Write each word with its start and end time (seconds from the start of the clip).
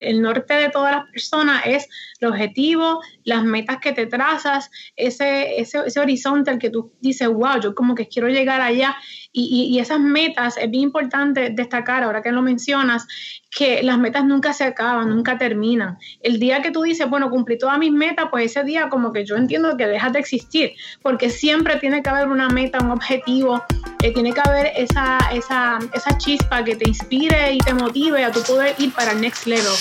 el 0.05 0.21
norte 0.21 0.53
de 0.53 0.69
todas 0.69 0.95
las 0.95 1.09
personas 1.09 1.63
es 1.65 1.87
el 2.19 2.29
objetivo, 2.29 3.01
las 3.23 3.43
metas 3.43 3.77
que 3.81 3.91
te 3.91 4.05
trazas, 4.05 4.71
ese, 4.95 5.59
ese, 5.59 5.99
horizonte 5.99 6.51
al 6.51 6.59
que 6.59 6.69
tú 6.69 6.93
dices, 7.01 7.27
wow, 7.27 7.59
yo 7.61 7.75
como 7.75 7.95
que 7.95 8.07
quiero 8.07 8.29
llegar 8.29 8.61
allá. 8.61 8.95
Y, 9.31 9.67
y, 9.69 9.79
esas 9.79 9.99
metas, 9.99 10.57
es 10.57 10.71
bien 10.71 10.83
importante 10.83 11.49
destacar, 11.49 12.03
ahora 12.03 12.21
que 12.21 12.31
lo 12.31 12.41
mencionas, 12.41 13.05
que 13.51 13.83
las 13.83 13.97
metas 13.97 14.23
nunca 14.23 14.53
se 14.53 14.63
acaban, 14.63 15.09
nunca 15.09 15.37
terminan. 15.37 15.97
El 16.21 16.39
día 16.39 16.61
que 16.61 16.71
tú 16.71 16.83
dices, 16.83 17.09
bueno, 17.09 17.29
cumplí 17.29 17.57
todas 17.57 17.77
mis 17.77 17.91
metas, 17.91 18.27
pues 18.31 18.45
ese 18.45 18.63
día 18.63 18.87
como 18.89 19.11
que 19.11 19.25
yo 19.25 19.35
entiendo 19.35 19.75
que 19.75 19.87
dejas 19.87 20.13
de 20.13 20.19
existir, 20.19 20.71
porque 21.01 21.29
siempre 21.29 21.75
tiene 21.77 22.01
que 22.01 22.09
haber 22.09 22.29
una 22.29 22.47
meta, 22.47 22.79
un 22.81 22.91
objetivo, 22.91 23.61
eh, 24.03 24.13
tiene 24.13 24.33
que 24.33 24.41
haber 24.45 24.71
esa, 24.75 25.17
esa, 25.33 25.79
esa 25.93 26.17
chispa 26.17 26.63
que 26.63 26.75
te 26.75 26.87
inspire 26.87 27.53
y 27.53 27.57
te 27.57 27.73
motive 27.73 28.23
a 28.23 28.31
tu 28.31 28.41
poder 28.43 28.75
ir 28.77 28.93
para 28.93 29.11
el 29.11 29.21
next 29.21 29.47
level. 29.47 29.73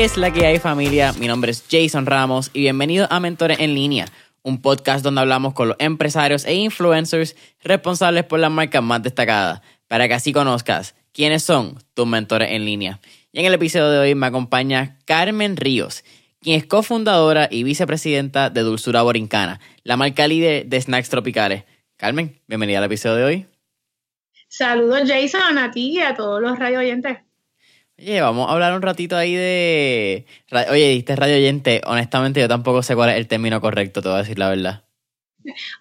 ¿Qué 0.00 0.06
es 0.06 0.16
la 0.16 0.32
que 0.32 0.46
hay 0.46 0.58
familia? 0.58 1.12
Mi 1.20 1.26
nombre 1.26 1.50
es 1.50 1.62
Jason 1.70 2.06
Ramos 2.06 2.50
y 2.54 2.60
bienvenido 2.60 3.06
a 3.10 3.20
Mentores 3.20 3.60
en 3.60 3.74
Línea, 3.74 4.06
un 4.42 4.62
podcast 4.62 5.04
donde 5.04 5.20
hablamos 5.20 5.52
con 5.52 5.68
los 5.68 5.76
empresarios 5.78 6.46
e 6.46 6.54
influencers 6.54 7.36
responsables 7.62 8.24
por 8.24 8.40
las 8.40 8.50
marcas 8.50 8.82
más 8.82 9.02
destacadas, 9.02 9.60
para 9.88 10.08
que 10.08 10.14
así 10.14 10.32
conozcas 10.32 10.94
quiénes 11.12 11.42
son 11.42 11.76
tus 11.92 12.06
mentores 12.06 12.50
en 12.52 12.64
línea. 12.64 12.98
Y 13.30 13.40
en 13.40 13.44
el 13.44 13.52
episodio 13.52 13.90
de 13.90 13.98
hoy 13.98 14.14
me 14.14 14.24
acompaña 14.24 14.96
Carmen 15.04 15.58
Ríos, 15.58 16.02
quien 16.40 16.56
es 16.56 16.64
cofundadora 16.64 17.48
y 17.50 17.62
vicepresidenta 17.62 18.48
de 18.48 18.62
Dulzura 18.62 19.02
Borincana, 19.02 19.60
la 19.84 19.98
marca 19.98 20.26
líder 20.26 20.64
de 20.64 20.80
snacks 20.80 21.10
tropicales. 21.10 21.64
Carmen, 21.98 22.40
bienvenida 22.48 22.78
al 22.78 22.84
episodio 22.84 23.16
de 23.16 23.24
hoy. 23.24 23.46
Saludos 24.48 25.02
Jason, 25.06 25.58
a 25.58 25.70
ti 25.70 25.90
y 25.96 26.00
a 26.00 26.14
todos 26.14 26.40
los 26.40 26.58
radio 26.58 26.78
oyentes. 26.78 27.18
Oye, 28.00 28.18
vamos 28.22 28.48
a 28.48 28.52
hablar 28.54 28.72
un 28.74 28.80
ratito 28.80 29.14
ahí 29.14 29.34
de... 29.34 30.24
Oye, 30.70 30.88
diste 30.88 31.14
radio 31.16 31.36
oyente. 31.36 31.82
Honestamente 31.84 32.40
yo 32.40 32.48
tampoco 32.48 32.82
sé 32.82 32.94
cuál 32.94 33.10
es 33.10 33.16
el 33.16 33.26
término 33.26 33.60
correcto, 33.60 34.00
te 34.00 34.08
voy 34.08 34.16
a 34.16 34.20
decir 34.20 34.38
la 34.38 34.48
verdad. 34.48 34.84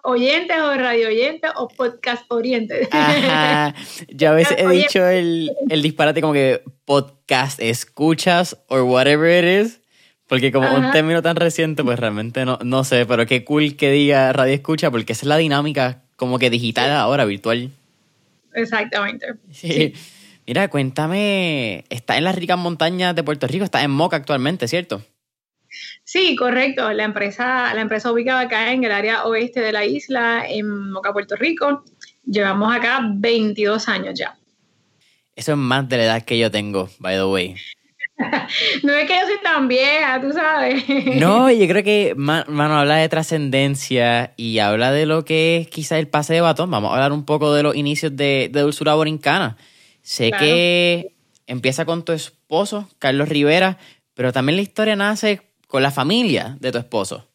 Oyentes 0.04 0.58
o 0.60 0.76
radio 0.76 1.08
oyentes 1.08 1.50
o 1.56 1.70
podcast 1.70 2.30
orientes. 2.30 2.90
Ajá. 2.92 3.74
Yo 4.10 4.32
a 4.32 4.34
veces 4.34 4.58
he 4.60 4.68
dicho 4.68 5.08
el, 5.08 5.52
el 5.70 5.82
disparate 5.82 6.20
como 6.20 6.34
que 6.34 6.62
podcast 6.84 7.62
escuchas 7.62 8.58
o 8.68 8.84
whatever 8.84 9.46
it 9.46 9.66
is. 9.66 9.80
Porque 10.28 10.52
como 10.52 10.72
un 10.76 10.92
término 10.92 11.22
tan 11.22 11.38
reciente, 11.38 11.84
pues 11.86 11.98
realmente 11.98 12.44
no, 12.44 12.60
no 12.64 12.84
sé, 12.84 13.06
pero 13.06 13.26
qué 13.26 13.46
cool 13.46 13.78
que 13.78 13.92
diga 13.92 14.32
radio 14.34 14.54
escucha, 14.54 14.92
porque 14.92 15.14
esa 15.14 15.22
es 15.22 15.28
la 15.28 15.38
dinámica 15.38 16.04
como 16.18 16.38
que 16.38 16.50
digital 16.50 16.92
ahora, 16.92 17.24
virtual. 17.24 17.72
Exactamente. 18.54 19.26
Sí. 19.52 19.94
Mira, 20.50 20.68
cuéntame, 20.68 21.86
está 21.92 22.18
en 22.18 22.24
las 22.24 22.34
ricas 22.34 22.58
montañas 22.58 23.14
de 23.14 23.22
Puerto 23.22 23.46
Rico, 23.46 23.64
está 23.64 23.84
en 23.84 23.92
Moca 23.92 24.16
actualmente, 24.16 24.68
¿cierto? 24.68 25.04
Sí, 26.04 26.36
correcto. 26.36 26.92
La 26.92 27.04
empresa, 27.04 27.72
la 27.76 27.82
empresa 27.82 28.12
ubicada 28.12 28.40
acá 28.40 28.74
en 28.74 28.84
el 28.84 28.92
área 28.92 29.26
oeste 29.26 29.60
de 29.60 29.72
la 29.72 29.86
isla, 29.86 30.44
en 30.50 30.90
Moca, 30.90 31.14
Puerto 31.14 31.36
Rico. 31.36 31.84
Llevamos 32.26 32.76
acá 32.76 33.00
22 33.14 33.88
años 33.90 34.18
ya. 34.18 34.40
Eso 35.36 35.52
es 35.52 35.58
más 35.60 35.88
de 35.88 35.98
la 35.98 36.04
edad 36.06 36.24
que 36.24 36.40
yo 36.40 36.50
tengo, 36.50 36.90
by 36.98 37.16
the 37.16 37.26
way. 37.26 37.56
no 38.82 38.94
es 38.94 39.08
que 39.08 39.20
yo 39.20 39.28
soy 39.28 39.44
tan 39.44 39.68
vieja, 39.68 40.20
tú 40.20 40.34
sabes. 40.34 40.84
no, 41.18 41.52
yo 41.52 41.68
creo 41.68 41.84
que, 41.84 42.16
mano, 42.18 42.80
habla 42.80 42.96
de 42.96 43.08
trascendencia 43.08 44.34
y 44.36 44.58
habla 44.58 44.92
de 44.92 45.06
lo 45.06 45.26
que 45.26 45.58
es 45.58 45.68
quizá 45.68 46.00
el 46.00 46.08
pase 46.08 46.34
de 46.34 46.42
batón. 46.42 46.72
Vamos 46.72 46.90
a 46.90 46.96
hablar 46.96 47.12
un 47.12 47.24
poco 47.24 47.54
de 47.54 47.62
los 47.62 47.76
inicios 47.76 48.18
de, 48.18 48.50
de 48.52 48.62
Dulzura 48.62 48.96
Borincana. 48.96 49.56
Sé 50.02 50.32
que 50.32 51.16
empieza 51.48 51.86
con 51.86 52.04
tu 52.04 52.12
esposo, 52.12 52.90
Carlos 53.00 53.30
Rivera, 53.30 53.78
pero 54.14 54.32
también 54.32 54.56
la 54.58 54.62
historia 54.62 54.96
nace 54.96 55.42
con 55.68 55.84
la 55.84 55.92
familia 55.92 56.58
de 56.60 56.72
tu 56.72 56.78
esposo. 56.78 57.28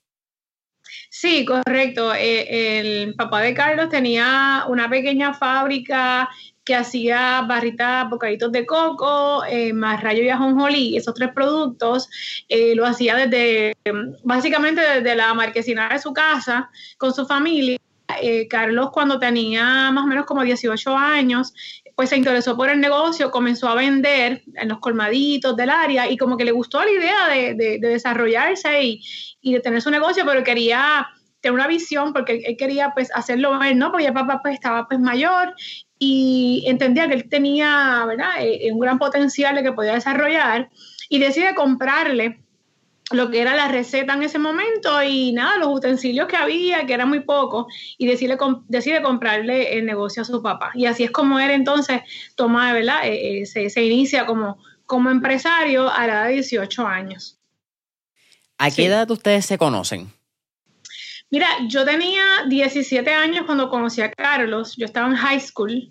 Sí, 1.11 1.45
correcto. 1.45 2.13
Eh, 2.15 2.81
el 2.81 3.15
papá 3.15 3.41
de 3.41 3.55
Carlos 3.55 3.89
tenía 3.89 4.65
una 4.69 4.91
pequeña 4.91 5.33
fábrica 5.33 6.29
que 6.65 6.75
hacía 6.75 7.43
barritas, 7.43 8.09
bocaditos 8.09 8.51
de 8.51 8.65
coco, 8.65 9.45
eh, 9.45 9.73
más 9.73 10.03
rayo 10.03 10.23
y 10.23 10.31
ajonjolí, 10.31 10.97
esos 10.97 11.15
tres 11.15 11.31
productos, 11.35 12.09
eh, 12.49 12.75
lo 12.75 12.87
hacía 12.87 13.17
desde, 13.17 13.77
básicamente 14.25 14.81
desde 14.81 15.15
la 15.15 15.35
marquesina 15.35 15.89
de 15.91 15.99
su 15.99 16.13
casa, 16.13 16.71
con 16.97 17.15
su 17.15 17.27
familia. 17.27 17.79
Eh, 18.21 18.47
Carlos 18.49 18.91
cuando 18.93 19.19
tenía 19.19 19.91
más 19.91 20.05
o 20.05 20.07
menos 20.07 20.27
como 20.27 20.43
18 20.43 20.97
años, 20.97 21.55
pues 21.97 22.11
se 22.11 22.17
interesó 22.17 22.57
por 22.57 22.71
el 22.71 22.81
negocio, 22.81 23.31
comenzó 23.31 23.69
a 23.69 23.75
vender 23.75 24.43
en 24.55 24.69
los 24.69 24.79
colmaditos 24.79 25.57
del 25.57 25.71
área 25.71 26.11
y 26.11 26.17
como 26.17 26.37
que 26.37 26.45
le 26.45 26.53
gustó 26.53 26.83
la 26.85 26.91
idea 26.91 27.29
de, 27.29 27.79
desarrollarse 27.81 28.83
y, 28.83 29.01
y, 29.41 29.55
de 29.55 29.61
tener 29.61 29.81
su 29.81 29.91
negocio, 29.91 30.25
pero 30.27 30.43
quería 30.43 31.07
tener 31.41 31.55
una 31.55 31.67
visión 31.67 32.13
porque 32.13 32.43
él 32.47 32.57
quería 32.57 32.93
pues 32.95 33.11
hacerlo 33.15 33.63
él, 33.63 33.79
¿no? 33.79 33.91
Porque 33.91 34.05
ya 34.05 34.13
papá 34.13 34.41
pues 34.43 34.55
estaba 34.55 34.89
pues 34.89 34.99
mayor 34.99 35.55
y 35.99 36.65
entendía 36.67 37.07
que 37.07 37.15
él 37.15 37.29
tenía, 37.29 38.05
¿verdad? 38.07 38.31
Eh, 38.41 38.73
un 38.73 38.81
gran 38.81 38.99
potencial 38.99 39.55
de 39.55 39.63
que 39.63 39.73
podía 39.73 39.95
desarrollar 39.95 40.71
y 41.09 41.19
decide 41.19 41.55
comprarle 41.55 42.44
lo 43.11 43.31
que 43.31 43.41
era 43.41 43.55
la 43.55 43.69
receta 43.69 44.15
en 44.15 44.23
ese 44.23 44.39
momento 44.39 45.03
y 45.03 45.33
nada, 45.33 45.59
los 45.59 45.69
utensilios 45.69 46.27
que 46.27 46.37
había, 46.37 46.87
que 46.87 46.95
eran 46.95 47.09
muy 47.09 47.21
pocos, 47.21 47.67
y 47.99 48.07
decide, 48.07 48.39
decide 48.69 49.03
comprarle 49.03 49.77
el 49.79 49.85
negocio 49.85 50.23
a 50.23 50.25
su 50.25 50.43
papá. 50.43 50.73
Y 50.75 50.87
así 50.87 51.05
es 51.05 51.11
como 51.11 51.39
él 51.39 51.51
entonces 51.51 52.01
toma, 52.35 52.73
¿verdad? 52.73 53.07
Eh, 53.07 53.43
eh, 53.43 53.47
se, 53.47 53.85
inicia 53.85 54.27
como, 54.27 54.59
como 54.87 55.11
empresario 55.11 55.91
a 55.91 56.07
la 56.07 56.13
edad 56.13 56.27
de 56.27 56.33
18 56.35 56.87
años. 56.87 57.39
¿A 58.59 58.71
qué 58.71 58.87
edad 58.87 59.11
ustedes 59.11 59.45
se 59.45 59.59
conocen? 59.59 60.11
Mira, 61.31 61.49
yo 61.69 61.85
tenía 61.85 62.45
17 62.49 63.13
años 63.13 63.45
cuando 63.45 63.69
conocí 63.69 64.01
a 64.01 64.11
Carlos, 64.11 64.77
yo 64.77 64.87
estaba 64.87 65.09
en 65.09 65.17
high 65.17 65.41
school. 65.41 65.91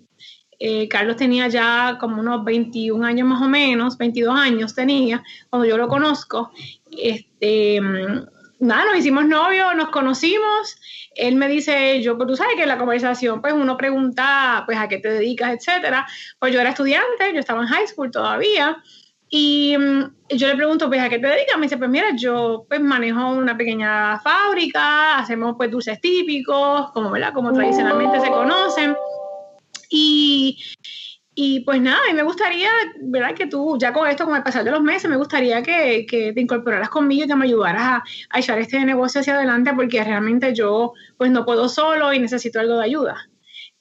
Eh, 0.58 0.88
Carlos 0.88 1.16
tenía 1.16 1.48
ya 1.48 1.98
como 2.00 2.20
unos 2.20 2.44
21 2.44 3.04
años 3.04 3.28
más 3.28 3.42
o 3.42 3.48
menos, 3.48 3.98
22 3.98 4.34
años 4.38 4.74
tenía 4.74 5.22
cuando 5.50 5.68
yo 5.68 5.76
lo 5.76 5.88
conozco. 5.88 6.50
Este, 6.98 7.80
mm, 7.80 8.26
nada, 8.60 8.84
nos 8.86 8.98
hicimos 8.98 9.26
novios, 9.26 9.74
nos 9.76 9.90
conocimos. 9.90 10.76
Él 11.14 11.36
me 11.36 11.48
dice, 11.48 12.02
yo, 12.02 12.16
pues 12.16 12.28
tú 12.28 12.36
sabes 12.36 12.56
que 12.56 12.62
en 12.62 12.68
la 12.68 12.78
conversación, 12.78 13.40
pues 13.40 13.52
uno 13.52 13.76
pregunta, 13.76 14.62
pues 14.66 14.78
a 14.78 14.88
qué 14.88 14.98
te 14.98 15.10
dedicas, 15.10 15.52
etcétera. 15.52 16.06
Pues 16.38 16.52
yo 16.52 16.60
era 16.60 16.70
estudiante, 16.70 17.32
yo 17.32 17.40
estaba 17.40 17.62
en 17.62 17.68
high 17.68 17.86
school 17.86 18.10
todavía. 18.10 18.82
Y 19.28 19.76
mm, 19.76 20.36
yo 20.36 20.46
le 20.46 20.56
pregunto, 20.56 20.88
pues, 20.88 21.00
¿a 21.00 21.08
qué 21.08 21.18
te 21.18 21.26
dedicas? 21.26 21.56
Me 21.56 21.62
dice, 21.62 21.76
pues 21.76 21.90
mira, 21.90 22.14
yo 22.16 22.66
pues 22.68 22.80
manejo 22.80 23.30
una 23.30 23.56
pequeña 23.56 24.20
fábrica, 24.20 25.18
hacemos 25.18 25.54
pues 25.56 25.70
dulces 25.70 26.00
típicos, 26.00 26.92
como, 26.92 27.10
¿verdad? 27.10 27.32
Como 27.32 27.52
tradicionalmente 27.52 28.20
se 28.20 28.28
conocen. 28.28 28.96
Y, 29.90 30.62
Y 31.36 31.60
pues 31.60 31.80
nada, 31.80 31.98
a 32.04 32.12
mí 32.12 32.14
me 32.14 32.22
gustaría, 32.22 32.68
¿verdad? 33.00 33.34
Que 33.34 33.46
tú, 33.46 33.76
ya 33.78 33.92
con 33.92 34.06
esto, 34.06 34.24
con 34.24 34.36
el 34.36 34.42
pasar 34.44 34.62
de 34.62 34.70
los 34.70 34.82
meses, 34.82 35.10
me 35.10 35.16
gustaría 35.16 35.62
que, 35.62 36.06
que 36.06 36.32
te 36.32 36.40
incorporaras 36.40 36.88
conmigo 36.88 37.24
y 37.24 37.28
que 37.28 37.34
me 37.34 37.46
ayudaras 37.46 37.82
a, 37.82 38.04
a, 38.30 38.38
echar 38.38 38.58
este 38.60 38.84
negocio 38.84 39.20
hacia 39.20 39.34
adelante 39.34 39.72
porque 39.74 40.02
realmente 40.04 40.54
yo 40.54 40.92
pues 41.16 41.32
no 41.32 41.44
puedo 41.44 41.68
solo 41.68 42.12
y 42.12 42.20
necesito 42.20 42.60
algo 42.60 42.76
de 42.76 42.84
ayuda. 42.84 43.28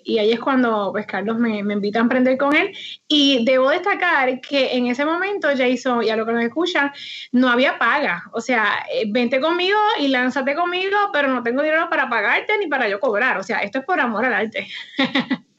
Y 0.06 0.18
ahí 0.18 0.32
es 0.32 0.40
cuando 0.40 0.90
pues 0.92 1.06
Carlos 1.06 1.38
me, 1.38 1.64
me 1.64 1.76
invita 1.76 2.00
a 2.00 2.02
emprender 2.02 2.38
con 2.38 2.56
él. 2.56 2.76
Y 3.08 3.46
debo 3.46 3.70
destacar 3.70 4.42
que 4.42 4.76
en 4.76 4.88
ese 4.88 5.06
momento, 5.06 5.48
Jason, 5.56 6.04
y 6.04 6.10
a 6.10 6.16
lo 6.16 6.26
que 6.26 6.34
nos 6.34 6.44
escuchan, 6.44 6.92
no 7.32 7.50
había 7.50 7.78
paga. 7.78 8.24
O 8.34 8.42
sea, 8.42 8.86
eh, 8.94 9.06
vente 9.08 9.40
conmigo 9.40 9.78
y 10.00 10.08
lánzate 10.10 10.56
conmigo, 10.56 10.98
pero 11.14 11.30
no 11.30 11.44
tengo 11.44 11.62
dinero 11.62 11.90
para 11.90 12.10
pagarte 12.10 12.58
ni 12.58 12.68
para 12.68 12.90
yo 12.90 13.00
cobrar. 13.00 13.38
O 13.38 13.44
sea, 13.44 13.60
esto 13.60 13.80
es 13.80 13.86
por 13.86 14.00
amor 14.00 14.26
al 14.26 14.34
arte. 14.34 14.68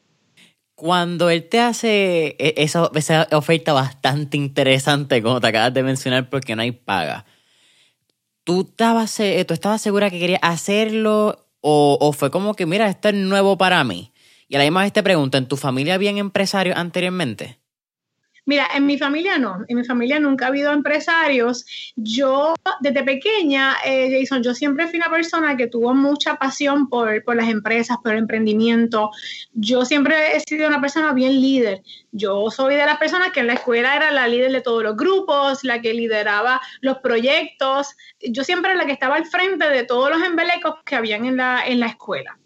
Cuando 0.75 1.29
él 1.29 1.47
te 1.47 1.59
hace 1.59 2.35
e, 2.37 2.53
esa, 2.57 2.91
esa 2.95 3.27
oferta 3.31 3.73
bastante 3.73 4.37
interesante, 4.37 5.21
como 5.21 5.39
te 5.41 5.47
acabas 5.47 5.73
de 5.73 5.83
mencionar, 5.83 6.29
porque 6.29 6.55
no 6.55 6.61
hay 6.61 6.71
paga, 6.71 7.25
¿tú 8.43 8.67
estabas, 8.69 9.15
¿tú 9.15 9.53
estabas 9.53 9.81
segura 9.81 10.09
que 10.09 10.19
querías 10.19 10.41
hacerlo 10.43 11.47
o, 11.61 11.97
o, 11.99 12.13
fue 12.13 12.29
como 12.31 12.53
que, 12.55 12.65
mira, 12.65 12.87
esto 12.89 13.09
es 13.09 13.15
nuevo 13.15 13.57
para 13.57 13.83
mí? 13.83 14.11
Y 14.47 14.55
a 14.55 14.59
la 14.59 14.65
misma 14.65 14.83
vez 14.83 14.93
te 14.93 15.01
pregunto, 15.01 15.37
¿en 15.37 15.47
tu 15.47 15.57
familia 15.57 15.95
habían 15.95 16.17
empresarios 16.17 16.77
anteriormente? 16.77 17.59
Mira, 18.47 18.67
en 18.75 18.85
mi 18.85 18.99
familia 18.99 19.39
no, 19.39 19.65
en 19.67 19.77
mi 19.77 19.83
familia 19.83 20.19
nunca 20.19 20.45
ha 20.45 20.47
habido 20.49 20.71
empresarios. 20.71 21.65
Yo, 21.95 22.53
desde 22.79 23.03
pequeña, 23.03 23.75
eh, 23.83 24.19
Jason, 24.19 24.43
yo 24.43 24.53
siempre 24.53 24.87
fui 24.87 24.97
una 24.97 25.09
persona 25.09 25.57
que 25.57 25.65
tuvo 25.65 25.95
mucha 25.95 26.35
pasión 26.35 26.87
por, 26.87 27.23
por, 27.23 27.35
las 27.35 27.49
empresas, 27.49 27.97
por 28.03 28.11
el 28.11 28.19
emprendimiento. 28.19 29.09
Yo 29.53 29.83
siempre 29.83 30.35
he 30.35 30.39
sido 30.41 30.67
una 30.67 30.79
persona 30.79 31.11
bien 31.13 31.41
líder. 31.41 31.81
Yo 32.11 32.51
soy 32.51 32.75
de 32.75 32.85
las 32.85 32.97
personas 32.97 33.31
que 33.31 33.39
en 33.39 33.47
la 33.47 33.53
escuela 33.53 33.95
era 33.95 34.11
la 34.11 34.27
líder 34.27 34.51
de 34.51 34.61
todos 34.61 34.83
los 34.83 34.95
grupos, 34.95 35.63
la 35.63 35.81
que 35.81 35.95
lideraba 35.95 36.61
los 36.81 36.99
proyectos. 36.99 37.95
Yo 38.21 38.43
siempre 38.43 38.71
era 38.71 38.79
la 38.79 38.85
que 38.85 38.93
estaba 38.93 39.15
al 39.15 39.25
frente 39.25 39.67
de 39.69 39.83
todos 39.83 40.11
los 40.11 40.21
embelecos 40.21 40.75
que 40.85 40.95
habían 40.95 41.25
en 41.25 41.37
la, 41.37 41.65
en 41.65 41.79
la 41.79 41.87
escuela. 41.87 42.37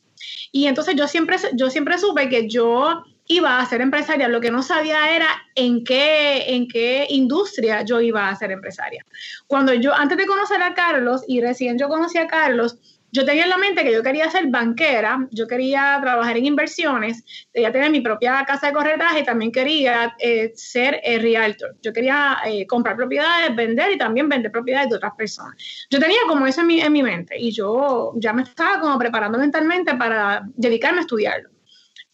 Y 0.51 0.67
entonces 0.67 0.95
yo 0.95 1.07
siempre, 1.07 1.37
yo 1.53 1.69
siempre 1.69 1.97
supe 1.97 2.29
que 2.29 2.47
yo 2.47 3.03
iba 3.29 3.59
a 3.59 3.65
ser 3.67 3.81
empresaria, 3.81 4.27
lo 4.27 4.41
que 4.41 4.49
no 4.49 4.63
sabía 4.63 5.15
era 5.15 5.27
en 5.53 5.83
qué, 5.83 6.55
en 6.55 6.67
qué 6.67 7.05
industria 7.09 7.83
yo 7.83 8.01
iba 8.01 8.27
a 8.27 8.35
ser 8.35 8.51
empresaria. 8.51 9.05
Cuando 9.45 9.71
yo, 9.73 9.93
antes 9.93 10.17
de 10.17 10.25
conocer 10.25 10.61
a 10.63 10.73
Carlos, 10.73 11.23
y 11.27 11.39
recién 11.39 11.77
yo 11.77 11.87
conocí 11.89 12.17
a 12.17 12.25
Carlos, 12.25 12.79
yo 13.11 13.25
tenía 13.25 13.43
en 13.43 13.49
la 13.49 13.57
mente 13.57 13.83
que 13.83 13.91
yo 13.91 14.01
quería 14.01 14.29
ser 14.31 14.47
banquera, 14.47 15.27
yo 15.31 15.47
quería 15.47 15.99
trabajar 16.01 16.37
en 16.37 16.45
inversiones, 16.45 17.23
quería 17.53 17.71
tener 17.71 17.91
mi 17.91 18.01
propia 18.01 18.43
casa 18.45 18.67
de 18.67 18.73
corretaje 18.73 19.19
y 19.19 19.23
también 19.23 19.51
quería 19.51 20.15
eh, 20.17 20.51
ser 20.55 20.99
eh, 21.03 21.19
realtor. 21.19 21.75
Yo 21.83 21.93
quería 21.93 22.37
eh, 22.45 22.65
comprar 22.65 22.95
propiedades, 22.95 23.55
vender 23.55 23.91
y 23.91 23.97
también 23.97 24.27
vender 24.27 24.51
propiedades 24.51 24.89
de 24.89 24.95
otras 24.95 25.13
personas. 25.15 25.55
Yo 25.91 25.99
tenía 25.99 26.19
como 26.27 26.47
eso 26.47 26.61
en 26.61 26.69
en 26.69 26.93
mi 26.93 27.03
mente 27.03 27.35
y 27.39 27.51
yo 27.51 28.13
ya 28.15 28.33
me 28.33 28.43
estaba 28.43 28.79
como 28.79 28.97
preparando 28.97 29.37
mentalmente 29.37 29.93
para 29.95 30.43
dedicarme 30.55 30.99
a 30.99 31.01
estudiarlo. 31.01 31.58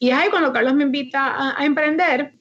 Y 0.06 0.12
es 0.12 0.18
ahí 0.18 0.30
cuando 0.30 0.54
Carlos 0.54 0.76
me 0.76 0.84
invita 0.84 1.26
a, 1.26 1.60
a 1.60 1.66
emprender 1.66 2.34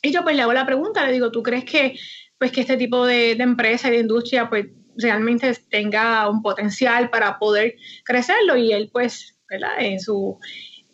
y 0.00 0.12
yo 0.12 0.22
pues 0.22 0.36
le 0.36 0.42
hago 0.42 0.52
la 0.52 0.64
pregunta, 0.64 1.04
le 1.04 1.12
digo, 1.12 1.32
¿tú 1.32 1.42
crees 1.42 1.64
que, 1.64 1.98
pues, 2.38 2.52
que 2.52 2.60
este 2.60 2.76
tipo 2.76 3.04
de, 3.04 3.34
de 3.34 3.42
empresa 3.42 3.88
y 3.88 3.92
de 3.92 3.98
industria 3.98 4.48
pues 4.48 4.66
realmente 4.96 5.52
tenga 5.68 6.28
un 6.28 6.40
potencial 6.40 7.10
para 7.10 7.38
poder 7.38 7.74
crecerlo 8.04 8.56
y 8.56 8.72
él 8.72 8.90
pues, 8.92 9.36
¿verdad? 9.50 9.70
En 9.80 9.98
su... 9.98 10.38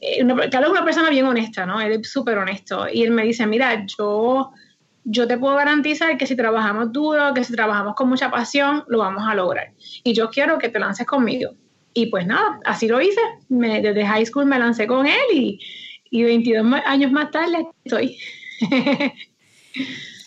Eh, 0.01 0.25
Carlos 0.51 0.71
es 0.71 0.71
una 0.71 0.85
persona 0.87 1.11
bien 1.11 1.27
honesta, 1.27 1.67
¿no? 1.67 1.83
Él 1.83 1.93
es 2.01 2.11
súper 2.11 2.39
honesto 2.39 2.87
y 2.91 3.03
él 3.03 3.11
me 3.11 3.25
dice, 3.25 3.47
mira, 3.47 3.85
yo, 3.99 4.53
yo 5.05 5.27
te 5.27 5.37
puedo 5.37 5.57
garantizar 5.57 6.17
que 6.17 6.27
si 6.27 6.35
trabajamos 6.35 6.93
duro, 6.93 7.35
que 7.35 7.45
si 7.45 7.53
trabajamos 7.53 7.95
con 7.95 8.09
mucha 8.09 8.31
pasión, 8.31 8.85
lo 8.89 8.99
vamos 8.99 9.25
a 9.29 9.35
lograr. 9.35 9.73
Y 10.03 10.15
yo 10.15 10.31
quiero 10.31 10.59
que 10.59 10.71
te 10.71 10.79
lances 10.79 11.07
conmigo. 11.07 11.51
Y 11.93 12.07
pues 12.07 12.27
nada, 12.27 12.61
así 12.65 12.87
lo 12.87 13.01
hice. 13.01 13.21
Me, 13.49 13.83
desde 13.83 14.07
high 14.07 14.25
school 14.25 14.47
me 14.47 14.59
lancé 14.59 14.87
con 14.87 15.07
él 15.07 15.21
y, 15.35 15.61
y 16.11 16.25
22 16.25 16.67
años 16.85 17.13
más 17.13 17.31
tarde 17.31 17.67
estoy. 17.85 18.19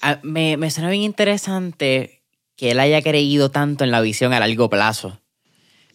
Ah, 0.06 0.20
me, 0.22 0.58
me 0.58 0.70
suena 0.70 0.90
bien 0.90 1.04
interesante 1.04 2.24
que 2.58 2.72
él 2.72 2.80
haya 2.82 3.02
creído 3.02 3.52
tanto 3.52 3.86
en 3.86 3.92
la 3.92 4.02
visión 4.02 4.34
a 4.34 4.40
largo 4.42 4.70
plazo. 4.70 5.18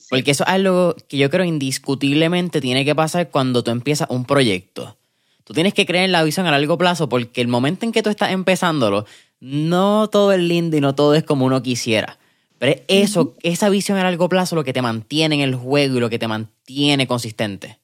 Porque 0.08 0.30
eso 0.30 0.44
es 0.44 0.50
algo 0.50 0.96
que 1.08 1.18
yo 1.18 1.28
creo 1.28 1.44
indiscutiblemente 1.44 2.62
tiene 2.62 2.86
que 2.86 2.94
pasar 2.94 3.28
cuando 3.28 3.62
tú 3.62 3.70
empiezas 3.70 4.08
un 4.08 4.24
proyecto. 4.24 4.96
Tú 5.44 5.52
tienes 5.52 5.74
que 5.74 5.84
creer 5.84 6.06
en 6.06 6.12
la 6.12 6.24
visión 6.24 6.46
a 6.46 6.50
largo 6.50 6.78
plazo 6.78 7.10
porque 7.10 7.42
el 7.42 7.48
momento 7.48 7.84
en 7.84 7.92
que 7.92 8.02
tú 8.02 8.08
estás 8.08 8.32
empezándolo, 8.32 9.04
no 9.40 10.08
todo 10.08 10.32
es 10.32 10.40
lindo 10.40 10.78
y 10.78 10.80
no 10.80 10.94
todo 10.94 11.14
es 11.14 11.22
como 11.22 11.44
uno 11.44 11.62
quisiera. 11.62 12.18
Pero 12.58 12.72
es 12.72 12.80
eso, 13.10 13.36
esa 13.42 13.68
visión 13.68 13.98
a 13.98 14.04
largo 14.04 14.30
plazo 14.30 14.56
lo 14.56 14.64
que 14.64 14.72
te 14.72 14.80
mantiene 14.80 15.34
en 15.34 15.40
el 15.42 15.54
juego 15.54 15.98
y 15.98 16.00
lo 16.00 16.08
que 16.08 16.18
te 16.18 16.28
mantiene 16.28 17.06
consistente 17.06 17.78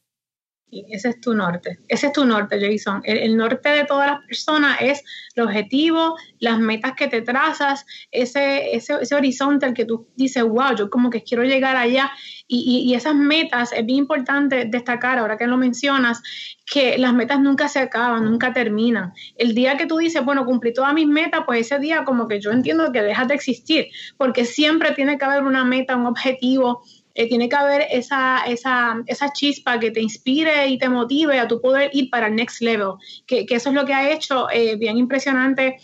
ese 0.91 1.11
es 1.11 1.21
tu 1.21 1.35
norte. 1.35 1.81
Ese 1.89 2.09
es 2.09 2.13
tu 2.13 2.25
norte, 2.25 2.59
Jason. 2.61 3.03
El, 3.05 3.37
norte 3.37 3.69
de 3.69 3.85
todas 3.85 4.11
las 4.11 4.25
personas 4.27 4.79
es 4.81 5.03
el 5.35 5.45
objetivo, 5.45 6.17
las 6.41 6.59
metas 6.59 6.93
que 6.95 7.09
te 7.09 7.23
trazas, 7.23 7.85
ese, 8.11 8.75
ese, 8.75 8.95
ese 9.01 9.15
horizonte 9.15 9.67
al 9.67 9.75
que 9.75 9.85
tú 9.85 10.09
dices, 10.17 10.43
wow, 10.43 10.75
yo 10.77 10.91
como 10.91 11.11
que 11.11 11.23
quiero 11.23 11.45
llegar 11.45 11.77
allá. 11.77 12.11
Y, 12.47 12.85
y, 12.89 12.95
esas 12.95 13.15
metas, 13.15 13.73
es 13.73 13.87
bien 13.87 14.01
importante 14.01 14.67
destacar, 14.67 15.19
ahora 15.19 15.37
que 15.37 15.47
lo 15.47 15.57
mencionas, 15.57 16.23
que 16.67 16.99
las 16.99 17.13
metas 17.15 17.41
nunca 17.41 17.69
se 17.69 17.81
acaban, 17.81 18.25
nunca 18.25 18.53
terminan. 18.53 19.13
El 19.37 19.55
día 19.55 19.77
que 19.77 19.87
tú 19.87 19.99
dices, 19.99 20.25
bueno, 20.25 20.45
cumplí 20.45 20.73
todas 20.73 20.95
mis 20.95 21.07
metas, 21.07 21.43
pues 21.47 21.61
ese 21.61 21.79
día 21.79 22.05
como 22.05 22.29
que 22.29 22.41
yo 22.41 22.51
entiendo 22.51 22.93
que 22.93 23.03
dejas 23.03 23.29
de 23.29 23.35
existir, 23.35 23.87
porque 24.17 24.45
siempre 24.45 24.93
tiene 24.93 25.19
que 25.19 25.25
haber 25.25 25.45
una 25.45 25.65
meta, 25.65 25.97
un 25.97 26.07
objetivo 26.07 26.83
eh, 27.15 27.29
tiene 27.29 27.49
que 27.49 27.57
haber 27.57 27.87
esa, 27.91 28.45
esa, 28.47 29.03
esa, 29.07 29.33
chispa 29.33 29.79
que 29.79 29.91
te 29.91 30.01
inspire 30.01 30.67
y 30.69 30.79
te 30.79 30.89
motive 30.89 31.39
a 31.39 31.49
tu 31.49 31.61
poder 31.61 31.91
ir 31.93 32.11
para 32.11 32.27
el 32.27 32.35
next 32.35 32.61
level, 32.61 32.95
que, 33.27 33.47
que 33.47 33.55
eso 33.55 33.69
es 33.69 33.75
lo 33.75 33.85
que 33.85 33.95
ha 33.95 34.11
hecho 34.11 34.49
eh, 34.51 34.77
bien 34.77 34.99
impresionante. 34.99 35.77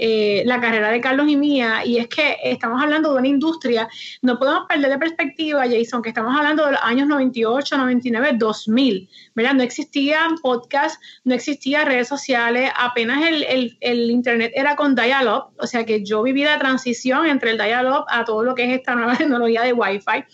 Eh, 0.00 0.44
la 0.46 0.60
carrera 0.60 0.90
de 0.90 1.00
Carlos 1.00 1.26
y 1.28 1.36
mía, 1.36 1.84
y 1.84 1.98
es 1.98 2.06
que 2.06 2.36
estamos 2.44 2.80
hablando 2.80 3.12
de 3.12 3.18
una 3.18 3.26
industria, 3.26 3.88
no 4.22 4.38
podemos 4.38 4.68
perder 4.68 4.90
de 4.90 4.98
perspectiva, 4.98 5.64
Jason, 5.68 6.02
que 6.02 6.10
estamos 6.10 6.36
hablando 6.36 6.64
de 6.66 6.72
los 6.72 6.80
años 6.84 7.08
98, 7.08 7.76
99, 7.76 8.30
2000, 8.34 9.08
¿verdad? 9.34 9.54
No 9.54 9.64
existían 9.64 10.36
podcasts, 10.38 11.00
no 11.24 11.34
existían 11.34 11.86
redes 11.86 12.06
sociales, 12.06 12.70
apenas 12.76 13.26
el, 13.26 13.42
el, 13.42 13.76
el 13.80 14.12
Internet 14.12 14.52
era 14.54 14.76
con 14.76 14.94
dial-up, 14.94 15.46
o 15.58 15.66
sea 15.66 15.84
que 15.84 16.04
yo 16.04 16.22
viví 16.22 16.44
la 16.44 16.60
transición 16.60 17.26
entre 17.26 17.50
el 17.50 17.58
dial-up 17.58 18.04
a 18.06 18.24
todo 18.24 18.44
lo 18.44 18.54
que 18.54 18.66
es 18.66 18.78
esta 18.78 18.94
nueva 18.94 19.16
tecnología 19.18 19.62
de 19.62 19.72
Wi-Fi 19.72 20.24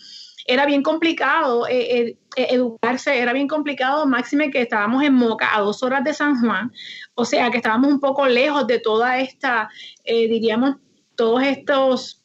era 0.45 0.65
bien 0.65 0.83
complicado 0.83 1.67
eh, 1.67 1.99
eh, 1.99 2.17
eh, 2.35 2.47
educarse, 2.51 3.17
era 3.17 3.33
bien 3.33 3.47
complicado, 3.47 4.05
máxime 4.05 4.51
que 4.51 4.61
estábamos 4.61 5.03
en 5.03 5.13
Moca, 5.13 5.55
a 5.55 5.61
dos 5.61 5.81
horas 5.83 6.03
de 6.03 6.13
San 6.13 6.39
Juan, 6.39 6.71
o 7.15 7.25
sea 7.25 7.49
que 7.49 7.57
estábamos 7.57 7.91
un 7.91 7.99
poco 7.99 8.27
lejos 8.27 8.67
de 8.67 8.79
toda 8.79 9.19
esta, 9.19 9.69
diríamos, 10.05 10.75
todos 11.15 11.43
estos 11.43 12.21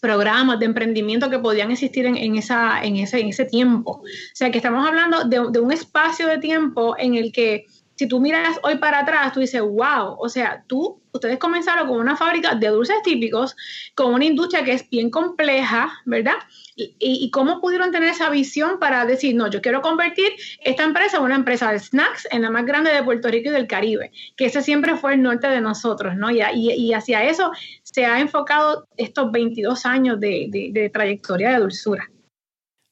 programas 0.00 0.60
de 0.60 0.66
emprendimiento 0.66 1.28
que 1.28 1.38
podían 1.38 1.70
existir 1.72 2.06
en, 2.06 2.36
esa, 2.36 2.82
en, 2.82 2.96
ese, 2.96 3.18
en 3.18 3.28
ese 3.28 3.46
tiempo. 3.46 4.02
O 4.02 4.04
sea 4.34 4.50
que 4.50 4.58
estamos 4.58 4.86
hablando 4.86 5.24
de, 5.24 5.50
de 5.50 5.58
un 5.58 5.72
espacio 5.72 6.28
de 6.28 6.38
tiempo 6.38 6.94
en 6.98 7.16
el 7.16 7.32
que 7.32 7.66
si 7.96 8.06
tú 8.06 8.20
miras 8.20 8.60
hoy 8.62 8.76
para 8.76 9.00
atrás, 9.00 9.32
tú 9.32 9.40
dices, 9.40 9.60
wow, 9.60 10.16
o 10.18 10.28
sea, 10.28 10.62
tú, 10.66 11.00
ustedes 11.12 11.38
comenzaron 11.38 11.88
con 11.88 11.98
una 11.98 12.14
fábrica 12.14 12.54
de 12.54 12.68
dulces 12.68 12.96
típicos, 13.02 13.56
con 13.94 14.12
una 14.12 14.26
industria 14.26 14.64
que 14.64 14.72
es 14.72 14.88
bien 14.88 15.10
compleja, 15.10 15.90
¿verdad? 16.04 16.36
Y, 16.78 17.30
cómo 17.30 17.62
pudieron 17.62 17.90
tener 17.90 18.10
esa 18.10 18.28
visión 18.28 18.78
para 18.78 19.06
decir, 19.06 19.34
no, 19.34 19.50
yo 19.50 19.62
quiero 19.62 19.80
convertir 19.80 20.32
esta 20.62 20.84
empresa 20.84 21.16
en 21.16 21.22
una 21.22 21.34
empresa 21.34 21.72
de 21.72 21.78
snacks, 21.78 22.28
en 22.30 22.42
la 22.42 22.50
más 22.50 22.66
grande 22.66 22.92
de 22.92 23.02
Puerto 23.02 23.28
Rico 23.28 23.48
y 23.48 23.52
del 23.52 23.66
Caribe, 23.66 24.12
que 24.36 24.44
ese 24.44 24.60
siempre 24.60 24.94
fue 24.96 25.14
el 25.14 25.22
norte 25.22 25.48
de 25.48 25.62
nosotros, 25.62 26.16
¿no? 26.16 26.30
Y, 26.30 26.42
y 26.52 26.92
hacia 26.92 27.24
eso 27.24 27.50
se 27.82 28.04
ha 28.04 28.20
enfocado 28.20 28.86
estos 28.98 29.32
22 29.32 29.86
años 29.86 30.20
de, 30.20 30.48
de, 30.70 30.90
trayectoria 30.90 31.52
de 31.52 31.60
dulzura. 31.60 32.10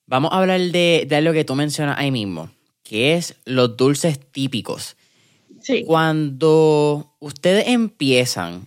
Vamos 0.07 0.33
a 0.33 0.39
hablar 0.39 0.61
de, 0.61 1.05
de 1.07 1.17
algo 1.17 1.35
que 1.35 1.45
tú 1.45 1.55
mencionas 1.55 1.99
ahí 1.99 2.11
mismo, 2.11 2.49
que 2.83 3.17
es 3.17 3.37
los 3.45 3.77
dulces 3.77 4.19
típicos. 4.19 4.97
Sí. 5.61 5.85
Cuando 5.85 7.15
ustedes 7.21 7.69
empiezan, 7.69 8.67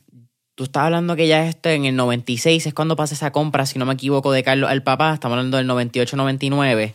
Tú 0.58 0.64
estás 0.64 0.86
hablando 0.86 1.16
que 1.16 1.28
ya 1.28 1.46
esto 1.46 1.70
en 1.70 1.86
el 1.86 1.96
96 1.96 2.66
es 2.66 2.74
cuando 2.74 2.96
pasa 2.96 3.14
esa 3.14 3.32
compra, 3.32 3.68
si 3.68 3.78
no 3.78 3.86
me 3.86 3.94
equivoco, 3.94 4.32
de 4.32 4.42
Carlos 4.42 4.72
al 4.72 4.82
papá. 4.82 5.14
Estamos 5.14 5.38
hablando 5.38 5.58
del 5.58 5.68
98-99. 5.68 6.94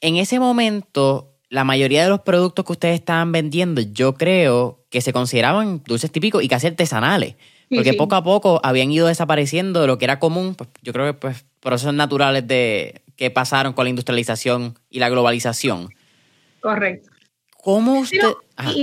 En 0.00 0.16
ese 0.16 0.40
momento, 0.40 1.32
la 1.48 1.62
mayoría 1.62 2.02
de 2.02 2.08
los 2.08 2.22
productos 2.22 2.64
que 2.64 2.72
ustedes 2.72 2.98
estaban 2.98 3.30
vendiendo, 3.30 3.82
yo 3.82 4.14
creo 4.14 4.84
que 4.90 5.00
se 5.00 5.12
consideraban 5.12 5.80
dulces 5.86 6.10
típicos 6.10 6.42
y 6.42 6.48
casi 6.48 6.66
artesanales. 6.66 7.36
Porque 7.72 7.94
poco 7.94 8.16
a 8.16 8.24
poco 8.24 8.60
habían 8.64 8.90
ido 8.90 9.06
desapareciendo 9.06 9.80
de 9.80 9.86
lo 9.86 9.96
que 9.96 10.06
era 10.06 10.18
común. 10.18 10.56
Pues, 10.56 10.68
yo 10.82 10.92
creo 10.92 11.06
que 11.06 11.14
pues, 11.14 11.44
procesos 11.60 11.94
naturales 11.94 12.48
de, 12.48 13.02
que 13.14 13.30
pasaron 13.30 13.74
con 13.74 13.84
la 13.84 13.90
industrialización 13.90 14.76
y 14.90 14.98
la 14.98 15.08
globalización. 15.08 15.90
Correcto 16.58 17.15
¿Cómo 17.66 17.98
usted...? 17.98 18.20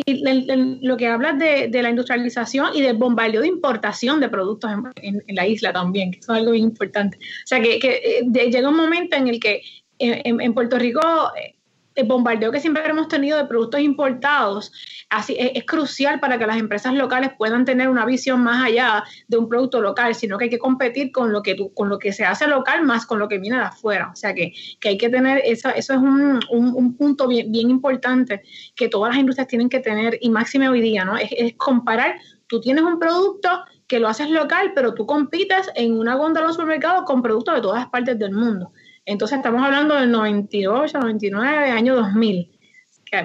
y 0.05 0.85
lo 0.85 0.97
que 0.97 1.07
hablas 1.07 1.39
de, 1.39 1.69
la 1.81 1.89
industrialización 1.89 2.75
y 2.75 2.81
del 2.81 2.97
bombardeo 2.97 3.39
de 3.39 3.47
importación 3.47 4.19
de 4.19 4.27
productos 4.27 4.69
en, 4.97 5.23
la 5.29 5.47
isla 5.47 5.71
también, 5.71 6.11
que 6.11 6.19
eso 6.19 6.33
es 6.33 6.39
algo 6.39 6.51
bien 6.51 6.65
importante. 6.65 7.17
O 7.17 7.47
sea, 7.47 7.61
que, 7.61 7.79
que 7.79 8.19
eh, 8.19 8.49
llega 8.51 8.67
un 8.67 8.75
momento 8.75 9.15
en 9.15 9.29
el 9.29 9.39
que 9.39 9.61
eh, 9.99 10.21
en, 10.25 10.53
Puerto 10.53 10.77
Rico 10.77 10.99
eh, 11.01 11.55
el 11.95 12.07
bombardeo 12.07 12.51
que 12.51 12.59
siempre 12.59 12.83
hemos 12.85 13.07
tenido 13.07 13.37
de 13.37 13.45
productos 13.45 13.81
importados 13.81 14.71
así, 15.09 15.35
es, 15.37 15.63
crucial 15.65 16.19
para 16.19 16.37
que 16.37 16.47
las 16.47 16.57
empresas 16.57 16.93
locales 16.93 17.31
puedan 17.37 17.65
tener 17.65 17.89
una 17.89 18.05
visión 18.05 18.43
más 18.43 18.65
allá 18.65 19.03
de 19.27 19.37
un 19.37 19.47
producto 19.47 19.81
local, 19.81 20.15
sino 20.15 20.37
que 20.37 20.45
hay 20.45 20.49
que 20.49 20.59
competir 20.59 21.11
con 21.11 21.31
lo 21.31 21.43
que, 21.43 21.55
con 21.73 21.89
lo 21.89 21.99
que 21.99 22.11
se 22.11 22.25
hace 22.25 22.47
local 22.47 22.83
más 22.83 23.05
con 23.05 23.19
lo 23.19 23.27
que 23.27 23.37
viene 23.37 23.57
de 23.57 23.63
afuera. 23.63 24.09
O 24.11 24.15
sea 24.15 24.33
que, 24.33 24.53
hay 24.83 24.97
que 24.97 25.09
tener, 25.09 25.41
eso, 25.45 25.69
eso 25.69 25.93
es 25.93 25.99
un, 25.99 26.95
punto 26.97 27.27
bien, 27.27 27.51
bien, 27.51 27.69
importante 27.69 28.41
que 28.75 28.89
todas 28.89 29.11
las 29.11 29.19
industrias 29.19 29.47
tienen 29.47 29.69
que 29.69 29.79
tener 29.79 30.17
y 30.21 30.29
máxime 30.29 30.69
hoy 30.69 30.81
día, 30.81 31.05
¿no? 31.05 31.17
Es, 31.17 31.29
es 31.31 31.53
comparar, 31.57 32.15
tú 32.47 32.59
tienes 32.59 32.83
un 32.83 32.99
producto 32.99 33.49
que 33.87 33.99
lo 33.99 34.07
haces 34.07 34.29
local, 34.29 34.71
pero 34.73 34.93
tú 34.93 35.05
compites 35.05 35.69
en 35.75 35.97
una 35.97 36.15
góndola 36.15 36.47
de 36.47 36.53
supermercado 36.53 37.05
con 37.05 37.21
productos 37.21 37.55
de 37.55 37.61
todas 37.61 37.87
partes 37.87 38.17
del 38.17 38.31
mundo. 38.31 38.71
Entonces 39.05 39.37
estamos 39.37 39.63
hablando 39.63 39.95
del 39.95 40.11
98, 40.11 40.99
99, 40.99 41.71
año 41.71 41.95
2000, 41.95 42.51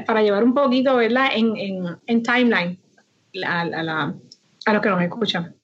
para 0.06 0.22
llevar 0.22 0.44
un 0.44 0.54
poquito, 0.54 0.96
¿verdad? 0.96 1.28
En, 1.34 1.54
en, 2.06 2.22
timeline 2.22 2.78
a, 3.44 3.60
a, 4.66 4.72
los 4.72 4.82
que 4.82 4.88
nos 4.88 5.02
escuchan. 5.02 5.54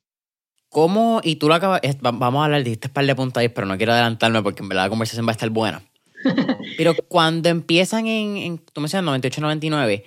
¿Cómo? 0.68 1.20
Y 1.22 1.36
tú 1.36 1.48
lo 1.48 1.54
acabas, 1.54 1.80
vamos 2.00 2.40
a 2.40 2.44
hablar, 2.44 2.64
dijiste 2.64 2.88
par 2.88 3.06
de 3.06 3.14
puntos 3.14 3.40
ahí, 3.40 3.48
pero 3.48 3.66
no 3.66 3.76
quiero 3.76 3.92
adelantarme 3.92 4.42
porque 4.42 4.62
en 4.62 4.68
verdad 4.68 4.84
la 4.84 4.90
conversación 4.90 5.26
va 5.26 5.30
a 5.30 5.32
estar 5.32 5.50
buena. 5.50 5.82
pero 6.78 6.94
cuando 7.08 7.48
empiezan 7.48 8.06
en, 8.06 8.36
en 8.36 8.58
tú 8.58 8.80
me 8.80 8.86
decías 8.86 9.02
98, 9.02 9.40
99, 9.40 10.04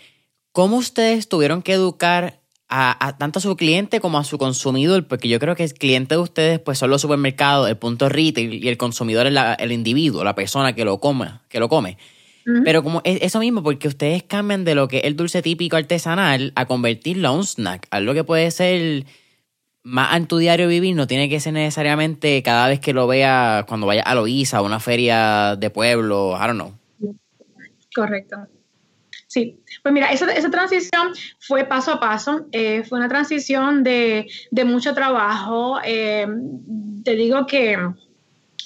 ¿cómo 0.52 0.78
ustedes 0.78 1.30
tuvieron 1.30 1.62
que 1.62 1.74
educar 1.74 2.42
a, 2.70 3.16
tanto 3.18 3.40
a 3.40 3.42
su 3.42 3.56
cliente 3.56 4.00
como 4.00 4.18
a 4.18 4.24
su 4.24 4.38
consumidor, 4.38 5.08
porque 5.08 5.30
yo 5.30 5.40
creo 5.40 5.56
que 5.56 5.64
el 5.64 5.74
cliente 5.74 6.16
de 6.16 6.22
ustedes 6.22 6.60
pues 6.60 6.78
son 6.78 6.90
los 6.90 7.02
supermercados, 7.02 7.70
el 7.70 7.78
punto 7.78 8.10
retail 8.10 8.54
y 8.54 8.68
el 8.68 8.78
consumidor 8.78 9.28
es 9.28 9.34
el 9.60 9.72
individuo, 9.72 10.24
la 10.24 10.36
persona 10.36 10.74
que 10.74 10.84
lo 10.84 11.00
come, 11.00 11.32
que 11.50 11.60
lo 11.60 11.70
come. 11.70 11.98
Pero 12.64 12.82
como 12.82 13.02
es 13.04 13.22
eso 13.24 13.40
mismo, 13.40 13.62
porque 13.62 13.90
ustedes 13.90 14.24
cambian 14.24 14.64
de 14.64 14.74
lo 14.74 14.88
que 14.88 15.00
es 15.00 15.04
el 15.04 15.18
dulce 15.18 15.42
típico 15.42 15.76
artesanal 15.76 16.54
a 16.56 16.66
convertirlo 16.66 17.28
a 17.28 17.32
un 17.32 17.44
snack, 17.44 17.88
algo 17.92 18.14
que 18.14 18.24
puede 18.24 18.52
ser 18.52 19.06
más 19.84 20.16
en 20.16 20.28
tu 20.28 20.38
diario 20.38 20.70
vivir, 20.70 20.96
no 20.96 21.08
tiene 21.08 21.28
que 21.28 21.42
ser 21.42 21.52
necesariamente 21.52 22.42
cada 22.44 22.70
vez 22.70 22.80
que 22.80 22.94
lo 22.94 23.06
vea 23.06 23.66
cuando 23.68 23.86
vaya 23.86 24.02
a 24.02 24.16
Loíza 24.16 24.62
o 24.62 24.66
una 24.66 24.80
feria 24.80 25.58
de 25.58 25.70
pueblo, 25.70 26.38
I 26.38 26.48
don't 26.48 26.56
know. 26.56 26.74
Correcto. 27.94 28.38
Sí, 29.28 29.60
pues 29.84 29.94
mira, 29.94 30.08
esa, 30.08 30.32
esa 30.32 30.50
transición 30.50 31.12
fue 31.40 31.66
paso 31.66 31.92
a 31.92 32.00
paso, 32.00 32.48
eh, 32.54 32.84
fue 32.84 32.98
una 32.98 33.10
transición 33.10 33.84
de, 33.84 34.26
mucho 34.66 34.94
trabajo. 34.94 35.80
Eh, 35.84 36.26
te 37.04 37.16
digo 37.16 37.46
que, 37.46 37.78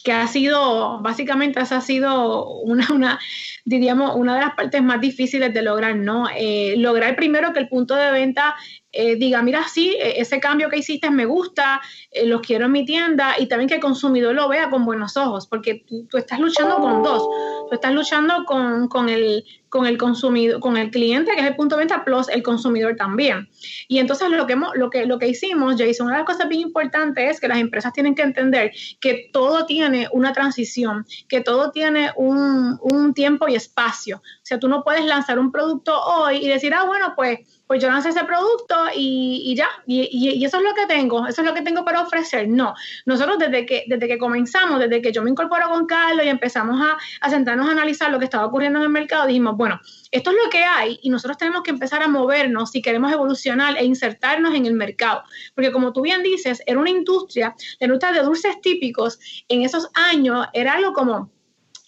que, 0.04 0.12
ha 0.12 0.28
sido, 0.28 1.02
básicamente 1.02 1.60
esa 1.60 1.78
ha 1.78 1.82
sido 1.82 2.48
una, 2.62 2.88
una, 2.94 3.20
diríamos, 3.66 4.16
una 4.16 4.36
de 4.36 4.42
las 4.42 4.56
partes 4.56 4.82
más 4.82 5.02
difíciles 5.02 5.54
de 5.54 5.62
lograr, 5.62 5.96
¿no? 5.96 6.28
Eh, 6.36 6.76
lograr 6.78 7.16
primero 7.16 7.54
que 7.54 7.60
el 7.60 7.70
punto 7.70 7.96
de 7.96 8.12
venta 8.12 8.56
eh, 8.94 9.16
diga, 9.16 9.42
mira, 9.42 9.68
sí, 9.70 9.96
e, 10.00 10.20
ese 10.20 10.40
cambio 10.40 10.70
que 10.70 10.78
hiciste 10.78 11.10
me 11.10 11.26
gusta, 11.26 11.82
eh, 12.12 12.26
los 12.26 12.42
quiero 12.42 12.66
en 12.66 12.74
mi 12.74 12.86
tienda 12.86 13.36
y 13.40 13.48
también 13.48 13.70
que 13.70 13.76
el 13.76 13.82
consumidor 13.82 14.36
lo 14.36 14.50
vea 14.50 14.70
con 14.70 14.84
buenos 14.84 15.16
ojos, 15.16 15.48
porque 15.48 15.86
tú, 15.88 16.18
estás 16.18 16.40
luchando 16.40 16.78
con 16.78 17.02
dos, 17.02 17.24
tú 17.70 17.74
estás 17.74 17.94
luchando 17.94 18.44
con, 18.46 18.90
con, 18.90 19.08
el, 19.08 19.46
con 19.70 19.86
el 19.86 19.98
consumidor, 19.98 20.60
con 20.60 20.76
el 20.76 20.92
cliente, 20.92 21.32
que 21.32 21.40
es 21.40 21.48
el 21.48 21.56
punto 21.56 21.78
de 21.78 21.84
venta, 21.84 22.04
plus 22.04 22.28
el 22.28 22.44
consumidor 22.44 22.98
también. 22.98 23.48
Y 23.88 24.00
entonces 24.00 24.30
lo 24.30 24.46
que, 24.46 24.58
lo 24.76 24.90
que, 24.90 25.06
lo 25.06 25.20
que 25.20 25.30
hicimos, 25.30 25.76
Jason, 25.78 26.08
una 26.08 26.18
de 26.18 26.24
las 26.24 26.28
cosas 26.28 26.50
bien 26.50 26.62
importantes 26.62 27.32
es 27.32 27.40
que 27.40 27.48
las 27.48 27.60
empresas 27.60 27.94
tienen 27.94 28.14
que 28.14 28.24
entender 28.24 28.74
que 29.00 29.30
todo 29.32 29.66
tiene 29.66 30.10
una 30.12 30.34
transición, 30.34 31.06
que 31.30 31.40
todo 31.40 31.72
tiene 31.72 32.12
un, 32.18 32.78
un 32.82 33.14
tiempo 33.14 33.48
espacio. 33.56 34.18
O 34.18 34.44
sea, 34.44 34.60
tú 34.60 34.68
no 34.68 34.84
puedes 34.84 35.06
lanzar 35.06 35.40
un 35.40 35.52
producto 35.52 36.00
hoy 36.02 36.38
y 36.38 36.48
decir, 36.48 36.74
ah, 36.74 36.86
bueno, 36.86 37.14
pues 37.16 37.40
pues 37.72 37.82
yo 37.82 37.88
lancé 37.88 38.10
ese 38.10 38.26
producto 38.26 38.76
y, 38.94 39.56
ya, 39.56 39.70
y, 39.88 40.44
eso 40.44 40.58
es 40.58 40.64
lo 40.64 40.74
que 40.76 40.88
tengo, 40.88 41.26
eso 41.26 41.40
es 41.40 41.48
lo 41.48 41.54
que 41.54 41.62
tengo 41.62 41.86
para 41.86 42.02
ofrecer. 42.02 42.50
No, 42.50 42.74
nosotros 43.06 43.40
desde 43.40 43.66
que, 43.66 43.86
desde 43.88 44.10
que 44.10 44.18
comenzamos, 44.18 44.82
desde 44.82 45.02
que 45.02 45.14
yo 45.14 45.24
me 45.24 45.30
incorporo 45.30 45.70
con 45.70 45.86
Carlos 45.86 46.26
y 46.26 46.28
empezamos 46.28 46.82
a, 46.82 46.98
a 47.22 47.30
sentarnos 47.30 47.70
a 47.70 47.72
analizar 47.72 48.12
lo 48.12 48.20
que 48.20 48.26
estaba 48.26 48.46
ocurriendo 48.46 48.80
en 48.80 48.84
el 48.84 48.90
mercado, 48.90 49.26
dijimos, 49.26 49.56
bueno, 49.56 49.80
esto 50.12 50.32
es 50.32 50.36
lo 50.44 50.50
que 50.50 50.66
hay 50.66 51.00
y 51.02 51.10
nosotros 51.10 51.38
tenemos 51.38 51.64
que 51.64 51.72
empezar 51.72 52.04
a 52.04 52.10
movernos 52.10 52.72
si 52.72 52.82
queremos 52.82 53.10
evolucionar 53.10 53.78
e 53.78 53.86
insertarnos 53.86 54.54
en 54.54 54.66
el 54.66 54.74
mercado. 54.74 55.24
Porque 55.56 55.72
como 55.72 55.94
tú 55.94 56.02
bien 56.02 56.24
dices, 56.24 56.62
era 56.66 56.78
una 56.78 56.90
industria, 56.90 57.56
la 57.80 57.86
industria 57.86 58.12
de 58.12 58.24
dulces 58.24 58.60
típicos 58.60 59.18
en 59.48 59.62
esos 59.62 59.88
años 59.94 60.46
era 60.52 60.74
algo 60.74 60.92
como 60.92 61.32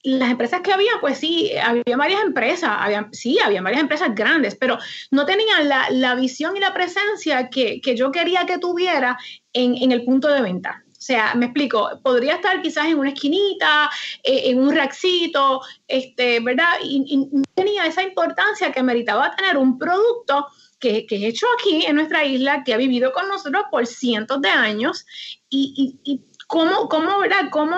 las 0.04 0.32
empresas 0.32 0.62
que 0.62 0.74
había, 0.74 0.92
pues 1.00 1.18
sí, 1.18 1.52
había 1.58 1.96
varias 1.96 2.22
empresas, 2.22 2.70
había, 2.78 3.08
sí, 3.14 3.40
había 3.40 3.62
varias 3.62 3.82
empresas 3.82 4.14
grandes, 4.14 4.56
pero 4.56 4.78
no 5.12 5.26
tenían 5.26 5.70
la, 5.70 6.16
visión 6.16 6.58
y 6.58 6.60
la 6.60 6.74
presencia 6.74 7.50
que, 7.50 7.82
yo 7.96 8.12
quería 8.12 8.46
que 8.46 8.58
tuviera 8.58 9.18
en, 9.54 9.92
el 9.92 10.04
punto 10.04 10.28
de 10.28 10.42
venta. 10.42 10.84
O 10.92 11.06
sea, 11.06 11.36
me 11.36 11.46
explico, 11.48 11.90
podría 12.02 12.36
estar 12.36 12.62
quizás 12.62 12.86
en 12.88 12.98
una 12.98 13.10
esquinita, 13.10 13.90
eh, 14.24 14.44
en 14.46 14.60
un 14.60 14.74
raxito, 14.76 15.62
este, 15.88 16.40
¿verdad? 16.42 16.74
Y, 16.84 17.18
no 17.32 17.44
tenía 17.56 17.86
esa 17.86 18.04
importancia 18.04 18.72
que 18.72 18.84
meritaba 18.84 19.36
tener 19.36 19.58
un 19.58 19.78
producto 19.78 20.48
que, 20.80 21.06
que, 21.06 21.16
es 21.16 21.24
hecho 21.24 21.46
aquí 21.58 21.86
en 21.86 21.96
nuestra 21.96 22.26
isla, 22.26 22.64
que 22.64 22.74
ha 22.74 22.78
vivido 22.78 23.14
con 23.14 23.28
nosotros 23.30 23.64
por 23.72 23.86
cientos 23.88 24.42
de 24.42 24.50
años, 24.50 25.06
y, 25.50 26.00
y, 26.04 26.12
y 26.12 26.22
cómo, 26.48 26.90
cómo, 26.90 27.20
¿verdad? 27.20 27.50
Cómo 27.52 27.78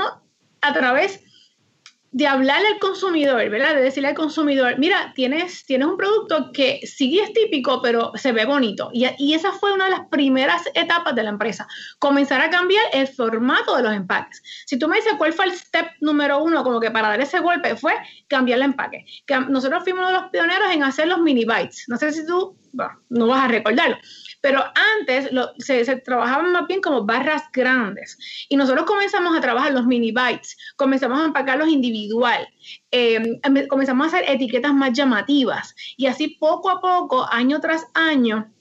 a 0.61 0.73
través 0.73 1.21
de 2.15 2.27
hablarle 2.27 2.69
al 2.69 2.79
consumidor, 2.79 3.49
¿verdad? 3.49 3.75
De 3.75 3.81
decirle 3.81 4.07
al 4.07 4.15
consumidor, 4.15 4.79
mira, 4.79 5.11
tienes, 5.13 5.65
tienes 5.65 5.85
un 5.85 5.97
producto 5.97 6.53
que 6.53 6.79
sí 6.87 7.19
es 7.19 7.33
típico, 7.33 7.81
pero 7.81 8.13
se 8.15 8.31
ve 8.31 8.45
bonito. 8.45 8.89
Y, 8.93 9.05
y, 9.17 9.33
esa 9.33 9.51
fue 9.51 9.73
una 9.73 9.83
de 9.83 9.91
las 9.91 10.07
primeras 10.09 10.61
etapas 10.75 11.13
de 11.13 11.23
la 11.23 11.31
empresa, 11.31 11.67
comenzar 11.99 12.39
a 12.39 12.49
cambiar 12.49 12.85
el 12.93 13.09
formato 13.09 13.75
de 13.75 13.83
los 13.83 13.93
empaques. 13.93 14.41
Si 14.65 14.79
tú 14.79 14.87
me 14.87 14.95
dices 14.95 15.15
cuál 15.17 15.33
fue 15.33 15.43
el 15.43 15.51
step 15.51 15.87
número 15.99 16.41
uno, 16.41 16.63
como 16.63 16.79
que 16.79 16.89
para 16.89 17.09
dar 17.09 17.19
ese 17.19 17.41
golpe, 17.41 17.75
fue 17.75 17.91
cambiar 18.29 18.59
el 18.59 18.63
empaque. 18.63 19.05
Nosotros 19.49 19.83
fuimos 19.83 20.03
uno 20.03 20.07
de 20.07 20.21
los 20.21 20.31
pioneros 20.31 20.71
en 20.71 20.83
hacer 20.83 21.09
los 21.09 21.19
mini 21.19 21.43
bites. 21.43 21.83
No 21.89 21.97
sé 21.97 22.13
si 22.13 22.25
tú, 22.25 22.57
no 23.09 23.27
vas 23.27 23.43
a 23.43 23.47
recordarlo 23.49 23.97
pero 24.45 24.63
antes 24.99 25.31
se, 25.57 25.95
trabajaban 26.01 26.51
más 26.51 26.67
bien 26.67 26.79
como 26.79 27.03
barras 27.03 27.41
grandes. 27.51 28.15
Y 28.47 28.55
nosotros 28.55 28.85
comenzamos 28.85 29.35
a 29.35 29.41
trabajar 29.41 29.73
los 29.73 29.87
mini 29.87 30.11
bytes, 30.11 30.55
comenzamos 30.75 31.19
a 31.19 31.25
empacarlos 31.25 31.67
individual, 31.67 32.47
eh, 32.91 33.39
comenzamos 33.67 34.05
a 34.05 34.07
hacer 34.09 34.29
etiquetas 34.29 34.71
más 34.71 34.93
llamativas. 34.93 35.73
Y 35.97 36.05
así 36.05 36.37
poco 36.39 36.69
a 36.69 36.79
poco, 36.79 37.25
año 37.31 37.59
tras 37.59 37.87
año, 37.95 38.53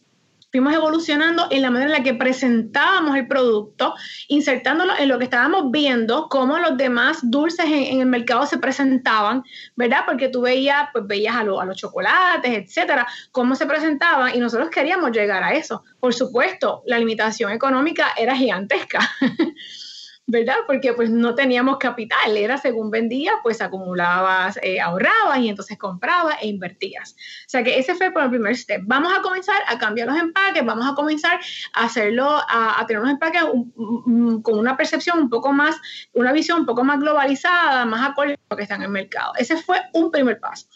fuimos 0.54 0.72
evolucionando 0.72 1.48
en 1.50 1.62
la 1.62 1.70
manera 1.72 1.90
en 1.90 1.98
la 1.98 2.04
que 2.04 2.14
presentábamos 2.14 3.16
el 3.16 3.26
producto, 3.26 3.92
insertándolo 4.28 4.92
en 4.96 5.08
lo 5.08 5.18
que 5.18 5.24
estábamos 5.24 5.72
viendo, 5.72 6.28
cómo 6.28 6.60
los 6.60 6.76
demás 6.76 7.18
dulces 7.28 7.66
en, 7.66 7.98
el 7.98 8.06
mercado 8.06 8.46
se 8.46 8.58
presentaban, 8.58 9.42
¿verdad? 9.74 10.02
Porque 10.06 10.28
tú 10.28 10.42
veías, 10.42 10.90
pues 10.92 11.08
veías 11.08 11.34
a, 11.34 11.40
a 11.40 11.64
los 11.64 11.76
chocolates, 11.76 12.52
etcétera, 12.56 13.04
cómo 13.32 13.56
se 13.56 13.66
presentaban 13.66 14.32
y 14.32 14.38
nosotros 14.38 14.70
queríamos 14.70 15.10
llegar 15.10 15.42
a 15.42 15.54
eso. 15.54 15.82
Por 15.98 16.14
supuesto, 16.14 16.84
la 16.86 17.00
limitación 17.00 17.50
económica 17.50 18.12
era 18.16 18.36
gigantesca. 18.36 19.00
¿verdad? 20.26 20.56
Porque 20.66 20.94
pues 20.94 21.10
no 21.10 21.34
teníamos 21.34 21.76
capital, 21.78 22.36
era 22.36 22.56
según 22.56 22.90
vendías, 22.90 23.34
pues 23.42 23.60
acumulabas, 23.60 24.58
eh, 24.62 24.80
ahorrabas 24.80 25.38
y 25.40 25.48
entonces 25.48 25.76
comprabas 25.78 26.36
e 26.40 26.46
invertías. 26.46 27.12
O 27.12 27.48
sea 27.48 27.62
que 27.62 27.78
ese 27.78 27.94
fue 27.94 28.10
por 28.10 28.22
el 28.22 28.30
primer 28.30 28.56
step. 28.56 28.82
Vamos 28.86 29.12
a 29.16 29.20
comenzar 29.20 29.56
a 29.68 29.78
cambiar 29.78 30.08
los 30.08 30.16
empaques, 30.16 30.64
vamos 30.64 30.90
a 30.90 30.94
comenzar 30.94 31.38
a 31.74 31.84
hacerlo, 31.84 32.40
a, 32.48 32.82
tener 32.86 33.02
unos 33.02 33.12
empaques 33.12 33.42
con 33.42 34.58
una 34.58 34.76
percepción 34.76 35.18
un 35.18 35.28
poco 35.28 35.52
más, 35.52 35.76
una 36.12 36.32
visión 36.32 36.60
un 36.60 36.66
poco 36.66 36.84
más 36.84 37.00
globalizada, 37.00 37.84
más 37.84 38.08
acorde 38.08 38.34
a 38.34 38.36
lo 38.50 38.56
que 38.56 38.62
está 38.62 38.76
en 38.76 38.82
el 38.82 38.90
mercado. 38.90 39.32
Ese 39.36 39.58
fue 39.58 39.78
un 39.92 40.10
primer 40.10 40.40
paso. 40.40 40.66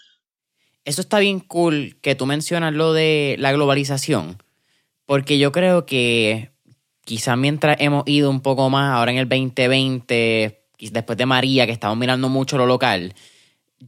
Eso 0.84 1.00
está 1.00 1.18
bien 1.18 1.40
cool 1.40 1.98
que 2.02 2.14
tú 2.14 2.26
mencionas 2.26 2.74
lo 2.74 2.92
de 2.92 3.36
la 3.38 3.52
globalización, 3.52 4.42
porque 5.06 5.38
yo 5.38 5.52
creo 5.52 5.86
que 5.86 6.50
quizás 7.08 7.38
mientras 7.38 7.78
hemos 7.80 8.02
ido 8.04 8.28
un 8.28 8.42
poco 8.42 8.68
más, 8.68 8.92
ahora 8.94 9.10
en 9.10 9.16
el 9.16 9.26
2020, 9.26 10.60
después 10.92 11.16
de 11.16 11.24
María, 11.24 11.64
que 11.64 11.72
estamos 11.72 11.96
mirando 11.96 12.28
mucho 12.28 12.58
lo 12.58 12.66
local, 12.66 13.14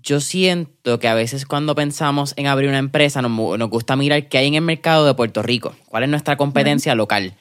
yo 0.02 0.20
siento 0.20 0.98
que 0.98 1.06
a 1.06 1.12
veces 1.12 1.44
cuando 1.44 1.74
pensamos 1.74 2.32
en 2.38 2.46
abrir 2.46 2.70
una 2.70 2.78
empresa 2.78 3.20
nos, 3.20 3.68
gusta 3.68 3.94
mirar 3.94 4.30
qué 4.30 4.38
hay 4.38 4.46
en 4.46 4.54
el 4.54 4.62
mercado 4.62 5.04
de 5.04 5.12
Puerto 5.12 5.42
Rico, 5.42 5.74
cuál 5.84 6.04
es 6.04 6.08
nuestra 6.08 6.38
competencia 6.38 6.94
local. 6.94 7.34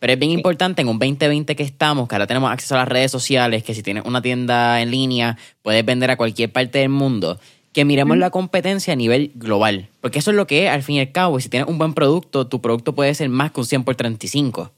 Pero 0.00 0.12
es 0.12 0.18
bien 0.18 0.32
importante 0.32 0.82
en 0.82 0.88
un 0.88 0.98
2020 0.98 1.56
que 1.56 1.62
estamos, 1.62 2.08
que 2.08 2.14
ahora 2.14 2.26
tenemos 2.26 2.52
acceso 2.52 2.74
a 2.74 2.78
las 2.80 2.88
redes 2.88 3.10
sociales, 3.10 3.62
que 3.62 3.72
si 3.72 3.82
tienes 3.82 4.04
una 4.04 4.20
tienda 4.20 4.82
en 4.82 4.90
línea 4.90 5.38
puedes 5.62 5.82
vender 5.82 6.10
a 6.10 6.18
cualquier 6.18 6.52
parte 6.52 6.80
del 6.80 6.90
mundo, 6.90 7.40
que 7.72 7.86
miremos 7.86 8.18
la 8.18 8.28
competencia 8.28 8.92
a 8.92 8.96
nivel 8.96 9.32
global. 9.34 9.88
Porque 10.02 10.18
eso 10.18 10.30
es 10.30 10.36
lo 10.36 10.46
que 10.46 10.66
es, 10.66 10.70
al 10.70 10.82
fin 10.82 10.96
y 10.96 11.00
al 11.00 11.10
cabo. 11.10 11.38
Y 11.38 11.42
si 11.42 11.48
tienes 11.48 11.70
un 11.70 11.78
buen 11.78 11.94
producto, 11.94 12.46
tu 12.48 12.60
producto 12.60 12.94
puede 12.94 13.14
ser 13.14 13.30
más 13.30 13.50
que 13.52 13.60
un 13.60 13.66
100 13.66 13.84
por 13.84 13.94
35. 13.94 14.72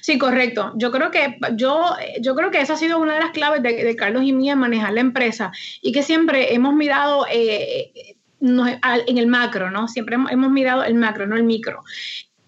Sí, 0.00 0.18
correcto. 0.18 0.72
Yo 0.76 0.90
creo 0.90 1.10
que 1.10 1.38
yo, 1.54 1.82
yo 2.20 2.34
creo 2.34 2.50
que 2.50 2.60
esa 2.60 2.74
ha 2.74 2.76
sido 2.76 2.98
una 2.98 3.14
de 3.14 3.20
las 3.20 3.30
claves 3.30 3.62
de, 3.62 3.96
Carlos 3.96 4.22
y 4.24 4.32
mía 4.32 4.52
en 4.52 4.58
manejar 4.58 4.92
la 4.92 5.00
empresa 5.00 5.52
y 5.82 5.92
que 5.92 6.02
siempre 6.02 6.54
hemos 6.54 6.74
mirado 6.74 7.26
eh, 7.30 8.16
en 8.40 9.18
el 9.18 9.26
macro, 9.26 9.70
¿no? 9.70 9.88
Siempre 9.88 10.16
hemos 10.16 10.50
mirado 10.50 10.84
el 10.84 10.94
macro, 10.94 11.26
no 11.26 11.36
el 11.36 11.44
micro. 11.44 11.82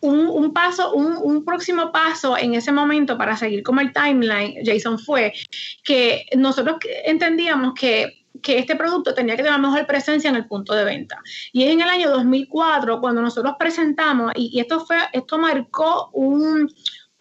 Un, 0.00 0.52
paso, 0.52 0.92
un, 0.94 1.44
próximo 1.44 1.92
paso 1.92 2.36
en 2.36 2.54
ese 2.54 2.72
momento 2.72 3.16
para 3.16 3.36
seguir 3.36 3.62
como 3.62 3.80
el 3.80 3.92
timeline, 3.92 4.56
Jason, 4.64 4.98
fue 4.98 5.32
que 5.84 6.26
nosotros 6.36 6.78
entendíamos 7.04 7.74
que 7.74 8.22
que 8.42 8.58
este 8.58 8.76
producto 8.76 9.14
tenía 9.14 9.36
que 9.36 9.42
tener 9.42 9.60
mejor 9.60 9.86
presencia 9.86 10.28
en 10.28 10.36
el 10.36 10.46
punto 10.46 10.74
de 10.74 10.84
venta. 10.84 11.20
Y 11.52 11.64
es 11.64 11.72
en 11.72 11.80
el 11.80 11.88
año 11.88 12.10
2004 12.10 13.00
cuando 13.00 13.22
nosotros 13.22 13.54
presentamos, 13.58 14.32
y, 14.34 14.50
y 14.52 14.60
esto, 14.60 14.84
fue, 14.84 14.96
esto 15.12 15.38
marcó 15.38 16.10
un, 16.12 16.68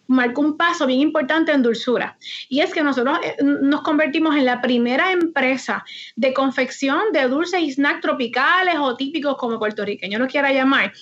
marcó 0.06 0.40
un 0.40 0.56
paso 0.56 0.86
bien 0.86 1.00
importante 1.00 1.52
en 1.52 1.62
dulzura. 1.62 2.16
Y 2.48 2.60
es 2.60 2.72
que 2.72 2.82
nosotros 2.82 3.18
eh, 3.22 3.36
nos 3.42 3.82
convertimos 3.82 4.36
en 4.36 4.44
la 4.44 4.60
primera 4.60 5.12
empresa 5.12 5.84
de 6.16 6.32
confección 6.32 7.00
de 7.12 7.28
dulces 7.28 7.60
y 7.60 7.72
snacks 7.72 8.00
tropicales 8.00 8.76
o 8.78 8.96
típicos 8.96 9.36
como 9.36 9.58
puertorriqueño 9.58 10.18
lo 10.18 10.26
quiera 10.26 10.52
llamar. 10.52 10.92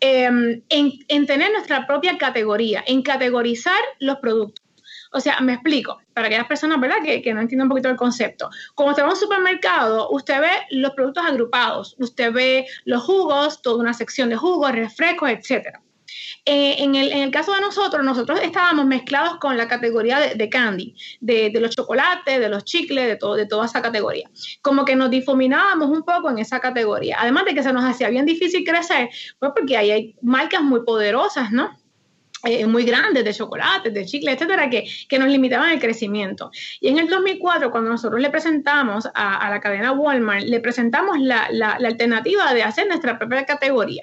Em, 0.00 0.62
en, 0.68 1.26
tener 1.26 1.50
nuestra 1.52 1.86
propia 1.86 2.18
categoría, 2.18 2.84
en 2.86 3.02
categorizar 3.02 3.80
los 3.98 4.18
productos. 4.18 4.64
O 5.12 5.20
sea, 5.20 5.40
me 5.40 5.54
explico, 5.54 5.98
para 6.12 6.26
aquellas 6.26 6.46
personas 6.46 6.78
¿verdad? 6.78 6.96
Que, 7.02 7.22
que 7.22 7.32
no 7.32 7.40
entienden 7.40 7.64
un 7.64 7.70
poquito 7.70 7.88
el 7.88 7.96
concepto. 7.96 8.50
Como 8.74 8.90
usted 8.90 9.02
va 9.02 9.08
a 9.08 9.10
un 9.12 9.16
supermercado, 9.16 10.10
usted 10.10 10.40
ve 10.40 10.50
los 10.70 10.92
productos 10.92 11.24
agrupados, 11.24 11.96
usted 11.98 12.30
ve 12.32 12.66
los 12.84 13.02
jugos, 13.04 13.62
toda 13.62 13.78
una 13.78 13.94
sección 13.94 14.28
de 14.28 14.36
jugos, 14.36 14.72
refrescos, 14.72 15.30
etcétera. 15.30 15.80
Eh, 16.44 16.76
en, 16.78 16.94
el, 16.94 17.30
caso 17.30 17.52
de 17.52 17.60
nosotros, 17.60 18.04
nosotros 18.04 18.40
estábamos 18.42 18.86
mezclados 18.86 19.38
con 19.38 19.56
la 19.56 19.66
categoría 19.66 20.20
de, 20.34 20.48
candy, 20.48 20.94
de, 21.20 21.50
los 21.60 21.74
chocolates, 21.74 22.38
de 22.38 22.48
los 22.48 22.64
chicles, 22.64 23.06
de, 23.06 23.16
todo, 23.16 23.34
de 23.34 23.46
toda 23.46 23.66
esa 23.66 23.82
categoría. 23.82 24.30
Como 24.62 24.84
que 24.84 24.96
nos 24.96 25.10
difuminábamos 25.10 25.90
un 25.90 26.02
poco 26.02 26.30
en 26.30 26.38
esa 26.38 26.60
categoría. 26.60 27.16
Además 27.20 27.44
de 27.46 27.54
que 27.54 27.62
se 27.62 27.72
nos 27.72 27.84
hacía 27.84 28.08
bien 28.10 28.26
difícil 28.26 28.64
crecer, 28.64 29.10
pues 29.38 29.52
porque 29.54 29.76
ahí 29.76 29.90
hay 29.90 30.14
marcas 30.22 30.62
muy 30.62 30.84
poderosas, 30.84 31.50
¿no? 31.50 31.76
Eh, 32.44 32.66
muy 32.66 32.84
grandes 32.84 33.24
de 33.24 33.34
chocolates, 33.34 33.92
de 33.92 34.04
chicles, 34.04 34.34
etcétera, 34.34 34.70
que, 34.70 34.84
que, 35.08 35.18
nos 35.18 35.28
limitaban 35.28 35.70
el 35.70 35.80
crecimiento. 35.80 36.50
Y 36.80 36.88
en 36.88 36.98
el 36.98 37.08
2004, 37.08 37.70
cuando 37.70 37.90
nosotros 37.90 38.20
le 38.20 38.30
presentamos 38.30 39.08
a, 39.14 39.50
la 39.50 39.58
cadena 39.60 39.92
Walmart, 39.92 40.44
le 40.44 40.60
presentamos 40.60 41.18
la, 41.18 41.48
la, 41.50 41.72
alternativa 41.72 42.52
de 42.52 42.62
hacer 42.62 42.86
nuestra 42.86 43.18
propia 43.18 43.46
categoría. 43.46 44.02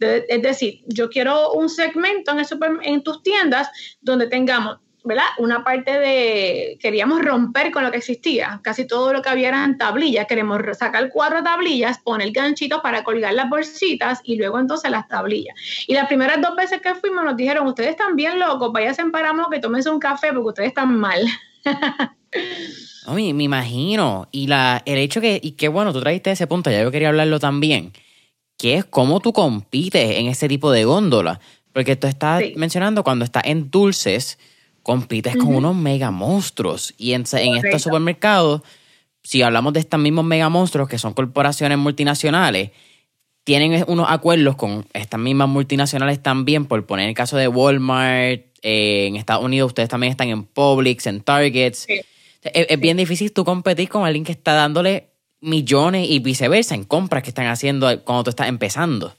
Es 0.00 0.42
decir, 0.42 0.80
yo 0.86 1.08
quiero 1.08 1.52
un 1.52 1.68
segmento 1.68 2.32
en, 2.32 2.44
en 2.82 3.02
tus 3.02 3.22
tiendas 3.22 3.70
donde 4.00 4.26
tengamos 4.26 4.78
¿verdad? 5.04 5.24
Una 5.36 5.62
parte 5.62 5.98
de, 5.98 6.78
queríamos 6.80 7.22
romper 7.22 7.70
con 7.70 7.84
lo 7.84 7.90
que 7.90 7.98
existía, 7.98 8.60
casi 8.64 8.86
todo 8.86 9.12
lo 9.12 9.20
que 9.20 9.28
había 9.28 9.48
eran 9.48 9.76
tablillas, 9.76 10.26
queremos 10.26 10.62
sacar 10.78 11.10
cuatro 11.10 11.42
tablillas, 11.42 11.98
poner 11.98 12.32
ganchitos 12.32 12.80
para 12.80 13.04
colgar 13.04 13.34
las 13.34 13.50
bolsitas 13.50 14.20
y 14.24 14.36
luego 14.36 14.58
entonces 14.58 14.90
las 14.90 15.06
tablillas. 15.06 15.54
Y 15.86 15.92
las 15.92 16.06
primeras 16.06 16.40
dos 16.40 16.56
veces 16.56 16.80
que 16.80 16.94
fuimos 16.94 17.22
nos 17.22 17.36
dijeron, 17.36 17.66
ustedes 17.66 17.90
están 17.90 18.16
bien 18.16 18.38
locos, 18.38 18.72
váyanse 18.72 19.02
en 19.02 19.12
Paramo 19.12 19.50
que 19.50 19.60
tómense 19.60 19.90
un 19.90 20.00
café 20.00 20.32
porque 20.32 20.48
ustedes 20.48 20.68
están 20.68 20.96
mal. 20.96 21.20
me 23.14 23.42
imagino. 23.44 24.28
Y 24.32 24.46
la, 24.46 24.82
el 24.86 24.96
hecho 24.96 25.20
que, 25.20 25.38
y 25.42 25.52
qué 25.52 25.68
bueno, 25.68 25.92
tú 25.92 26.00
trajiste 26.00 26.30
ese 26.30 26.46
punto, 26.46 26.70
ya 26.70 26.82
yo 26.82 26.90
quería 26.90 27.08
hablarlo 27.08 27.38
también, 27.38 27.92
que 28.56 28.76
es 28.76 28.84
cómo 28.84 29.20
tú 29.20 29.32
compites 29.32 30.16
en 30.16 30.26
ese 30.26 30.48
tipo 30.48 30.70
de 30.70 30.84
góndola. 30.84 31.40
Porque 31.72 31.96
tú 31.96 32.06
estás 32.06 32.42
mencionando 32.56 33.02
cuando 33.02 33.24
estás 33.24 33.44
en 33.46 33.70
dulces, 33.70 34.38
compites 34.82 35.36
con 35.36 35.54
unos 35.54 35.74
mega 35.74 36.10
monstruos. 36.10 36.94
Y 36.96 37.14
en, 37.14 37.22
estos 37.22 37.82
supermercados, 37.82 38.62
si 39.22 39.42
hablamos 39.42 39.72
de 39.72 39.80
estos 39.80 39.98
mismos 39.98 40.24
mega 40.24 40.48
monstruos 40.48 40.88
que 40.88 40.98
son 40.98 41.14
corporaciones 41.14 41.78
multinacionales, 41.78 42.70
tienen 43.42 43.84
unos 43.88 44.06
acuerdos 44.08 44.56
con 44.56 44.86
estas 44.92 45.20
mismas 45.20 45.48
multinacionales 45.48 46.22
también, 46.22 46.64
por 46.64 46.86
poner 46.86 47.08
el 47.08 47.14
caso 47.14 47.36
de 47.36 47.48
Walmart, 47.48 48.42
eh, 48.62 49.06
en 49.06 49.16
Estados 49.16 49.44
Unidos 49.44 49.68
ustedes 49.68 49.90
también 49.90 50.10
están 50.10 50.28
en 50.28 50.44
Publix, 50.44 51.06
en 51.06 51.20
Targets. 51.20 51.86
Es, 52.42 52.80
bien 52.80 52.96
difícil 52.96 53.32
tú 53.32 53.44
competir 53.44 53.88
con 53.88 54.06
alguien 54.06 54.24
que 54.24 54.32
está 54.32 54.54
dándole 54.54 55.10
millones 55.44 56.08
y 56.10 56.18
viceversa 56.18 56.74
en 56.74 56.84
compras 56.84 57.22
que 57.22 57.28
están 57.30 57.46
haciendo 57.46 57.86
cuando 58.02 58.24
tú 58.24 58.30
estás 58.30 58.48
empezando. 58.48 59.14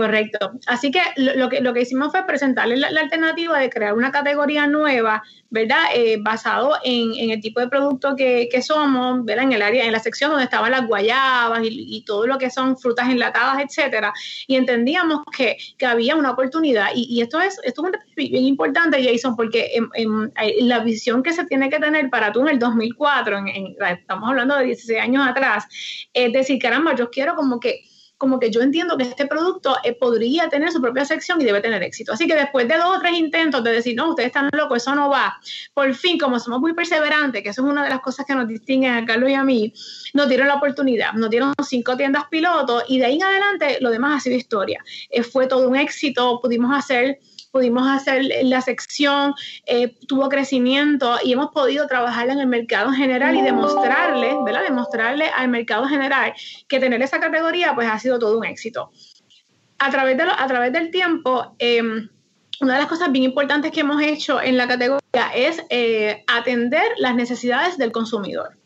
Correcto. 0.00 0.52
Así 0.66 0.90
que 0.90 1.02
lo, 1.16 1.50
que 1.50 1.60
lo 1.60 1.74
que 1.74 1.82
hicimos 1.82 2.10
fue 2.10 2.26
presentarle 2.26 2.78
la, 2.78 2.88
alternativa 2.88 3.58
de 3.58 3.68
crear 3.68 3.92
una 3.92 4.10
categoría 4.10 4.66
nueva, 4.66 5.22
¿verdad? 5.50 5.88
Eh, 5.94 6.16
basado 6.18 6.72
en, 6.82 7.28
el 7.30 7.38
tipo 7.42 7.60
de 7.60 7.68
producto 7.68 8.16
que, 8.16 8.48
somos, 8.62 9.22
¿verdad? 9.26 9.44
En 9.44 9.52
el 9.52 9.60
área, 9.60 9.84
en 9.84 9.92
la 9.92 9.98
sección 9.98 10.30
donde 10.30 10.44
estaban 10.44 10.70
las 10.70 10.86
guayabas 10.86 11.60
y, 11.64 12.02
todo 12.06 12.26
lo 12.26 12.38
que 12.38 12.48
son 12.48 12.78
frutas 12.78 13.10
enlatadas, 13.10 13.62
etcétera. 13.62 14.14
Y 14.46 14.56
entendíamos 14.56 15.20
que, 15.36 15.58
había 15.86 16.16
una 16.16 16.30
oportunidad. 16.30 16.88
Y, 16.94 17.20
esto 17.20 17.38
es 17.38 17.60
esto 17.62 17.82
es 17.86 18.14
bien 18.30 18.46
importante, 18.46 19.04
Jason, 19.04 19.36
porque 19.36 19.70
la 20.60 20.78
visión 20.78 21.22
que 21.22 21.34
se 21.34 21.44
tiene 21.44 21.68
que 21.68 21.78
tener 21.78 22.08
para 22.08 22.32
tú 22.32 22.40
en 22.40 22.48
el 22.48 22.58
2004, 22.58 23.44
estamos 23.90 24.30
hablando 24.30 24.56
de 24.56 24.64
16 24.64 24.98
años 24.98 25.28
atrás, 25.28 25.66
es 26.14 26.32
decir, 26.32 26.58
caramba, 26.58 26.94
yo 26.94 27.10
quiero 27.10 27.34
como 27.36 27.60
que 27.60 27.82
como 28.20 28.38
que 28.38 28.50
yo 28.50 28.60
entiendo 28.60 28.98
que 28.98 29.04
este 29.04 29.24
producto 29.24 29.78
eh, 29.82 29.94
podría 29.94 30.50
tener 30.50 30.70
su 30.70 30.82
propia 30.82 31.06
sección 31.06 31.40
y 31.40 31.44
debe 31.46 31.62
tener 31.62 31.82
éxito. 31.82 32.12
Así 32.12 32.26
que 32.26 32.34
después 32.34 32.68
de 32.68 32.76
dos 32.76 32.98
o 32.98 33.00
tres 33.00 33.14
intentos 33.14 33.64
de 33.64 33.72
decir, 33.72 33.96
no, 33.96 34.10
ustedes 34.10 34.26
están 34.26 34.50
locos, 34.52 34.82
eso 34.82 34.94
no 34.94 35.08
va, 35.08 35.40
por 35.72 35.94
fin, 35.94 36.18
como 36.18 36.38
somos 36.38 36.60
muy 36.60 36.74
perseverantes, 36.74 37.42
que 37.42 37.48
eso 37.48 37.64
es 37.64 37.72
una 37.72 37.82
de 37.82 37.88
las 37.88 38.00
cosas 38.00 38.26
que 38.26 38.34
nos 38.34 38.46
distinguen 38.46 38.92
a 38.92 39.06
Carlos 39.06 39.30
y 39.30 39.34
a 39.34 39.42
mí, 39.42 39.72
nos 40.12 40.28
dieron 40.28 40.48
la 40.48 40.56
oportunidad, 40.56 41.14
nos 41.14 41.30
dieron 41.30 41.54
cinco 41.66 41.96
tiendas 41.96 42.24
pilotos 42.30 42.84
y 42.88 42.98
de 42.98 43.06
ahí 43.06 43.14
en 43.14 43.24
adelante 43.24 43.78
lo 43.80 43.88
demás 43.88 44.18
ha 44.18 44.20
sido 44.20 44.36
historia. 44.36 44.84
Eh, 45.08 45.22
fue 45.22 45.46
todo 45.46 45.66
un 45.66 45.76
éxito, 45.76 46.40
pudimos 46.42 46.76
hacer 46.76 47.20
pudimos 47.50 47.88
hacer 47.88 48.24
la 48.44 48.60
sección, 48.60 49.34
eh, 49.66 49.94
tuvo 50.06 50.28
crecimiento 50.28 51.18
y 51.22 51.32
hemos 51.32 51.50
podido 51.50 51.86
trabajar 51.86 52.28
en 52.28 52.38
el 52.38 52.46
mercado 52.46 52.92
general 52.92 53.36
y 53.36 53.42
demostrarle, 53.42 54.36
¿verdad? 54.44 54.62
Demostrarle 54.62 55.26
al 55.28 55.48
mercado 55.48 55.86
general 55.86 56.32
que 56.68 56.78
tener 56.78 57.02
esa 57.02 57.20
categoría 57.20 57.74
pues 57.74 57.88
ha 57.88 57.98
sido 57.98 58.18
todo 58.18 58.38
un 58.38 58.44
éxito. 58.44 58.90
A 59.78 59.90
través, 59.90 60.16
de 60.16 60.24
a 60.24 60.46
través 60.46 60.72
del 60.72 60.90
tiempo, 60.90 61.54
em, 61.58 62.08
una 62.60 62.74
de 62.74 62.80
las 62.80 62.88
cosas 62.88 63.10
bien 63.10 63.24
importantes 63.24 63.72
que 63.72 63.80
hemos 63.80 64.02
hecho 64.02 64.40
en 64.40 64.56
la 64.56 64.68
categoría 64.68 65.00
es 65.34 65.62
eh, 65.70 66.22
atender 66.26 66.92
las 66.98 67.14
necesidades 67.14 67.78
del 67.78 67.90
consumidor. 67.90 68.58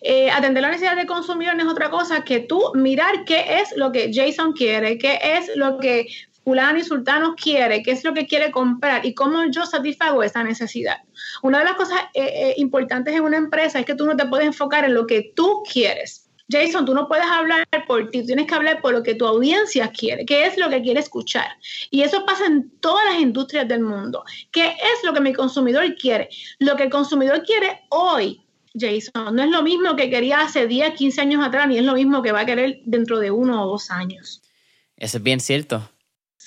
Eh, 0.00 0.30
atender 0.30 0.62
las 0.62 0.70
necesidades 0.70 0.98
del 0.98 1.06
consumidor 1.06 1.56
no 1.56 1.64
es 1.64 1.68
otra 1.68 1.90
cosa 1.90 2.24
que 2.24 2.40
tú 2.40 2.72
mirar 2.74 3.24
qué 3.24 3.60
es 3.60 3.76
lo 3.76 3.92
que 3.92 4.10
Jason 4.12 4.52
quiere, 4.52 4.98
qué 4.98 5.18
es 5.20 5.50
lo 5.56 5.78
que 5.78 6.06
fulano 6.48 6.78
y 6.78 6.82
sultano 6.82 7.34
quiere, 7.36 7.82
qué 7.82 7.90
es 7.90 8.02
lo 8.04 8.14
que 8.14 8.26
quiere 8.26 8.50
comprar 8.50 9.04
y 9.04 9.12
cómo 9.12 9.44
yo 9.50 9.66
satisfago 9.66 10.22
esa 10.22 10.42
necesidad. 10.42 10.96
Una 11.42 11.58
de 11.58 11.64
las 11.66 11.74
cosas 11.74 12.00
eh, 12.14 12.22
eh, 12.24 12.54
importantes 12.56 13.14
en 13.14 13.20
una 13.20 13.36
empresa 13.36 13.78
es 13.78 13.84
que 13.84 13.94
tú 13.94 14.06
no 14.06 14.16
te 14.16 14.24
puedes 14.24 14.46
enfocar 14.46 14.86
en 14.86 14.94
lo 14.94 15.06
que 15.06 15.30
tú 15.36 15.62
quieres. 15.70 16.30
Jason, 16.50 16.86
tú 16.86 16.94
no 16.94 17.06
puedes 17.06 17.26
hablar 17.26 17.66
por 17.86 18.08
ti, 18.08 18.24
tienes 18.24 18.46
que 18.46 18.54
hablar 18.54 18.80
por 18.80 18.94
lo 18.94 19.02
que 19.02 19.14
tu 19.14 19.26
audiencia 19.26 19.92
quiere, 19.92 20.24
qué 20.24 20.46
es 20.46 20.56
lo 20.56 20.70
que 20.70 20.80
quiere 20.80 21.00
escuchar. 21.00 21.48
Y 21.90 22.00
eso 22.00 22.24
pasa 22.24 22.46
en 22.46 22.70
todas 22.80 23.04
las 23.12 23.20
industrias 23.20 23.68
del 23.68 23.80
mundo. 23.82 24.24
¿Qué 24.50 24.68
es 24.68 25.04
lo 25.04 25.12
que 25.12 25.20
mi 25.20 25.34
consumidor 25.34 25.96
quiere? 25.96 26.30
Lo 26.60 26.76
que 26.76 26.84
el 26.84 26.90
consumidor 26.90 27.42
quiere 27.42 27.82
hoy, 27.90 28.40
Jason, 28.72 29.36
no 29.36 29.42
es 29.42 29.50
lo 29.50 29.62
mismo 29.62 29.96
que 29.96 30.08
quería 30.08 30.40
hace 30.40 30.66
10, 30.66 30.94
15 30.94 31.20
años 31.20 31.46
atrás, 31.46 31.68
ni 31.68 31.76
es 31.76 31.84
lo 31.84 31.92
mismo 31.92 32.22
que 32.22 32.32
va 32.32 32.40
a 32.40 32.46
querer 32.46 32.80
dentro 32.86 33.18
de 33.18 33.30
uno 33.30 33.64
o 33.64 33.66
dos 33.66 33.90
años. 33.90 34.40
Eso 34.96 35.18
es 35.18 35.22
bien 35.22 35.40
cierto. 35.40 35.90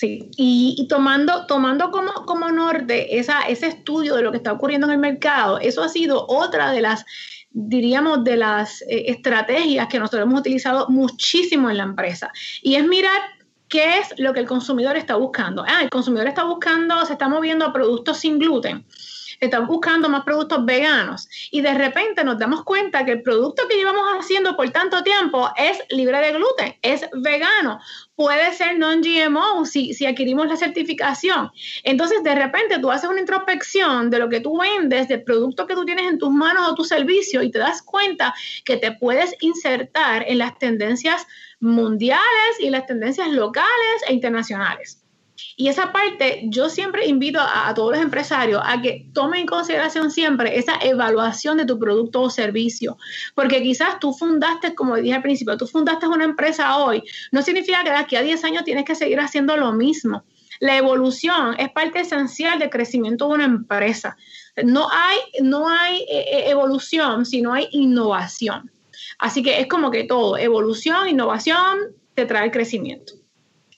Sí, 0.02 0.32
y, 0.36 0.88
tomando, 0.90 1.46
tomando 1.46 1.92
como, 1.92 2.12
como 2.26 2.50
norte 2.50 3.20
esa, 3.20 3.42
ese 3.42 3.68
estudio 3.68 4.16
de 4.16 4.24
lo 4.24 4.32
que 4.32 4.38
está 4.38 4.52
ocurriendo 4.52 4.88
en 4.88 4.94
el 4.94 4.98
mercado, 4.98 5.60
eso 5.60 5.84
ha 5.84 5.90
sido 5.90 6.26
otra 6.28 6.72
de 6.72 6.82
las, 6.82 7.06
diríamos, 7.52 8.24
de 8.24 8.36
las 8.36 8.82
eh, 8.90 9.12
estrategias 9.12 9.88
que 9.90 10.00
nosotros 10.00 10.24
hemos 10.24 10.40
utilizado 10.40 10.90
muchísimo 10.90 11.70
en 11.70 11.78
la 11.78 11.84
empresa. 11.84 12.32
Y 12.64 12.78
es 12.78 12.88
mirar 12.88 13.22
qué 13.68 14.00
es 14.00 14.08
lo 14.18 14.34
que 14.34 14.40
el 14.40 14.48
consumidor 14.48 14.98
está 14.98 15.18
buscando. 15.18 15.64
Ah, 15.68 15.84
el 15.84 15.92
consumidor 15.92 16.28
está 16.28 16.46
buscando, 16.46 17.06
se 17.06 17.14
está 17.14 17.30
moviendo 17.30 17.64
a 17.64 17.72
productos 17.72 18.18
sin 18.18 18.40
gluten. 18.40 18.84
Estamos 19.42 19.68
buscando 19.68 20.08
más 20.08 20.24
productos 20.24 20.64
veganos 20.66 21.28
y 21.50 21.62
de 21.62 21.74
repente 21.74 22.24
nos 22.24 22.38
damos 22.38 22.64
cuenta 22.64 23.04
que 23.04 23.14
el 23.14 23.24
producto 23.24 23.68
que 23.68 23.76
llevamos 23.76 24.04
haciendo 24.20 24.56
por 24.56 24.70
tanto 24.70 25.02
tiempo 25.04 25.50
es 25.58 25.80
libre 25.90 26.20
de 26.20 26.32
gluten, 26.34 26.76
es 26.84 27.08
vegano, 27.12 27.80
puede 28.16 28.54
ser 28.54 28.78
non-GMO 28.78 29.66
si, 29.66 29.96
si 29.96 30.06
adquirimos 30.06 30.48
la 30.48 30.58
certificación. 30.58 31.50
Entonces, 31.84 32.22
de 32.24 32.36
repente 32.36 32.78
tú 32.78 32.92
haces 32.92 33.10
una 33.10 33.20
introspección 33.20 34.12
de 34.12 34.20
lo 34.20 34.30
que 34.30 34.42
tú 34.42 34.60
vendes, 34.60 35.08
del 35.08 35.24
producto 35.24 35.66
que 35.66 35.74
tú 35.74 35.86
tienes 35.86 36.08
en 36.08 36.20
tus 36.20 36.30
manos 36.30 36.70
o 36.70 36.76
tu 36.76 36.84
servicio 36.84 37.42
y 37.42 37.50
te 37.50 37.58
das 37.58 37.82
cuenta 37.82 38.36
que 38.64 38.78
te 38.78 38.92
puedes 38.92 39.36
insertar 39.42 40.24
en 40.28 40.38
las 40.38 40.60
tendencias 40.60 41.26
mundiales 41.60 42.60
y 42.60 42.70
las 42.70 42.86
tendencias 42.86 43.30
locales 43.30 44.04
e 44.08 44.14
internacionales. 44.14 45.01
Y 45.56 45.68
esa 45.68 45.92
parte, 45.92 46.42
yo 46.46 46.70
siempre 46.70 47.08
invito 47.08 47.40
a, 47.40 47.74
todos 47.74 47.92
los 47.92 48.02
empresarios 48.02 48.62
a 48.66 48.82
que 48.82 49.08
tomen 49.14 49.42
en 49.42 49.46
consideración 49.46 50.12
siempre 50.12 50.58
esa 50.58 50.74
evaluación 50.82 51.58
de 51.58 51.66
tu 51.66 51.78
producto 51.78 52.22
o 52.22 52.30
servicio, 52.30 52.98
porque 53.36 53.62
quizás 53.62 54.00
tú 54.00 54.14
fundaste, 54.14 54.74
como 54.76 54.96
dije 54.96 55.16
al 55.16 55.22
principio, 55.22 55.58
tú 55.58 55.68
fundaste 55.68 56.08
una 56.08 56.26
empresa 56.26 56.78
hoy, 56.78 57.04
no 57.32 57.42
significa 57.42 57.84
que 57.84 57.92
de 57.92 57.98
aquí 57.98 58.16
a 58.16 58.22
10 58.22 58.44
años 58.44 58.64
tienes 58.64 58.86
que 58.86 58.96
seguir 58.96 59.20
haciendo 59.20 59.56
lo 59.58 59.72
mismo. 59.74 60.24
La 60.60 60.78
evolución 60.78 61.56
es 61.58 61.72
parte 61.72 62.02
esencial 62.02 62.60
del 62.60 62.70
crecimiento 62.70 63.28
de 63.28 63.34
una 63.34 63.46
empresa. 63.46 64.16
No 64.64 64.90
hay, 64.92 65.18
no 65.42 65.68
hay 65.68 66.02
eh, 66.02 66.26
eh, 66.32 66.50
evolución 66.50 67.26
si 67.26 67.42
no 67.42 67.54
hay 67.54 67.68
innovación. 67.72 68.70
Así 69.18 69.42
que 69.42 69.60
es 69.60 69.68
como 69.68 69.90
que 69.90 70.04
todo, 70.04 70.38
evolución, 70.38 71.08
innovación, 71.08 71.96
te 72.14 72.26
trae 72.26 72.52
crecimiento. 72.52 73.14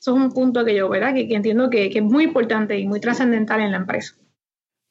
Eso 0.03 0.17
es 0.17 0.21
un 0.21 0.33
punto 0.33 0.65
que 0.65 0.75
yo, 0.75 0.89
¿verdad? 0.89 1.13
Que, 1.13 1.33
entiendo 1.33 1.69
que, 1.69 1.85
es 1.85 2.03
muy 2.03 2.25
importante 2.25 2.77
y 2.77 2.85
muy 2.85 2.99
trascendental 2.99 3.61
en 3.61 3.71
la 3.71 3.77
empresa. 3.77 4.15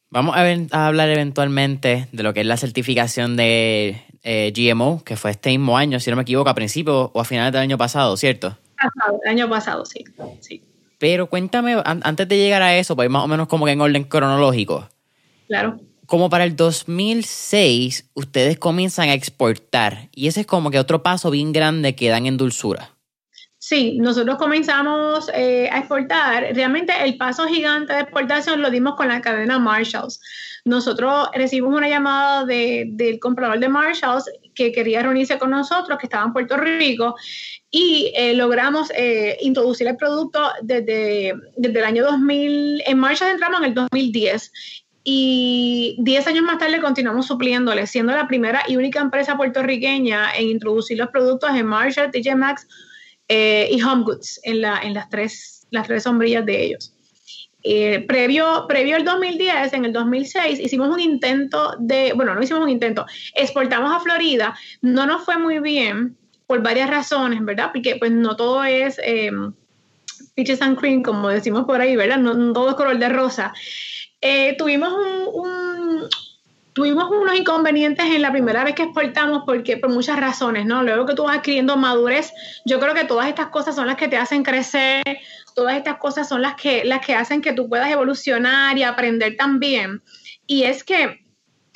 Vamos 0.08 0.34
a, 0.34 0.86
hablar 0.86 1.10
eventualmente 1.10 2.08
de 2.12 2.22
lo 2.22 2.32
que 2.32 2.40
es 2.40 2.46
la 2.46 2.56
certificación 2.56 3.36
de 3.36 4.00
eh, 4.22 4.54
GMO, 4.56 5.04
que 5.04 5.16
fue 5.16 5.32
este 5.32 5.50
mismo 5.50 5.76
año, 5.76 6.00
si 6.00 6.08
no 6.08 6.16
me 6.16 6.22
equivoco, 6.22 6.48
a 6.48 6.54
principios 6.54 7.10
o 7.12 7.20
a 7.20 7.26
finales 7.26 7.52
del 7.52 7.60
año 7.60 7.76
pasado, 7.76 8.16
¿cierto? 8.16 8.56
Pasado, 8.74 9.20
el 9.22 9.30
año 9.30 9.50
pasado, 9.50 9.84
sí. 9.84 10.02
sí. 10.40 10.62
Pero 10.98 11.26
cuéntame, 11.26 11.76
antes 11.84 12.26
de 12.26 12.38
llegar 12.38 12.62
a 12.62 12.74
eso, 12.74 12.96
pues 12.96 13.10
más 13.10 13.22
o 13.22 13.28
menos 13.28 13.48
como 13.48 13.66
que 13.66 13.72
en 13.72 13.82
orden 13.82 14.04
cronológico. 14.04 14.88
Claro 15.46 15.78
como 16.06 16.28
para 16.28 16.44
el 16.44 16.56
2006, 16.56 18.10
ustedes 18.12 18.58
comienzan 18.58 19.08
a 19.08 19.14
exportar 19.14 20.10
y 20.14 20.26
ese 20.26 20.42
es 20.42 20.46
como 20.46 20.70
que 20.70 20.78
otro 20.78 21.02
paso 21.02 21.30
bien 21.30 21.52
grande 21.52 21.94
que 21.94 22.10
dan 22.10 22.26
en 22.26 22.36
dulzura. 22.36 22.90
Sí, 23.64 23.96
nosotros 24.00 24.38
comenzamos 24.38 25.30
eh, 25.32 25.68
a 25.70 25.78
exportar. 25.78 26.52
Realmente 26.52 26.92
el 27.04 27.16
paso 27.16 27.46
gigante 27.46 27.92
de 27.92 28.00
exportación 28.00 28.60
lo 28.60 28.72
dimos 28.72 28.96
con 28.96 29.06
la 29.06 29.20
cadena 29.20 29.60
Marshalls. 29.60 30.20
Nosotros 30.64 31.28
recibimos 31.32 31.76
una 31.76 31.88
llamada 31.88 32.44
del 32.44 33.20
comprador 33.20 33.60
de 33.60 33.68
Marshalls 33.68 34.28
que 34.56 34.72
quería 34.72 35.04
reunirse 35.04 35.38
con 35.38 35.50
nosotros, 35.50 35.96
que 35.96 36.06
estaba 36.06 36.24
en 36.24 36.32
Puerto 36.32 36.56
Rico, 36.56 37.14
y 37.70 38.12
eh, 38.16 38.34
logramos 38.34 38.90
eh, 38.96 39.38
introducir 39.42 39.86
el 39.86 39.96
producto 39.96 40.40
desde, 40.60 41.32
desde 41.56 41.78
el 41.78 41.84
año 41.84 42.02
2000. 42.02 42.82
En 42.84 42.98
Marshalls 42.98 43.34
entramos 43.34 43.60
en 43.60 43.66
el 43.66 43.74
2010 43.74 44.52
y 45.04 45.94
10 46.00 46.26
años 46.26 46.42
más 46.42 46.58
tarde 46.58 46.80
continuamos 46.80 47.26
supliéndole, 47.26 47.86
siendo 47.86 48.12
la 48.12 48.26
primera 48.26 48.64
y 48.66 48.76
única 48.76 49.00
empresa 49.00 49.36
puertorriqueña 49.36 50.32
en 50.34 50.48
introducir 50.48 50.98
los 50.98 51.10
productos 51.10 51.50
en 51.50 51.66
Marshall, 51.66 52.10
TJ 52.10 52.34
Maxx 52.34 52.66
eh, 53.28 53.68
y 53.70 53.82
Home 53.82 54.04
Goods 54.04 54.40
en, 54.42 54.60
la, 54.60 54.80
en 54.82 54.94
las, 54.94 55.08
tres, 55.08 55.66
las 55.70 55.86
tres 55.86 56.02
sombrillas 56.02 56.44
de 56.46 56.64
ellos. 56.64 56.94
Eh, 57.64 58.04
previo, 58.08 58.66
previo 58.66 58.96
al 58.96 59.04
2010, 59.04 59.72
en 59.74 59.84
el 59.84 59.92
2006, 59.92 60.58
hicimos 60.58 60.88
un 60.88 60.98
intento 60.98 61.76
de, 61.78 62.12
bueno, 62.14 62.34
no 62.34 62.42
hicimos 62.42 62.62
un 62.62 62.70
intento, 62.70 63.06
exportamos 63.34 63.94
a 63.94 64.00
Florida, 64.00 64.56
no 64.80 65.06
nos 65.06 65.24
fue 65.24 65.38
muy 65.38 65.60
bien 65.60 66.16
por 66.48 66.60
varias 66.62 66.90
razones, 66.90 67.44
¿verdad? 67.44 67.70
Porque 67.72 67.96
pues 67.96 68.10
no 68.10 68.34
todo 68.34 68.64
es 68.64 69.00
eh, 69.04 69.30
peaches 70.34 70.60
and 70.60 70.78
cream, 70.78 71.02
como 71.02 71.28
decimos 71.28 71.64
por 71.64 71.80
ahí, 71.80 71.94
¿verdad? 71.94 72.18
No, 72.18 72.34
no 72.34 72.52
todo 72.52 72.70
es 72.70 72.74
color 72.74 72.98
de 72.98 73.08
rosa. 73.08 73.52
Eh, 74.20 74.56
tuvimos 74.56 74.92
un, 74.92 76.08
tuvimos 76.72 77.10
unos 77.10 77.34
inconvenientes 77.34 78.06
en 78.06 78.22
la 78.22 78.32
primera 78.32 78.64
vez 78.64 78.74
que 78.74 78.84
exportamos 78.84 79.42
porque 79.46 79.76
por 79.76 79.90
muchas 79.90 80.18
razones, 80.18 80.66
¿no? 80.66 80.82
Luego 80.82 81.06
que 81.06 81.14
tú 81.14 81.24
vas 81.24 81.38
adquiriendo 81.38 81.76
madurez, 81.76 82.32
yo 82.64 82.80
creo 82.80 82.94
que 82.94 83.04
todas 83.04 83.28
estas 83.28 83.48
cosas 83.48 83.74
son 83.74 83.86
las 83.86 83.96
que 83.96 84.08
te 84.08 84.16
hacen 84.16 84.42
crecer, 84.42 85.02
todas 85.54 85.76
estas 85.76 85.98
cosas 85.98 86.28
son 86.28 86.42
las 86.42 86.54
que 86.54 86.84
las 86.84 87.04
que 87.04 87.14
hacen 87.14 87.42
que 87.42 87.52
tú 87.52 87.68
puedas 87.68 87.90
evolucionar 87.90 88.76
y 88.78 88.82
aprender 88.82 89.36
también. 89.36 90.02
Y 90.46 90.64
es 90.64 90.84
que 90.84 91.21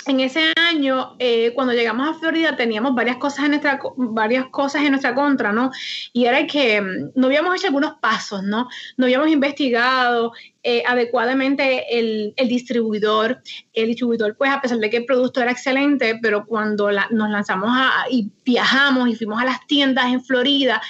en 0.06 0.20
ese 0.20 0.52
año, 0.56 1.16
eh, 1.18 1.52
cuando 1.54 1.72
llegamos 1.72 2.08
a 2.08 2.14
Florida, 2.14 2.56
teníamos 2.56 2.94
varias 2.94 3.16
cosas 3.16 3.44
en 3.44 3.50
nuestra, 3.52 3.80
varias 3.96 4.46
cosas 4.50 4.82
en 4.82 4.90
nuestra 4.90 5.14
contra, 5.14 5.52
¿no? 5.52 5.70
Y 6.12 6.26
era 6.26 6.46
que 6.46 6.80
mm, 6.80 7.10
no 7.14 7.26
habíamos 7.26 7.56
hecho 7.56 7.66
algunos 7.66 7.94
pasos, 8.00 8.42
¿no? 8.42 8.68
No 8.96 9.06
habíamos 9.06 9.28
investigado 9.28 10.32
eh, 10.62 10.82
adecuadamente 10.86 11.98
el, 11.98 12.34
distribuidor. 12.48 13.42
El 13.72 13.88
distribuidor, 13.88 14.36
pues, 14.36 14.50
a 14.50 14.60
pesar 14.60 14.78
de 14.78 14.90
que 14.90 14.98
el 14.98 15.06
producto 15.06 15.40
era 15.42 15.50
excelente, 15.50 16.18
pero 16.22 16.46
cuando 16.46 16.90
nos 17.10 17.30
lanzamos 17.30 17.70
a, 17.72 18.06
y 18.10 18.30
viajamos 18.44 19.08
y 19.08 19.16
fuimos 19.16 19.40
a 19.40 19.44
las 19.44 19.66
tiendas 19.66 20.06
en 20.06 20.22
Florida, 20.22 20.80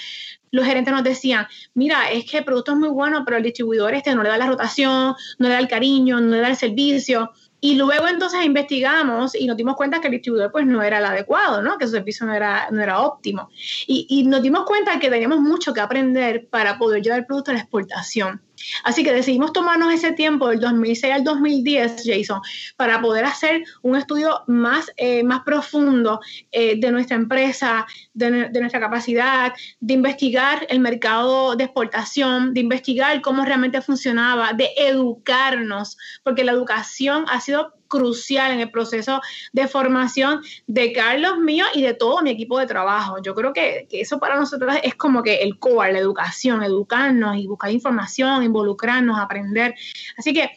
los 0.51 0.65
gerentes 0.65 0.93
nos 0.93 1.05
decían, 1.05 1.47
mira, 1.75 2.11
es 2.11 2.25
que 2.25 2.39
el 2.39 2.45
producto 2.45 2.73
es 2.73 2.79
muy 2.79 2.89
bueno, 2.89 3.25
pero 3.25 3.37
el 3.37 3.43
distribuidor 3.43 3.95
este 3.95 4.15
no 4.15 4.23
le 4.23 4.29
da 4.29 4.39
la 4.39 4.47
rotación, 4.47 5.15
no 5.39 5.49
le 5.49 5.55
da 5.55 5.59
el 5.59 5.69
cariño, 5.69 6.21
no 6.21 6.35
le 6.35 6.41
da 6.41 6.49
el 6.49 6.57
servicio. 6.57 7.33
Y 7.67 7.75
luego 7.75 8.07
entonces 8.07 8.45
investigamos 8.45 9.35
y 9.35 9.45
nos 9.45 9.57
dimos 9.57 9.75
cuenta 9.75 10.01
que 10.01 10.07
el 10.07 10.13
distribuidor 10.13 10.53
pues 10.53 10.65
no 10.65 10.85
era 10.85 10.99
el 10.99 11.05
adecuado, 11.05 11.63
¿no? 11.63 11.77
Que 11.79 11.87
su 11.87 11.95
servicio 11.95 12.25
no 12.25 12.33
era, 12.33 12.69
no 12.71 12.81
era 12.81 13.01
óptimo. 13.01 13.49
Y, 13.89 14.07
y 14.09 14.23
nos 14.23 14.41
dimos 14.41 14.65
cuenta 14.67 15.01
que 15.01 15.11
teníamos 15.11 15.41
mucho 15.41 15.75
que 15.75 15.81
aprender 15.81 16.47
para 16.47 16.79
poder 16.79 17.03
llevar 17.03 17.19
el 17.19 17.27
producto 17.27 17.51
a 17.51 17.55
la 17.55 17.61
exportación. 17.61 18.41
Así 18.85 19.03
que 19.05 19.13
decidimos 19.13 19.53
tomarnos 19.53 19.93
ese 19.93 20.13
tiempo 20.13 20.49
del 20.49 20.61
2006 20.61 21.13
al 21.13 21.25
2010, 21.25 22.03
Jason, 22.05 22.41
para 22.77 23.01
poder 23.01 23.25
hacer 23.25 23.65
un 23.83 23.97
estudio 23.97 24.43
más, 24.47 24.91
eh, 24.97 25.23
más 25.23 25.43
profundo 25.43 26.21
eh, 26.53 26.79
de 26.79 26.91
nuestra 26.91 27.17
empresa, 27.17 27.87
de, 28.15 28.49
de, 28.49 28.61
nuestra 28.61 28.81
capacidad, 28.81 29.53
de 29.81 29.95
investigar 29.95 30.67
el 30.69 30.81
mercado 30.81 31.57
de 31.57 31.65
exportación, 31.65 32.55
de 32.55 32.61
investigar 32.61 33.21
cómo 33.21 33.45
realmente 33.45 33.81
funcionaba, 33.83 34.53
de 34.53 34.71
educarnos, 34.77 35.97
porque 36.23 36.45
la 36.45 36.53
educación 36.53 37.25
ha 37.29 37.41
sido 37.41 37.75
crucial 37.89 38.53
en 38.53 38.61
el 38.61 38.71
proceso 38.71 39.21
de 39.53 39.69
formación 39.69 40.41
de 40.67 40.93
Carlos 40.93 41.39
mío 41.39 41.65
y 41.75 41.83
de 41.83 41.95
todo 41.95 42.23
mi 42.23 42.31
equipo 42.31 42.59
de 42.59 42.67
trabajo. 42.67 43.17
Yo 43.23 43.35
creo 43.35 43.53
que, 43.53 43.87
eso 43.91 44.19
para 44.19 44.37
nosotros 44.37 44.75
es 44.83 44.95
como 44.95 45.23
que 45.23 45.37
el 45.37 45.59
core, 45.59 45.93
la 45.93 45.99
educación, 45.99 46.63
educarnos 46.63 47.37
y 47.37 47.47
buscar 47.47 47.71
información, 47.71 48.43
involucrarnos, 48.43 49.19
aprender. 49.19 49.75
Así 50.17 50.33
que, 50.33 50.51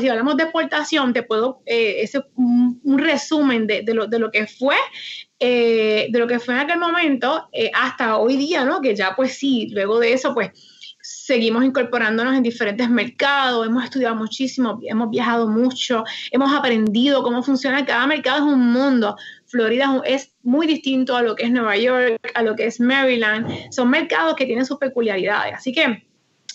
si 0.00 0.08
hablamos 0.08 0.36
de 0.36 0.44
exportación, 0.44 1.12
te 1.12 1.22
puedo, 1.22 1.62
eh, 1.66 1.96
ese 2.02 2.22
un, 2.36 2.98
resumen 2.98 3.66
de, 3.66 3.82
lo, 3.88 4.06
de, 4.06 4.18
lo, 4.18 4.30
que 4.30 4.46
fue. 4.46 4.76
Eh, 5.40 6.06
de 6.10 6.18
lo 6.18 6.26
que 6.26 6.38
fue 6.38 6.54
en 6.54 6.60
aquel 6.60 6.78
momento 6.78 7.48
eh, 7.52 7.70
hasta 7.74 8.16
hoy 8.18 8.36
día, 8.36 8.64
¿no? 8.64 8.80
Que 8.80 8.94
ya 8.94 9.14
pues 9.16 9.36
sí, 9.36 9.68
luego 9.72 9.98
de 9.98 10.12
eso 10.12 10.32
pues 10.32 10.52
seguimos 11.04 11.62
incorporándonos 11.64 12.34
en 12.34 12.42
diferentes 12.42 12.88
mercados, 12.88 13.66
hemos 13.66 13.84
estudiado 13.84 14.16
muchísimo, 14.16 14.80
hemos 14.84 15.10
viajado 15.10 15.46
mucho, 15.46 16.02
hemos 16.30 16.50
aprendido 16.54 17.22
cómo 17.22 17.42
funciona 17.42 17.84
cada 17.84 18.06
mercado, 18.06 18.38
es 18.38 18.54
un 18.54 18.72
mundo. 18.72 19.14
Florida 19.44 20.00
es 20.06 20.32
muy 20.42 20.66
distinto 20.66 21.14
a 21.14 21.20
lo 21.20 21.36
que 21.36 21.44
es 21.44 21.50
Nueva 21.50 21.76
York, 21.76 22.18
a 22.34 22.42
lo 22.42 22.56
que 22.56 22.64
es 22.64 22.80
Maryland, 22.80 23.70
son 23.70 23.90
mercados 23.90 24.34
que 24.34 24.46
tienen 24.46 24.64
sus 24.64 24.78
peculiaridades. 24.78 25.54
Así 25.54 25.72
que 25.72 25.84
eh, 25.84 26.04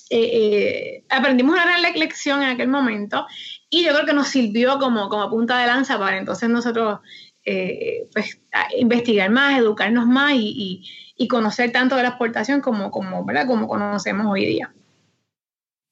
eh, 0.09 1.03
aprendimos 1.09 1.53
una 1.53 1.65
gran 1.65 1.83
lección 1.83 2.41
en 2.41 2.49
aquel 2.49 2.69
momento 2.69 3.27
y 3.69 3.83
yo 3.83 3.93
creo 3.93 4.07
que 4.07 4.13
nos 4.13 4.29
sirvió 4.29 4.79
como, 4.79 5.09
como 5.09 5.29
punta 5.29 5.59
de 5.59 5.67
lanza 5.67 5.99
para 5.99 6.17
entonces 6.17 6.49
nosotros 6.49 7.01
eh, 7.49 8.09
pues, 8.13 8.39
investigar 8.77 9.29
más, 9.29 9.59
educarnos 9.59 10.05
más 10.05 10.33
y 10.35 10.83
y 11.19 11.27
conocer 11.27 11.71
tanto 11.71 11.97
de 11.97 12.03
la 12.03 12.09
exportación 12.09 12.61
como, 12.61 12.89
como, 12.91 13.25
¿verdad? 13.25 13.45
como 13.45 13.67
conocemos 13.67 14.25
hoy 14.27 14.45
día. 14.45 14.73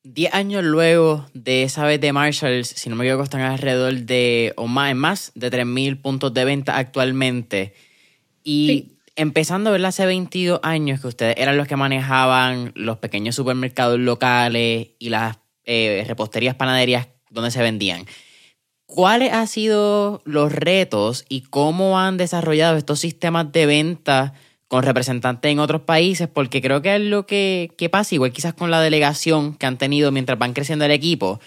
Diez 0.03 0.33
años 0.33 0.63
luego 0.63 1.25
de 1.33 1.63
esa 1.63 1.83
vez 1.85 1.99
de 1.99 2.13
Marshalls, 2.13 2.69
si 2.69 2.89
no 2.89 2.95
me 2.95 3.03
equivoco, 3.03 3.25
están 3.25 3.41
alrededor 3.41 3.93
de, 3.93 4.53
o 4.55 4.67
más, 4.67 4.95
más 4.95 5.31
de 5.35 5.51
3.000 5.51 6.01
puntos 6.01 6.33
de 6.33 6.45
venta 6.45 6.77
actualmente. 6.77 7.73
Y 8.41 8.93
empezando, 9.17 9.69
¿verdad? 9.69 9.89
Hace 9.89 10.05
22 10.05 10.61
años 10.63 11.01
que 11.01 11.07
ustedes 11.07 11.35
eran 11.37 11.57
los 11.57 11.67
que 11.67 11.75
manejaban 11.75 12.71
los 12.75 12.99
pequeños 12.99 13.35
supermercados 13.35 13.99
locales 13.99 14.91
y 14.97 15.09
las 15.09 15.39
eh, 15.65 16.05
reposterías, 16.07 16.55
panaderías 16.55 17.09
donde 17.29 17.51
se 17.51 17.61
vendían. 17.61 18.05
¿Cuáles 18.87 19.33
han 19.33 19.47
sido 19.47 20.21
los 20.25 20.51
retos 20.51 21.25
y 21.27 21.41
cómo 21.41 21.99
han 21.99 22.17
desarrollado 22.17 22.77
estos 22.77 22.99
sistemas 22.99 23.51
de 23.51 23.65
venta 23.65 24.33
con 24.67 24.83
representantes 24.83 25.51
en 25.51 25.59
otros 25.59 25.81
países, 25.81 26.27
porque 26.27 26.61
creo 26.61 26.81
que 26.81 26.95
es 26.95 27.01
lo 27.01 27.25
que, 27.25 27.69
pasa, 27.91 28.15
igual 28.15 28.31
quizás 28.31 28.53
con 28.53 28.71
la 28.71 28.81
delegación 28.81 29.55
que 29.55 29.65
han 29.65 29.77
tenido 29.77 30.11
mientras 30.11 30.39
van 30.39 30.53
creciendo 30.53 30.85
el 30.85 30.91
equipo, 30.91 31.39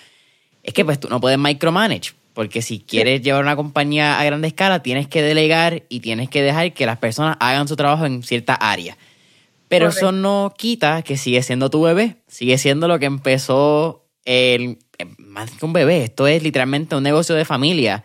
es 0.63 0.75
que 0.75 0.85
pues 0.85 1.01
tú 1.01 1.09
no 1.09 1.21
puedes 1.21 1.39
micromanage, 1.39 2.13
Porque 2.35 2.63
si 2.63 2.81
quieres 2.81 3.23
llevar 3.23 3.43
una 3.43 3.57
compañía 3.57 4.21
a 4.21 4.25
grande 4.25 4.49
escala, 4.49 4.83
tienes 4.83 5.09
que 5.09 5.23
delegar 5.23 5.85
y 5.89 6.01
tienes 6.01 6.31
que 6.31 6.43
dejar 6.43 6.73
que 6.73 6.87
las 6.87 6.99
personas 6.99 7.37
hagan 7.41 7.69
su 7.69 7.77
trabajo 7.77 8.07
en 8.07 8.23
cierta 8.23 8.55
área. 8.55 8.97
Pero 9.69 9.89
eso 9.89 10.13
no 10.13 10.53
quita 10.57 11.03
que 11.03 11.17
sigue 11.17 11.43
siendo 11.43 11.71
tu 11.71 11.83
bebé, 11.83 12.17
sigue 12.27 12.59
siendo 12.59 12.89
lo 12.89 12.99
que 12.99 13.07
empezó 13.07 14.05
el, 14.25 14.79
más 15.31 15.51
que 15.53 15.65
un 15.65 15.73
bebé, 15.73 16.05
esto 16.05 16.27
es 16.27 16.43
literalmente 16.43 16.97
un 16.97 17.03
negocio 17.03 17.35
de 17.35 17.45
familia, 17.45 18.05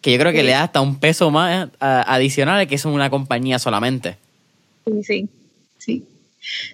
que 0.00 0.12
yo 0.12 0.18
creo 0.18 0.32
que 0.32 0.42
le 0.42 0.52
da 0.52 0.64
hasta 0.64 0.80
un 0.80 1.00
peso 1.00 1.30
más 1.30 1.68
adicional 1.80 2.66
que 2.68 2.76
es 2.76 2.84
una 2.84 3.10
compañía 3.10 3.58
solamente. 3.58 4.16
Sí, 4.86 5.02
sí, 5.02 5.28
sí. 5.78 6.06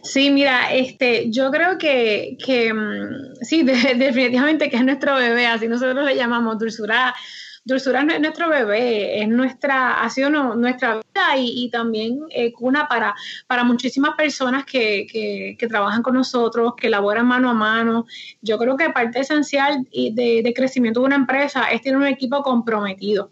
Sí, 0.02 0.30
mira, 0.30 0.74
este, 0.74 1.30
yo 1.30 1.50
creo 1.50 1.78
que, 1.78 2.36
que 2.44 2.74
mm, 2.74 3.36
sí, 3.40 3.62
definitivamente 3.96 4.68
que 4.68 4.76
es 4.76 4.84
nuestro 4.84 5.14
bebé, 5.14 5.46
así 5.46 5.68
nosotros 5.68 6.04
le 6.04 6.14
llamamos 6.16 6.58
dulzura 6.58 7.14
Dulzura 7.64 8.00
es 8.00 8.20
nuestro 8.20 8.48
bebé, 8.48 9.22
es 9.22 9.28
nuestra, 9.28 10.02
ha 10.02 10.10
sido 10.10 10.30
nuestra 10.30 10.96
vida 10.96 11.36
y, 11.36 11.70
también 11.70 12.20
eh, 12.30 12.52
cuna 12.52 12.88
para, 12.88 13.14
para 13.46 13.62
muchísimas 13.62 14.16
personas 14.16 14.64
que, 14.64 15.56
trabajan 15.68 16.02
con 16.02 16.14
nosotros, 16.14 16.74
que 16.76 16.90
laboran 16.90 17.26
mano 17.26 17.50
a 17.50 17.54
mano. 17.54 18.06
Yo 18.40 18.58
creo 18.58 18.76
que 18.76 18.90
parte 18.90 19.20
esencial 19.20 19.86
de, 19.92 20.42
de 20.42 20.54
crecimiento 20.54 21.00
de 21.00 21.06
una 21.06 21.16
empresa 21.16 21.70
es 21.70 21.82
tener 21.82 21.98
un 21.98 22.06
equipo 22.06 22.42
comprometido, 22.42 23.30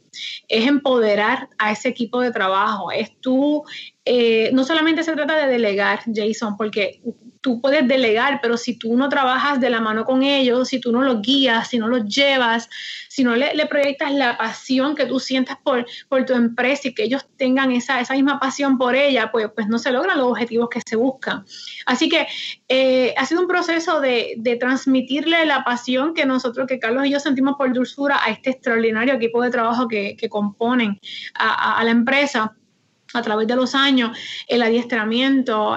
es 0.48 0.66
empoderar 0.66 1.48
a 1.58 1.72
ese 1.72 1.88
equipo 1.88 2.20
de 2.20 2.30
trabajo, 2.30 2.92
es 2.92 3.10
tú, 3.20 3.64
eh, 4.04 4.50
no 4.52 4.64
solamente 4.64 5.02
se 5.02 5.12
trata 5.12 5.36
de 5.36 5.52
delegar, 5.52 6.00
Jason, 6.14 6.56
porque 6.56 7.00
tú 7.40 7.60
puedes 7.60 7.86
delegar, 7.88 8.40
pero 8.42 8.56
si 8.56 8.78
tú 8.78 8.96
no 8.96 9.08
trabajas 9.08 9.60
de 9.60 9.70
la 9.70 9.80
mano 9.80 10.04
con 10.04 10.22
ellos, 10.22 10.68
si 10.68 10.80
tú 10.80 10.92
no 10.92 11.02
los 11.02 11.22
guías, 11.22 11.68
si 11.68 11.78
no 11.78 11.88
los 11.88 12.04
llevas, 12.04 12.68
si 13.08 13.24
no 13.24 13.34
le, 13.34 13.66
proyectas 13.66 14.12
la 14.12 14.36
pasión 14.36 14.94
que 14.94 15.06
tú 15.06 15.18
sientas 15.20 15.56
por, 15.62 15.86
por 16.08 16.24
tu 16.24 16.34
empresa 16.34 16.88
y 16.88 16.94
que 16.94 17.04
ellos 17.04 17.26
tengan 17.36 17.72
esa, 17.72 18.00
esa 18.00 18.14
misma 18.14 18.38
pasión 18.38 18.76
por 18.78 18.94
ella, 18.94 19.30
pues, 19.32 19.48
pues 19.54 19.68
no 19.68 19.78
se 19.78 19.90
logran 19.90 20.18
los 20.18 20.26
objetivos 20.26 20.68
que 20.68 20.80
se 20.84 20.96
buscan. 20.96 21.44
Así 21.86 22.08
que 22.08 22.26
eh, 22.68 23.14
ha 23.16 23.24
sido 23.26 23.40
un 23.40 23.48
proceso 23.48 24.00
de, 24.00 24.36
transmitirle 24.60 25.46
la 25.46 25.64
pasión 25.64 26.12
que 26.12 26.26
nosotros, 26.26 26.66
que 26.66 26.78
Carlos 26.78 27.06
y 27.06 27.10
yo 27.10 27.20
sentimos 27.20 27.54
por 27.56 27.72
dulzura 27.72 28.20
a 28.22 28.30
este 28.30 28.50
extraordinario 28.50 29.14
equipo 29.14 29.42
de 29.42 29.50
trabajo 29.50 29.88
que, 29.88 30.16
componen 30.28 31.00
a 31.34 31.82
la 31.82 31.90
empresa 31.90 32.54
a 33.14 33.22
través 33.22 33.46
de 33.46 33.56
los 33.56 33.74
años, 33.74 34.16
el 34.48 34.62
adiestramiento, 34.62 35.76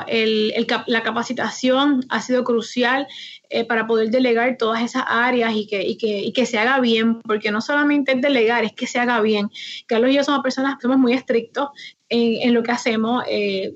la 0.87 1.03
capacitación 1.03 2.05
ha 2.09 2.21
sido 2.21 2.43
crucial 2.43 3.07
eh, 3.49 3.65
para 3.65 3.85
poder 3.85 4.09
delegar 4.09 4.57
todas 4.57 4.81
esas 4.81 5.03
áreas 5.07 5.53
y 5.55 5.67
que, 5.67 6.33
que, 6.33 6.45
se 6.45 6.57
haga 6.57 6.79
bien, 6.79 7.21
porque 7.21 7.51
no 7.51 7.61
solamente 7.61 8.13
es 8.13 8.21
delegar, 8.21 8.63
es 8.63 8.73
que 8.73 8.87
se 8.87 8.99
haga 8.99 9.21
bien. 9.21 9.49
Carlos 9.85 10.11
y 10.11 10.15
yo 10.15 10.23
somos 10.23 10.41
personas 10.41 10.75
que 10.75 10.83
somos 10.83 10.97
muy 10.97 11.13
estrictos 11.13 11.69
en, 12.09 12.53
lo 12.53 12.63
que 12.63 12.71
hacemos. 12.71 13.23
Eh, 13.27 13.73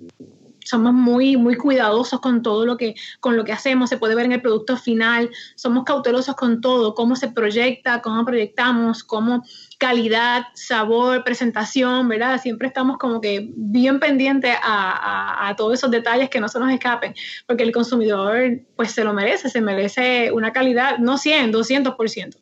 somos 0.68 0.94
muy, 0.94 1.38
muy 1.38 1.56
cuidadosos 1.56 2.20
con 2.20 2.42
todo 2.42 2.66
lo 2.66 2.78
que, 2.78 2.96
con 3.20 3.38
lo 3.38 3.44
que 3.44 3.54
hacemos, 3.54 3.90
se 3.90 3.98
puede 3.98 4.16
ver 4.16 4.26
en 4.26 4.34
el 4.34 4.42
producto 4.42 4.78
final, 4.78 5.30
somos 5.56 5.84
cautelosos 5.84 6.36
con 6.36 6.62
todo, 6.62 6.94
cómo 6.94 7.16
se 7.16 7.30
proyecta, 7.30 8.02
cómo 8.02 8.26
proyectamos, 8.26 9.04
cómo 9.04 9.44
calidad, 9.78 10.46
sabor, 10.54 11.24
presentación, 11.24 12.08
¿verdad? 12.08 12.42
Siempre 12.42 12.68
estamos 12.68 12.98
como 12.98 13.22
que 13.22 13.52
bien 13.56 14.00
pendientes 14.00 14.56
a, 14.62 15.54
todos 15.58 15.76
esos 15.76 15.90
detalles 15.92 16.30
que 16.30 16.40
no 16.40 16.50
se 16.50 16.60
nos 16.60 16.72
escapen, 16.72 17.16
porque 17.46 17.64
el 17.64 17.72
consumidor 17.72 18.62
pues 18.76 18.92
se 18.92 19.04
lo 19.04 19.14
merece, 19.14 19.50
se 19.50 19.62
merece 19.62 20.32
una 20.32 20.52
calidad, 20.52 20.98
no 21.00 21.18
100, 21.18 21.54
200%. 21.54 22.38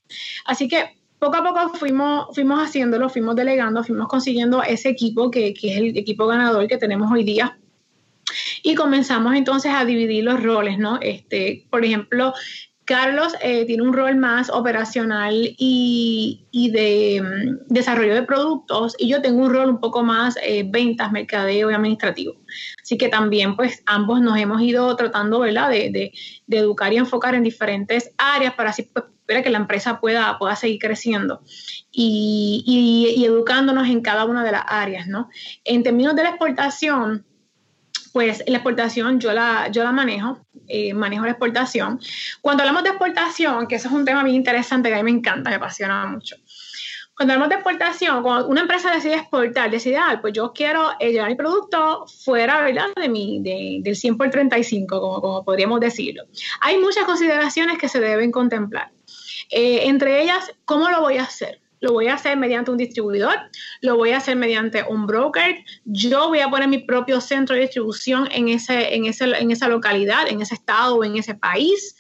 Así 0.46 0.68
que 0.68 0.98
poco 1.20 1.38
a 1.38 1.44
poco 1.44 1.70
fuimos, 1.76 2.28
fuimos 2.34 2.62
haciéndolo, 2.62 3.10
fuimos 3.10 3.36
delegando, 3.36 3.84
fuimos 3.84 4.08
consiguiendo 4.08 4.64
ese 4.64 4.90
equipo 4.90 5.32
que, 5.32 5.54
que 5.54 5.72
es 5.72 5.78
el 5.78 5.98
equipo 5.98 6.28
ganador 6.28 6.68
que 6.68 6.78
tenemos 6.78 7.12
hoy 7.12 7.24
día 7.24 7.58
y 8.66 8.74
comenzamos 8.74 9.36
entonces 9.36 9.72
a 9.76 9.86
dividir 9.86 10.24
los 10.24 10.42
roles, 10.42 10.80
¿no? 10.80 10.98
Este, 11.00 11.68
por 11.70 11.86
ejemplo, 11.86 12.34
Carlos 12.84 13.36
eh, 13.40 13.64
tiene 13.66 13.84
un 13.84 13.94
rol 13.94 14.16
más 14.16 14.50
operacional 14.50 15.36
y, 15.56 16.72
de 16.74 17.22
mm, 17.22 17.72
desarrollo 17.72 18.16
de 18.16 18.24
productos 18.24 18.96
y 18.98 19.08
yo 19.08 19.22
tengo 19.22 19.44
un 19.44 19.54
rol 19.54 19.70
un 19.70 19.80
poco 19.80 20.02
más 20.02 20.36
eh, 20.42 20.66
ventas, 20.68 21.12
mercadeo 21.12 21.70
y 21.70 21.76
administrativo. 21.76 22.38
Así 22.82 22.98
que 22.98 23.08
también 23.08 23.56
pues 23.56 23.84
ambos 23.86 24.20
nos 24.22 24.36
hemos 24.40 24.60
ido 24.64 24.96
tratando, 24.96 25.42
¿verdad? 25.42 25.70
De, 25.70 26.12
educar 26.50 26.92
y 26.92 26.98
enfocar 26.98 27.36
en 27.36 27.44
diferentes 27.44 28.16
áreas 28.18 28.56
para 28.56 28.72
así 28.72 28.82
pues, 28.82 29.06
para 29.28 29.44
que 29.44 29.52
la 29.52 29.60
empresa 29.60 30.00
pueda, 30.00 30.40
pueda 30.40 30.56
seguir 30.56 30.80
creciendo 30.80 31.44
y, 31.92 32.64
y 33.16 33.26
educándonos 33.26 33.88
en 33.90 34.02
cada 34.02 34.26
una 34.26 34.44
de 34.44 34.52
las 34.54 34.64
áreas, 34.68 35.06
¿no? 35.06 35.30
En 35.64 35.84
términos 35.84 36.16
de 36.16 36.24
la 36.24 36.30
exportación, 36.30 37.26
pues 38.16 38.46
la 38.48 38.60
exportación 38.60 39.20
yo 39.20 39.34
la, 39.34 39.68
yo 39.68 39.84
la 39.84 39.92
manejo, 39.92 40.40
eh, 40.70 40.94
manejo 40.94 41.26
la 41.26 41.32
exportación. 41.32 42.00
Cuando 42.40 42.64
hablamos 42.64 42.84
de 42.84 42.92
exportación, 42.92 43.68
que 43.68 43.76
eso 43.76 43.90
es 43.90 43.94
un 43.94 44.06
tema 44.06 44.24
bien 44.24 44.38
interesante 44.38 44.88
que 44.88 44.96
a 44.96 45.04
mí 45.04 45.12
me 45.12 45.18
encanta, 45.18 45.50
me 45.50 45.58
apasiona 45.58 46.06
mucho. 46.06 46.38
Cuando 47.14 47.34
hablamos 47.34 47.50
de 47.50 47.56
exportación, 47.56 48.24
cuando 48.24 48.48
una 48.48 48.62
empresa 48.62 48.90
decide 48.94 49.16
exportar, 49.16 49.70
decide, 49.70 49.98
ah, 49.98 50.18
pues 50.22 50.32
yo 50.32 50.54
quiero 50.54 50.92
eh, 51.02 51.12
llevar 51.12 51.28
mi 51.28 51.36
producto 51.36 52.06
fuera, 52.24 52.62
¿verdad? 52.62 52.86
De 52.96 53.10
mi, 53.10 53.42
de, 53.42 53.80
del 53.82 53.98
100 53.98 54.18
por 54.18 54.30
35, 54.30 55.02
como, 55.02 55.20
como 55.20 55.44
podríamos 55.44 55.82
decirlo. 55.82 56.24
Hay 56.62 56.78
muchas 56.78 57.04
consideraciones 57.04 57.78
que 57.78 57.90
se 57.90 58.00
deben 58.00 58.32
contemplar. 58.32 58.92
Eh, 59.50 59.88
entre 59.88 60.24
ellas, 60.24 60.54
¿cómo 60.64 60.90
lo 60.90 61.02
voy 61.02 61.18
a 61.18 61.24
hacer? 61.24 61.60
Lo 61.86 61.94
voy 61.94 62.08
a 62.08 62.16
hacer 62.16 62.36
mediante 62.36 62.72
un 62.72 62.78
distribuidor, 62.78 63.36
lo 63.82 63.96
voy 63.96 64.10
a 64.10 64.18
hacer 64.18 64.36
mediante 64.36 64.84
un 64.90 65.06
broker, 65.06 65.64
yo 65.86 66.30
voy 66.30 66.40
a 66.40 66.50
poner 66.50 66.68
mi 66.68 66.80
propio 66.80 67.22
centro 67.22 67.56
de 67.56 67.62
distribución 67.62 68.28
en, 68.32 68.50
ese, 68.50 68.96
en, 68.96 69.06
ese, 69.06 69.26
en 69.26 69.52
esa 69.52 69.68
localidad, 69.68 70.28
en 70.28 70.42
ese 70.42 70.56
estado 70.56 70.96
o 70.96 71.04
en 71.04 71.16
ese 71.16 71.36
país, 71.36 71.96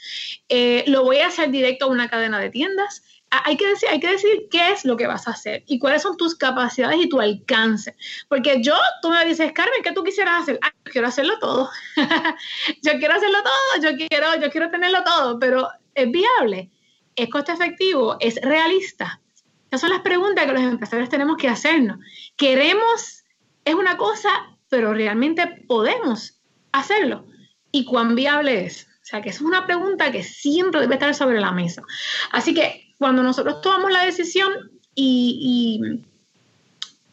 eh, 0.50 0.84
lo 0.88 1.04
voy 1.04 1.18
a 1.18 1.28
hacer 1.28 1.52
directo 1.52 1.86
a 1.86 1.90
una 1.90 2.10
cadena 2.10 2.40
de 2.40 2.50
tiendas. 2.50 3.04
Ah, 3.30 3.44
hay 3.46 3.58
que, 3.58 3.68
decir, 3.68 3.88
hay 3.90 4.00
que 4.00 4.10
decir 4.10 4.48
qué 4.50 4.72
es 4.72 4.86
lo 4.86 4.98
que 4.98 5.06
vas 5.06 5.28
a 5.28 5.32
hacer 5.32 5.64
y 5.68 5.78
cuáles 5.78 6.02
son 6.02 6.18
tus 6.18 6.34
capacidades 6.34 6.98
y 7.00 7.08
tu 7.08 7.22
alcance. 7.22 7.96
Porque 8.28 8.64
yo, 8.64 8.74
tú 9.04 9.12
me 9.12 9.24
dices, 9.24 9.52
Carmen, 9.52 9.84
¿qué 9.84 9.92
tú 9.92 10.04
quisieras 10.04 10.42
hacer? 10.42 10.58
Ah, 10.64 10.72
yo 10.84 10.92
quiero 10.92 11.08
hacerlo 11.08 11.38
todo. 11.40 11.70
yo 12.82 12.92
quiero 12.98 13.14
hacerlo 13.14 13.38
todo, 13.44 13.84
yo 13.84 14.08
quiero, 14.10 14.36
yo 14.42 14.50
quiero 14.50 14.72
tenerlo 14.72 15.04
todo, 15.04 15.38
pero 15.38 15.70
es 15.94 16.10
viable, 16.12 16.72
es 17.16 17.30
coste 17.30 17.52
efectivo, 17.52 18.18
es 18.20 18.42
realista 18.42 19.22
esas 19.68 19.82
son 19.82 19.90
las 19.90 20.02
preguntas 20.02 20.46
que 20.46 20.54
los 20.54 20.62
empresarios 20.62 21.10
tenemos 21.10 21.38
que 21.38 21.50
hacernos. 21.50 22.00
Queremos, 22.36 23.24
es 23.66 23.76
una 23.76 23.98
cosa, 23.98 24.30
pero 24.70 24.94
realmente 24.94 25.64
podemos 25.68 26.40
hacerlo. 26.72 27.26
¿Y 27.72 27.86
cuán 27.86 28.16
viable 28.16 28.66
es? 28.66 28.88
O 29.06 29.08
sea, 29.08 29.22
que 29.22 29.30
es 29.30 29.42
una 29.42 29.66
pregunta 29.66 30.12
que 30.12 30.24
siempre 30.24 30.82
debe 30.82 30.96
estar 30.96 31.14
sobre 31.14 31.40
la 31.40 31.52
mesa. 31.52 31.84
Así 32.32 32.54
que 32.54 32.94
cuando 32.98 33.22
nosotros 33.22 33.62
tomamos 33.62 33.92
la 33.92 34.06
decisión 34.06 34.52
y, 34.96 36.08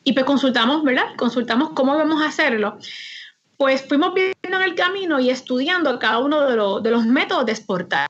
y, 0.05 0.13
pues 0.13 0.25
consultamos, 0.25 0.85
¿verdad? 0.85 1.15
Consultamos 1.17 1.71
cómo 1.75 1.97
vamos 1.97 2.23
a 2.23 2.29
hacerlo, 2.29 2.79
pues 3.57 3.87
fuimos 3.87 4.15
viendo 4.15 4.37
en 4.43 4.63
el 4.63 4.75
camino 4.75 5.21
y 5.21 5.31
estudiando 5.31 5.99
cada 5.99 6.19
uno 6.19 6.41
de, 6.43 6.83
de 6.83 6.91
los 6.91 7.05
métodos 7.05 7.47
de 7.47 7.53
exportar. 7.53 8.09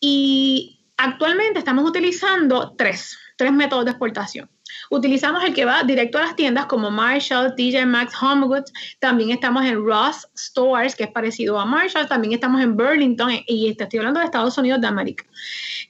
Y 0.00 0.77
actualmente 0.98 1.58
estamos 1.58 1.88
utilizando 1.88 2.74
tres 2.76 3.16
tres 3.38 3.52
métodos 3.52 3.86
de 3.86 3.92
exportación. 3.92 4.50
Utilizamos 4.90 5.42
el 5.44 5.54
que 5.54 5.64
va 5.64 5.82
directo 5.84 6.18
a 6.18 6.22
las 6.22 6.36
tiendas 6.36 6.66
como 6.66 6.90
Marshall, 6.90 7.54
TJ 7.54 7.86
Maxx, 7.86 8.20
Home 8.20 8.46
Goods. 8.46 8.72
También 8.98 9.30
estamos 9.30 9.64
en 9.64 9.82
Ross 9.82 10.28
Stores, 10.36 10.94
que 10.94 11.04
es 11.04 11.10
parecido 11.10 11.58
a 11.58 11.64
Marshall. 11.64 12.08
También 12.08 12.34
estamos 12.34 12.60
en 12.60 12.76
Burlington 12.76 13.30
y 13.46 13.70
estoy 13.70 14.00
hablando 14.00 14.20
de 14.20 14.26
Estados 14.26 14.58
Unidos 14.58 14.80
de 14.80 14.88
América. 14.88 15.24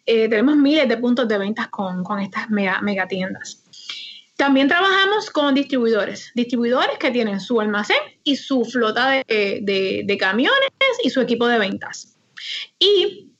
Eh, 0.06 0.28
tenemos 0.28 0.56
miles 0.56 0.88
de 0.88 0.96
puntos 0.98 1.26
de 1.26 1.38
ventas 1.38 1.68
con, 1.68 2.20
estas 2.20 2.50
mega, 2.50 3.08
tiendas. 3.08 3.64
También 4.36 4.68
trabajamos 4.68 5.30
con 5.30 5.54
distribuidores, 5.54 6.30
distribuidores 6.34 6.98
que 6.98 7.10
tienen 7.10 7.40
su 7.40 7.60
almacén 7.60 7.96
y 8.22 8.36
su 8.36 8.64
flota 8.64 9.10
de, 9.26 10.04
de 10.04 10.16
camiones 10.18 10.70
y 11.02 11.10
su 11.10 11.20
equipo 11.20 11.48
de 11.48 11.58
ventas. 11.58 12.16
Y 12.78 13.32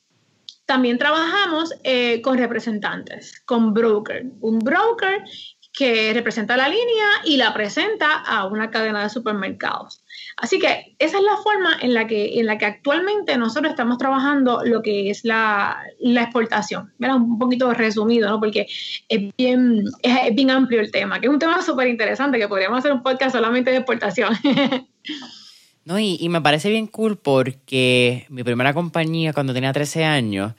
también 0.68 0.98
trabajamos 0.98 1.72
eh, 1.83 2.20
con 2.20 2.37
representantes, 2.37 3.40
con 3.46 3.72
broker. 3.72 4.26
Un 4.42 4.59
broker 4.59 5.24
que 5.72 6.12
representa 6.12 6.59
la 6.59 6.68
línea 6.68 7.07
y 7.24 7.38
la 7.38 7.54
presenta 7.54 8.12
a 8.18 8.46
una 8.46 8.70
cadena 8.70 9.02
de 9.02 9.09
supermercados. 9.09 10.04
Así 10.37 10.59
que 10.59 10.94
esa 10.98 11.16
es 11.16 11.24
la 11.24 11.38
forma 11.38 11.78
en 11.81 11.94
la 11.94 12.07
que, 12.07 12.38
en 12.38 12.44
la 12.44 12.59
que 12.59 12.66
actualmente 12.66 13.38
nosotros 13.38 13.70
estamos 13.70 13.96
trabajando 13.96 14.61
lo 14.62 14.83
que 14.83 15.09
es 15.09 15.24
la, 15.24 15.78
exportación. 16.00 16.92
Un 16.98 17.38
poquito 17.38 17.72
resumido, 17.72 18.28
¿no? 18.28 18.38
porque 18.38 18.66
es 19.09 19.35
bien, 19.38 19.85
es, 20.02 20.35
bien 20.35 20.50
amplio 20.50 20.81
el 20.81 20.90
tema, 20.90 21.18
que 21.18 21.28
es 21.28 21.33
un 21.33 21.38
tema 21.38 21.62
súper 21.62 21.88
interesante, 21.88 22.38
que 22.38 22.46
podríamos 22.46 22.81
hacer 22.81 22.92
un 22.92 23.02
podcast 23.02 23.35
solamente 23.35 23.70
de 23.70 23.78
exportación. 23.78 24.35
No, 25.88 25.98
y, 25.98 26.29
me 26.29 26.42
parece 26.42 26.68
bien 26.68 26.87
cool 26.87 27.16
porque 27.16 28.27
mi 28.29 28.44
primera 28.44 28.74
compañía 28.74 29.33
cuando 29.33 29.55
tenía 29.55 29.72
13 29.72 30.05
años 30.05 30.53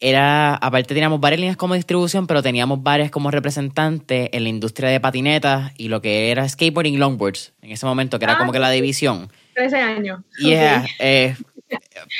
era, 0.00 0.54
aparte 0.54 0.92
teníamos 0.92 1.18
varias 1.18 1.40
líneas 1.40 1.56
como 1.56 1.72
distribución, 1.72 2.26
pero 2.26 2.42
teníamos 2.42 2.82
varias 2.82 3.10
como 3.10 3.30
representantes 3.30 4.28
en 4.30 4.42
la 4.42 4.50
industria 4.50 4.90
de 4.90 5.00
patinetas 5.00 5.72
y 5.78 5.88
lo 5.88 6.02
que 6.02 6.30
era 6.30 6.46
skateboarding 6.46 6.92
y 6.92 6.98
longboards, 6.98 7.54
en 7.62 7.70
ese 7.72 7.86
momento, 7.86 8.18
que 8.18 8.26
era 8.26 8.36
como 8.36 8.52
que 8.52 8.58
la 8.58 8.66
ah, 8.66 8.72
división. 8.72 9.30
13 9.54 9.76
años. 9.78 10.20
Yeah, 10.38 10.84
eh, 10.98 11.34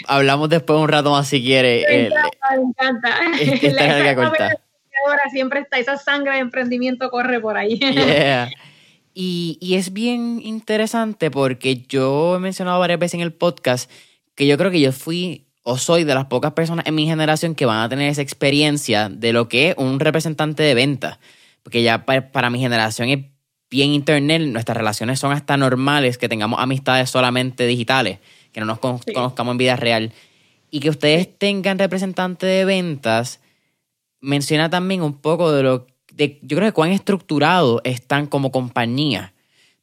hablamos 0.09 0.49
después 0.49 0.81
un 0.81 0.89
rato 0.89 1.11
más 1.11 1.29
si 1.29 1.43
quiere. 1.43 1.85
Me 1.91 2.07
encanta, 2.07 3.21
me 3.35 4.11
encanta. 4.13 4.57
Ahora 5.07 5.23
siempre 5.31 5.61
está 5.61 5.79
esa 5.79 5.99
sangre 5.99 6.33
de 6.33 6.39
emprendimiento 6.39 7.11
corre 7.11 7.39
por 7.39 7.59
ahí. 7.59 7.79
Yeah. 7.79 8.49
Y, 9.19 9.57
y 9.63 9.77
es 9.77 9.95
bien 9.95 10.43
interesante 10.45 11.31
porque 11.31 11.87
yo 11.89 12.37
he 12.37 12.39
mencionado 12.39 12.79
varias 12.79 12.99
veces 12.99 13.15
en 13.15 13.23
el 13.23 13.33
podcast 13.33 13.91
que 14.35 14.47
yo 14.47 14.59
creo 14.59 14.71
que 14.71 14.79
yo 14.79 14.93
fui 14.93 15.47
o 15.63 15.79
soy 15.79 16.05
de 16.05 16.15
las 16.15 16.27
pocas 16.27 16.53
personas 16.53 16.87
en 16.87 16.95
mi 16.95 17.07
generación 17.07 17.55
que 17.55 17.65
van 17.65 17.79
a 17.79 17.89
tener 17.89 18.11
esa 18.11 18.21
experiencia 18.21 19.09
de 19.09 19.33
lo 19.33 19.49
que 19.49 19.71
es 19.71 19.75
un 19.79 20.01
representante 20.01 20.63
de 20.63 20.75
venta. 20.75 21.19
Porque 21.63 21.83
ya 21.83 22.05
para, 22.05 22.51
mi 22.51 22.59
generación 22.59 23.09
es 23.09 23.25
bien 23.71 23.95
internet, 23.95 24.43
nuestras 24.43 24.77
relaciones 24.77 25.19
son 25.19 25.33
hasta 25.33 25.57
normales, 25.57 26.19
que 26.19 26.29
tengamos 26.29 26.61
amistades 26.61 27.09
solamente 27.09 27.67
digitales, 27.67 28.19
que 28.53 28.61
no 28.61 28.67
nos 28.67 28.81
conozcamos 28.81 29.53
en 29.53 29.59
vida 29.59 29.77
real. 29.77 30.13
Y 30.71 30.81
que 30.81 30.91
ustedes 30.91 31.39
tengan 31.39 31.79
representantes 31.79 32.51
de 32.51 32.67
ventas, 32.67 33.41
menciona 34.21 34.69
también 34.69 35.01
un 35.01 35.15
poco 35.15 35.53
de 35.53 35.63
lo 35.63 35.87
de, 36.17 36.39
yo 36.43 36.57
creo 36.57 36.69
que 36.69 36.75
cuán 36.75 36.91
estructurados 36.91 37.81
están 37.85 38.27
como 38.27 38.51
compañía. 38.51 39.33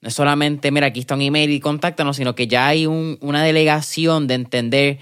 No 0.02 0.10
es 0.10 0.16
solamente, 0.16 0.72
mira, 0.72 0.88
aquí 0.88 1.00
está 1.00 1.16
un 1.16 1.22
email 1.22 1.52
y 1.52 1.60
contáctanos, 1.60 2.18
sino 2.18 2.36
que 2.36 2.48
ya 2.48 2.68
hay 2.68 2.86
una 2.86 3.44
delegación 3.44 4.28
de 4.28 4.34
entender 4.34 5.00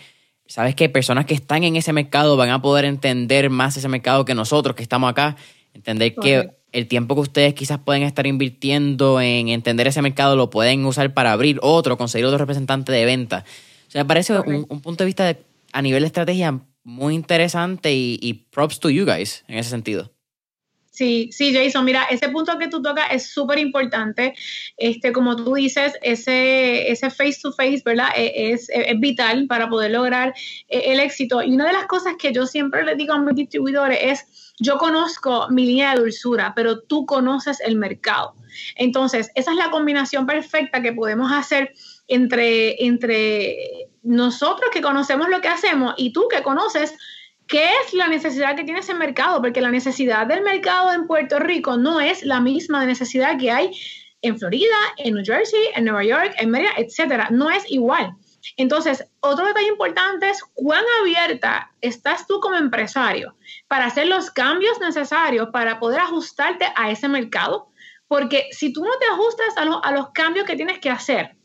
sabes 0.52 0.76
que 0.76 0.90
personas 0.90 1.26
que 1.26 1.34
están 1.34 1.64
en 1.64 1.78
ese 1.78 1.94
mercado 1.94 2.36
van 2.36 2.50
a 2.50 2.62
poder 2.62 2.84
entender 2.84 3.50
más 3.50 3.78
ese 3.78 3.88
mercado 3.88 4.26
que 4.26 4.36
nosotros 4.36 4.76
que 4.76 4.84
estamos 4.84 5.10
acá, 5.10 5.38
entender 5.74 6.14
que 6.14 6.52
el 6.74 6.88
tiempo 6.88 7.16
que 7.16 7.22
ustedes 7.22 7.54
quizás 7.54 7.80
pueden 7.80 8.04
estar 8.04 8.28
invirtiendo 8.28 9.22
en 9.22 9.48
entender 9.48 9.88
ese 9.88 10.02
mercado 10.02 10.36
lo 10.36 10.50
pueden 10.50 10.86
usar 10.86 11.14
para 11.14 11.32
abrir 11.32 11.58
otro, 11.62 11.98
conseguir 11.98 12.26
otro 12.26 12.38
representante 12.38 12.92
de 12.92 13.06
venta. 13.06 13.46
O 13.88 13.92
sea, 13.92 14.04
me 14.04 14.08
parece 14.08 14.38
un, 14.40 14.82
punto 14.82 15.04
de 15.04 15.06
vista 15.06 15.38
a 15.72 15.82
nivel 15.82 16.04
de 16.04 16.08
estrategia 16.08 16.60
muy 16.84 17.16
interesante 17.16 17.94
y, 17.94 18.20
y 18.22 18.34
props 18.34 18.82
to 18.82 18.90
you 18.90 19.06
guys 19.06 19.46
en 19.48 19.58
ese 19.58 19.70
sentido. 19.70 20.12
Sí, 21.02 21.30
sí, 21.32 21.52
Jason, 21.52 21.84
mira, 21.84 22.04
ese 22.12 22.30
punto 22.30 22.60
que 22.60 22.68
tú 22.68 22.80
tocas 22.80 23.08
es 23.10 23.34
súper 23.34 23.58
importante. 23.58 24.36
Este, 24.78 25.12
como 25.12 25.36
tú 25.36 25.56
dices, 25.56 25.94
ese, 26.04 26.92
ese 26.92 27.10
face 27.10 27.40
to 27.42 27.52
face, 27.54 27.82
¿verdad? 27.84 28.10
E, 28.16 28.52
es, 28.52 28.70
es, 28.70 29.00
vital 29.00 29.48
para 29.48 29.68
poder 29.68 29.90
lograr 29.90 30.36
e, 30.68 30.92
el 30.92 31.00
éxito. 31.00 31.42
Y 31.42 31.56
una 31.56 31.66
de 31.66 31.74
las 31.74 31.88
cosas 31.88 32.18
que 32.20 32.32
yo 32.32 32.46
siempre 32.46 32.84
le 32.84 32.94
digo 32.94 33.16
a 33.16 33.20
mis 33.20 33.34
distribuidores 33.34 33.98
es, 34.00 34.54
yo 34.60 34.78
conozco 34.78 35.48
mi 35.50 35.66
línea 35.66 35.96
de 35.96 36.02
dulzura, 36.02 36.54
pero 36.56 36.82
tú 36.82 37.08
conoces 37.08 37.60
el 37.62 37.78
mercado. 37.78 38.36
Entonces, 38.76 39.32
esa 39.34 39.50
es 39.50 39.58
la 39.58 39.72
combinación 39.72 40.28
perfecta 40.28 40.84
que 40.84 40.94
podemos 40.94 41.32
hacer 41.32 41.74
entre, 42.10 42.86
entre 42.86 43.90
nosotros 44.04 44.70
que 44.72 44.84
conocemos 44.84 45.30
lo 45.30 45.42
que 45.42 45.48
hacemos 45.48 45.96
y 45.98 46.14
tú 46.14 46.28
que 46.28 46.44
conoces 46.44 46.94
¿Qué 47.48 47.66
es 47.66 47.94
la 47.94 48.08
necesidad 48.08 48.56
que 48.56 48.64
tiene 48.64 48.80
ese 48.80 48.94
mercado? 48.94 49.42
Porque 49.42 49.62
la 49.62 49.72
necesidad 49.72 50.26
del 50.26 50.42
mercado 50.42 50.94
en 50.94 51.08
Puerto 51.08 51.40
Rico 51.40 51.78
no 51.78 52.00
es 52.00 52.24
la 52.24 52.40
misma 52.40 52.86
necesidad 52.86 53.38
que 53.38 53.52
hay 53.52 53.72
en 54.22 54.38
Florida, 54.38 54.76
en 54.98 55.16
New 55.16 55.26
Jersey, 55.26 55.60
en 55.76 55.86
Nueva 55.86 56.04
York, 56.04 56.34
en 56.38 56.52
Maryland, 56.52 56.78
etcétera. 56.78 57.28
No 57.32 57.50
es 57.50 57.70
igual. 57.70 58.14
Entonces, 58.58 59.06
otro 59.20 59.46
detalle 59.46 59.68
importante 59.68 60.30
es 60.30 60.44
cuán 60.54 60.84
abierta 61.02 61.72
estás 61.82 62.26
tú 62.28 62.40
como 62.40 62.56
empresario 62.56 63.36
para 63.68 63.86
hacer 63.86 64.08
los 64.08 64.32
cambios 64.32 64.80
necesarios 64.80 65.50
para 65.52 65.80
poder 65.80 66.00
ajustarte 66.00 66.66
a 66.76 66.92
ese 66.92 67.08
mercado. 67.08 67.70
Porque 68.08 68.48
si 68.52 68.74
tú 68.74 68.84
no 68.84 68.92
te 69.00 69.06
ajustas 69.08 69.56
a 69.58 69.92
los 69.92 70.10
cambios 70.12 70.46
que 70.46 70.56
tienes 70.56 70.80
que 70.80 70.90
hacer 70.90 71.36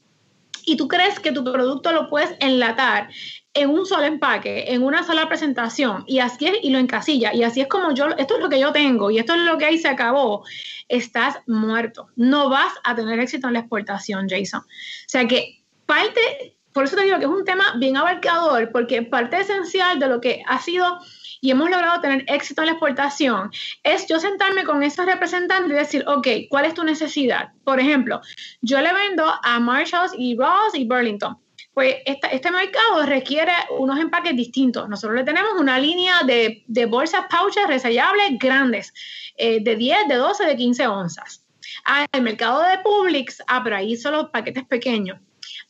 y 0.67 0.77
tú 0.77 0.89
crees 0.89 1.19
que 1.21 1.33
tu 1.33 1.45
producto 1.45 1.93
lo 1.93 2.09
puedes 2.11 2.37
enlatar 2.41 3.09
en 3.55 3.71
un 3.71 3.87
solo 3.87 4.05
empaque, 4.05 4.75
en 4.75 4.83
una 4.83 5.05
sola 5.05 5.29
presentación, 5.29 6.05
y 6.07 6.19
así 6.19 6.47
es, 6.47 6.59
y 6.63 6.71
lo 6.71 6.79
encasilla, 6.79 7.33
y 7.33 7.45
así 7.45 7.63
es 7.63 7.69
como 7.69 7.95
yo, 7.95 8.09
esto 8.19 8.35
es 8.35 8.41
lo 8.43 8.51
que 8.51 8.61
yo 8.61 8.73
tengo, 8.73 9.11
y 9.11 9.19
esto 9.19 9.33
es 9.33 9.41
lo 9.41 9.57
que 9.57 9.65
ahí 9.65 9.79
se 9.79 9.89
acabó, 9.89 10.45
estás 10.89 11.39
muerto. 11.47 12.09
No 12.17 12.51
vas 12.51 12.75
a 12.85 12.95
tener 12.95 13.19
éxito 13.21 13.47
en 13.47 13.55
la 13.55 13.61
exportación, 13.61 14.29
Jason. 14.29 14.61
O 14.61 15.09
sea 15.09 15.27
que 15.27 15.63
parte, 15.87 16.59
por 16.73 16.85
eso 16.85 16.97
te 16.97 17.05
digo 17.05 17.19
que 17.19 17.25
es 17.25 17.31
un 17.31 17.45
tema 17.45 17.77
bien 17.79 17.97
abarcador, 17.97 18.71
porque 18.73 19.03
parte 19.03 19.41
esencial 19.41 19.99
de 20.01 20.09
lo 20.09 20.21
que 20.21 20.43
ha 20.47 20.61
sido 20.61 20.99
y 21.47 21.53
hemos 21.53 21.71
logrado 21.71 22.01
tener 22.01 22.25
éxito 22.27 22.63
en 22.63 22.67
la 22.67 22.73
exportación, 22.73 23.53
es 23.85 24.09
yo 24.09 24.19
sentarme 24.19 24.65
con 24.65 24.83
esos 24.83 25.07
representantes 25.07 25.71
y 25.71 25.75
decir, 25.75 26.05
ok, 26.09 26.27
¿cuál 26.51 26.65
es 26.65 26.75
tu 26.75 26.83
necesidad? 26.83 27.53
Por 27.63 27.79
ejemplo, 27.79 28.21
yo 28.63 28.81
le 28.81 28.93
vendo 28.93 29.33
a 29.45 29.61
Marshalls 29.61 30.11
y 30.19 30.37
Ross 30.37 30.75
y 30.75 30.89
Burlington 30.89 31.39
pues 31.73 31.97
este 32.07 32.51
mercado 32.51 33.05
requiere 33.05 33.53
unos 33.79 34.01
empaques 34.01 34.35
distintos. 34.35 34.89
Nosotros 34.89 35.15
le 35.19 35.25
tenemos 35.25 35.51
una 35.61 35.79
línea 35.79 36.23
de, 36.25 36.87
bolsas 36.87 37.27
pouches 37.31 37.69
resellables 37.69 38.39
grandes, 38.41 38.95
eh, 39.37 39.63
de 39.63 39.77
10, 39.77 40.09
de 40.09 40.15
12, 40.15 40.47
de 40.47 40.57
15 40.57 40.87
onzas. 40.87 41.45
Ah, 41.85 42.07
el 42.13 42.23
mercado 42.23 42.63
de 42.63 42.79
Publix, 42.79 43.43
ah, 43.47 43.61
pero 43.63 43.77
ahí 43.77 43.95
son 43.95 44.15
los 44.15 44.31
paquetes 44.31 44.65
pequeños. 44.65 45.21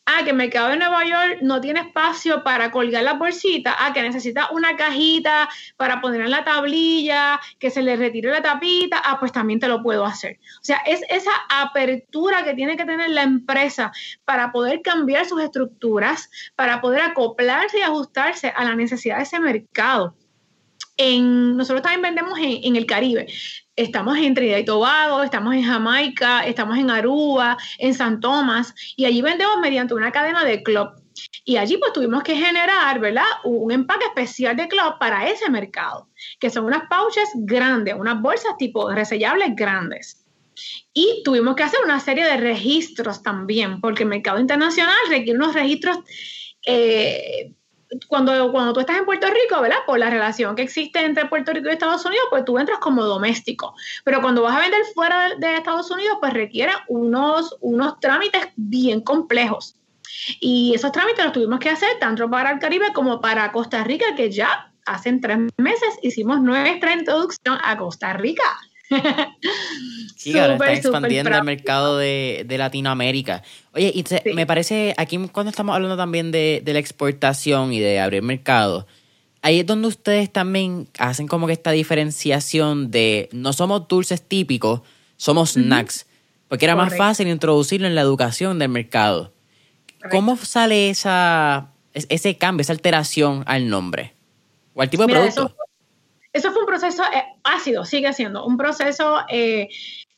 Ah, 0.09 0.23
que 0.23 0.31
el 0.31 0.37
mercado 0.37 0.69
de 0.69 0.77
Nueva 0.77 1.05
York 1.05 1.39
no 1.43 1.61
tiene 1.61 1.81
espacio 1.81 2.45
para 2.45 2.71
colgar 2.71 3.03
la 3.03 3.15
bolsita. 3.15 3.75
Ah, 3.77 3.93
que 3.93 4.03
necesita 4.03 4.49
una 4.53 4.77
cajita 4.77 5.49
para 5.77 6.01
poner 6.01 6.21
en 6.21 6.31
la 6.31 6.45
tablilla, 6.45 7.41
que 7.59 7.71
se 7.71 7.83
le 7.83 7.97
retire 7.97 8.31
la 8.31 8.41
tapita. 8.41 9.03
Ah, 9.05 9.19
pues 9.19 9.33
también 9.33 9.59
te 9.59 9.67
lo 9.67 9.83
puedo 9.83 10.05
hacer. 10.05 10.39
O 10.61 10.65
sea, 10.65 10.77
es 10.87 11.03
esa 11.09 11.33
apertura 11.51 12.45
que 12.45 12.55
tiene 12.55 12.77
que 12.77 12.85
tener 12.85 13.11
la 13.11 13.25
empresa 13.25 13.91
para 14.25 14.53
poder 14.53 14.81
cambiar 14.81 15.27
sus 15.27 15.43
estructuras, 15.43 16.31
para 16.55 16.81
poder 16.81 17.01
acoplarse 17.01 17.79
y 17.79 17.83
ajustarse 17.83 18.53
a 18.55 18.63
la 18.65 18.77
necesidad 18.77 19.17
de 19.17 19.25
ese 19.25 19.41
mercado. 19.41 20.15
En, 20.97 21.57
nosotros 21.57 21.83
también 21.83 22.03
vendemos 22.03 22.39
en, 22.39 22.61
en 22.63 22.77
el 22.77 22.87
Caribe 22.87 23.27
estamos 23.77 24.17
en 24.17 24.35
Trinidad 24.35 24.59
y 24.59 24.65
Tobago, 24.65 25.23
estamos 25.23 25.55
en 25.55 25.63
Jamaica, 25.63 26.47
estamos 26.47 26.79
en 26.79 26.91
Aruba, 26.91 27.57
en 27.79 27.95
San 27.95 28.21
Tomás, 28.21 28.75
y 28.97 29.05
allí 29.05 29.23
vendemos 29.23 29.59
mediante 29.61 29.95
una 29.95 30.11
cadena 30.11 30.45
de 30.45 30.63
club. 30.63 30.89
Y 31.45 31.57
allí 31.59 31.77
pues 31.77 31.93
tuvimos 31.93 32.23
que 32.23 32.37
generar, 32.37 32.99
¿verdad? 32.99 33.25
Un 33.45 33.71
empaque 33.71 34.07
especial 34.07 34.57
de 34.57 34.69
club 34.69 34.99
para 34.99 35.29
ese 35.29 35.49
mercado, 35.51 36.09
que 36.41 36.51
son 36.51 36.65
unas 36.65 36.89
pouches 36.89 37.29
grandes, 37.35 37.95
unas 37.95 38.21
bolsas 38.21 38.57
tipo 38.59 38.91
resellables 38.91 39.55
grandes. 39.55 40.25
Y 40.93 41.23
tuvimos 41.25 41.55
que 41.55 41.63
hacer 41.63 41.81
una 41.85 42.01
serie 42.01 42.25
de 42.25 42.39
registros 42.39 43.23
también, 43.23 43.81
porque 43.81 44.05
el 44.05 44.09
mercado 44.09 44.41
internacional 44.41 44.97
requiere 45.09 45.39
unos 45.39 45.55
registros 45.55 45.99
eh, 46.67 47.55
cuando, 48.09 48.53
cuando 48.53 48.73
tú 48.73 48.81
estás 48.81 48.99
en 48.99 49.05
Puerto 49.05 49.27
Rico, 49.29 49.61
¿verdad? 49.61 49.79
Por 49.87 49.99
la 49.99 50.11
relación 50.11 50.57
que 50.57 50.63
existe 50.63 51.05
entre 51.05 51.27
Puerto 51.27 51.53
Rico 51.53 51.69
y 51.69 51.73
Estados 51.73 52.05
Unidos, 52.05 52.27
pues 52.31 52.45
tú 52.45 52.59
entras 52.59 52.79
como 52.79 53.05
doméstico. 53.05 53.75
Pero 54.05 54.21
cuando 54.21 54.43
vas 54.43 54.57
a 54.57 54.61
vender 54.61 54.85
fuera 54.95 55.35
de, 55.39 55.57
Estados 55.57 55.91
Unidos, 55.91 56.19
pues 56.21 56.33
requiere 56.33 56.73
unos, 56.89 57.57
unos 57.61 57.99
trámites 58.01 58.49
bien 58.57 59.01
complejos. 59.01 59.77
Y 60.41 60.75
esos 60.75 60.93
trámites 60.93 61.25
los 61.25 61.33
tuvimos 61.33 61.61
que 61.61 61.71
hacer 61.71 61.99
tanto 62.01 62.29
para 62.29 62.51
el 62.51 62.59
Caribe 62.59 62.93
como 62.93 63.21
para 63.21 63.53
Costa 63.53 63.85
Rica, 63.85 64.15
que 64.17 64.31
ya 64.31 64.73
hace 64.87 65.13
tres 65.19 65.39
meses 65.57 65.99
hicimos 66.03 66.41
nuestra 66.41 66.93
introducción 66.93 67.59
a 67.63 67.77
Costa 67.77 68.13
Rica. 68.15 68.45
Sí, 70.17 70.37
ahora 70.39 70.55
están 70.55 70.71
expandiendo 70.75 71.37
el 71.37 71.45
mercado 71.45 71.99
de, 71.99 72.45
Latinoamérica. 72.49 73.43
Oye, 73.73 73.93
y 73.95 74.35
me 74.35 74.47
parece, 74.47 74.95
aquí 74.97 75.19
cuando 75.31 75.51
estamos 75.51 75.75
hablando 75.75 75.97
también 75.97 76.33
de, 76.33 76.63
la 76.65 76.79
exportación 76.79 77.73
y 77.73 77.79
de 77.79 78.01
abrir 78.01 78.23
mercado, 78.23 78.87
ahí 79.43 79.61
es 79.61 79.67
donde 79.67 79.87
ustedes 79.87 80.33
también 80.33 80.89
hacen 80.99 81.29
como 81.29 81.47
que 81.47 81.53
esta 81.53 81.71
diferenciación 81.71 82.91
de 82.91 83.29
no 83.31 83.53
somos 83.53 83.87
dulces 83.87 84.23
típicos, 84.23 84.81
somos 85.17 85.53
snacks. 85.53 86.07
Porque 86.49 86.65
era 86.65 86.77
más 86.77 86.97
fácil 86.97 87.29
introducirlo 87.29 87.87
en 87.87 87.95
la 87.95 88.01
educación 88.01 88.59
del 88.59 88.69
mercado. 88.69 89.33
¿Cómo 90.11 90.37
sale 90.37 90.91
esa, 90.91 91.69
ese 91.93 92.37
cambio, 92.37 92.63
esa 92.63 92.73
alteración 92.73 93.43
al 93.47 93.69
nombre? 93.69 94.15
¿O 94.75 94.83
al 94.83 94.91
tipo 94.91 95.07
de 95.07 95.13
producto? 95.13 95.47
Eso, 95.47 95.57
fue 96.43 96.61
un 96.61 96.67
proceso 96.67 97.03
eh, 97.05 97.25
ácido, 97.45 97.85
sigue 97.85 98.13
siendo 98.13 98.45
un 98.45 98.57
proceso 98.57 99.19
eh, 99.29 99.69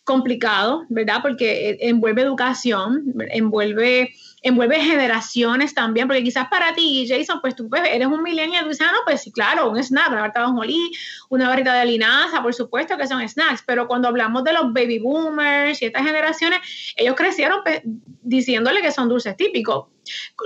complicado, 0.04 0.84
¿verdad? 0.88 1.18
Porque 1.22 1.70
eh, 1.70 1.78
envuelve 1.82 2.22
educación, 2.22 3.14
envuelve 3.30 4.10
envuelve 4.42 4.80
generaciones 4.80 5.74
también, 5.74 6.06
porque 6.06 6.22
quizás 6.22 6.48
para 6.48 6.74
ti, 6.74 7.06
Jason, 7.08 7.40
pues 7.40 7.54
tú 7.54 7.68
pues, 7.68 7.82
eres 7.90 8.06
un 8.06 8.22
millennial, 8.22 8.64
tú 8.64 8.70
dices, 8.70 8.86
ah, 8.88 8.92
no, 8.92 8.98
pues 9.04 9.22
sí, 9.22 9.32
claro, 9.32 9.70
un 9.70 9.82
snack, 9.82 10.08
una 10.10 10.20
barrita 10.20 10.46
de 10.46 10.52
molí, 10.52 10.92
una 11.28 11.48
barrita 11.48 11.74
de 11.74 11.86
linaza, 11.86 12.42
por 12.42 12.54
supuesto 12.54 12.96
que 12.96 13.06
son 13.06 13.26
snacks, 13.28 13.62
pero 13.66 13.86
cuando 13.88 14.08
hablamos 14.08 14.44
de 14.44 14.52
los 14.52 14.72
baby 14.72 14.98
boomers 14.98 15.80
y 15.82 15.86
estas 15.86 16.04
generaciones, 16.04 16.60
ellos 16.96 17.14
crecieron 17.16 17.60
pues, 17.64 17.80
diciéndole 17.84 18.82
que 18.82 18.92
son 18.92 19.08
dulces 19.08 19.36
típicos, 19.36 19.86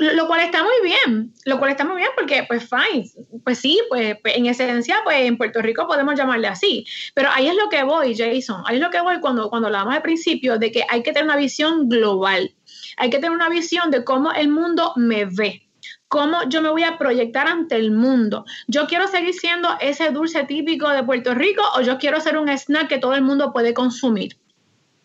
lo 0.00 0.26
cual 0.26 0.40
está 0.40 0.62
muy 0.62 0.72
bien, 0.82 1.32
lo 1.44 1.58
cual 1.58 1.70
está 1.70 1.84
muy 1.84 1.96
bien 1.96 2.10
porque, 2.16 2.44
pues, 2.48 2.68
fine, 2.68 3.08
pues 3.44 3.58
sí, 3.58 3.80
pues, 3.88 4.16
pues, 4.22 4.36
en 4.36 4.46
esencia, 4.46 4.96
pues 5.04 5.20
en 5.20 5.36
Puerto 5.36 5.60
Rico 5.60 5.86
podemos 5.86 6.14
llamarle 6.16 6.48
así, 6.48 6.86
pero 7.14 7.28
ahí 7.32 7.48
es 7.48 7.54
lo 7.54 7.68
que 7.68 7.82
voy, 7.82 8.16
Jason, 8.16 8.62
ahí 8.66 8.76
es 8.76 8.82
lo 8.82 8.90
que 8.90 9.00
voy 9.00 9.20
cuando, 9.20 9.50
cuando 9.50 9.68
hablamos 9.68 9.94
al 9.94 10.02
principio 10.02 10.58
de 10.58 10.72
que 10.72 10.84
hay 10.88 11.02
que 11.02 11.12
tener 11.12 11.24
una 11.24 11.36
visión 11.36 11.88
global, 11.88 12.54
hay 12.96 13.10
que 13.10 13.18
tener 13.18 13.32
una 13.32 13.48
visión 13.48 13.90
de 13.90 14.04
cómo 14.04 14.32
el 14.32 14.48
mundo 14.48 14.92
me 14.96 15.24
ve 15.24 15.68
cómo 16.12 16.46
yo 16.48 16.60
me 16.60 16.68
voy 16.68 16.84
a 16.84 16.98
proyectar 16.98 17.48
ante 17.48 17.74
el 17.74 17.90
mundo. 17.90 18.44
Yo 18.66 18.86
quiero 18.86 19.08
seguir 19.08 19.32
siendo 19.32 19.68
ese 19.80 20.10
dulce 20.10 20.44
típico 20.44 20.90
de 20.90 21.02
Puerto 21.02 21.34
Rico 21.34 21.62
o 21.74 21.80
yo 21.80 21.96
quiero 21.96 22.20
ser 22.20 22.36
un 22.36 22.50
snack 22.50 22.88
que 22.88 22.98
todo 22.98 23.14
el 23.14 23.22
mundo 23.22 23.50
puede 23.50 23.72
consumir. 23.72 24.36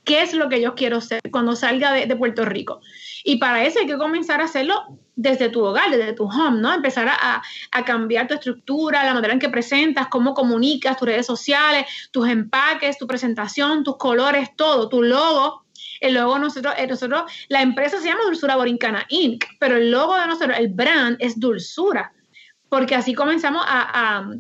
¿Qué 0.03 0.21
es 0.21 0.33
lo 0.33 0.49
que 0.49 0.59
yo 0.59 0.75
quiero 0.75 0.99
ser 0.99 1.21
cuando 1.31 1.55
salga 1.55 1.93
de, 1.93 2.15
Puerto 2.17 2.43
Rico? 2.43 2.81
Y 3.23 3.37
para 3.37 3.63
eso 3.63 3.79
hay 3.79 3.87
que 3.87 3.97
comenzar 3.97 4.41
a 4.41 4.45
hacerlo 4.45 4.99
desde 5.15 5.47
tu 5.47 5.63
hogar, 5.63 5.89
desde 5.91 6.11
tu 6.11 6.25
home, 6.25 6.59
¿no? 6.59 6.73
Empezar 6.73 7.07
a, 7.07 7.41
a, 7.71 7.85
cambiar 7.85 8.27
tu 8.27 8.33
estructura, 8.33 9.05
la 9.05 9.13
manera 9.13 9.33
en 9.33 9.39
que 9.39 9.49
presentas, 9.49 10.07
cómo 10.07 10.33
comunicas, 10.33 10.97
tus 10.97 11.07
redes 11.07 11.25
sociales, 11.25 11.85
tus 12.11 12.27
empaques, 12.27 12.97
tu 12.97 13.07
presentación, 13.07 13.85
tus 13.85 13.95
colores, 13.95 14.55
todo, 14.57 14.89
tu 14.89 15.03
logo 15.03 15.66
el 16.01 16.13
logo 16.13 16.39
nosotros, 16.39 16.73
eh, 16.77 16.87
nosotros, 16.87 17.31
la 17.49 17.61
empresa 17.61 17.99
se 17.99 18.07
llama 18.07 18.23
Dulzura 18.25 18.55
Borincana 18.55 19.05
Inc., 19.09 19.45
pero 19.59 19.77
el 19.77 19.91
logo 19.91 20.15
de 20.17 20.27
nosotros, 20.27 20.57
el 20.57 20.69
brand 20.69 21.17
es 21.19 21.39
Dulzura, 21.39 22.11
porque 22.69 22.95
así 22.95 23.13
comenzamos 23.13 23.63
a, 23.67 24.17
a, 24.17 24.31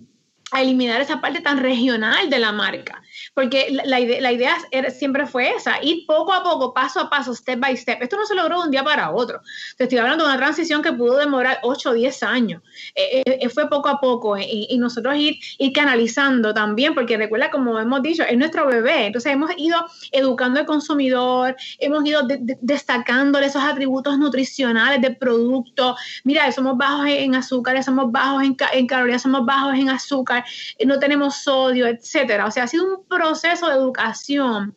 a 0.51 0.61
eliminar 0.61 1.01
esa 1.01 1.19
parte 1.21 1.41
tan 1.41 1.59
regional 1.59 2.29
de 2.29 2.39
la 2.39 2.51
marca 2.51 3.01
porque 3.33 3.67
la, 3.85 3.99
idea, 3.99 4.21
la 4.21 4.31
idea 4.31 4.57
siempre 4.89 5.25
fue 5.25 5.51
esa, 5.51 5.77
ir 5.83 6.05
poco 6.05 6.33
a 6.33 6.43
poco, 6.43 6.73
paso 6.73 6.99
a 6.99 7.09
paso, 7.09 7.35
step 7.35 7.59
by 7.59 7.75
step. 7.77 8.01
Esto 8.01 8.17
no 8.17 8.25
se 8.25 8.35
logró 8.35 8.59
de 8.59 8.65
un 8.65 8.71
día 8.71 8.83
para 8.83 9.11
otro. 9.11 9.41
Te 9.77 9.83
estoy 9.83 9.99
hablando 9.99 10.23
de 10.25 10.31
una 10.31 10.39
transición 10.39 10.81
que 10.81 10.91
pudo 10.93 11.17
demorar 11.17 11.59
8 11.63 11.89
o 11.89 11.93
10 11.93 12.23
años. 12.23 12.61
Eh, 12.95 13.21
eh, 13.25 13.37
eh, 13.41 13.49
fue 13.49 13.69
poco 13.69 13.89
a 13.89 13.99
poco 13.99 14.37
y, 14.37 14.75
nosotros 14.77 15.15
ir, 15.17 15.35
ir 15.57 15.73
canalizando 15.73 16.53
también, 16.53 16.93
porque 16.93 17.17
recuerda, 17.17 17.49
como 17.49 17.79
hemos 17.79 18.01
dicho, 18.01 18.23
es 18.23 18.37
nuestro 18.37 18.67
bebé. 18.67 19.07
Entonces 19.07 19.31
hemos 19.31 19.51
ido 19.57 19.85
educando 20.11 20.59
al 20.59 20.65
consumidor, 20.65 21.55
hemos 21.79 22.05
ido 22.05 22.21
destacándole 22.61 23.47
esos 23.47 23.63
atributos 23.63 24.17
nutricionales 24.17 25.01
del 25.01 25.17
producto. 25.17 25.95
Mira, 26.23 26.51
somos 26.51 26.77
bajos 26.77 27.07
en 27.07 27.35
azúcar, 27.35 27.81
somos 27.83 28.11
bajos 28.11 28.43
en, 28.43 28.57
en 28.73 28.87
calorías, 28.87 29.21
somos 29.21 29.45
bajos 29.45 29.75
en 29.75 29.89
azúcar, 29.89 30.36
no 30.85 30.99
tenemos 30.99 31.43
sodio, 31.43 31.87
etcétera. 31.87 32.45
O 32.45 32.51
sea, 32.51 32.63
ha 32.63 32.67
sido 32.67 32.85
un 32.85 33.07
proceso 33.07 33.67
de 33.67 33.75
educación 33.75 34.75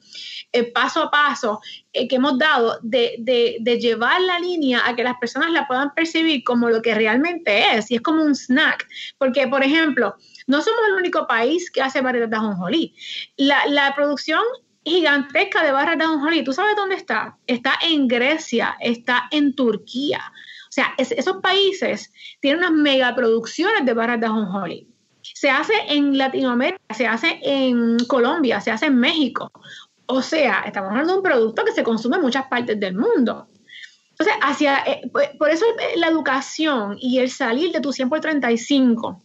eh, 0.53 0.65
paso 0.65 1.03
a 1.03 1.11
paso 1.11 1.61
eh, 1.93 2.09
que 2.09 2.17
hemos 2.17 2.37
dado 2.37 2.79
de, 2.83 3.17
de, 3.19 3.79
llevar 3.79 4.21
la 4.21 4.41
línea 4.41 4.83
a 4.85 4.97
que 4.97 5.05
las 5.05 5.17
personas 5.19 5.51
la 5.53 5.69
puedan 5.69 5.95
percibir 5.95 6.43
como 6.43 6.69
lo 6.69 6.83
que 6.83 6.95
realmente 6.95 7.77
es, 7.77 7.91
y 7.91 7.97
es 7.97 8.01
como 8.01 8.23
un 8.23 8.35
snack. 8.35 8.87
Porque, 9.17 9.47
por 9.47 9.63
ejemplo, 9.63 10.17
no 10.47 10.61
somos 10.61 10.81
el 10.89 10.95
único 10.95 11.27
país 11.27 11.71
que 11.71 11.83
hace 11.83 12.01
barras 12.01 12.29
de 12.29 12.37
ajonjolí. 12.37 12.95
La, 13.37 13.67
la 13.67 13.95
producción 13.95 14.43
gigantesca 14.85 15.63
de 15.63 15.71
barras 15.71 15.99
de 15.99 16.05
ajonjolí, 16.05 16.43
¿tú 16.43 16.53
sabes 16.53 16.75
dónde 16.75 16.97
está? 16.97 17.39
Está 17.47 17.75
en 17.83 18.09
Grecia, 18.09 18.77
está 18.81 19.29
en 19.31 19.55
Turquía. 19.55 20.21
O 20.69 20.73
sea, 20.73 20.95
esos 20.99 21.37
países 21.43 22.13
tienen 22.41 22.61
unas 22.61 22.73
megaproducciones 22.73 23.85
de 23.85 23.93
barras 23.93 24.21
de 24.21 24.27
ajonjolí 24.27 24.90
se 25.35 25.51
hace 25.51 25.75
en 25.89 26.17
Latinoamérica, 26.17 26.95
se 26.95 27.07
hace 27.07 27.39
en 27.43 27.99
Colombia, 28.07 28.61
se 28.61 28.71
hace 28.71 28.87
en 28.87 28.99
México. 28.99 29.51
O 30.07 30.23
sea, 30.23 30.63
estamos 30.67 30.91
hablando 30.91 31.13
de 31.13 31.19
un 31.19 31.25
producto 31.25 31.65
que 31.65 31.73
se 31.73 31.85
consume 31.85 32.17
en 32.17 32.23
muchas 32.23 32.47
partes 32.47 32.79
del 32.79 32.95
mundo. 32.95 33.49
Entonces, 34.11 34.35
hacia, 34.43 34.79
eh, 34.81 35.11
por 35.39 35.51
eso 35.51 35.65
eh, 35.79 35.97
la 35.97 36.09
educación 36.09 36.97
y 37.01 37.19
el 37.19 37.31
salir 37.31 37.73
de 37.73 37.81
tu 37.81 37.93
100 37.93 38.09
por 38.09 38.21
35, 38.21 39.23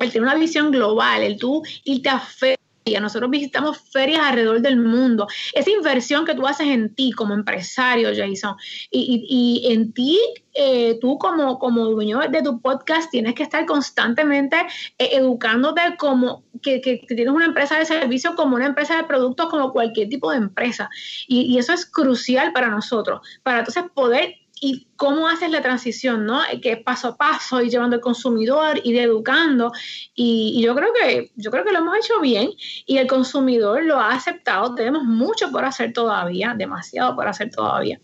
el 0.00 0.12
tener 0.12 0.22
una 0.22 0.34
visión 0.34 0.70
global, 0.70 1.22
el 1.22 1.36
tú 1.36 1.62
irte 1.84 2.08
a 2.08 2.20
fe 2.20 2.56
nosotros 3.00 3.30
visitamos 3.30 3.78
ferias 3.92 4.22
alrededor 4.22 4.60
del 4.60 4.76
mundo. 4.76 5.28
Esa 5.52 5.70
inversión 5.70 6.24
que 6.24 6.34
tú 6.34 6.46
haces 6.46 6.68
en 6.68 6.94
ti 6.94 7.12
como 7.12 7.34
empresario, 7.34 8.10
Jason, 8.14 8.56
y, 8.90 9.66
en 9.70 9.92
ti, 9.92 10.18
eh, 10.54 10.98
tú 11.00 11.18
como, 11.18 11.58
como 11.58 11.86
dueño 11.86 12.20
de 12.30 12.42
tu 12.42 12.60
podcast, 12.60 13.10
tienes 13.10 13.34
que 13.34 13.42
estar 13.42 13.66
constantemente 13.66 14.56
eh, 14.98 15.10
educándote 15.12 15.82
como 15.98 16.44
que, 16.62 16.80
tienes 17.06 17.28
una 17.28 17.46
empresa 17.46 17.78
de 17.78 17.84
servicio 17.84 18.34
como 18.34 18.56
una 18.56 18.66
empresa 18.66 18.96
de 18.96 19.04
productos, 19.04 19.48
como 19.50 19.72
cualquier 19.72 20.08
tipo 20.08 20.30
de 20.30 20.38
empresa. 20.38 20.88
Y, 21.28 21.42
y 21.42 21.58
eso 21.58 21.72
es 21.72 21.86
crucial 21.86 22.52
para 22.52 22.68
nosotros, 22.68 23.20
para 23.42 23.60
entonces 23.60 23.84
poder 23.94 24.34
y 24.60 24.86
cómo 25.00 25.28
haces 25.28 25.50
la 25.50 25.62
transición, 25.62 26.26
¿no? 26.26 26.42
Que 26.60 26.76
paso 26.76 27.08
a 27.08 27.16
paso 27.16 27.62
y 27.62 27.70
llevando 27.70 27.96
al 27.96 28.02
consumidor, 28.02 28.78
ir 28.84 28.98
educando. 28.98 29.72
Y, 30.14 30.60
yo 30.62 30.74
creo 30.74 30.92
que 30.92 31.30
yo 31.36 31.50
creo 31.50 31.64
que 31.64 31.72
lo 31.72 31.78
hemos 31.78 31.96
hecho 31.96 32.20
bien 32.20 32.50
y 32.84 32.98
el 32.98 33.06
consumidor 33.06 33.82
lo 33.82 33.98
ha 33.98 34.12
aceptado. 34.12 34.74
Tenemos 34.74 35.04
mucho 35.04 35.50
por 35.50 35.64
hacer 35.64 35.94
todavía, 35.94 36.54
demasiado 36.54 37.16
por 37.16 37.26
hacer 37.26 37.50
todavía. 37.50 37.98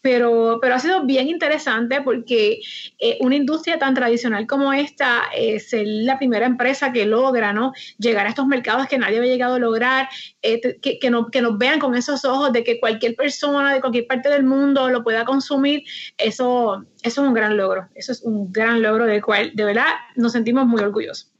Pero, 0.00 0.58
pero 0.62 0.76
ha 0.76 0.78
sido 0.78 1.04
bien 1.04 1.28
interesante 1.28 2.00
porque 2.00 2.60
eh, 2.98 3.18
una 3.20 3.34
industria 3.34 3.78
tan 3.78 3.94
tradicional 3.94 4.46
como 4.46 4.72
esta 4.72 5.24
es 5.36 5.74
la 5.74 6.16
primera 6.16 6.46
empresa 6.46 6.92
que 6.92 7.04
logra 7.04 7.52
¿no? 7.52 7.72
llegar 7.98 8.24
a 8.24 8.30
estos 8.30 8.46
mercados 8.46 8.86
que 8.86 8.96
nadie 8.96 9.18
había 9.18 9.32
llegado 9.32 9.56
a 9.56 9.58
lograr, 9.58 10.08
eh, 10.40 10.78
que, 10.80 10.98
que, 10.98 11.10
no, 11.10 11.26
que 11.26 11.42
nos 11.42 11.58
vean 11.58 11.78
con 11.78 11.94
esos 11.94 12.24
ojos 12.24 12.52
de 12.52 12.64
que 12.64 12.80
cualquier 12.80 13.16
persona 13.16 13.74
de 13.74 13.80
cualquier 13.80 14.06
parte 14.06 14.30
del 14.30 14.44
mundo 14.44 14.88
lo 14.88 15.02
pueda 15.02 15.26
consumir. 15.26 15.82
Es 16.16 16.37
eso, 16.38 16.84
es 17.02 17.18
un 17.18 17.34
gran 17.34 17.56
logro, 17.56 17.88
eso 17.94 18.12
es 18.12 18.22
un 18.22 18.52
gran 18.52 18.80
logro 18.80 19.06
del 19.06 19.22
cual 19.22 19.52
de 19.54 19.64
verdad 19.64 19.86
nos 20.14 20.32
sentimos 20.32 20.66
muy 20.66 20.80
orgullosos. 20.80 21.32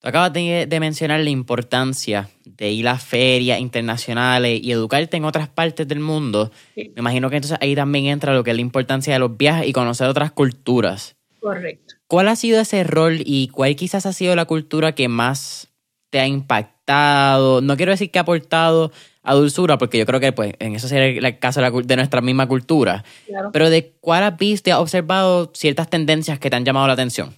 Tú 0.00 0.08
acabas 0.08 0.32
de, 0.32 0.66
mencionar 0.80 1.20
la 1.20 1.30
importancia 1.30 2.30
de 2.44 2.70
ir 2.70 2.86
a 2.88 2.98
ferias 2.98 3.58
internacionales 3.60 4.60
y 4.62 4.70
educarte 4.70 5.16
en 5.16 5.24
otras 5.24 5.48
partes 5.48 5.88
del 5.88 6.00
mundo. 6.00 6.52
Me 6.76 6.92
imagino 6.96 7.30
que 7.30 7.36
entonces 7.36 7.58
ahí 7.60 7.74
también 7.74 8.06
entra 8.06 8.32
lo 8.32 8.44
que 8.44 8.52
es 8.52 8.56
la 8.56 8.62
importancia 8.62 9.12
de 9.12 9.18
los 9.18 9.36
viajes 9.36 9.66
y 9.66 9.72
conocer 9.72 10.06
otras 10.08 10.30
culturas. 10.30 11.16
Correcto. 11.40 11.96
¿Cuál 12.06 12.28
ha 12.28 12.36
sido 12.36 12.60
ese 12.60 12.84
rol 12.84 13.18
y 13.24 13.48
cuál 13.48 13.74
quizás 13.76 14.06
ha 14.06 14.12
sido 14.12 14.36
la 14.36 14.44
cultura 14.44 14.94
que 14.94 15.08
más 15.08 15.68
te 16.10 16.20
ha 16.20 16.26
impactado? 16.26 17.60
No 17.60 17.76
quiero 17.76 17.90
decir 17.90 18.10
que 18.10 18.18
ha 18.18 18.22
aportado 18.22 18.92
a 19.28 19.34
dulzura, 19.34 19.76
porque 19.76 19.98
yo 19.98 20.06
creo 20.06 20.20
que 20.20 20.32
pues 20.32 20.54
en 20.58 20.74
eso 20.74 20.88
sería 20.88 21.28
el 21.28 21.38
caso 21.38 21.60
de, 21.60 21.96
nuestra 21.96 22.22
misma 22.22 22.48
cultura. 22.48 23.04
Pero 23.52 23.68
¿de 23.68 23.92
cuál 24.00 24.22
has 24.22 24.38
visto 24.38 24.70
y 24.70 24.72
has 24.72 24.78
observado 24.78 25.52
ciertas 25.54 25.90
tendencias 25.90 26.38
que 26.38 26.48
te 26.48 26.56
han 26.56 26.64
llamado 26.64 26.86
la 26.86 26.94
atención? 26.94 27.36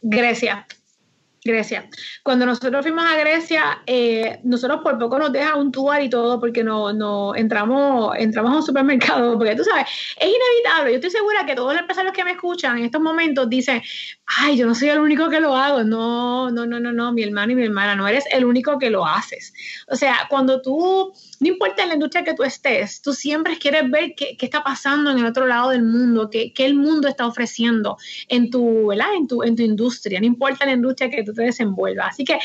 Grecia. 0.00 0.66
Grecia. 1.44 1.88
Cuando 2.22 2.46
nosotros 2.46 2.82
fuimos 2.82 3.04
a 3.04 3.16
Grecia, 3.16 3.82
eh, 3.86 4.40
nosotros 4.44 4.80
por 4.82 4.98
poco 4.98 5.18
nos 5.18 5.30
deja 5.30 5.56
un 5.56 5.70
tour 5.70 6.00
y 6.00 6.08
todo 6.08 6.40
porque 6.40 6.64
no, 6.64 6.92
no 6.92 7.34
entramos, 7.34 8.16
entramos 8.18 8.52
a 8.52 8.56
un 8.56 8.62
supermercado, 8.62 9.36
porque 9.36 9.56
tú 9.56 9.64
sabes, 9.64 9.86
es 10.18 10.26
inevitable. 10.26 10.92
Yo 10.92 10.96
estoy 10.96 11.10
segura 11.10 11.44
que 11.44 11.54
todos 11.54 11.72
los 11.72 11.82
empresarios 11.82 12.14
que 12.14 12.24
me 12.24 12.32
escuchan 12.32 12.78
en 12.78 12.86
estos 12.86 13.00
momentos 13.00 13.48
dicen, 13.48 13.82
ay, 14.36 14.56
yo 14.56 14.66
no 14.66 14.74
soy 14.74 14.90
el 14.90 15.00
único 15.00 15.28
que 15.30 15.40
lo 15.40 15.56
hago. 15.56 15.84
No, 15.84 16.50
no, 16.50 16.66
no, 16.66 16.78
no, 16.78 16.92
no, 16.92 17.12
mi 17.12 17.22
hermano 17.22 17.52
y 17.52 17.54
mi 17.54 17.64
hermana, 17.64 17.96
no 17.96 18.06
eres 18.06 18.24
el 18.30 18.44
único 18.44 18.78
que 18.78 18.90
lo 18.90 19.06
haces. 19.06 19.54
O 19.88 19.96
sea, 19.96 20.26
cuando 20.28 20.60
tú, 20.60 21.12
no 21.40 21.48
importa 21.48 21.82
en 21.82 21.88
la 21.88 21.94
industria 21.94 22.24
que 22.24 22.34
tú 22.34 22.44
estés, 22.44 23.00
tú 23.00 23.12
siempre 23.12 23.58
quieres 23.58 23.90
ver 23.90 24.14
qué, 24.16 24.36
qué 24.36 24.46
está 24.46 24.62
pasando 24.62 25.10
en 25.10 25.18
el 25.18 25.26
otro 25.26 25.46
lado 25.46 25.70
del 25.70 25.82
mundo, 25.82 26.28
qué, 26.30 26.52
qué 26.52 26.66
el 26.66 26.74
mundo 26.74 27.08
está 27.08 27.26
ofreciendo 27.26 27.96
en 28.28 28.50
tu, 28.50 28.88
¿verdad? 28.88 29.14
En 29.14 29.26
tu, 29.26 29.42
en 29.42 29.56
tu 29.56 29.62
industria, 29.62 30.20
no 30.20 30.26
importa 30.26 30.66
la 30.66 30.72
industria 30.72 31.10
que 31.10 31.24
tú 31.24 31.32
te 31.32 31.42
desenvuelvas. 31.42 32.08
Así 32.10 32.24
que 32.24 32.38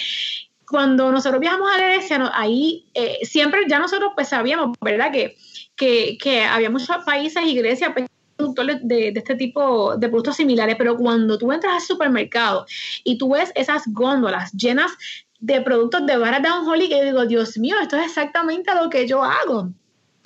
cuando 0.68 1.12
nosotros 1.12 1.42
viajamos 1.42 1.70
a 1.70 1.78
Grecia, 1.78 2.32
ahí 2.34 2.86
eh, 2.94 3.20
siempre 3.24 3.62
ya 3.68 3.80
nosotros 3.80 4.12
pues 4.16 4.30
sabíamos, 4.30 4.78
¿verdad? 4.82 5.12
Que, 5.12 5.36
que, 5.76 6.18
que 6.18 6.44
había 6.44 6.70
muchos 6.70 7.04
países 7.06 7.44
y 7.46 7.56
Grecia 7.56 7.94
pues, 7.94 8.08
productores 8.36 8.78
de, 8.82 9.10
este 9.10 9.36
tipo 9.36 9.96
de 9.98 10.08
productos 10.08 10.38
similares, 10.38 10.76
pero 10.78 10.98
cuando 10.98 11.38
tú 11.38 11.52
entras 11.52 11.74
al 11.74 11.82
supermercado 11.82 12.66
y 13.04 13.18
tú 13.18 13.34
ves 13.34 13.52
esas 13.56 13.84
góndolas 13.88 14.52
llenas 14.54 14.92
de 15.40 15.62
productos 15.62 16.06
de 16.06 16.16
Holly, 16.16 16.90
que 16.90 16.98
yo 16.98 17.04
digo, 17.04 17.26
Dios 17.26 17.58
mío, 17.58 17.76
esto 17.82 17.98
es 17.98 18.06
exactamente 18.06 18.74
lo 18.74 18.90
que 18.90 19.08
yo 19.08 19.24
hago, 19.24 19.70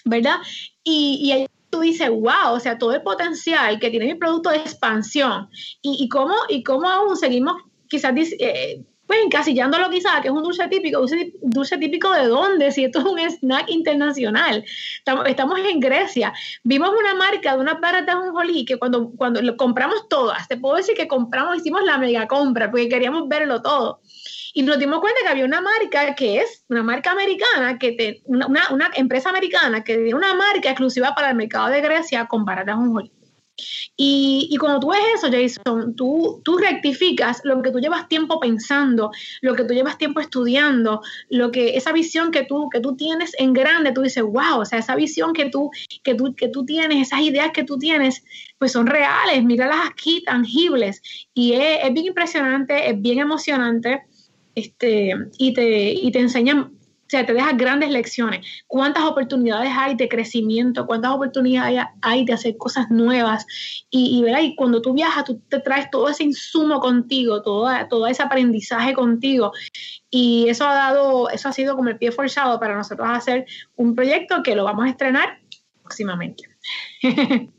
¿verdad? 0.05 0.37
Y, 0.83 1.19
y 1.21 1.31
ahí 1.31 1.47
tú 1.69 1.81
dices, 1.81 2.09
wow, 2.09 2.53
o 2.53 2.59
sea, 2.59 2.77
todo 2.77 2.93
el 2.93 3.01
potencial 3.01 3.79
que 3.79 3.89
tiene 3.89 4.05
mi 4.05 4.15
producto 4.15 4.49
de 4.49 4.57
expansión 4.57 5.49
y, 5.81 6.03
y, 6.03 6.09
cómo, 6.09 6.35
y 6.49 6.63
cómo 6.63 6.87
aún 6.87 7.17
seguimos 7.17 7.55
quizás 7.87 8.13
eh, 8.39 8.83
pues 9.07 9.19
encasillándolo 9.23 9.89
quizá, 9.89 10.21
que 10.21 10.27
es 10.27 10.33
un 10.33 10.43
dulce 10.43 10.67
típico, 10.67 11.05
dulce, 11.41 11.77
típico 11.77 12.11
de 12.11 12.27
dónde, 12.27 12.71
si 12.71 12.83
esto 12.83 12.99
es 12.99 13.05
un 13.05 13.19
snack 13.19 13.69
internacional. 13.69 14.65
Estamos, 15.25 15.59
en 15.59 15.79
Grecia. 15.79 16.33
Vimos 16.63 16.89
una 16.89 17.15
marca 17.15 17.55
de 17.55 17.61
unas 17.61 17.79
barras 17.79 18.05
de 18.05 18.11
ajonjolí 18.11 18.65
que 18.65 18.77
cuando, 18.77 19.11
cuando 19.15 19.41
lo 19.41 19.55
compramos 19.55 20.07
todas, 20.09 20.47
te 20.47 20.57
puedo 20.57 20.75
decir 20.75 20.95
que 20.95 21.07
compramos, 21.07 21.57
hicimos 21.57 21.83
la 21.83 21.97
mega 21.97 22.27
compra 22.27 22.69
porque 22.69 22.89
queríamos 22.89 23.27
verlo 23.29 23.61
todo. 23.61 24.01
Y 24.53 24.63
nos 24.63 24.77
dimos 24.79 24.99
cuenta 24.99 25.21
que 25.21 25.29
había 25.29 25.45
una 25.45 25.61
marca 25.61 26.15
que 26.15 26.39
es 26.41 26.65
una 26.67 26.83
marca 26.83 27.11
americana, 27.11 27.77
que 27.77 27.91
te, 27.93 28.21
una, 28.25 28.47
una, 28.47 28.91
empresa 28.95 29.29
americana 29.29 29.83
que 29.83 29.95
tiene 29.95 30.15
una 30.15 30.33
marca 30.33 30.69
exclusiva 30.69 31.13
para 31.15 31.29
el 31.29 31.35
mercado 31.35 31.69
de 31.69 31.79
Grecia 31.81 32.25
con 32.25 32.43
barras 32.43 32.65
de 32.65 32.71
ajonjolí. 32.71 33.11
Y, 33.95 34.47
y, 34.51 34.57
cuando 34.57 34.79
tú 34.79 34.89
ves 34.89 34.99
eso, 35.15 35.29
Jason, 35.31 35.95
tú, 35.95 36.41
tú 36.43 36.57
rectificas 36.57 37.41
lo 37.43 37.61
que 37.61 37.71
tú 37.71 37.79
llevas 37.79 38.07
tiempo 38.07 38.39
pensando, 38.39 39.11
lo 39.41 39.55
que 39.55 39.63
tú 39.63 39.73
llevas 39.73 39.97
tiempo 39.97 40.19
estudiando, 40.19 41.01
lo 41.29 41.51
que 41.51 41.75
esa 41.75 41.91
visión 41.91 42.31
que 42.31 42.43
tú, 42.43 42.69
que 42.69 42.79
tú 42.79 42.95
tienes 42.95 43.33
en 43.39 43.53
grande, 43.53 43.91
tú 43.93 44.01
dices, 44.01 44.23
wow, 44.23 44.59
o 44.59 44.65
sea, 44.65 44.79
esa 44.79 44.95
visión 44.95 45.33
que 45.33 45.49
tú, 45.49 45.71
que 46.03 46.13
tú, 46.13 46.35
que 46.35 46.49
tú 46.49 46.65
tienes, 46.65 47.07
esas 47.07 47.21
ideas 47.21 47.51
que 47.51 47.63
tú 47.63 47.77
tienes, 47.79 48.23
pues 48.59 48.71
son 48.71 48.85
reales, 48.85 49.43
míralas 49.43 49.89
aquí, 49.89 50.23
tangibles. 50.23 51.01
Y 51.33 51.53
es, 51.53 51.79
es 51.83 51.93
bien 51.93 52.07
impresionante, 52.07 52.89
es 52.89 53.01
bien 53.01 53.19
emocionante, 53.19 54.03
este, 54.53 55.13
y 55.37 55.53
te, 55.53 55.93
y 55.93 56.11
te 56.11 56.19
enseñan 56.19 56.76
o 57.07 57.09
sea, 57.09 57.25
te 57.25 57.33
deja 57.33 57.53
grandes 57.53 57.89
lecciones. 57.89 58.45
¿Cuántas 58.67 59.05
oportunidades 59.05 59.71
hay 59.73 59.95
de 59.95 60.09
crecimiento? 60.09 60.85
¿Cuántas 60.85 61.11
oportunidades 61.11 61.81
hay 62.01 62.25
de 62.25 62.33
hacer 62.33 62.57
cosas 62.57 62.89
nuevas? 62.89 63.45
Y, 63.89 64.21
y, 64.21 64.45
y 64.45 64.55
cuando 64.57 64.81
tú 64.81 64.93
viajas, 64.93 65.23
tú 65.23 65.39
te 65.47 65.61
traes 65.61 65.89
todo 65.89 66.09
ese 66.09 66.25
insumo 66.25 66.81
contigo, 66.81 67.41
todo, 67.41 67.69
todo 67.89 68.07
ese 68.07 68.23
aprendizaje 68.23 68.93
contigo. 68.93 69.53
Y 70.09 70.49
eso 70.49 70.67
ha 70.67 70.73
dado, 70.73 71.29
eso 71.29 71.47
ha 71.47 71.53
sido 71.53 71.77
como 71.77 71.87
el 71.87 71.97
pie 71.97 72.11
forzado 72.11 72.59
para 72.59 72.75
nosotros 72.75 73.07
hacer 73.09 73.45
un 73.77 73.95
proyecto 73.95 74.43
que 74.43 74.55
lo 74.55 74.65
vamos 74.65 74.85
a 74.85 74.89
estrenar 74.89 75.39
próximamente. 75.81 76.43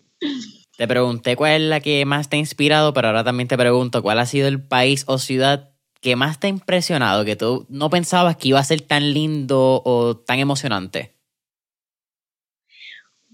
Te 0.76 0.86
pregunté 0.86 1.34
cuál 1.34 1.62
es 1.62 1.68
la 1.68 1.80
que 1.80 2.04
más 2.04 2.28
te 2.28 2.36
ha 2.36 2.38
inspirado, 2.38 2.92
pero 2.92 3.08
ahora 3.08 3.24
también 3.24 3.48
te 3.48 3.58
pregunto 3.58 4.00
cuál 4.00 4.20
ha 4.20 4.26
sido 4.26 4.46
el 4.46 4.62
país 4.62 5.02
o 5.08 5.18
ciudad 5.18 5.67
¿qué 6.00 6.16
más 6.16 6.38
te 6.38 6.46
ha 6.46 6.50
impresionado 6.50 7.24
que 7.24 7.36
tú 7.36 7.66
no 7.68 7.90
pensabas 7.90 8.36
que 8.36 8.48
iba 8.48 8.60
a 8.60 8.64
ser 8.64 8.80
tan 8.80 9.12
lindo 9.12 9.82
o 9.84 10.16
tan 10.16 10.38
emocionante? 10.38 11.14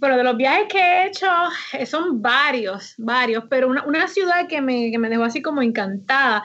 Pero 0.00 0.16
de 0.16 0.24
los 0.24 0.36
viajes 0.36 0.66
que 0.68 0.78
he 0.78 1.06
hecho, 1.06 1.26
eh, 1.72 1.86
son 1.86 2.20
varios, 2.20 2.94
varios, 2.98 3.44
pero 3.48 3.68
una, 3.68 4.08
ciudad 4.08 4.46
que 4.48 4.60
me, 4.60 4.90
dejó 4.90 5.24
así 5.24 5.40
como 5.40 5.62
encantada 5.62 6.42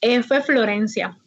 eh, 0.00 0.22
fue 0.22 0.42
Florencia. 0.42 1.18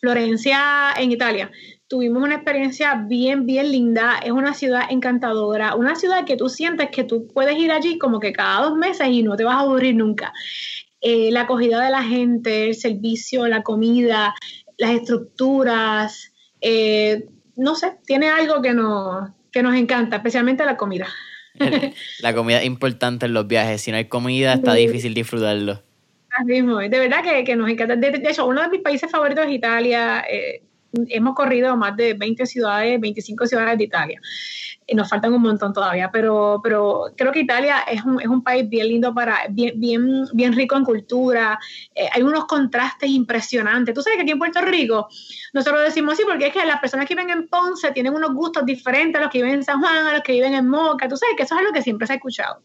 Florencia 0.00 0.94
en 0.96 1.12
Italia. 1.12 1.50
Tuvimos 1.88 2.22
una 2.22 2.36
experiencia 2.36 2.94
bien, 2.94 3.44
bien 3.44 3.70
linda. 3.70 4.18
Es 4.24 4.30
una 4.30 4.54
ciudad 4.54 4.84
encantadora, 4.88 5.74
una 5.74 5.94
ciudad 5.94 6.24
que 6.24 6.36
tú 6.36 6.48
sientes 6.48 6.88
que 6.90 7.04
tú 7.04 7.26
puedes 7.34 7.58
ir 7.58 7.70
allí 7.70 7.98
como 7.98 8.18
que 8.18 8.32
cada 8.32 8.62
dos 8.62 8.78
meses 8.78 9.08
y 9.08 9.22
no 9.22 9.36
te 9.36 9.44
vas 9.44 9.56
a 9.56 9.60
aburrir 9.60 9.96
nunca. 9.96 10.32
Eh, 11.00 11.30
la 11.30 11.42
acogida 11.42 11.82
de 11.82 11.90
la 11.90 12.02
gente, 12.02 12.68
el 12.68 12.74
servicio, 12.74 13.46
la 13.46 13.62
comida, 13.62 14.34
las 14.76 14.90
estructuras, 14.90 16.32
eh, 16.60 17.26
no 17.56 17.74
sé, 17.74 17.96
tiene 18.06 18.28
algo 18.28 18.60
que 18.60 18.74
nos, 18.74 19.30
que 19.50 19.62
nos 19.62 19.74
encanta, 19.76 20.16
especialmente 20.16 20.64
la 20.64 20.76
comida. 20.76 21.08
la 22.20 22.34
comida 22.34 22.58
es 22.58 22.66
importante 22.66 23.26
en 23.26 23.34
los 23.34 23.46
viajes, 23.46 23.80
si 23.80 23.90
no 23.90 23.96
hay 23.96 24.06
comida 24.06 24.54
está 24.54 24.74
difícil 24.74 25.14
disfrutarlo. 25.14 25.82
Así 26.30 26.52
mismo, 26.52 26.78
de 26.78 26.88
verdad 26.88 27.22
que, 27.44 27.56
nos 27.56 27.68
encanta. 27.68 27.96
De, 27.96 28.22
hecho, 28.28 28.46
uno 28.46 28.62
de 28.62 28.68
mis 28.68 28.82
países 28.82 29.10
favoritos 29.10 29.46
es 29.46 29.52
Italia. 29.52 30.24
Eh, 30.30 30.62
hemos 31.08 31.34
corrido 31.34 31.76
más 31.76 31.96
de 31.96 32.14
20 32.14 32.46
ciudades, 32.46 33.00
25 33.00 33.46
ciudades 33.46 33.78
de 33.78 33.84
Italia 33.84 34.20
y 34.90 34.96
nos 34.96 35.08
faltan 35.08 35.32
un 35.32 35.42
montón 35.42 35.72
todavía, 35.72 36.10
pero, 36.10 36.60
pero 36.64 37.04
creo 37.16 37.30
que 37.30 37.38
Italia 37.38 37.82
es 37.82 38.02
un, 38.04 38.20
es 38.20 38.26
un 38.26 38.42
país 38.42 38.68
bien 38.68 38.88
lindo 38.88 39.14
para, 39.14 39.46
bien, 39.48 39.78
bien, 39.78 40.26
bien 40.32 40.52
rico 40.52 40.76
en 40.76 40.84
cultura, 40.84 41.60
eh, 41.94 42.08
hay 42.12 42.22
unos 42.22 42.46
contrastes 42.46 43.08
impresionantes. 43.08 43.94
Tú 43.94 44.02
sabes 44.02 44.16
que 44.16 44.22
aquí 44.22 44.32
en 44.32 44.40
Puerto 44.40 44.60
Rico, 44.62 45.08
nosotros 45.52 45.84
decimos 45.84 46.14
así 46.14 46.24
porque 46.26 46.48
es 46.48 46.52
que 46.52 46.66
las 46.66 46.80
personas 46.80 47.06
que 47.06 47.14
viven 47.14 47.30
en 47.30 47.46
Ponce 47.46 47.92
tienen 47.92 48.12
unos 48.12 48.34
gustos 48.34 48.66
diferentes 48.66 49.20
a 49.20 49.22
los 49.22 49.30
que 49.30 49.38
viven 49.38 49.54
en 49.54 49.64
San 49.64 49.78
Juan, 49.78 50.08
a 50.08 50.12
los 50.12 50.22
que 50.22 50.32
viven 50.32 50.54
en 50.54 50.68
Moca, 50.68 51.08
tú 51.08 51.16
sabes 51.16 51.36
que 51.36 51.44
eso 51.44 51.54
es 51.54 51.60
algo 51.60 51.72
que 51.72 51.82
siempre 51.82 52.08
se 52.08 52.14
ha 52.14 52.16
escuchado. 52.16 52.60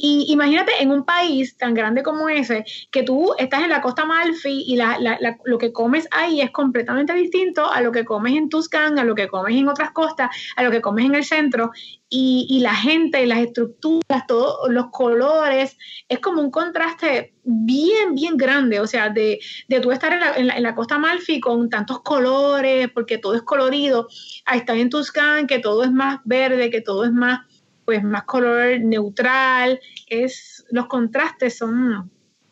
Y 0.00 0.26
imagínate 0.28 0.72
en 0.80 0.92
un 0.92 1.04
país 1.04 1.56
tan 1.56 1.74
grande 1.74 2.04
como 2.04 2.28
ese, 2.28 2.64
que 2.92 3.02
tú 3.02 3.34
estás 3.36 3.64
en 3.64 3.70
la 3.70 3.80
costa 3.80 4.04
Malfi 4.04 4.64
y 4.66 4.76
la, 4.76 4.96
lo 5.44 5.58
que 5.58 5.72
comes 5.72 6.06
ahí 6.12 6.40
es 6.40 6.52
completamente 6.52 7.12
distinto 7.14 7.68
a 7.68 7.80
lo 7.80 7.90
que 7.90 8.04
comes 8.04 8.34
en 8.34 8.48
Tuscán, 8.48 8.98
a 9.00 9.04
lo 9.04 9.16
que 9.16 9.26
comes 9.26 9.56
en 9.56 9.68
otras 9.68 9.90
costas, 9.90 10.30
a 10.54 10.62
lo 10.62 10.70
que 10.70 10.80
comes 10.80 11.04
en 11.04 11.16
el 11.16 11.24
centro. 11.24 11.72
Y, 12.08 12.46
y 12.48 12.60
la 12.60 12.74
gente, 12.74 13.26
las 13.26 13.40
estructuras, 13.40 14.26
todos 14.28 14.70
los 14.70 14.86
colores, 14.90 15.76
es 16.08 16.20
como 16.20 16.40
un 16.40 16.50
contraste 16.50 17.34
bien, 17.42 18.14
bien 18.14 18.36
grande. 18.36 18.78
O 18.80 18.86
sea, 18.86 19.10
de, 19.10 19.40
de 19.66 19.80
tú 19.80 19.90
estar 19.90 20.12
en 20.12 20.20
la, 20.46 20.56
en 20.56 20.62
la, 20.62 20.74
costa 20.76 20.98
Malfi 20.98 21.40
con 21.40 21.68
tantos 21.68 22.02
colores, 22.02 22.88
porque 22.94 23.18
todo 23.18 23.34
es 23.34 23.42
colorido, 23.42 24.08
a 24.46 24.56
estar 24.56 24.76
en 24.76 24.90
Tuscán, 24.90 25.48
que 25.48 25.58
todo 25.58 25.82
es 25.82 25.90
más 25.90 26.20
verde, 26.24 26.70
que 26.70 26.80
todo 26.80 27.04
es 27.04 27.12
más 27.12 27.40
pues 27.88 28.04
más 28.04 28.24
color 28.24 28.80
neutral, 28.80 29.80
es, 30.08 30.62
los 30.70 30.88
contrastes 30.88 31.56
son... 31.56 32.10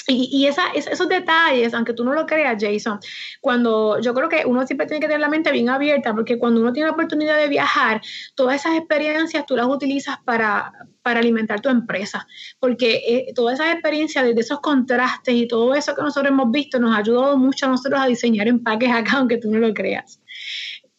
Y, 0.09 0.47
esos 0.47 1.09
detalles, 1.11 1.75
aunque 1.75 1.93
tú 1.93 2.05
no 2.05 2.15
lo 2.15 2.25
creas, 2.25 2.57
Jason, 2.59 2.99
cuando 3.43 4.01
yo 4.01 4.15
creo 4.15 4.31
que 4.31 4.45
uno 4.47 4.67
siempre 4.67 4.87
tiene 4.87 5.01
que 5.01 5.09
tener 5.09 5.21
la 5.21 5.29
mente 5.29 5.53
bien 5.53 5.69
abierta, 5.69 6.15
porque 6.15 6.39
cuando 6.39 6.63
uno 6.63 6.73
tiene 6.73 6.87
la 6.87 6.95
oportunidad 6.95 7.37
de 7.37 7.49
viajar, 7.49 8.01
todas 8.35 8.57
esas 8.57 8.79
experiencias 8.79 9.45
tú 9.45 9.57
las 9.57 9.67
utilizas 9.67 10.17
para, 10.25 10.73
para 11.03 11.21
alimentar 11.21 11.61
tu 11.61 11.69
empresa, 11.69 12.27
porque 12.59 13.03
eh, 13.07 13.33
todas 13.35 13.61
esas 13.61 13.75
experiencias 13.75 14.25
de, 14.25 14.41
esos 14.41 14.61
contrastes 14.61 15.35
y 15.35 15.47
todo 15.47 15.75
eso 15.75 15.95
que 15.95 16.01
nosotros 16.01 16.33
hemos 16.33 16.51
visto 16.51 16.79
nos 16.79 16.97
ha 16.97 17.01
ayudado 17.01 17.37
mucho 17.37 17.67
a 17.67 17.69
nosotros 17.69 18.01
a 18.01 18.07
diseñar 18.07 18.49
empaques 18.49 18.91
acá, 18.91 19.11
aunque 19.19 19.37
tú 19.37 19.51
no 19.51 19.59
lo 19.59 19.75
creas. 19.75 20.19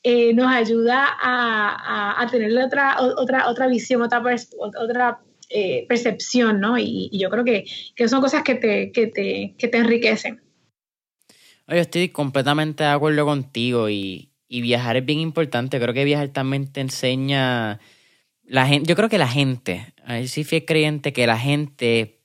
Eh, 0.10 0.34
nos 0.34 0.48
ayuda 0.48 1.06
a, 1.22 2.26
tener 2.32 2.58
otra, 2.64 2.96
otra, 3.18 3.50
otra 3.50 3.68
visión, 3.68 4.02
otra, 4.02 5.20
eh, 5.50 5.86
percepción, 5.90 6.62
¿no? 6.62 6.78
Y, 6.78 7.10
yo 7.12 7.30
creo 7.30 7.44
que, 7.44 7.66
son 8.08 8.22
cosas 8.22 8.42
que 8.44 8.56
te, 8.56 8.94
que 8.94 9.08
te, 9.08 9.78
enriquecen. 9.78 10.42
Oye, 11.68 11.82
estoy 11.82 12.08
completamente 12.08 12.86
de 12.86 12.90
acuerdo 12.92 13.26
contigo 13.26 13.90
y, 13.90 14.32
viajar 14.48 14.96
es 14.96 15.06
bien 15.06 15.20
importante. 15.20 15.78
Creo 15.78 15.94
que 15.94 16.06
viajar 16.06 16.30
también 16.30 16.72
te 16.72 16.80
enseña. 16.80 17.82
La 18.46 18.66
gente, 18.66 18.88
yo 18.88 18.96
creo 18.96 19.10
que 19.10 19.18
la 19.18 19.28
gente, 19.28 19.94
a 20.06 20.14
ver 20.14 20.30
si 20.30 20.46
fui 20.46 20.62
creyente 20.62 21.12
que 21.12 21.28
la 21.28 21.38
gente, 21.38 22.22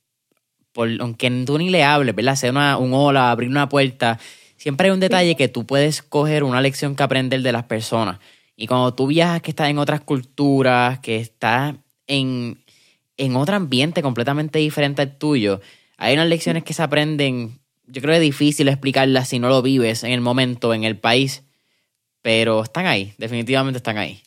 por, 0.71 0.87
aunque 1.01 1.29
tú 1.45 1.57
ni 1.57 1.69
le 1.69 1.83
hables, 1.83 2.15
¿verdad? 2.15 2.31
Hacer 2.31 2.51
una, 2.51 2.77
un 2.77 2.93
hola, 2.93 3.29
abrir 3.29 3.49
una 3.49 3.67
puerta, 3.67 4.21
Siempre 4.63 4.87
hay 4.87 4.93
un 4.93 5.01
detalle 5.01 5.35
que 5.35 5.49
tú 5.49 5.65
puedes 5.65 6.01
coger 6.01 6.45
una 6.45 6.61
lección 6.61 6.95
que 6.95 7.03
aprender 7.03 7.41
de 7.41 7.51
las 7.51 7.65
personas. 7.65 8.19
Y 8.55 8.65
cuando 8.65 8.93
tú 8.93 9.07
viajas, 9.07 9.41
que 9.41 9.51
estás 9.51 9.67
en 9.67 9.77
otras 9.77 9.99
culturas, 9.99 10.99
que 10.99 11.17
estás 11.17 11.75
en, 12.07 12.63
en 13.17 13.35
otro 13.35 13.57
ambiente 13.57 14.01
completamente 14.01 14.59
diferente 14.59 15.01
al 15.01 15.17
tuyo, 15.17 15.59
hay 15.97 16.13
unas 16.13 16.29
lecciones 16.29 16.63
que 16.63 16.73
se 16.73 16.81
aprenden, 16.81 17.59
yo 17.87 18.01
creo 18.01 18.13
que 18.13 18.19
es 18.19 18.21
difícil 18.21 18.69
explicarlas 18.69 19.27
si 19.27 19.37
no 19.37 19.49
lo 19.49 19.61
vives 19.61 20.05
en 20.05 20.11
el 20.11 20.21
momento, 20.21 20.73
en 20.73 20.85
el 20.85 20.97
país, 20.97 21.43
pero 22.21 22.63
están 22.63 22.85
ahí, 22.85 23.13
definitivamente 23.17 23.79
están 23.79 23.97
ahí. 23.97 24.23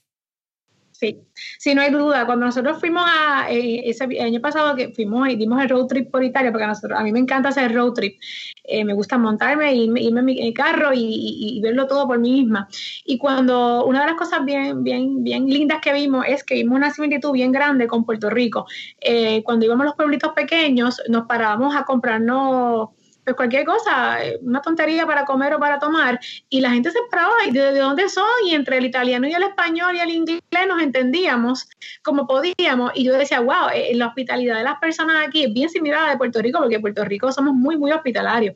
Sí, 0.99 1.21
sí, 1.59 1.75
no 1.75 1.83
hay 1.83 1.91
duda. 1.91 2.25
Cuando 2.25 2.47
nosotros 2.47 2.81
fuimos 2.81 3.05
a, 3.07 3.51
eh, 3.51 3.83
ese 3.85 4.05
año 4.19 4.41
pasado 4.41 4.75
que 4.75 4.89
fuimos 4.95 5.29
y 5.29 5.37
dimos 5.37 5.63
el 5.63 5.69
road 5.69 5.87
trip 5.89 6.11
por 6.11 6.25
Italia, 6.25 6.51
porque 6.51 6.65
a, 6.65 6.69
nosotros, 6.69 6.99
a 6.99 7.03
mí 7.03 7.13
me 7.13 7.19
encanta 7.19 7.51
hacer 7.51 7.75
road 7.75 7.93
trip, 7.93 8.19
eh, 8.65 8.83
me 8.83 8.95
gusta 8.95 9.19
montarme, 9.19 9.75
y 9.75 9.85
irme 9.85 10.01
en 10.07 10.25
mi 10.25 10.55
carro 10.55 10.93
y, 10.95 11.61
verlo 11.63 11.87
todo 11.87 12.07
por 12.07 12.19
mí 12.19 12.33
misma. 12.33 12.67
Y 13.05 13.19
cuando 13.19 13.85
una 13.85 14.01
de 14.01 14.07
las 14.07 14.17
cosas 14.17 14.43
bien, 14.47 14.83
bien, 14.85 15.23
bien 15.23 15.47
lindas 15.47 15.81
que 15.83 15.93
vimos 15.93 16.25
es 16.27 16.43
que 16.45 16.55
vimos 16.55 16.77
una 16.77 16.91
similitud 16.91 17.33
bien 17.33 17.53
grande 17.53 17.87
con 17.87 18.07
Puerto 18.07 18.31
Rico. 18.31 18.65
Eh, 18.99 19.43
cuando 19.45 19.67
íbamos 19.67 19.83
a 19.83 19.87
los 19.89 19.97
pueblitos 19.97 20.33
pequeños, 20.33 21.03
nos 21.11 21.27
parábamos 21.27 21.77
a 21.77 21.85
comprarnos 21.85 22.89
pues 23.27 23.35
cualquier 23.35 23.65
cosa, 23.65 24.25
eh, 24.25 24.39
una 24.41 24.63
tontería 24.63 25.05
para 25.05 25.25
comer 25.25 25.53
o 25.53 25.59
para 25.59 25.81
tomar, 25.81 26.21
y 26.49 26.61
la 26.61 26.71
gente 26.71 26.93
se 26.93 27.01
paraba 27.11 27.35
y 27.45 27.51
de, 27.51 27.73
de 27.73 27.81
dónde 27.81 28.09
son, 28.09 28.25
y 28.49 28.55
entre 28.55 28.79
el 28.79 28.87
italiano 28.87 29.27
y 29.27 29.33
el 29.33 29.43
español 29.43 29.97
y 29.97 29.99
el 29.99 30.11
inglés 30.11 30.41
nos 30.69 30.81
entendíamos 30.81 31.69
como 32.05 32.29
podíamos, 32.29 32.93
y 32.95 33.03
yo 33.03 33.15
decía, 33.15 33.41
wow, 33.41 33.71
eh, 33.75 33.91
la 33.97 34.07
hospitalidad 34.07 34.59
de 34.59 34.63
las 34.63 34.79
personas 34.79 35.27
aquí 35.27 35.43
es 35.43 35.53
bien 35.53 35.69
similar 35.69 36.03
a 36.03 36.05
la 36.05 36.11
de 36.13 36.19
Puerto 36.19 36.41
Rico, 36.41 36.61
porque 36.61 36.77
en 36.77 36.81
Puerto 36.81 37.05
Rico 37.05 37.33
somos 37.33 37.53
muy, 37.53 37.77
muy 37.77 37.91
hospitalarios, 37.91 38.55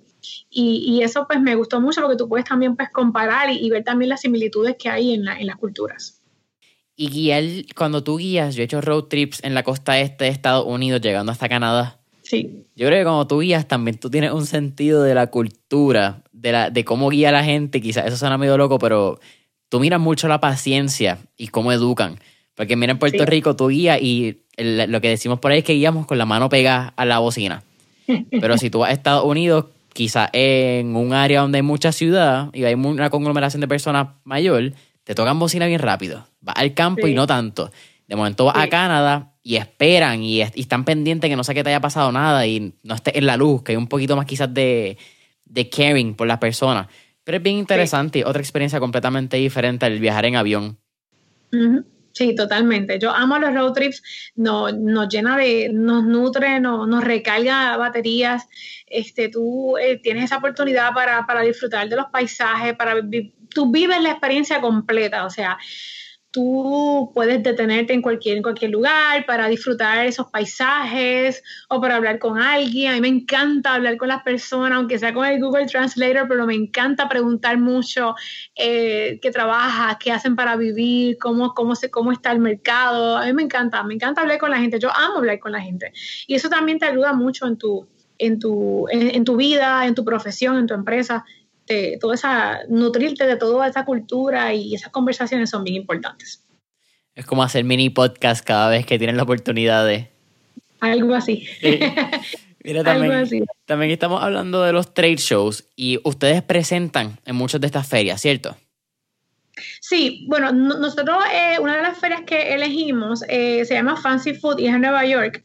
y, 0.49 0.85
y 0.87 1.03
eso 1.03 1.27
pues 1.27 1.41
me 1.41 1.57
gustó 1.57 1.81
mucho 1.81 2.01
porque 2.01 2.17
tú 2.17 2.29
puedes 2.29 2.47
también 2.47 2.77
pues 2.77 2.91
comparar 2.91 3.51
y, 3.51 3.69
ver 3.71 3.83
también 3.83 4.11
las 4.11 4.21
similitudes 4.21 4.77
que 4.79 4.89
hay 4.89 5.15
en, 5.15 5.27
en 5.27 5.47
las 5.49 5.57
culturas. 5.57 6.23
Y 6.95 7.09
guiar, 7.09 7.43
cuando 7.75 8.05
tú 8.05 8.19
guías, 8.19 8.55
yo 8.55 8.63
he 8.63 8.67
hecho 8.67 8.81
road 8.81 9.05
trips 9.05 9.43
en 9.43 9.55
la 9.55 9.65
costa 9.65 9.99
este 9.99 10.25
de 10.25 10.31
Estados 10.31 10.67
Unidos, 10.67 11.01
llegando 11.01 11.33
hasta 11.33 11.49
Canadá, 11.49 12.00
Sí. 12.31 12.65
Yo 12.77 12.87
creo 12.87 13.01
que 13.01 13.05
como 13.05 13.27
tú 13.27 13.41
guías 13.41 13.67
también 13.67 13.99
tú 13.99 14.09
tienes 14.09 14.31
un 14.31 14.47
sentido 14.47 15.03
de 15.03 15.17
la 15.17 15.27
cultura 15.27 16.23
de, 16.31 16.53
la, 16.53 16.71
de 16.71 16.85
cómo 16.85 17.09
guía 17.11 17.31
a 17.31 17.33
la 17.33 17.43
gente, 17.43 17.81
quizás 17.81 18.07
eso 18.07 18.17
suena 18.17 18.39
medio 18.39 18.57
loco, 18.57 18.79
pero 18.79 19.19
tú 19.69 19.81
miras 19.81 19.99
mucho 19.99 20.29
la 20.29 20.41
paciencia 20.41 21.19
y 21.37 21.49
cómo 21.49 21.73
educan. 21.73 22.21
Porque 22.55 22.77
mira, 22.77 22.93
en 22.93 23.01
Puerto 23.01 23.27
Rico 23.27 23.57
tú 23.57 23.67
guías 23.67 24.01
y 24.01 24.43
lo 24.57 25.01
que 25.01 25.09
decimos 25.09 25.41
por 25.41 25.51
ahí 25.51 25.59
es 25.59 25.65
que 25.65 25.75
guiamos 25.75 26.07
con 26.07 26.19
la 26.19 26.25
mano 26.25 26.49
pegada 26.49 26.95
a 26.97 27.05
la 27.05 27.19
bocina. 27.19 27.65
Pero 28.31 28.59
si 28.59 28.71
tú 28.71 28.79
vas 28.79 28.91
a 28.91 28.93
Estados 28.93 29.25
Unidos, 29.25 29.67
quizás 29.93 30.31
en 30.33 30.95
un 30.95 31.13
área 31.13 31.41
donde 31.41 31.59
hay 31.59 31.63
mucha 31.63 31.91
ciudad 31.91 32.51
y 32.53 32.63
hay 32.63 32.75
una 32.75 33.11
conglomeración 33.11 33.61
de 33.61 33.67
personas 33.67 34.07
mayor, 34.23 34.73
te 35.03 35.17
tocan 35.17 35.37
bocina 35.41 35.67
bien 35.67 35.81
rápido. 35.81 36.29
Vas 36.41 36.55
al 36.59 36.75
campo 36.75 37.09
y 37.09 37.15
no 37.15 37.27
tanto. 37.27 37.73
De 38.11 38.17
momento 38.17 38.47
vas 38.47 38.57
a 38.57 38.69
Canadá 38.69 39.35
y 39.41 39.55
esperan 39.55 40.25
y, 40.25 40.41
están 40.41 40.85
pendientes 40.85 41.31
que 41.31 41.37
no 41.37 41.45
sé 41.45 41.55
qué 41.55 41.63
te 41.63 41.71
haya 41.71 41.81
pasado 41.81 42.11
nada 42.11 42.45
y 42.45 42.75
no 42.83 42.97
estés 42.97 43.15
en 43.15 43.25
la 43.25 43.37
luz, 43.37 43.63
que 43.63 43.71
hay 43.71 43.77
un 43.77 43.87
poquito 43.87 44.17
más 44.17 44.27
quizás 44.27 44.53
de, 44.53 44.99
de 45.45 45.71
caring 45.71 46.17
por 46.17 46.27
las 46.27 46.39
personas. 46.39 46.89
Pero 47.23 47.37
es 47.37 47.43
bien 47.45 47.59
interesante, 47.59 48.25
otra 48.25 48.43
experiencia 48.43 48.81
completamente 48.81 49.37
diferente 49.37 49.87
al 49.87 50.01
viajar 50.01 50.25
en 50.25 50.35
avión. 50.35 50.77
Sí, 52.11 52.35
totalmente. 52.35 52.99
Yo 52.99 53.13
amo 53.13 53.39
los 53.39 53.55
road 53.55 53.75
trips, 53.75 54.03
nos, 54.35 54.77
nos 54.77 55.09
llena 55.09 55.37
de, 55.37 55.71
nos 55.73 56.03
nutre, 56.03 56.59
nos, 56.59 56.89
nos 56.89 57.05
recarga 57.05 57.77
baterías. 57.77 58.49
Este, 58.89 59.29
tú 59.29 59.79
eh, 59.79 60.01
tienes 60.03 60.25
esa 60.25 60.39
oportunidad 60.39 60.93
para, 60.95 61.25
para 61.29 61.43
disfrutar 61.43 61.89
de 61.89 61.95
los 61.95 62.07
paisajes, 62.07 62.75
para 62.75 62.97
tú 63.51 63.71
vives 63.71 64.03
la 64.03 64.11
experiencia 64.11 64.61
completa. 64.61 65.25
O 65.25 65.31
sea, 65.31 65.57
tú 66.31 67.11
puedes 67.13 67.43
detenerte 67.43 67.93
en 67.93 68.03
cualquier, 68.03 68.37
en 68.37 68.43
cualquier 68.43 68.71
lugar 68.71 69.27
para 69.27 69.49
disfrutar 69.49 70.07
esos 70.07 70.27
paisajes 70.29 71.43
o 71.69 71.81
para 71.81 71.97
hablar 71.97 72.19
con 72.19 72.39
alguien. 72.39 72.93
A 72.93 72.95
mí 72.95 73.01
me 73.01 73.09
encanta 73.09 73.75
hablar 73.75 73.97
con 73.97 74.09
las 74.09 74.23
personas, 74.23 74.79
aunque 74.79 74.99
sea 74.99 75.13
con 75.13 75.27
el 75.27 75.41
Google 75.41 75.67
Translator, 75.67 76.29
pero 76.29 76.47
me 76.47 76.55
encanta 76.55 77.09
preguntar 77.09 77.59
mucho 77.59 78.15
eh, 78.55 79.19
qué 79.21 79.31
trabaja, 79.31 79.99
qué 79.99 80.13
hacen 80.13 80.37
para 80.37 80.57
vivir, 80.57 81.17
cómo, 81.19 81.53
cómo, 81.55 81.75
se, 81.75 81.91
cómo 81.91 82.13
está 82.13 82.31
el 82.33 82.39
mercado. 82.39 83.17
A 83.17 83.27
mí 83.27 83.33
me 83.33 83.43
encanta, 83.43 83.83
me 83.83 83.95
encanta 83.95 84.21
hablar 84.21 84.39
con 84.39 84.51
la 84.51 84.59
gente. 84.59 84.79
Yo 84.79 84.91
amo 84.95 85.17
hablar 85.17 85.41
con 85.41 85.53
la 85.53 85.61
gente. 85.61 85.93
Y 86.27 86.35
eso 86.35 86.49
también 86.49 86.79
te 86.79 86.87
ayuda 86.87 87.13
mucho 87.13 87.47
en 87.47 87.59
tu, 87.59 87.89
en 88.19 88.39
tu, 88.39 88.87
en 88.91 89.25
tu 89.25 89.37
vida, 89.37 89.87
en 89.87 89.95
tu 89.95 90.05
profesión, 90.05 90.59
en 90.59 90.67
tu 90.67 90.75
empresa 90.75 91.25
toda 92.01 92.15
esa, 92.15 92.61
nutrirte 92.69 93.27
de 93.27 93.37
toda 93.37 93.67
esa 93.67 93.85
cultura 93.85 94.53
y 94.55 94.75
esas 94.75 94.91
conversaciones 94.91 95.51
son 95.51 95.65
bien 95.65 95.77
importantes. 95.77 96.45
Es 97.15 97.27
como 97.27 97.43
hacer 97.43 97.65
mini 97.65 97.91
podcast 97.91 98.45
cada 98.45 98.69
vez 98.69 98.87
que 98.87 98.99
tienen 98.99 99.17
la 99.17 99.25
oportunidad 99.25 99.87
de... 99.87 100.09
Algo 100.81 101.15
así. 101.15 101.47
Mira, 102.63 102.85
también, 102.85 103.47
también 103.65 103.91
estamos 103.91 104.23
hablando 104.23 104.63
de 104.63 104.73
los 104.73 104.93
trade 104.93 105.17
shows 105.17 105.65
y 105.77 105.99
ustedes 106.05 106.43
presentan 106.43 107.19
en 107.25 107.37
muchas 107.37 107.61
de 107.61 107.67
estas 107.67 107.89
ferias, 107.89 108.21
¿cierto? 108.21 108.57
Sí, 109.81 110.27
bueno, 110.29 110.53
nosotros 110.53 111.19
eh, 111.33 111.59
una 111.59 111.77
de 111.77 111.83
las 111.83 111.99
ferias 111.99 112.23
que 112.23 112.55
elegimos 112.55 113.23
eh, 113.29 113.65
se 113.65 113.75
llama 113.75 113.97
Fancy 113.97 114.35
Food 114.35 114.59
y 114.59 114.67
es 114.67 114.75
en 114.75 114.83
Nueva 114.83 115.05
York. 115.05 115.43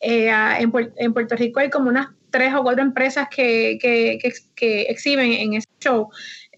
Eh, 0.00 0.28
en, 0.28 0.72
en, 0.96 1.12
Puerto 1.12 1.36
Rico 1.36 1.60
hay 1.60 1.70
como 1.70 1.88
unas 1.88 2.08
tres 2.30 2.54
o 2.54 2.62
cuatro 2.62 2.82
empresas 2.82 3.28
que, 3.28 3.78
que, 3.80 4.18
que, 4.54 4.82
exhiben 4.82 5.32
en 5.32 5.54
ese 5.54 5.68
show. 5.80 6.08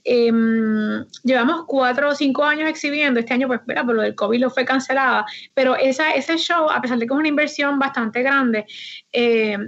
Em, 0.05 1.05
llevamos 1.25 1.65
cuatro 1.67 2.09
o 2.09 2.15
cinco 2.15 2.45
años 2.45 2.69
exhibiendo, 2.69 3.21
este 3.21 3.35
año 3.35 3.47
pues 3.47 3.61
espera, 3.61 3.85
por 3.85 3.95
lo 3.95 4.03
del 4.03 4.15
COVID 4.15 4.41
lo 4.41 4.51
fue 4.51 4.65
cancelada, 4.65 5.27
pero 5.53 5.77
esa, 5.77 6.13
ese 6.13 6.39
show, 6.39 6.71
a 6.71 6.81
pesar 6.81 6.99
de 6.99 7.07
que 7.07 7.13
es 7.13 7.19
una 7.19 7.29
inversión 7.29 7.79
bastante 7.79 8.23
grande, 8.23 8.65
eh, 9.13 9.59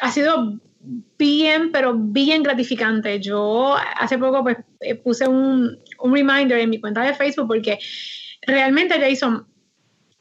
ha 0.00 0.10
sido 0.10 0.60
bien, 1.18 1.72
pero 1.72 1.94
bien 1.94 2.42
gratificante. 2.42 3.20
Yo 3.20 3.76
hace 3.98 4.18
poco 4.18 4.42
pues 4.42 4.58
eh, 4.80 4.94
puse 4.94 5.28
un, 5.28 5.78
un 5.98 6.14
reminder 6.14 6.58
en 6.58 6.70
mi 6.70 6.80
cuenta 6.80 7.02
de 7.02 7.14
Facebook 7.14 7.48
porque 7.48 7.78
realmente 8.46 8.98
Jason, 8.98 9.46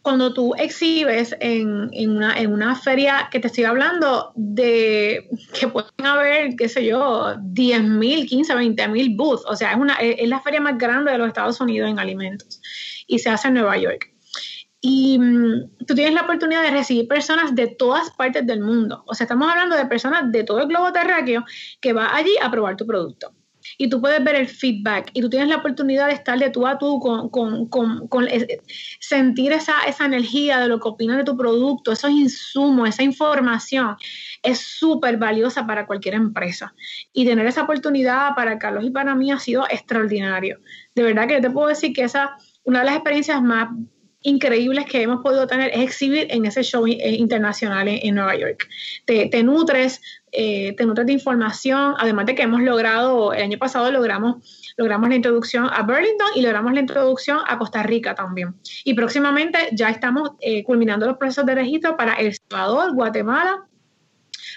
cuando 0.01 0.33
tú 0.33 0.53
exhibes 0.57 1.35
en, 1.39 1.89
una, 2.09 2.75
feria 2.75 3.27
que 3.31 3.39
te 3.39 3.47
estoy 3.47 3.65
hablando 3.65 4.31
de 4.35 5.29
que 5.53 5.67
pueden 5.67 6.05
haber, 6.05 6.55
qué 6.55 6.69
sé 6.69 6.85
yo, 6.85 7.35
10 7.41 7.83
mil, 7.83 8.25
15, 8.25 8.55
20 8.55 8.87
mil 8.87 9.15
booths, 9.15 9.43
o 9.45 9.55
sea, 9.55 9.71
es, 9.71 9.77
una, 9.77 9.95
es 9.95 10.29
la 10.29 10.39
feria 10.39 10.61
más 10.61 10.77
grande 10.77 11.11
de 11.11 11.17
los 11.17 11.27
Estados 11.27 11.59
Unidos 11.59 11.89
en 11.89 11.99
alimentos 11.99 12.61
y 13.07 13.19
se 13.19 13.29
hace 13.29 13.49
en 13.49 13.55
Nueva 13.55 13.77
York. 13.77 14.13
Y 14.81 15.19
mm, 15.19 15.85
tú 15.85 15.93
tienes 15.93 16.13
la 16.13 16.21
oportunidad 16.21 16.63
de 16.63 16.71
recibir 16.71 17.07
personas 17.07 17.53
de 17.53 17.67
todas 17.67 18.11
partes 18.11 18.47
del 18.47 18.61
mundo. 18.61 19.03
O 19.05 19.13
sea, 19.13 19.25
estamos 19.25 19.49
hablando 19.51 19.75
de 19.75 19.85
personas 19.85 20.31
de 20.31 20.45
todo 20.45 20.61
el 20.61 20.67
globo 20.69 20.93
terráqueo 20.93 21.43
que 21.81 21.91
va 21.91 22.15
allí 22.15 22.31
a 22.41 22.49
probar 22.49 22.77
tu 22.77 22.87
producto 22.87 23.33
y 23.77 23.89
tú 23.89 24.01
puedes 24.01 24.23
ver 24.23 24.35
el 24.35 24.47
feedback 24.47 25.11
y 25.13 25.21
tú 25.21 25.29
tienes 25.29 25.49
la 25.49 25.57
oportunidad 25.57 26.07
de 26.07 26.13
estar 26.13 26.37
de 26.37 26.49
tú 26.49 26.65
a 26.67 26.77
tú 26.77 26.99
con, 26.99 27.29
con, 27.29 28.27
sentir 28.99 29.51
esa, 29.51 29.83
esa 29.87 30.05
energía 30.05 30.59
de 30.59 30.67
lo 30.67 30.79
que 30.79 30.89
opinan 30.89 31.17
de 31.17 31.23
tu 31.23 31.37
producto, 31.37 31.91
esos 31.91 32.11
insumos, 32.11 32.89
esa 32.89 33.03
información 33.03 33.95
es 34.43 34.59
súper 34.59 35.17
valiosa 35.17 35.65
para 35.65 35.85
cualquier 35.85 36.15
empresa. 36.15 36.73
Y 37.13 37.25
tener 37.25 37.45
esa 37.45 37.63
oportunidad 37.63 38.35
para 38.35 38.57
Carlos 38.57 38.85
y 38.85 38.89
para 38.89 39.15
mí 39.15 39.31
ha 39.31 39.39
sido 39.39 39.65
extraordinario. 39.69 40.59
De 40.95 41.03
verdad 41.03 41.27
que 41.27 41.35
yo 41.35 41.41
te 41.41 41.49
puedo 41.49 41.67
decir 41.67 41.93
que 41.93 42.03
esa, 42.03 42.37
una 42.63 42.79
de 42.79 42.85
las 42.85 42.95
experiencias 42.95 43.41
más 43.41 43.69
increíbles 44.21 44.85
que 44.85 45.01
hemos 45.01 45.21
podido 45.21 45.47
tener 45.47 45.71
es 45.73 45.81
exhibir 45.81 46.27
en 46.29 46.45
ese 46.45 46.63
show 46.63 46.85
eh, 46.85 47.15
internacional 47.15 47.87
en, 47.87 48.15
Nueva 48.15 48.35
York. 48.35 48.67
Te, 49.05 49.27
te 49.27 49.43
nutres, 49.43 50.01
eh, 50.31 50.75
te 50.75 50.85
nutres 50.85 51.07
de 51.07 51.13
información, 51.13 51.95
además 51.97 52.25
de 52.25 52.35
que 52.35 52.41
hemos 52.41 52.61
logrado, 52.61 53.33
el 53.33 53.43
año 53.43 53.57
pasado 53.57 53.91
logramos, 53.91 54.73
logramos 54.77 55.09
la 55.09 55.15
introducción 55.15 55.69
a 55.71 55.83
Burlington 55.83 56.27
y 56.35 56.41
logramos 56.41 56.73
la 56.73 56.81
introducción 56.81 57.39
a 57.47 57.57
Costa 57.57 57.83
Rica 57.83 58.13
también. 58.13 58.55
Y 58.83 58.93
próximamente 58.93 59.57
ya 59.71 59.89
estamos 59.89 60.31
eh, 60.41 60.63
culminando 60.63 61.05
los 61.05 61.17
procesos 61.17 61.45
de 61.45 61.55
registro 61.55 61.95
para 61.95 62.15
El 62.15 62.35
Salvador, 62.35 62.93
Guatemala, 62.93 63.68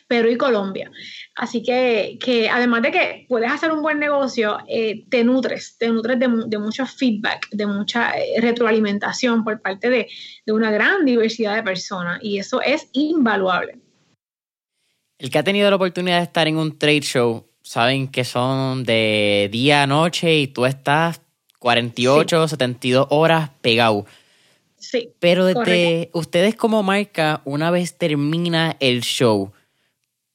Perú 0.08 0.28
y 0.30 0.36
Colombia. 0.36 0.90
Así 1.34 1.62
que, 1.62 2.18
que, 2.20 2.48
además 2.48 2.82
de 2.82 2.90
que 2.90 3.26
puedes 3.28 3.50
hacer 3.50 3.72
un 3.72 3.82
buen 3.82 3.98
negocio, 3.98 4.58
eh, 4.68 5.04
te 5.08 5.24
nutres, 5.24 5.76
te 5.78 5.88
nutres 5.88 6.18
de, 6.18 6.28
de, 6.46 6.58
mucho 6.58 6.86
feedback, 6.86 7.48
de 7.50 7.66
mucha 7.66 8.12
retroalimentación 8.38 9.44
por 9.44 9.60
parte 9.60 9.90
de, 9.90 10.08
de 10.46 10.52
una 10.52 10.70
gran 10.70 11.04
diversidad 11.04 11.54
de 11.54 11.62
personas 11.62 12.18
y 12.22 12.38
eso 12.38 12.60
es 12.60 12.88
invaluable. 12.92 13.78
El 15.18 15.30
que 15.30 15.38
ha 15.38 15.44
tenido 15.44 15.70
la 15.70 15.76
oportunidad 15.76 16.18
de 16.18 16.24
estar 16.24 16.48
en 16.48 16.56
un 16.56 16.76
trade 16.76 17.00
show, 17.00 17.46
saben 17.62 18.08
que 18.08 18.24
son 18.24 18.84
de 18.84 19.48
día 19.52 19.84
a 19.84 19.86
noche 19.86 20.36
y 20.36 20.48
tú 20.48 20.66
estás 20.66 21.20
48, 21.60 22.48
72 22.48 23.06
horas 23.10 23.50
pegado. 23.60 24.04
Sí. 24.78 25.10
Pero 25.20 25.46
desde 25.46 26.10
ustedes 26.12 26.56
como 26.56 26.82
marca, 26.82 27.40
una 27.44 27.70
vez 27.70 27.96
termina 27.96 28.76
el 28.80 29.02
show, 29.02 29.52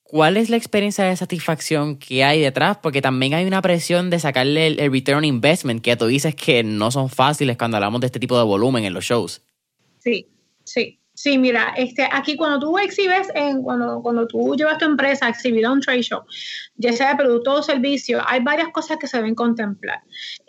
¿cuál 0.08 0.38
es 0.38 0.50
la 0.50 0.58
experiencia 0.58 1.04
de 1.04 1.16
satisfacción 1.16 1.98
que 1.98 2.24
hay 2.24 2.42
detrás? 2.42 2.78
Porque 2.78 3.02
también 3.02 3.34
hay 3.34 3.46
una 3.46 3.62
presión 3.62 4.10
de 4.10 4.20
sacarle 4.20 4.68
el, 4.68 4.80
el 4.80 4.92
return 4.92 5.26
investment, 5.26 5.82
que 5.82 5.96
tú 5.96 6.08
dices 6.08 6.36
que 6.36 6.64
no 6.64 6.92
son 6.92 7.10
fáciles 7.10 7.58
cuando 7.58 7.78
hablamos 7.78 8.02
de 8.02 8.08
este 8.08 8.20
tipo 8.20 8.38
de 8.38 8.44
volumen 8.44 8.86
en 8.86 8.94
los 8.94 9.04
shows. 9.04 9.42
Sí, 10.00 10.28
sí. 10.64 11.00
Sí, 11.14 11.40
mira, 11.40 11.74
este, 11.76 12.08
aquí 12.12 12.36
cuando 12.36 12.60
tú 12.60 12.78
exhibes, 12.78 13.28
en, 13.34 13.64
cuando, 13.64 14.04
cuando 14.04 14.28
tú 14.28 14.56
llevas 14.56 14.78
tu 14.78 14.86
empresa 14.86 15.26
a 15.26 15.30
exhibir 15.30 15.66
a 15.66 15.72
un 15.72 15.82
trade 15.82 16.04
show, 16.04 16.22
ya 16.76 16.94
sea 16.94 17.10
de 17.10 17.16
producto 17.16 17.54
o 17.54 17.64
servicio, 17.64 18.22
hay 18.24 18.40
varias 18.42 18.68
cosas 18.70 18.98
que 19.00 19.08
se 19.08 19.18
deben 19.18 19.34
contemplar 19.34 20.04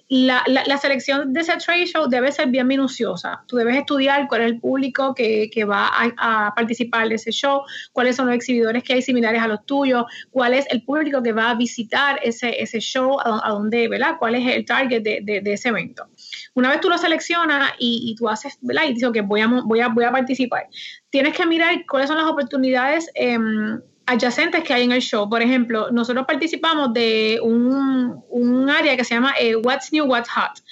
la, 0.09 0.43
la, 0.47 0.79
selección 0.79 1.35
de 1.35 1.41
ese 1.41 1.55
trade 1.59 1.87
show 1.87 2.09
debe 2.09 2.33
ser 2.33 2.49
bien 2.49 2.67
minuciosa. 2.67 3.45
Tú 3.47 3.57
debes 3.57 3.77
estudiar 3.77 4.27
cuál 4.27 4.41
es 4.41 4.47
el 4.47 4.59
público 4.59 5.15
que, 5.15 5.51
va 5.69 5.91
a, 5.93 6.55
participar 6.55 7.09
de 7.09 7.17
ese 7.17 7.31
show, 7.31 7.63
cuáles 7.93 8.17
son 8.17 8.27
los 8.27 8.35
exhibidores 8.35 8.83
que 8.83 8.95
hay 8.95 9.03
similares 9.03 9.43
a 9.43 9.49
los 9.49 9.67
tuyos, 9.67 10.07
cuál 10.31 10.55
es 10.55 10.67
el 10.71 10.83
público 10.83 11.23
que 11.23 11.33
va 11.33 11.51
a 11.51 11.55
visitar 11.55 12.19
ese, 12.23 12.63
ese 12.63 12.81
show, 12.81 13.19
a, 13.21 13.51
dónde, 13.51 13.87
¿verdad? 13.89 14.17
¿Cuál 14.19 14.37
es 14.37 14.47
el 14.47 14.65
target 14.65 15.03
de, 15.03 15.43
ese 15.45 15.69
evento? 15.69 16.07
Una 16.55 16.71
vez 16.71 16.81
tú 16.81 16.89
lo 16.89 16.97
seleccionas 16.97 17.73
y, 17.79 18.15
tú 18.17 18.31
haces, 18.31 18.57
¿verdad? 18.63 18.85
Y 18.89 18.95
dices, 18.95 19.11
que 19.13 19.21
voy 19.21 19.43
a, 19.43 19.47
voy, 19.47 19.81
a, 19.81 19.89
voy 19.89 20.05
a 20.05 20.11
participar. 20.11 20.69
Tienes 21.11 21.35
que 21.35 21.45
mirar 21.45 21.85
cuáles 21.87 22.09
son 22.09 22.17
las 22.17 22.27
oportunidades. 22.27 23.11
Em, 23.15 23.79
adyacentes 24.09 24.65
que 24.65 24.75
hay 24.75 24.85
en 24.85 24.93
el 24.93 25.01
show. 25.01 25.29
Por 25.29 25.43
ejemplo, 25.43 25.91
nosotros 25.91 26.25
participamos 26.27 26.93
de 26.95 27.39
un, 27.43 28.69
área 28.71 28.97
que 28.97 29.05
se 29.05 29.15
llama 29.15 29.35
eh, 29.39 29.55
What's 29.57 29.93
New, 29.93 30.07
What's 30.07 30.31
Hot, 30.31 30.63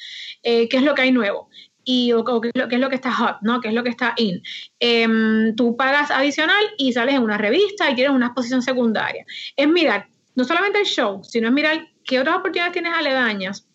eh, 0.42 0.68
qué 0.68 0.78
es 0.78 0.82
lo 0.82 0.94
que 0.94 1.02
hay 1.02 1.12
nuevo 1.12 1.48
y 1.84 2.08
qué, 2.08 2.48
es 2.48 2.52
lo, 2.54 2.68
es 2.68 2.80
lo, 2.80 2.88
que 2.88 2.96
está 2.96 3.12
hot, 3.12 3.36
¿no? 3.42 3.60
¿Qué 3.60 3.68
es 3.68 3.74
lo 3.74 3.84
que 3.84 3.90
está 3.90 4.12
in? 4.16 4.42
Em, 4.80 5.54
tú 5.54 5.76
pagas 5.76 6.10
adicional 6.10 6.64
y 6.78 6.92
sales 6.92 7.14
en 7.14 7.22
una 7.22 7.38
revista 7.38 7.90
y 7.90 7.94
tienes 7.94 8.12
una 8.12 8.26
exposición 8.26 8.60
secundaria. 8.60 9.24
Es 9.56 9.68
mirar 9.68 10.08
no 10.34 10.44
solamente 10.44 10.80
el 10.80 10.86
show, 10.86 11.22
sino 11.22 11.48
es 11.48 11.54
mirar 11.54 11.86
qué 12.04 12.18
otras 12.18 12.36
oportunidades 12.36 12.72
tienes 12.72 12.92
aledañas, 12.92 13.68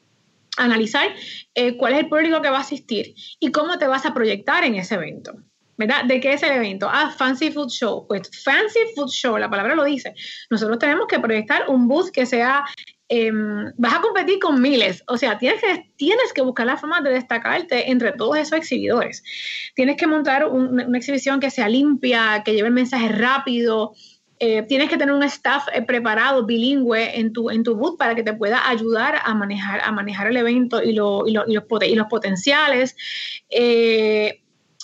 analizar 0.57 1.07
eh, 1.55 1.77
cuál 1.77 1.93
es 1.93 1.99
el 1.99 2.09
público 2.09 2.41
que 2.41 2.49
va 2.49 2.57
a 2.57 2.61
asistir 2.61 3.15
y 3.39 3.51
cómo 3.51 3.77
te 3.77 3.87
vas 3.87 4.05
a 4.05 4.13
proyectar 4.13 4.63
en 4.65 4.75
ese 4.75 4.95
evento. 4.95 5.33
¿De 5.87 6.19
qué 6.19 6.33
es 6.33 6.43
el 6.43 6.51
evento? 6.51 6.87
Ah, 6.89 7.13
Fancy 7.17 7.51
Food 7.51 7.69
Show. 7.69 8.05
Pues 8.07 8.29
Fancy 8.43 8.79
Food 8.95 9.09
Show, 9.09 9.37
la 9.37 9.49
palabra 9.49 9.75
lo 9.75 9.83
dice. 9.83 10.13
Nosotros 10.49 10.79
tenemos 10.79 11.07
que 11.07 11.19
proyectar 11.19 11.69
un 11.69 11.87
booth 11.87 12.11
que 12.11 12.25
sea 12.25 12.65
em, 13.09 13.71
vas 13.77 13.95
a 13.95 14.01
competir 14.01 14.39
con 14.39 14.61
miles. 14.61 15.03
O 15.07 15.17
sea, 15.17 15.37
tienes 15.37 15.61
que, 15.61 15.91
tienes 15.97 16.33
que 16.33 16.41
buscar 16.41 16.65
la 16.65 16.77
forma 16.77 17.01
de 17.01 17.11
destacarte 17.11 17.91
entre 17.91 18.13
todos 18.13 18.37
esos 18.37 18.57
exhibidores. 18.57 19.23
Tienes 19.75 19.97
que 19.97 20.07
montar 20.07 20.47
una 20.47 20.97
exhibición 20.97 21.39
que 21.39 21.49
sea 21.49 21.67
limpia, 21.67 22.41
que 22.45 22.53
lleve 22.53 22.67
el 22.67 22.73
mensaje 22.73 23.09
rápido. 23.09 23.93
Eh, 24.43 24.63
tienes 24.63 24.89
que 24.89 24.97
tener 24.97 25.13
un 25.13 25.21
staff 25.21 25.67
eh, 25.71 25.83
preparado, 25.83 26.47
bilingüe, 26.47 27.19
en 27.19 27.31
tu, 27.31 27.51
en 27.51 27.61
tu 27.61 27.75
booth 27.75 27.95
para 27.95 28.15
que 28.15 28.23
te 28.23 28.33
pueda 28.33 28.67
ayudar 28.67 29.19
a 29.23 29.35
manejar, 29.35 29.81
a 29.83 29.91
manejar 29.91 30.25
el 30.25 30.37
evento 30.37 30.81
y, 30.81 30.93
los, 30.93 31.29
y 31.29 31.53
los, 31.53 32.07
potenciales. 32.09 32.95
Eh, 33.51 34.40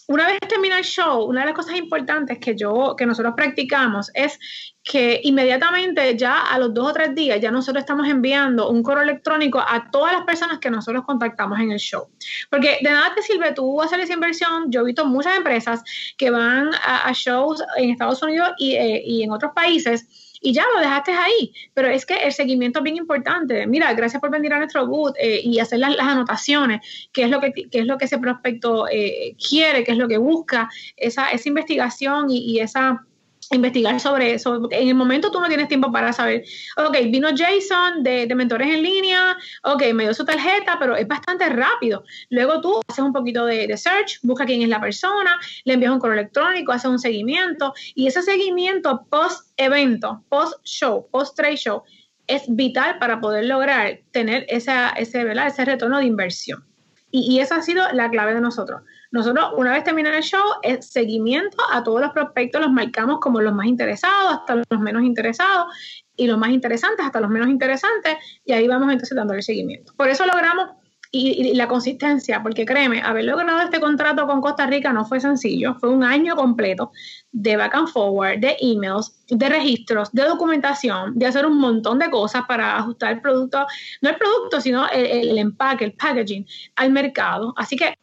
una 0.07 0.25
vez 0.25 0.39
termina 0.47 0.77
el 0.77 0.85
show, 0.85 1.23
una 1.23 1.41
de 1.41 1.47
las 1.47 1.55
cosas 1.55 1.75
importantes 1.75 2.39
que 2.39 2.55
yo, 2.55 2.95
que 2.97 3.05
nosotros 3.05 3.33
practicamos 3.35 4.09
es 4.13 4.39
que 4.81 5.19
inmediatamente 5.23 6.17
ya 6.17 6.43
a 6.43 6.57
los 6.57 6.73
dos 6.73 6.91
o 6.91 6.93
tres 6.93 7.13
días 7.13 7.41
ya 7.41 7.51
nosotros 7.51 7.81
estamos 7.81 8.07
enviando 8.07 8.69
un 8.69 8.81
correo 8.81 9.03
electrónico 9.03 9.59
a 9.59 9.91
todas 9.91 10.13
las 10.13 10.23
personas 10.23 10.59
que 10.59 10.69
nosotros 10.69 11.03
contactamos 11.05 11.59
en 11.59 11.71
el 11.73 11.79
show. 11.79 12.07
Porque 12.49 12.77
de 12.81 12.89
nada 12.89 13.13
te 13.13 13.21
sirve 13.21 13.51
tú 13.51 13.81
hacer 13.81 13.99
esa 13.99 14.13
inversión. 14.13 14.71
Yo 14.71 14.81
he 14.81 14.85
visto 14.85 15.05
muchas 15.05 15.35
empresas 15.35 15.83
que 16.17 16.29
van 16.29 16.69
a, 16.85 17.11
shows 17.13 17.61
en 17.75 17.89
Estados 17.89 18.23
Unidos 18.23 18.51
y, 18.57 18.75
eh, 18.75 19.03
y 19.05 19.23
en 19.23 19.31
otros 19.31 19.51
países 19.53 20.26
y 20.41 20.53
ya 20.53 20.65
lo 20.73 20.79
dejaste 20.79 21.11
ahí. 21.11 21.53
Pero 21.73 21.89
es 21.89 22.05
que 22.05 22.15
el 22.15 22.31
seguimiento 22.31 22.79
es 22.79 22.83
bien 22.83 22.97
importante. 22.97 23.65
Mira, 23.67 23.93
gracias 23.93 24.21
por 24.21 24.31
venir 24.31 24.53
a 24.53 24.57
nuestro 24.57 24.87
boot 24.87 25.15
eh, 25.19 25.41
y 25.43 25.59
hacer 25.59 25.79
las, 25.79 25.97
anotaciones, 25.99 26.81
qué 27.11 27.23
es 27.23 27.29
lo 27.29 27.39
que, 27.39 27.51
qué 27.51 27.79
es 27.79 27.85
lo 27.85 27.97
que 27.97 28.05
ese 28.05 28.19
prospecto 28.19 28.87
eh, 28.89 29.35
quiere, 29.37 29.83
qué 29.83 29.91
es 29.91 29.97
lo 29.97 30.07
que 30.07 30.17
busca, 30.17 30.69
esa, 30.95 31.29
esa 31.31 31.49
investigación 31.49 32.27
y 32.29 32.59
esa 32.59 33.06
investigar 33.51 33.99
sobre 33.99 34.33
eso. 34.33 34.67
En 34.71 34.87
el 34.87 34.95
momento 34.95 35.31
tú 35.31 35.39
no 35.39 35.47
tienes 35.47 35.67
tiempo 35.67 35.91
para 35.91 36.13
saber, 36.13 36.43
ok, 36.77 36.97
vino 37.05 37.29
Jason 37.29 38.03
de, 38.03 38.27
mentores 38.35 38.73
en 38.73 38.83
línea, 38.83 39.37
ok, 39.63 39.93
me 39.93 40.03
dio 40.03 40.13
su 40.13 40.25
tarjeta, 40.25 40.77
pero 40.79 40.95
es 40.95 41.07
bastante 41.07 41.47
rápido. 41.49 42.03
Luego 42.29 42.61
tú 42.61 42.81
haces 42.87 43.03
un 43.03 43.13
poquito 43.13 43.45
de, 43.45 43.75
search, 43.77 44.19
busca 44.23 44.45
quién 44.45 44.61
es 44.61 44.69
la 44.69 44.81
persona, 44.81 45.39
le 45.63 45.73
envías 45.73 45.91
un 45.91 45.99
correo 45.99 46.19
electrónico, 46.19 46.71
haces 46.71 46.89
un 46.89 46.99
seguimiento 46.99 47.73
y 47.95 48.07
ese 48.07 48.21
seguimiento 48.21 49.05
post 49.09 49.51
evento, 49.57 50.23
post 50.29 50.59
show, 50.63 51.07
post 51.11 51.35
trade 51.35 51.57
show, 51.57 51.83
es 52.27 52.43
vital 52.47 52.99
para 52.99 53.21
poder 53.21 53.45
lograr 53.45 54.01
tener 54.11 54.45
esa, 54.49 54.89
ese, 54.89 55.23
¿verdad? 55.23 55.47
ese 55.47 55.63
retorno 55.63 55.99
de 55.99 56.05
inversión. 56.05 56.65
Y, 57.09 57.33
y 57.33 57.39
esa 57.39 57.55
ha 57.55 57.61
sido 57.61 57.85
la 57.93 58.09
clave 58.09 58.33
de 58.33 58.41
nosotros. 58.41 58.81
Nosotros, 59.11 59.51
una 59.55 59.71
vez 59.71 59.83
terminado 59.83 60.17
el 60.17 60.23
show, 60.23 60.43
es 60.61 60.89
seguimiento 60.89 61.57
a 61.71 61.83
todos 61.83 62.01
los 62.01 62.11
prospectos, 62.11 62.61
los 62.61 62.71
marcamos 62.71 63.19
como 63.19 63.41
los 63.41 63.53
más 63.53 63.67
interesados 63.67 64.39
hasta 64.39 64.55
los 64.55 64.79
menos 64.79 65.03
interesados 65.03 65.73
y 66.15 66.27
los 66.27 66.37
más 66.37 66.49
interesantes 66.49 67.05
hasta 67.05 67.21
los 67.21 67.29
menos 67.29 67.49
interesantes, 67.49 68.17
y 68.43 68.53
ahí 68.53 68.67
vamos 68.67 68.91
entonces 68.91 69.15
dando 69.15 69.33
el 69.33 69.43
seguimiento. 69.43 69.93
Por 69.95 70.09
eso 70.09 70.25
logramos 70.25 70.69
y, 71.11 71.53
la 71.53 71.67
consistencia, 71.67 72.43
porque 72.43 72.65
créeme, 72.65 73.01
haber 73.01 73.25
logrado 73.25 73.61
este 73.61 73.79
contrato 73.79 74.27
con 74.27 74.41
Costa 74.41 74.65
Rica 74.65 74.91
no 74.91 75.05
fue 75.05 75.19
sencillo, 75.19 75.75
fue 75.75 75.89
un 75.89 76.03
año 76.03 76.35
completo 76.35 76.91
de 77.31 77.55
back 77.55 77.75
and 77.75 77.87
forward, 77.87 78.39
de 78.39 78.57
emails, 78.59 79.15
de 79.29 79.49
registros, 79.49 80.11
de 80.11 80.23
documentación, 80.23 81.17
de 81.17 81.27
hacer 81.27 81.45
un 81.45 81.57
montón 81.59 81.99
de 81.99 82.09
cosas 82.09 82.43
para 82.47 82.77
ajustar 82.77 83.13
el 83.13 83.21
producto, 83.21 83.65
no 84.01 84.09
el 84.09 84.15
producto, 84.15 84.59
sino 84.59 84.87
el, 84.89 85.05
el 85.29 85.37
empaque, 85.37 85.85
el 85.85 85.93
packaging 85.93 86.45
al 86.75 86.91
mercado. 86.91 87.53
Así 87.57 87.75
que 87.75 87.95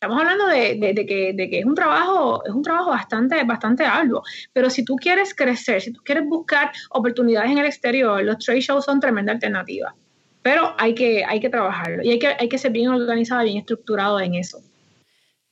estamos 0.00 0.18
hablando 0.18 0.46
de, 0.46 0.94
que, 1.06 1.58
es 1.58 1.64
un 1.66 1.74
trabajo, 1.74 2.42
es 2.46 2.54
un 2.54 2.62
trabajo 2.62 2.88
bastante, 2.88 3.44
bastante 3.44 3.84
arduo. 3.84 4.22
Pero 4.54 4.70
si 4.70 4.82
tú 4.82 4.96
quieres 4.96 5.34
crecer, 5.34 5.82
si 5.82 5.92
tú 5.92 6.00
quieres 6.02 6.26
buscar 6.26 6.72
oportunidades 6.88 7.50
en 7.50 7.58
el 7.58 7.66
exterior, 7.66 8.24
los 8.24 8.38
trade 8.38 8.62
shows 8.62 8.86
son 8.86 8.98
tremenda 8.98 9.30
alternativa. 9.30 9.94
Pero 10.40 10.74
hay 10.78 10.94
que, 10.94 11.22
hay 11.26 11.38
que 11.38 11.50
trabajarlo 11.50 12.02
y 12.02 12.12
hay 12.12 12.18
que, 12.18 12.28
hay 12.28 12.48
que 12.48 12.56
ser 12.56 12.72
bien 12.72 12.88
organizado, 12.88 13.44
bien 13.44 13.58
estructurado 13.58 14.18
en 14.20 14.36
eso. 14.36 14.62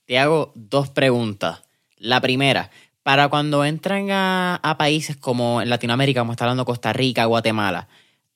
Te 0.05 0.17
hago 0.17 0.51
dos 0.55 0.89
preguntas. 0.89 1.61
La 1.97 2.19
primera, 2.19 2.71
para 3.03 3.27
cuando 3.27 3.63
entran 3.63 4.07
a, 4.09 4.75
países 4.79 5.15
como 5.15 5.61
en 5.61 5.69
Latinoamérica, 5.69 6.21
como 6.21 6.31
está 6.31 6.45
hablando 6.45 6.65
Costa 6.65 6.91
Rica, 6.91 7.25
Guatemala, 7.25 7.87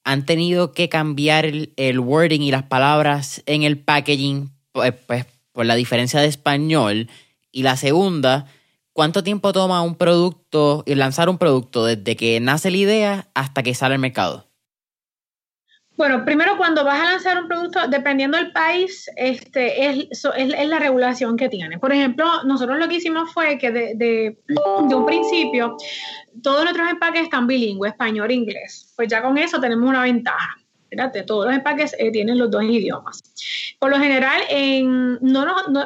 ¿han 0.03 0.28
tenido 0.28 0.74
que 0.74 0.89
cambiar 0.89 1.45
el, 1.45 1.74
el 1.76 1.99
wording 1.99 2.41
y 2.41 2.51
las 2.51 2.64
palabras 2.64 3.41
en 3.47 3.64
el 3.64 3.80
packaging 3.80 4.51
pues, 4.74 4.93
pues 5.07 5.26
por 5.53 5.65
la 5.65 5.75
diferencia 5.75 6.19
de 6.19 6.27
español. 6.27 7.09
Y 7.51 7.63
la 7.63 7.77
segunda, 7.77 8.47
¿cuánto 8.91 9.23
tiempo 9.23 9.53
toma 9.53 9.81
un 9.81 9.95
producto 9.95 10.83
y 10.85 10.95
lanzar 10.95 11.29
un 11.29 11.37
producto 11.37 11.85
desde 11.85 12.17
que 12.17 12.39
nace 12.41 12.71
la 12.71 12.77
idea 12.77 13.27
hasta 13.33 13.63
que 13.63 13.73
sale 13.73 13.95
al 13.95 14.01
mercado? 14.01 14.49
Bueno, 15.95 16.25
primero 16.25 16.57
cuando 16.57 16.83
vas 16.83 16.99
a 16.99 17.11
lanzar 17.11 17.39
un 17.39 17.47
producto, 17.47 17.87
dependiendo 17.87 18.35
del 18.35 18.51
país, 18.51 19.05
este, 19.15 19.89
es, 19.89 20.23
la 20.67 20.79
regulación 20.79 21.37
que 21.37 21.49
tiene. 21.49 21.77
Por 21.77 21.93
ejemplo, 21.93 22.25
nosotros 22.45 22.79
lo 22.79 22.87
que 22.87 22.95
hicimos 22.95 23.31
fue 23.31 23.59
que 23.59 23.69
de, 23.71 23.93
de 23.95 24.95
un 24.95 25.05
principio 25.05 25.77
todos 26.41 26.63
nuestros 26.63 26.89
empaques 26.89 27.21
están 27.21 27.45
bilingües, 27.45 27.91
español 27.91 28.31
e 28.31 28.33
inglés. 28.33 28.91
Pues 28.95 29.07
ya 29.07 29.21
con 29.21 29.37
eso 29.37 29.59
tenemos 29.59 29.87
una 29.87 30.01
ventaja 30.01 30.62
todos 31.25 31.45
los 31.45 31.55
empaques 31.55 31.95
eh, 31.99 32.11
tienen 32.11 32.37
los 32.37 32.49
dos 32.49 32.63
idiomas. 32.63 33.23
Por 33.79 33.91
lo 33.91 33.99
general, 33.99 34.41
en, 34.49 35.19
no, 35.21 35.45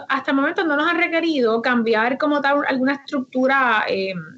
hasta 0.09 0.31
el 0.31 0.37
momento 0.37 0.63
no 0.63 0.75
nos 0.75 0.87
han 0.87 0.97
requerido 0.97 1.61
cambiar 1.61 2.17
como 2.17 2.41
tal 2.41 2.61
alguna 2.67 2.93
estructura. 2.93 3.85
Em, 3.87 4.37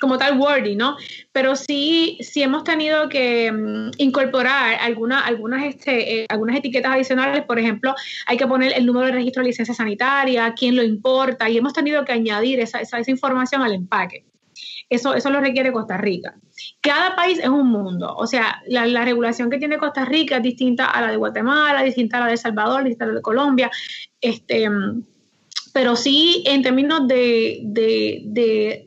como 0.00 0.18
tal 0.18 0.36
wording, 0.36 0.76
¿no? 0.76 0.96
Pero 1.30 1.54
sí, 1.54 2.18
sí 2.22 2.42
hemos 2.42 2.64
tenido 2.64 3.08
que 3.08 3.46
em, 3.46 3.92
incorporar 3.98 4.76
algunas, 4.80 5.22
este, 5.64 6.22
eh, 6.22 6.26
algunas 6.28 6.56
etiquetas 6.56 6.92
adicionales. 6.92 7.44
Por 7.44 7.60
ejemplo, 7.60 7.94
hay 8.26 8.36
que 8.36 8.48
poner 8.48 8.72
el 8.76 8.84
número 8.84 9.06
de 9.06 9.12
registro 9.12 9.44
de 9.44 9.50
licencia 9.50 9.74
sanitaria, 9.74 10.52
quién 10.58 10.74
lo 10.74 10.82
importa, 10.82 11.48
y 11.48 11.56
hemos 11.56 11.72
tenido 11.72 12.04
que 12.04 12.12
añadir 12.12 12.58
esa, 12.58 12.80
esa 12.80 12.98
información 13.08 13.62
al 13.62 13.74
empaque. 13.74 14.24
Eso, 14.92 15.14
eso 15.14 15.30
lo 15.30 15.40
requiere 15.40 15.72
Costa 15.72 15.96
Rica. 15.96 16.34
Cada 16.82 17.16
país 17.16 17.38
es 17.38 17.48
un 17.48 17.66
mundo, 17.68 18.14
o 18.14 18.26
sea, 18.26 18.62
la, 18.66 19.04
regulación 19.06 19.48
que 19.48 19.56
tiene 19.56 19.78
Costa 19.78 20.04
Rica 20.04 20.36
es 20.36 20.42
distinta 20.42 20.84
a 20.84 21.00
la 21.00 21.10
de 21.10 21.16
Guatemala, 21.16 21.82
distinta 21.82 22.18
a 22.18 22.20
la 22.20 22.26
de 22.26 22.32
El 22.32 22.38
Salvador, 22.38 22.84
distinta 22.84 23.06
a 23.06 23.08
la 23.08 23.14
de 23.14 23.22
Colombia, 23.22 23.70
este, 24.20 24.68
pero 25.72 25.96
sí 25.96 26.44
en 26.46 26.62
términos 26.62 27.08
de, 27.08 28.86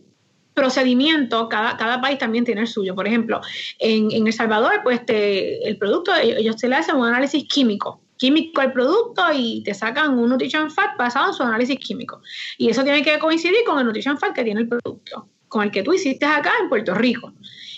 procedimiento, 0.53 1.49
cada, 1.49 1.75
cada, 1.75 1.99
país 1.99 2.19
también 2.19 2.45
tiene 2.45 2.61
el 2.61 2.67
suyo. 2.67 2.93
Por 2.93 3.07
ejemplo, 3.07 3.41
en, 3.79 4.27
El 4.27 4.31
Salvador, 4.31 4.81
pues 4.83 5.01
el 5.07 5.77
producto, 5.77 6.11
ellos 6.15 6.55
se 6.59 6.69
le 6.69 6.75
hacen 6.75 6.97
un 6.97 7.07
análisis 7.07 7.45
químico 7.47 8.01
químico 8.17 8.61
al 8.61 8.71
producto 8.71 9.23
y 9.33 9.61
te 9.63 9.73
sacan 9.73 10.17
un 10.17 10.29
nutrition 10.29 10.71
fact 10.71 10.97
basado 10.97 11.27
en 11.27 11.33
su 11.33 11.43
análisis 11.43 11.77
químico. 11.79 12.21
Y 12.57 12.69
eso 12.69 12.83
tiene 12.83 13.01
que 13.01 13.19
coincidir 13.19 13.65
con 13.65 13.77
el 13.79 13.85
nutrition 13.85 14.17
fact 14.17 14.35
que 14.35 14.43
tiene 14.43 14.61
el 14.61 14.69
producto 14.69 15.27
con 15.47 15.63
el 15.63 15.71
que 15.71 15.83
tú 15.83 15.93
hiciste 15.93 16.25
acá 16.25 16.51
en 16.61 16.69
Puerto 16.69 16.93
Rico. 16.93 17.33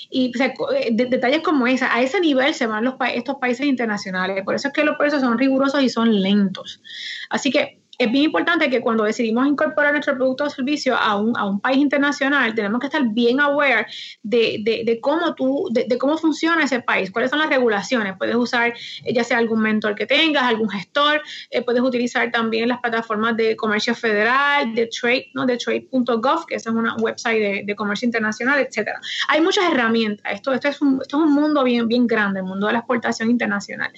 Y 0.09 0.31
eh, 0.39 0.89
detalles 0.91 1.41
como 1.41 1.67
esa, 1.67 1.93
a 1.93 2.01
ese 2.01 2.19
nivel 2.21 2.53
se 2.53 2.65
van 2.65 2.85
los 2.85 2.95
estos 3.13 3.35
países 3.37 3.65
internacionales. 3.65 4.43
Por 4.45 4.55
eso 4.55 4.69
es 4.69 4.73
que 4.73 4.83
los 4.83 4.95
procesos 4.97 5.21
son 5.21 5.37
rigurosos 5.37 5.81
y 5.81 5.89
son 5.89 6.21
lentos. 6.21 6.81
Así 7.29 7.51
que 7.51 7.76
es 7.97 8.11
bien 8.11 8.25
importante 8.25 8.69
que 8.69 8.81
cuando 8.81 9.03
decidimos 9.03 9.47
incorporar 9.47 9.91
nuestro 9.91 10.15
producto 10.15 10.43
o 10.43 10.49
servicio 10.49 10.95
a 10.95 11.15
un, 11.15 11.35
a 11.35 11.45
un 11.45 11.59
país 11.59 11.77
internacional, 11.77 12.53
tenemos 12.53 12.79
que 12.79 12.87
estar 12.87 13.01
bien 13.09 13.39
aware 13.39 13.87
de, 14.21 14.83
de, 14.85 14.99
cómo 15.01 15.33
tú, 15.33 15.67
de, 15.71 15.97
cómo 15.97 16.17
funciona 16.17 16.63
ese 16.63 16.79
país, 16.81 17.09
cuáles 17.11 17.31
son 17.31 17.39
las 17.39 17.49
regulaciones. 17.49 18.13
Puedes 18.17 18.35
usar 18.35 18.73
eh, 19.03 19.13
ya 19.13 19.23
sea 19.23 19.39
algún 19.39 19.61
mentor 19.61 19.95
que 19.95 20.05
tengas, 20.05 20.43
algún 20.43 20.69
gestor, 20.69 21.23
eh, 21.49 21.63
puedes 21.63 21.81
utilizar 21.81 22.31
también 22.31 22.67
las 22.69 22.79
plataformas 22.81 23.35
de 23.35 23.55
comercio 23.55 23.95
federal, 23.95 24.75
de 24.75 24.87
trade, 24.87 25.31
¿no? 25.33 25.47
de 25.47 25.57
trade.gov, 25.57 26.45
que 26.45 26.55
es 26.55 26.67
una 26.67 26.95
website 26.97 27.65
de, 27.65 27.75
comercio 27.75 28.05
internacional, 28.05 28.59
etcétera. 28.59 28.99
Hay 29.27 29.41
muchas 29.41 29.71
herramientas. 29.71 30.33
Esto, 30.33 30.51
esto, 30.51 30.67
es 30.67 30.81
un, 30.81 30.99
esto 31.01 31.17
es 31.17 31.23
un 31.23 31.33
mundo 31.33 31.63
bien, 31.63 31.87
bien 31.87 32.05
grande, 32.05 32.39
el 32.39 32.45
mundo 32.45 32.67
de 32.67 32.73
la 32.73 32.79
exportación 32.79 33.29
internacional. 33.29 33.91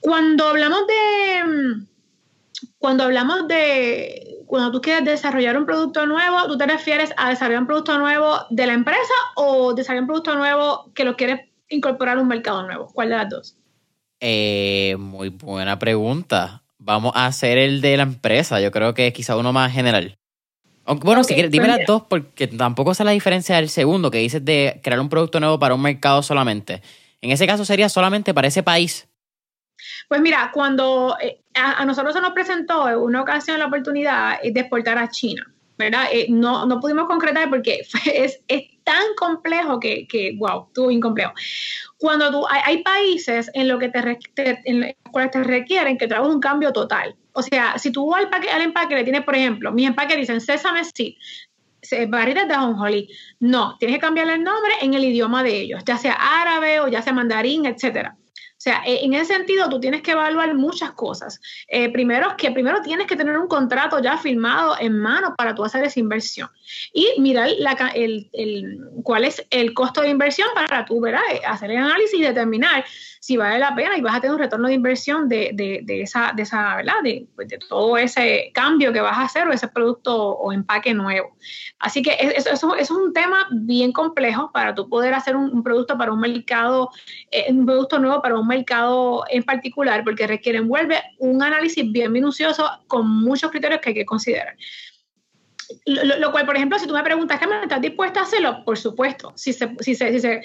Cuando 0.00 0.48
hablamos 0.48 0.86
de 0.86 1.86
cuando 2.82 3.04
hablamos 3.04 3.46
de, 3.46 4.40
cuando 4.46 4.72
tú 4.72 4.80
quieres 4.80 5.04
desarrollar 5.04 5.56
un 5.56 5.66
producto 5.66 6.04
nuevo, 6.04 6.48
¿tú 6.48 6.58
te 6.58 6.66
refieres 6.66 7.14
a 7.16 7.30
desarrollar 7.30 7.60
un 7.60 7.68
producto 7.68 7.96
nuevo 7.96 8.40
de 8.50 8.66
la 8.66 8.72
empresa 8.72 9.14
o 9.36 9.72
desarrollar 9.72 10.02
un 10.02 10.08
producto 10.08 10.34
nuevo 10.34 10.90
que 10.92 11.04
lo 11.04 11.16
quieres 11.16 11.48
incorporar 11.68 12.18
a 12.18 12.20
un 12.20 12.26
mercado 12.26 12.64
nuevo? 12.64 12.88
¿Cuál 12.92 13.10
de 13.10 13.16
las 13.16 13.30
dos? 13.30 13.56
Eh, 14.18 14.96
muy 14.98 15.28
buena 15.28 15.78
pregunta. 15.78 16.64
Vamos 16.78 17.12
a 17.14 17.26
hacer 17.26 17.56
el 17.56 17.80
de 17.82 17.96
la 17.96 18.02
empresa. 18.02 18.60
Yo 18.60 18.72
creo 18.72 18.94
que 18.94 19.06
es 19.06 19.14
quizá 19.14 19.36
uno 19.36 19.52
más 19.52 19.72
general. 19.72 20.18
bueno, 20.84 21.22
si 21.22 21.34
quieres, 21.34 21.52
dime 21.52 21.68
las 21.68 21.86
dos 21.86 22.02
porque 22.08 22.48
tampoco 22.48 22.94
sé 22.94 23.04
la 23.04 23.12
diferencia 23.12 23.54
del 23.54 23.68
segundo 23.68 24.10
que 24.10 24.18
dices 24.18 24.44
de 24.44 24.80
crear 24.82 24.98
un 24.98 25.08
producto 25.08 25.38
nuevo 25.38 25.60
para 25.60 25.76
un 25.76 25.82
mercado 25.82 26.20
solamente. 26.20 26.82
En 27.20 27.30
ese 27.30 27.46
caso 27.46 27.64
sería 27.64 27.88
solamente 27.88 28.34
para 28.34 28.48
ese 28.48 28.64
país. 28.64 29.06
Pues 30.12 30.20
mira, 30.20 30.50
cuando 30.52 31.16
eh, 31.22 31.40
a, 31.54 31.86
nosotros 31.86 32.12
se 32.12 32.20
nos 32.20 32.32
presentó 32.32 32.86
en 32.86 32.98
una 32.98 33.22
ocasión 33.22 33.58
la 33.58 33.64
oportunidad 33.64 34.42
de 34.42 34.60
exportar 34.60 34.98
a 34.98 35.08
China, 35.08 35.50
¿verdad? 35.78 36.04
Eh, 36.12 36.26
no, 36.28 36.66
no 36.66 36.80
pudimos 36.80 37.06
concretar 37.06 37.48
porque 37.48 37.80
es, 38.14 38.38
tan 38.84 39.02
complejo 39.16 39.80
que, 39.80 40.36
wow, 40.38 40.66
estuvo 40.66 40.88
bien 40.88 41.00
complejo. 41.00 41.32
Cuando 41.96 42.30
tú, 42.30 42.46
hay, 42.46 42.82
países 42.82 43.50
en 43.54 43.68
los 43.68 43.80
que 43.80 43.88
te, 43.88 44.60
en 44.66 44.94
cuales 45.10 45.30
te 45.30 45.42
requieren 45.44 45.96
que 45.96 46.06
trabajes 46.06 46.34
un 46.34 46.42
cambio 46.42 46.74
total. 46.74 47.16
O 47.32 47.40
sea, 47.40 47.78
si 47.78 47.90
tú 47.90 48.14
al, 48.14 48.24
empaque, 48.24 48.50
al 48.50 48.60
empaque 48.60 48.96
le 48.96 49.04
tienes, 49.04 49.22
por 49.22 49.34
ejemplo, 49.34 49.72
mis 49.72 49.86
empaques 49.86 50.18
dicen 50.18 50.42
sésame 50.42 50.84
seed, 50.84 51.14
barritas 52.08 52.46
de 52.46 52.52
ajonjolí. 52.52 53.08
No, 53.40 53.78
tienes 53.78 53.96
que 53.96 54.00
cambiarle 54.02 54.34
el 54.34 54.44
nombre 54.44 54.74
en 54.82 54.92
el 54.92 55.04
idioma 55.04 55.42
de 55.42 55.58
ellos, 55.58 55.82
ya 55.86 55.96
sea 55.96 56.12
árabe 56.12 56.80
o 56.80 56.88
ya 56.88 57.00
sea 57.00 57.14
mandarín, 57.14 57.64
etcétera. 57.64 58.18
O 58.62 58.64
sea, 58.64 58.80
e, 58.86 59.04
en 59.04 59.12
ese 59.12 59.34
sentido 59.34 59.68
tú 59.68 59.80
tienes 59.80 60.02
que 60.02 60.12
evaluar 60.12 60.54
muchas 60.54 60.92
cosas. 60.92 61.40
Eh, 61.66 61.90
primero 61.92 62.36
que 62.36 62.52
primero 62.52 62.80
tienes 62.80 63.08
que 63.08 63.16
tener 63.16 63.36
un 63.36 63.48
contrato 63.48 63.98
ya 63.98 64.16
firmado 64.16 64.76
en 64.78 65.00
mano 65.00 65.34
para 65.36 65.52
tú 65.52 65.64
hacer 65.64 65.82
esa 65.82 65.98
inversión 65.98 66.48
y 66.92 67.08
mirar 67.18 67.48
el, 67.96 68.78
cuál 69.02 69.24
es 69.24 69.44
el 69.50 69.74
costo 69.74 70.02
de 70.02 70.10
inversión 70.10 70.46
para 70.54 70.84
tú 70.84 71.00
¿verdad? 71.00 71.22
hacer 71.44 71.72
el 71.72 71.78
análisis 71.78 72.20
y 72.20 72.22
determinar 72.22 72.84
si 73.22 73.36
vale 73.36 73.60
la 73.60 73.72
pena 73.72 73.96
y 73.96 74.00
vas 74.00 74.16
a 74.16 74.20
tener 74.20 74.34
un 74.34 74.40
retorno 74.40 74.66
de 74.66 74.74
inversión 74.74 75.28
de, 75.28 75.52
de, 75.54 76.02
esa, 76.02 76.32
de 76.34 76.42
esa, 76.42 76.74
¿verdad? 76.74 76.94
Pues, 77.36 77.46
de, 77.46 77.58
todo 77.58 77.96
ese 77.96 78.50
cambio 78.52 78.92
que 78.92 79.00
vas 79.00 79.16
a 79.16 79.22
hacer 79.22 79.46
o 79.46 79.52
ese 79.52 79.68
producto 79.68 80.30
o 80.30 80.52
empaque 80.52 80.92
nuevo. 80.92 81.36
Así 81.78 82.02
que 82.02 82.16
eso, 82.18 82.50
eso, 82.50 82.74
es 82.74 82.90
un 82.90 83.12
tema 83.12 83.46
bien 83.52 83.92
complejo 83.92 84.50
para 84.52 84.74
tú 84.74 84.88
poder 84.88 85.14
hacer 85.14 85.36
un, 85.36 85.62
producto 85.62 85.96
para 85.96 86.12
un 86.12 86.18
mercado, 86.18 86.90
eh, 87.30 87.46
un 87.48 87.64
producto 87.64 88.00
nuevo 88.00 88.20
para 88.20 88.36
un 88.36 88.48
mercado 88.48 89.22
en 89.30 89.44
particular, 89.44 90.02
porque 90.02 90.26
requiere, 90.26 90.58
envuelve 90.58 91.00
un 91.20 91.44
análisis 91.44 91.92
bien 91.92 92.10
minucioso 92.10 92.68
con 92.88 93.08
muchos 93.08 93.52
criterios 93.52 93.80
que 93.80 93.90
hay 93.90 93.94
que 93.94 94.04
considerar. 94.04 94.56
Lo, 95.86 96.32
cual, 96.32 96.44
por 96.44 96.56
ejemplo, 96.56 96.76
si 96.78 96.88
tú 96.88 96.94
me 96.94 97.02
preguntas, 97.02 97.38
¿qué 97.38 97.46
me 97.46 97.62
estás 97.62 97.80
dispuesta 97.80 98.20
a 98.20 98.22
hacerlo? 98.24 98.64
Por 98.64 98.78
supuesto, 98.78 99.32
si 99.36 99.52
se, 99.52 99.70
si 99.80 99.94
se, 99.94 100.42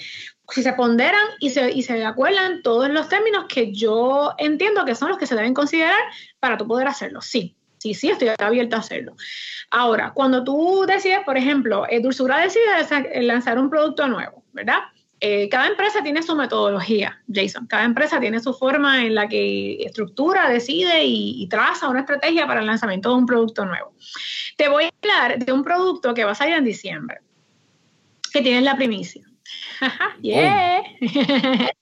si 0.50 0.62
se 0.62 0.72
ponderan 0.72 1.26
y 1.40 1.50
se, 1.50 1.70
y 1.72 1.84
acuerdan 2.02 2.62
todos 2.62 2.88
los 2.88 3.08
términos 3.08 3.44
que 3.48 3.72
yo 3.72 4.32
entiendo 4.38 4.84
que 4.84 4.94
son 4.94 5.10
los 5.10 5.18
que 5.18 5.26
se 5.26 5.34
deben 5.34 5.54
considerar 5.54 6.00
para 6.40 6.56
tú 6.56 6.66
poder 6.66 6.88
hacerlo. 6.88 7.20
Sí, 7.20 7.56
sí, 7.78 7.94
sí, 7.94 8.08
estoy 8.08 8.30
abierta 8.38 8.76
a 8.76 8.80
hacerlo. 8.80 9.14
Ahora, 9.70 10.12
cuando 10.14 10.44
tú 10.44 10.84
decides, 10.86 11.20
por 11.24 11.36
ejemplo, 11.36 11.86
eh, 11.88 12.00
Dulzura 12.00 12.38
decide 12.38 13.22
lanzar 13.22 13.58
un 13.58 13.68
producto 13.68 14.08
nuevo, 14.08 14.44
¿verdad? 14.52 14.80
Eh, 15.20 15.48
cada 15.48 15.66
empresa 15.66 16.02
tiene 16.02 16.22
su 16.22 16.36
metodología, 16.36 17.20
Jason. 17.32 17.66
Cada 17.66 17.84
empresa 17.84 18.20
tiene 18.20 18.38
su 18.40 18.54
forma 18.54 19.04
en 19.04 19.14
la 19.16 19.28
que 19.28 19.82
estructura, 19.82 20.48
decide 20.48 21.04
y, 21.04 21.46
traza 21.48 21.88
una 21.88 22.00
estrategia 22.00 22.46
para 22.46 22.60
el 22.60 22.66
lanzamiento 22.66 23.10
de 23.10 23.16
un 23.16 23.26
producto 23.26 23.64
nuevo. 23.64 23.92
Te 24.56 24.68
voy 24.68 24.84
a 24.84 24.90
hablar 25.02 25.38
de 25.44 25.52
un 25.52 25.64
producto 25.64 26.14
que 26.14 26.24
va 26.24 26.32
a 26.32 26.36
salir 26.36 26.54
en 26.54 26.64
diciembre, 26.64 27.18
que 28.32 28.42
tiene 28.42 28.62
la 28.62 28.76
primicia. 28.76 29.27
yeah. 30.22 30.82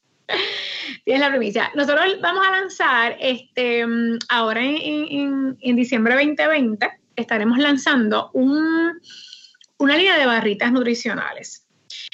Tienes 1.04 1.20
la 1.20 1.30
primicia. 1.30 1.70
Nosotros 1.74 2.04
vamos 2.20 2.46
a 2.46 2.50
lanzar 2.50 3.16
este 3.20 3.84
ahora 4.28 4.60
en, 4.64 5.56
en, 5.60 5.76
diciembre 5.76 6.14
2020, 6.14 6.88
estaremos 7.14 7.58
lanzando 7.58 8.30
un, 8.32 9.00
una 9.78 9.96
línea 9.96 10.18
de 10.18 10.26
barritas 10.26 10.72
nutricionales. 10.72 11.64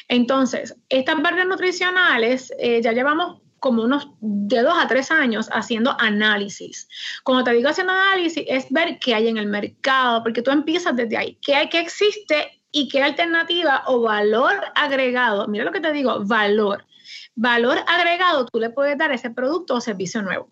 Entonces, 0.09 0.77
estas 0.91 1.23
barras 1.23 1.47
nutricionales 1.47 2.53
eh, 2.59 2.83
ya 2.83 2.93
llevamos 2.93 3.41
como 3.61 3.85
unos 3.85 4.09
de 4.21 4.61
dos 4.61 4.75
a 4.77 4.89
tres 4.89 5.11
años 5.11 5.49
haciendo 5.53 5.97
análisis. 5.99 6.89
Cuando 7.23 7.45
te 7.45 7.53
digo 7.53 7.69
haciendo 7.69 7.93
análisis, 7.93 8.45
es 8.49 8.67
ver 8.71 8.99
qué 8.99 9.15
hay 9.15 9.29
en 9.29 9.39
el 9.39 9.47
mercado, 9.47 10.23
porque 10.23 10.43
tú 10.43 10.51
empiezas 10.51 10.97
desde 10.97 11.17
ahí, 11.17 11.39
qué 11.41 11.55
hay, 11.55 11.69
qué 11.69 11.79
existe 11.79 12.62
y 12.73 12.89
qué 12.89 13.03
alternativa 13.03 13.85
o 13.87 14.01
valor 14.01 14.55
agregado. 14.75 15.47
Mira 15.47 15.65
lo 15.65 15.73
que 15.73 15.81
te 15.81 15.93
digo, 15.93 16.25
valor. 16.25 16.85
Valor 17.35 17.79
agregado 17.87 18.47
tú 18.47 18.59
le 18.59 18.71
puedes 18.71 18.99
dar 18.99 19.13
a 19.13 19.15
ese 19.15 19.31
producto 19.31 19.75
o 19.75 19.81
servicio 19.81 20.23
nuevo. 20.23 20.49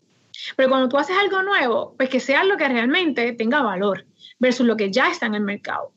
Pero 0.57 0.69
cuando 0.69 0.89
tú 0.89 0.99
haces 0.99 1.17
algo 1.19 1.43
nuevo, 1.43 1.95
pues 1.97 2.09
que 2.09 2.21
sea 2.21 2.45
lo 2.45 2.57
que 2.57 2.69
realmente 2.69 3.33
tenga 3.33 3.63
valor 3.63 4.07
versus 4.39 4.67
lo 4.67 4.77
que 4.77 4.91
ya 4.91 5.11
está 5.11 5.27
en 5.27 5.35
el 5.35 5.43
mercado. 5.43 5.93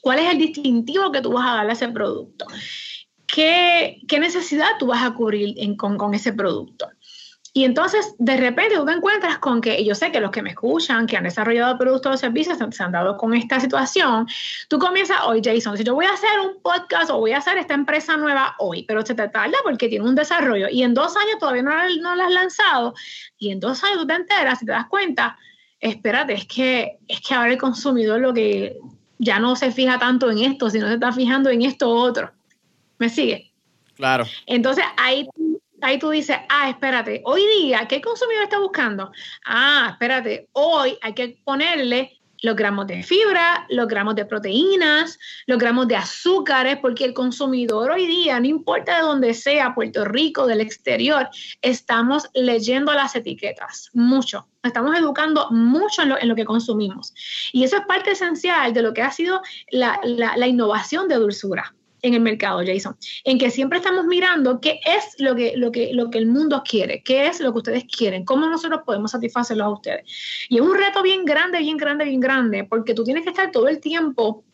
¿Cuál 0.00 0.18
es 0.18 0.32
el 0.32 0.38
distintivo 0.38 1.12
que 1.12 1.20
tú 1.20 1.32
vas 1.32 1.46
a 1.46 1.54
darle 1.56 1.70
a 1.70 1.74
ese 1.74 1.88
producto? 1.88 2.46
¿Qué, 3.26 4.00
necesidad 4.18 4.66
tú 4.78 4.86
vas 4.86 5.02
a 5.02 5.14
cubrir 5.14 5.54
con, 5.76 6.14
ese 6.14 6.32
producto? 6.32 6.88
Y 7.54 7.64
entonces, 7.64 8.14
de 8.18 8.38
repente, 8.38 8.76
tú 8.76 8.86
te 8.86 8.92
encuentras 8.92 9.38
con 9.38 9.60
que, 9.60 9.84
yo 9.84 9.94
sé 9.94 10.10
que 10.10 10.20
los 10.20 10.30
que 10.30 10.40
me 10.40 10.50
escuchan, 10.50 11.06
que 11.06 11.18
han 11.18 11.24
desarrollado 11.24 11.76
productos 11.76 12.14
o 12.14 12.16
servicios, 12.16 12.56
se 12.56 12.82
han 12.82 12.92
dado 12.92 13.18
con 13.18 13.34
esta 13.34 13.60
situación. 13.60 14.26
Tú 14.68 14.78
comienzas 14.78 15.18
hoy, 15.26 15.42
Jason, 15.44 15.76
si 15.76 15.84
yo 15.84 15.94
voy 15.94 16.06
a 16.06 16.14
hacer 16.14 16.40
un 16.40 16.62
podcast 16.62 17.10
o 17.10 17.18
voy 17.18 17.32
a 17.32 17.38
hacer 17.38 17.58
esta 17.58 17.74
empresa 17.74 18.16
nueva 18.16 18.54
hoy, 18.58 18.84
pero 18.84 19.04
se 19.04 19.14
te 19.14 19.28
tarda 19.28 19.58
porque 19.64 19.88
tiene 19.88 20.06
un 20.06 20.14
desarrollo 20.14 20.68
y 20.70 20.82
en 20.82 20.94
dos 20.94 21.14
años 21.14 21.38
todavía 21.38 21.62
no, 21.62 21.72
no 22.00 22.16
la 22.16 22.24
has 22.24 22.32
lanzado 22.32 22.94
y 23.38 23.50
en 23.50 23.60
dos 23.60 23.84
años 23.84 23.98
tú 23.98 24.06
te 24.06 24.14
enteras 24.14 24.62
y 24.62 24.66
te 24.66 24.72
das 24.72 24.86
cuenta, 24.86 25.36
espérate, 25.78 26.32
es 26.32 26.46
que, 26.46 27.00
es 27.06 27.20
que 27.20 27.34
ahora 27.34 27.52
el 27.52 27.58
consumidor 27.58 28.20
lo 28.20 28.32
que 28.32 28.78
ya 29.18 29.38
no 29.38 29.56
se 29.56 29.72
fija 29.72 29.98
tanto 29.98 30.30
en 30.30 30.38
esto, 30.38 30.70
sino 30.70 30.88
se 30.88 30.94
está 30.94 31.12
fijando 31.12 31.50
en 31.50 31.62
esto 31.62 31.90
otro. 31.90 32.32
¿Me 32.98 33.10
sigue? 33.10 33.52
Claro. 33.94 34.24
Entonces 34.46 34.84
ahí, 34.96 35.28
ahí 35.82 35.98
tú 35.98 36.10
dices, 36.10 36.36
ah, 36.48 36.70
espérate, 36.70 37.22
hoy 37.24 37.42
día, 37.58 37.86
¿qué 37.88 38.00
consumidor 38.00 38.44
está 38.44 38.58
buscando? 38.58 39.12
Ah, 39.44 39.88
espérate, 39.92 40.48
hoy 40.52 40.96
hay 41.02 41.14
que 41.14 41.38
ponerle 41.44 42.22
los 42.42 42.56
gramos 42.56 42.88
de 42.88 43.02
fibra, 43.02 43.66
los 43.70 43.86
gramos 43.86 44.16
de 44.16 44.26
proteínas, 44.26 45.18
los 45.46 45.58
gramos 45.58 45.86
de 45.88 45.96
azúcares, 45.96 46.78
porque 46.82 47.04
el 47.04 47.14
consumidor 47.14 47.92
hoy 47.92 48.06
día, 48.06 48.38
no 48.40 48.46
importa 48.46 48.96
de 48.96 49.02
dónde 49.02 49.32
sea, 49.32 49.74
Puerto 49.74 50.04
Rico, 50.04 50.46
del 50.46 50.60
exterior, 50.60 51.28
estamos 51.62 52.28
leyendo 52.34 52.92
las 52.92 53.14
etiquetas, 53.14 53.90
mucho. 53.92 54.48
Estamos 54.62 54.96
educando 54.98 55.48
mucho 55.50 56.02
en 56.02 56.28
lo, 56.28 56.34
que 56.34 56.44
consumimos. 56.44 57.14
Y 57.52 57.64
eso 57.64 57.76
es 57.76 57.86
parte 57.86 58.12
esencial 58.12 58.72
de 58.72 58.82
lo 58.82 58.92
que 58.92 59.02
ha 59.02 59.10
sido 59.10 59.40
la, 59.70 60.00
la 60.02 60.46
innovación 60.46 61.08
de 61.08 61.16
dulzura 61.16 61.74
en 62.02 62.14
el 62.14 62.20
mercado, 62.20 62.60
Jason, 62.64 62.96
en 63.24 63.38
que 63.38 63.50
siempre 63.50 63.78
estamos 63.78 64.04
mirando 64.04 64.60
qué 64.60 64.80
es 64.84 65.14
lo 65.18 65.34
que, 65.34 65.56
lo 65.56 65.70
que, 65.72 65.92
lo 65.92 66.10
que 66.10 66.18
el 66.18 66.26
mundo 66.26 66.62
quiere, 66.68 67.02
qué 67.02 67.26
es 67.26 67.40
lo 67.40 67.52
que 67.52 67.58
ustedes 67.58 67.84
quieren, 67.84 68.24
cómo 68.24 68.48
nosotros 68.48 68.80
podemos 68.84 69.12
satisfacerlos 69.12 69.66
a 69.66 69.70
ustedes. 69.70 70.46
Y 70.48 70.56
es 70.56 70.62
un 70.62 70.76
reto 70.76 71.02
bien 71.02 71.24
grande, 71.24 71.58
bien 71.58 71.76
grande, 71.76 72.04
bien 72.04 72.20
grande, 72.20 72.64
porque 72.64 72.94
tú 72.94 73.04
tienes 73.04 73.22
que 73.22 73.30
estar 73.30 73.50
todo 73.50 73.68
el 73.68 73.80
tiempo 73.80 74.44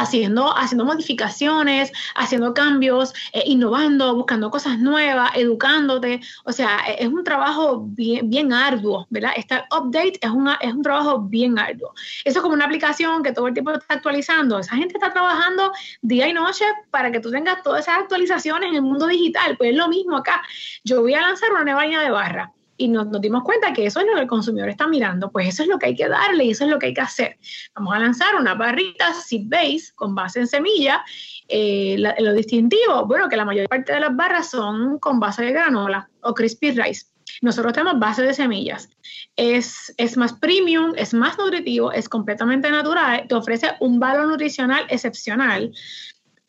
haciendo, 0.00 0.56
haciendo 0.56 0.84
modificaciones, 0.84 1.92
haciendo 2.14 2.54
cambios, 2.54 3.12
eh, 3.32 3.42
innovando, 3.46 4.14
buscando 4.14 4.50
cosas 4.50 4.78
nuevas, 4.78 5.30
educándote. 5.34 6.20
O 6.44 6.52
sea, 6.52 6.78
e, 6.88 7.04
es 7.04 7.08
un 7.08 7.22
trabajo 7.24 7.84
bien, 7.86 8.30
bien 8.30 8.52
arduo, 8.52 9.06
¿verdad? 9.10 9.32
Este 9.36 9.62
update 9.70 10.18
es, 10.20 10.30
una, 10.30 10.54
es 10.60 10.72
un 10.72 10.82
trabajo 10.82 11.20
bien 11.20 11.58
arduo. 11.58 11.92
Eso 12.24 12.38
es 12.38 12.42
como 12.42 12.54
una 12.54 12.64
aplicación 12.64 13.22
que 13.22 13.32
todo 13.32 13.46
el 13.48 13.54
tiempo 13.54 13.72
está 13.72 13.94
actualizando. 13.94 14.58
Esa 14.58 14.76
gente 14.76 14.94
está 14.94 15.12
trabajando 15.12 15.72
día 16.02 16.28
y 16.28 16.32
noche 16.32 16.64
para 16.90 17.10
que 17.12 17.20
tú 17.20 17.30
tengas 17.30 17.62
todas 17.62 17.82
esas 17.82 17.98
actualizaciones 17.98 18.70
en 18.70 18.76
el 18.76 18.82
mundo 18.82 19.06
digital. 19.06 19.56
Pues 19.56 19.70
es 19.70 19.76
lo 19.76 19.88
mismo 19.88 20.16
acá. 20.16 20.42
Yo 20.84 21.02
voy 21.02 21.14
a 21.14 21.20
lanzar 21.20 21.50
una 21.50 21.64
nueva 21.64 21.84
línea 21.84 22.00
de 22.00 22.10
barra 22.10 22.52
y 22.80 22.88
nos, 22.88 23.08
dimos 23.20 23.42
cuenta 23.42 23.74
que 23.74 23.84
eso 23.84 24.00
es 24.00 24.06
lo 24.06 24.14
que 24.14 24.22
el 24.22 24.26
consumidor 24.26 24.70
está 24.70 24.88
mirando, 24.88 25.30
pues 25.30 25.48
eso 25.48 25.62
es 25.62 25.68
lo 25.68 25.78
que 25.78 25.86
hay 25.86 25.94
que 25.94 26.08
darle 26.08 26.44
y 26.44 26.50
eso 26.52 26.64
es 26.64 26.70
lo 26.70 26.78
que 26.78 26.86
hay 26.86 26.94
que 26.94 27.02
hacer. 27.02 27.38
Vamos 27.74 27.94
a 27.94 27.98
lanzar 27.98 28.34
una 28.36 28.54
barrita 28.54 29.12
seed 29.12 29.42
base 29.48 29.92
con 29.94 30.14
base 30.14 30.40
en 30.40 30.46
semilla. 30.46 31.04
Eh, 31.46 31.96
lo 31.98 32.32
distintivo, 32.32 33.06
bueno, 33.06 33.28
que 33.28 33.36
la 33.36 33.44
mayor 33.44 33.68
parte 33.68 33.92
de 33.92 34.00
las 34.00 34.16
barras 34.16 34.48
son 34.48 34.98
con 34.98 35.20
base 35.20 35.44
de 35.44 35.52
granola 35.52 36.08
o 36.22 36.32
crispy 36.32 36.70
rice. 36.70 37.04
Nosotros 37.42 37.74
tenemos 37.74 37.98
base 37.98 38.22
de 38.22 38.32
semillas. 38.32 38.88
Es, 39.36 39.92
es, 39.98 40.16
más 40.16 40.32
premium, 40.32 40.94
es 40.96 41.12
más 41.12 41.36
nutritivo, 41.36 41.92
es 41.92 42.08
completamente 42.08 42.70
natural, 42.70 43.26
te 43.28 43.34
ofrece 43.34 43.72
un 43.80 44.00
valor 44.00 44.26
nutricional 44.26 44.86
excepcional 44.88 45.70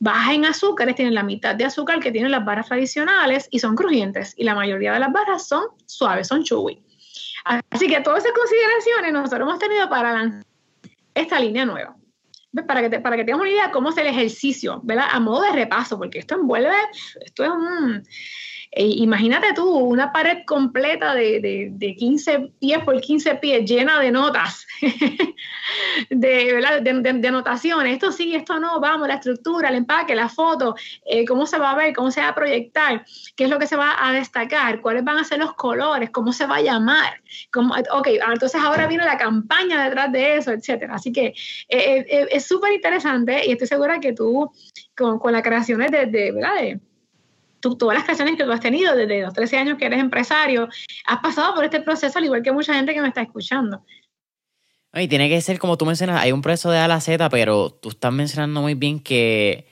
baja 0.01 0.33
en 0.33 0.45
azúcares, 0.45 0.95
tienen 0.95 1.13
la 1.13 1.21
mitad 1.21 1.53
de 1.53 1.63
azúcar 1.63 1.99
que 1.99 2.11
tienen 2.11 2.31
las 2.31 2.43
barras 2.43 2.67
tradicionales 2.67 3.47
y 3.51 3.59
son 3.59 3.75
crujientes. 3.75 4.33
Y 4.35 4.43
la 4.43 4.55
mayoría 4.55 4.93
de 4.93 4.99
las 4.99 5.11
barras 5.13 5.47
son 5.47 5.63
suaves, 5.85 6.27
son 6.27 6.43
chewy. 6.43 6.81
Así 7.69 7.87
que 7.87 8.01
todas 8.01 8.23
esas 8.23 8.35
consideraciones 8.35 9.13
nosotros 9.13 9.41
hemos 9.41 9.59
tenido 9.59 9.87
para 9.89 10.11
lanzar 10.11 10.43
esta 11.13 11.39
línea 11.39 11.65
nueva. 11.65 11.95
Para 12.67 12.89
que, 12.89 12.99
para 12.99 13.15
que 13.15 13.23
tengas 13.23 13.41
una 13.41 13.49
idea 13.49 13.67
de 13.67 13.71
cómo 13.71 13.89
es 13.89 13.97
el 13.97 14.07
ejercicio, 14.07 14.81
¿verdad? 14.83 15.05
A 15.11 15.19
modo 15.19 15.43
de 15.43 15.51
repaso, 15.51 15.99
porque 15.99 16.19
esto 16.19 16.33
envuelve, 16.35 16.75
esto 17.23 17.43
es 17.43 17.49
un... 17.51 18.03
Eh, 18.73 18.85
imagínate 18.85 19.53
tú 19.53 19.69
una 19.69 20.13
pared 20.13 20.45
completa 20.45 21.13
de, 21.13 21.41
de, 21.41 21.69
de, 21.73 21.93
15 21.93 22.53
pies 22.57 22.79
por 22.85 23.01
15 23.01 23.35
pies 23.35 23.69
llena 23.69 23.99
de 23.99 24.11
notas. 24.11 24.65
de, 26.09 26.81
de, 26.81 27.27
anotaciones, 27.27 27.93
esto 27.93 28.13
sí, 28.13 28.33
esto 28.33 28.59
no, 28.59 28.79
vamos, 28.79 29.09
la 29.09 29.15
estructura, 29.15 29.67
el 29.67 29.75
empaque, 29.75 30.15
la 30.15 30.29
foto, 30.29 30.75
eh, 31.05 31.25
cómo 31.25 31.45
se 31.45 31.59
va 31.59 31.71
a 31.71 31.75
ver, 31.75 31.93
cómo 31.93 32.11
se 32.11 32.21
va 32.21 32.29
a 32.29 32.35
proyectar, 32.35 33.05
qué 33.35 33.43
es 33.43 33.49
lo 33.49 33.59
que 33.59 33.67
se 33.67 33.75
va 33.75 33.97
a 33.99 34.13
destacar, 34.13 34.79
cuáles 34.79 35.03
van 35.03 35.17
a 35.17 35.25
ser 35.25 35.39
los 35.39 35.53
colores, 35.55 36.09
cómo 36.09 36.31
se 36.31 36.45
va 36.45 36.55
a 36.57 36.61
llamar. 36.61 37.21
Cómo, 37.51 37.73
ok, 37.73 38.07
entonces 38.31 38.61
ahora 38.61 38.87
viene 38.87 39.03
la 39.03 39.17
campaña 39.17 39.83
detrás 39.83 40.11
de 40.13 40.37
eso, 40.37 40.51
etcétera. 40.51 40.95
Así 40.95 41.11
que 41.11 41.27
eh, 41.27 41.35
eh, 41.67 42.27
es 42.31 42.45
súper 42.45 42.71
interesante 42.71 43.45
y 43.45 43.51
estoy 43.51 43.67
segura 43.67 43.99
que 43.99 44.13
tú, 44.13 44.49
con, 44.95 45.19
con 45.19 45.33
las 45.33 45.43
creaciones 45.43 45.91
de, 45.91 46.31
¿verdad? 46.31 46.55
De, 46.55 46.79
todas 47.61 47.95
las 47.95 48.03
creaciones 48.03 48.35
que 48.35 48.43
tú 48.43 48.51
has 48.51 48.59
tenido 48.59 48.95
desde 48.95 49.21
los 49.21 49.33
13 49.33 49.57
años 49.57 49.77
que 49.77 49.85
eres 49.85 49.99
empresario, 49.99 50.67
has 51.05 51.19
pasado 51.19 51.55
por 51.55 51.63
este 51.63 51.81
proceso 51.81 52.19
al 52.19 52.25
igual 52.25 52.43
que 52.43 52.51
mucha 52.51 52.73
gente 52.73 52.93
que 52.93 53.01
me 53.01 53.07
está 53.07 53.21
escuchando. 53.21 53.83
Y 54.93 55.07
tiene 55.07 55.29
que 55.29 55.39
ser 55.39 55.57
como 55.57 55.77
tú 55.77 55.85
mencionas, 55.85 56.21
hay 56.21 56.31
un 56.31 56.41
proceso 56.41 56.69
de 56.69 56.79
A 56.79 56.85
a 56.85 56.87
la 56.87 56.99
Z, 56.99 57.29
pero 57.29 57.69
tú 57.69 57.89
estás 57.89 58.11
mencionando 58.11 58.61
muy 58.61 58.73
bien 58.73 58.99
que, 58.99 59.65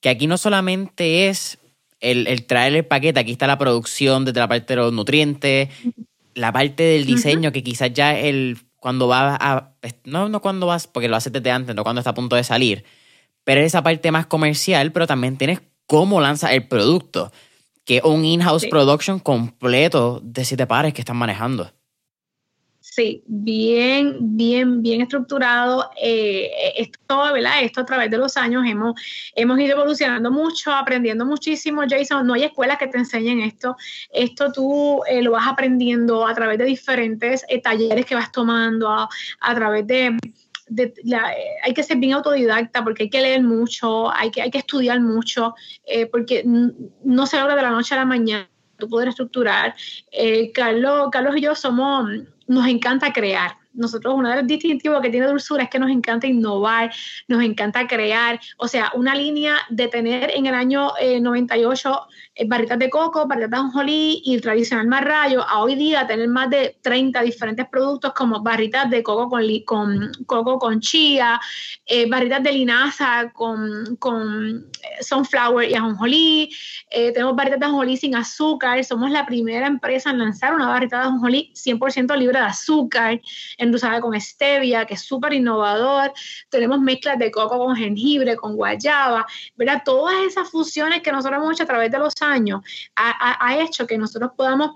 que 0.00 0.10
aquí 0.10 0.26
no 0.26 0.36
solamente 0.36 1.28
es 1.28 1.58
el, 2.00 2.26
el, 2.26 2.46
traer 2.46 2.74
el 2.74 2.84
paquete, 2.84 3.20
aquí 3.20 3.32
está 3.32 3.46
la 3.46 3.56
producción 3.56 4.24
desde 4.26 4.40
la 4.40 4.48
parte 4.48 4.74
de 4.74 4.76
los 4.76 4.92
nutrientes, 4.92 5.70
la 6.34 6.52
parte 6.52 6.82
del 6.82 7.06
diseño, 7.06 7.52
que 7.52 7.62
quizás 7.62 7.92
ya 7.94 8.18
el 8.18 8.58
cuando 8.86 9.08
vas 9.08 9.38
a. 9.40 9.72
No, 10.04 10.28
no 10.28 10.40
cuando 10.40 10.66
vas, 10.66 10.86
porque 10.86 11.08
lo 11.08 11.16
haces 11.16 11.32
desde 11.32 11.50
antes, 11.50 11.74
no 11.74 11.82
cuando 11.82 12.00
está 12.00 12.10
a 12.10 12.14
punto 12.14 12.36
de 12.36 12.44
salir. 12.44 12.84
Pero 13.42 13.60
esa 13.60 13.82
parte 13.82 14.12
más 14.12 14.26
comercial, 14.26 14.92
pero 14.92 15.06
también 15.06 15.36
tienes 15.36 15.60
cómo 15.86 16.20
lanza 16.20 16.52
el 16.52 16.66
producto, 16.68 17.32
que 17.84 17.98
es 17.98 18.04
un 18.04 18.24
in-house 18.24 18.66
production 18.66 19.20
completo 19.20 20.20
de 20.22 20.44
siete 20.44 20.66
pares 20.66 20.92
que 20.92 21.02
están 21.02 21.16
manejando. 21.16 21.70
Sí, 22.96 23.22
bien, 23.26 24.16
bien, 24.20 24.82
bien 24.82 25.02
estructurado. 25.02 25.90
Eh, 26.00 26.50
esto, 26.78 27.30
¿verdad? 27.30 27.62
Esto 27.62 27.82
a 27.82 27.84
través 27.84 28.10
de 28.10 28.16
los 28.16 28.38
años 28.38 28.64
hemos, 28.66 28.98
hemos 29.34 29.60
ido 29.60 29.72
evolucionando 29.72 30.30
mucho, 30.30 30.72
aprendiendo 30.72 31.26
muchísimo, 31.26 31.82
Jason. 31.86 32.26
No 32.26 32.32
hay 32.32 32.44
escuelas 32.44 32.78
que 32.78 32.86
te 32.86 32.96
enseñen 32.96 33.40
esto. 33.40 33.76
Esto 34.10 34.50
tú 34.50 35.02
eh, 35.10 35.20
lo 35.20 35.32
vas 35.32 35.46
aprendiendo 35.46 36.26
a 36.26 36.34
través 36.34 36.56
de 36.56 36.64
diferentes 36.64 37.44
eh, 37.50 37.60
talleres 37.60 38.06
que 38.06 38.14
vas 38.14 38.32
tomando, 38.32 38.88
a, 38.88 39.10
a 39.40 39.54
través 39.54 39.86
de 39.86 40.16
hay 41.62 41.74
que 41.74 41.82
ser 41.82 41.98
bien 41.98 42.14
autodidacta 42.14 42.82
porque 42.82 43.04
hay 43.04 43.10
que 43.10 43.20
leer 43.20 43.42
mucho, 43.42 44.12
hay 44.12 44.30
que, 44.30 44.42
hay 44.42 44.50
que 44.50 44.58
estudiar 44.58 45.00
mucho, 45.00 45.54
eh, 45.84 46.06
porque 46.06 46.42
no 46.44 47.26
se 47.26 47.38
logra 47.38 47.54
de 47.54 47.62
la 47.62 47.70
noche 47.70 47.94
a 47.94 47.98
la 47.98 48.04
mañana 48.04 48.48
tú 48.78 48.88
poder 48.88 49.08
estructurar. 49.08 49.74
Eh, 50.12 50.52
Carlos, 50.52 51.08
Carlos 51.10 51.36
y 51.36 51.40
yo 51.40 51.54
somos, 51.54 52.10
nos 52.46 52.66
encanta 52.66 53.12
crear 53.12 53.56
nosotros 53.76 54.14
uno 54.14 54.30
de 54.30 54.36
los 54.36 54.46
distintivos 54.46 55.00
que 55.00 55.10
tiene 55.10 55.26
Dulzura 55.26 55.64
es 55.64 55.70
que 55.70 55.78
nos 55.78 55.90
encanta 55.90 56.26
innovar, 56.26 56.92
nos 57.28 57.42
encanta 57.42 57.86
crear, 57.86 58.40
o 58.58 58.68
sea, 58.68 58.90
una 58.94 59.14
línea 59.14 59.56
de 59.68 59.88
tener 59.88 60.30
en 60.34 60.46
el 60.46 60.54
año 60.54 60.92
98 61.20 61.88
eh, 61.88 62.42
eh, 62.42 62.46
barritas 62.48 62.78
de 62.78 62.90
coco, 62.90 63.26
barritas 63.26 63.50
de 63.50 63.56
anjolí 63.56 64.22
y 64.24 64.34
el 64.34 64.40
tradicional 64.40 64.86
marrayo, 64.86 65.42
a 65.42 65.60
hoy 65.60 65.74
día 65.74 66.06
tener 66.06 66.28
más 66.28 66.50
de 66.50 66.76
30 66.82 67.22
diferentes 67.22 67.66
productos 67.68 68.12
como 68.14 68.42
barritas 68.42 68.90
de 68.90 69.02
coco 69.02 69.28
con, 69.28 69.44
con 69.64 70.12
coco 70.26 70.58
con 70.58 70.80
chía, 70.80 71.40
eh, 71.86 72.08
barritas 72.08 72.42
de 72.42 72.52
linaza 72.52 73.30
con, 73.32 73.96
con 73.96 74.66
sunflower 75.00 75.70
y 75.70 75.74
ajonjolí, 75.74 76.50
tenemos 76.90 77.36
barritas 77.36 77.60
de 77.60 77.66
ajonjolí 77.66 77.96
sin 77.96 78.14
azúcar, 78.16 78.82
somos 78.84 79.10
la 79.10 79.26
primera 79.26 79.66
empresa 79.66 80.10
en 80.10 80.18
lanzar 80.18 80.54
una 80.54 80.68
barrita 80.68 80.98
de 80.98 81.02
ajonjolí 81.04 81.52
100% 81.54 82.16
libre 82.16 82.38
de 82.38 82.46
azúcar 82.46 83.20
endulzada 83.66 84.00
con 84.00 84.18
stevia, 84.20 84.86
que 84.86 84.94
es 84.94 85.02
súper 85.02 85.32
innovador. 85.32 86.12
Tenemos 86.48 86.80
mezclas 86.80 87.18
de 87.18 87.30
coco 87.30 87.58
con 87.58 87.76
jengibre, 87.76 88.36
con 88.36 88.56
guayaba, 88.56 89.26
¿verdad? 89.56 89.82
Todas 89.84 90.14
esas 90.26 90.50
fusiones 90.50 91.02
que 91.02 91.12
nosotros 91.12 91.40
hemos 91.40 91.52
hecho 91.52 91.64
a 91.64 91.66
través 91.66 91.90
de 91.90 91.98
los 91.98 92.14
años 92.20 92.60
ha, 92.96 93.56
hecho 93.58 93.86
que 93.86 93.98
nosotros 93.98 94.32
podamos 94.36 94.72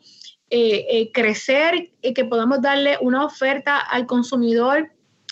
eh, 0.50 0.86
eh, 0.90 1.12
crecer 1.12 1.90
y 2.02 2.14
que 2.14 2.24
podamos 2.24 2.60
darle 2.60 2.98
una 3.00 3.24
oferta 3.24 3.78
al 3.78 4.06
consumidor 4.06 4.90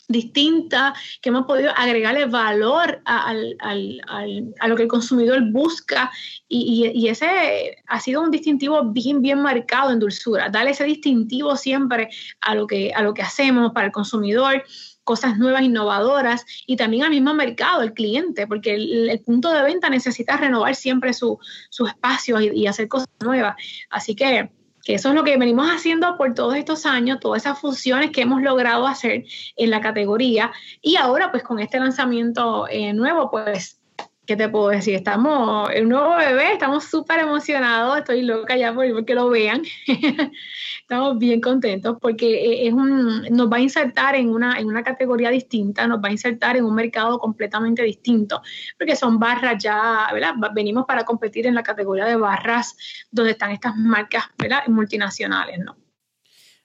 distinta, 0.08 0.94
que 1.20 1.28
hemos 1.28 1.44
podido 1.44 1.70
agregarle 1.76 2.24
valor 2.24 3.00
a, 3.04 3.34
lo 3.34 4.76
que 4.76 4.82
el 4.82 4.88
consumidor 4.88 5.42
busca 5.52 6.10
y, 6.48 7.08
ese 7.08 7.76
ha 7.86 8.00
sido 8.00 8.22
un 8.22 8.30
distintivo 8.30 8.82
bien, 8.84 9.20
bien 9.20 9.40
marcado 9.40 9.92
en 9.92 9.98
dulzura, 9.98 10.48
darle 10.48 10.70
ese 10.70 10.84
distintivo 10.84 11.56
siempre 11.56 12.08
a 12.40 12.54
lo 12.54 12.66
que, 12.66 12.92
a 12.94 13.02
lo 13.02 13.12
que 13.14 13.22
hacemos 13.22 13.72
para 13.72 13.86
el 13.86 13.92
consumidor 13.92 14.64
cosas 15.04 15.38
nuevas, 15.38 15.62
innovadoras 15.62 16.44
y 16.66 16.76
también 16.76 17.04
al 17.04 17.10
mismo 17.10 17.32
mercado, 17.32 17.80
el 17.80 17.94
cliente, 17.94 18.46
porque 18.46 18.74
el, 18.74 19.22
punto 19.24 19.50
de 19.50 19.62
venta 19.62 19.88
necesita 19.88 20.36
renovar 20.36 20.74
siempre 20.74 21.14
su, 21.14 21.38
espacio 21.86 22.38
y, 22.42 22.48
y 22.48 22.66
hacer 22.66 22.88
cosas 22.88 23.08
nuevas. 23.20 23.56
Así 23.88 24.14
que 24.14 24.50
que 24.88 24.94
eso 24.94 25.10
es 25.10 25.14
lo 25.14 25.22
que 25.22 25.36
venimos 25.36 25.68
haciendo 25.68 26.16
por 26.16 26.32
todos 26.32 26.54
estos 26.56 26.86
años, 26.86 27.20
todas 27.20 27.42
esas 27.42 27.60
fusiones 27.60 28.10
que 28.10 28.22
hemos 28.22 28.40
logrado 28.40 28.86
hacer 28.86 29.26
en 29.54 29.68
la 29.68 29.82
categoría. 29.82 30.50
Y 30.80 30.96
ahora 30.96 31.30
pues 31.30 31.42
con 31.42 31.58
este 31.58 31.78
lanzamiento 31.78 32.66
eh, 32.70 32.94
nuevo 32.94 33.30
pues 33.30 33.77
¿qué 34.28 34.36
te 34.36 34.50
puedo 34.50 34.68
decir? 34.68 34.94
Estamos, 34.94 35.70
el 35.72 35.88
nuevo 35.88 36.14
bebé, 36.16 36.52
estamos 36.52 36.84
súper 36.84 37.20
emocionados, 37.20 37.96
estoy 37.96 38.20
loca 38.20 38.58
ya 38.58 38.74
por 38.74 39.06
que 39.06 39.14
lo 39.14 39.30
vean. 39.30 39.62
estamos 40.82 41.18
bien 41.18 41.40
contentos 41.40 41.96
porque 41.98 42.34
eh, 42.34 42.66
es 42.68 42.74
un, 42.74 43.22
nos 43.30 43.50
va 43.50 43.56
a 43.56 43.60
insertar 43.60 44.16
en 44.16 44.28
una, 44.28 44.58
en 44.58 44.66
una 44.66 44.82
categoría 44.82 45.30
distinta, 45.30 45.86
nos 45.86 46.04
va 46.04 46.08
a 46.08 46.12
insertar 46.12 46.58
en 46.58 46.66
un 46.66 46.74
mercado 46.74 47.18
completamente 47.18 47.82
distinto, 47.82 48.42
porque 48.78 48.96
son 48.96 49.18
barras 49.18 49.62
ya, 49.62 50.10
¿verdad? 50.12 50.34
Venimos 50.54 50.84
para 50.84 51.04
competir 51.04 51.46
en 51.46 51.54
la 51.54 51.62
categoría 51.62 52.04
de 52.04 52.16
barras 52.16 52.76
donde 53.10 53.30
están 53.32 53.50
estas 53.50 53.76
marcas, 53.76 54.24
¿verdad? 54.36 54.66
Multinacionales, 54.66 55.58
¿no? 55.58 55.74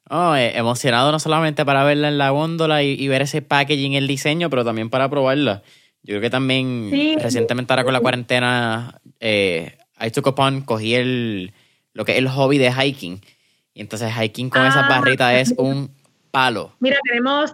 Oh, 0.10 0.36
eh, 0.36 0.58
emocionado 0.58 1.14
no 1.14 1.20
solamente 1.20 1.64
para 1.64 1.86
verla 1.86 2.10
en 2.10 2.18
la 2.18 2.32
góndola 2.32 2.84
y, 2.84 2.92
y 2.92 3.08
ver 3.08 3.22
ese 3.22 3.42
packaging, 3.42 3.94
el 3.94 4.06
diseño, 4.06 4.50
pero 4.50 4.66
también 4.66 4.90
para 4.90 5.10
probarla. 5.10 5.64
Yo 6.04 6.12
creo 6.12 6.22
que 6.22 6.30
también 6.30 7.18
recientemente 7.20 7.72
ahora 7.72 7.86
con 7.86 7.94
la 7.94 8.02
cuarentena, 8.02 9.00
eh, 9.22 9.78
I 10.00 10.12
took 10.12 10.28
upon, 10.28 10.62
cogí 10.62 10.96
el, 10.96 11.54
lo 11.94 12.04
que 12.04 12.12
es 12.12 12.18
el 12.18 12.28
hobby 12.28 12.58
de 12.58 12.74
hiking. 12.74 13.22
Y 13.74 13.82
entonces 13.82 14.12
hiking 14.14 14.50
con 14.50 14.66
esas 14.66 14.84
ah. 14.86 14.90
barritas 14.90 15.34
es 15.34 15.54
un 15.58 15.90
palo. 16.30 16.74
Mira, 16.80 16.98
tenemos, 17.04 17.54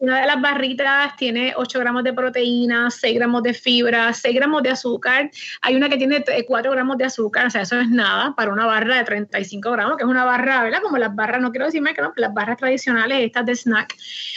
una 0.00 0.22
de 0.22 0.26
las 0.26 0.40
barritas 0.40 1.14
tiene 1.16 1.52
8 1.54 1.78
gramos 1.78 2.02
de 2.02 2.14
proteína, 2.14 2.90
6 2.90 3.14
gramos 3.16 3.42
de 3.42 3.52
fibra, 3.52 4.14
6 4.14 4.34
gramos 4.34 4.62
de 4.62 4.70
azúcar. 4.70 5.30
Hay 5.60 5.76
una 5.76 5.90
que 5.90 5.98
tiene 5.98 6.24
4 6.46 6.70
gramos 6.70 6.96
de 6.96 7.04
azúcar, 7.04 7.46
o 7.46 7.50
sea, 7.50 7.62
eso 7.62 7.78
es 7.78 7.90
nada 7.90 8.34
para 8.34 8.50
una 8.50 8.64
barra 8.64 8.96
de 8.96 9.04
35 9.04 9.70
gramos, 9.72 9.98
que 9.98 10.04
es 10.04 10.08
una 10.08 10.24
barra, 10.24 10.62
¿verdad? 10.62 10.80
Como 10.80 10.96
las 10.96 11.14
barras, 11.14 11.42
no 11.42 11.50
quiero 11.50 11.66
decirme 11.66 11.92
que 11.92 12.00
no, 12.00 12.14
las 12.16 12.32
barras 12.32 12.56
tradicionales, 12.56 13.20
estas 13.20 13.44
de 13.44 13.54
snack. 13.54 13.94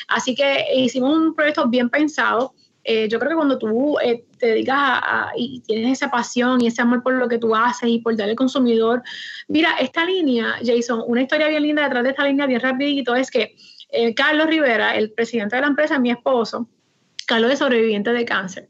Así 0.10 0.36
que 0.36 0.66
hicimos 0.76 1.16
un 1.16 1.34
proyecto 1.34 1.66
bien 1.70 1.90
pensado 1.90 2.54
eh, 2.84 3.08
yo 3.08 3.18
creo 3.18 3.30
que 3.32 3.36
cuando 3.36 3.58
tú 3.58 3.98
eh, 4.00 4.26
te 4.38 4.48
dedicas 4.48 4.78
a, 4.78 5.32
y 5.38 5.62
tienes 5.62 5.94
esa 5.94 6.12
pasión 6.12 6.62
y 6.62 6.68
ese 6.68 6.82
amor 6.82 7.02
por 7.02 7.14
lo 7.14 7.30
que 7.30 7.38
tú 7.38 7.56
haces 7.56 7.90
y 7.90 8.00
por 8.00 8.16
darle 8.18 8.32
al 8.32 8.38
consumidor, 8.38 9.02
mira, 9.48 9.76
esta 9.80 10.06
línea, 10.06 10.56
Jason, 10.64 11.02
una 11.08 11.22
historia 11.22 11.48
bien 11.48 11.64
linda 11.64 11.84
detrás 11.84 12.04
de 12.04 12.10
esta 12.10 12.26
línea, 12.26 12.46
bien 12.46 12.60
rapidito, 12.60 13.16
es 13.16 13.32
que 13.32 13.56
eh, 13.90 14.14
Carlos 14.14 14.48
Rivera, 14.48 14.96
el 14.96 15.12
presidente 15.12 15.56
de 15.56 15.62
la 15.62 15.68
empresa, 15.68 15.98
mi 15.98 16.12
esposo, 16.12 16.68
Carlos 17.26 17.52
es 17.52 17.60
sobreviviente 17.60 18.12
de 18.12 18.26
cáncer. 18.26 18.68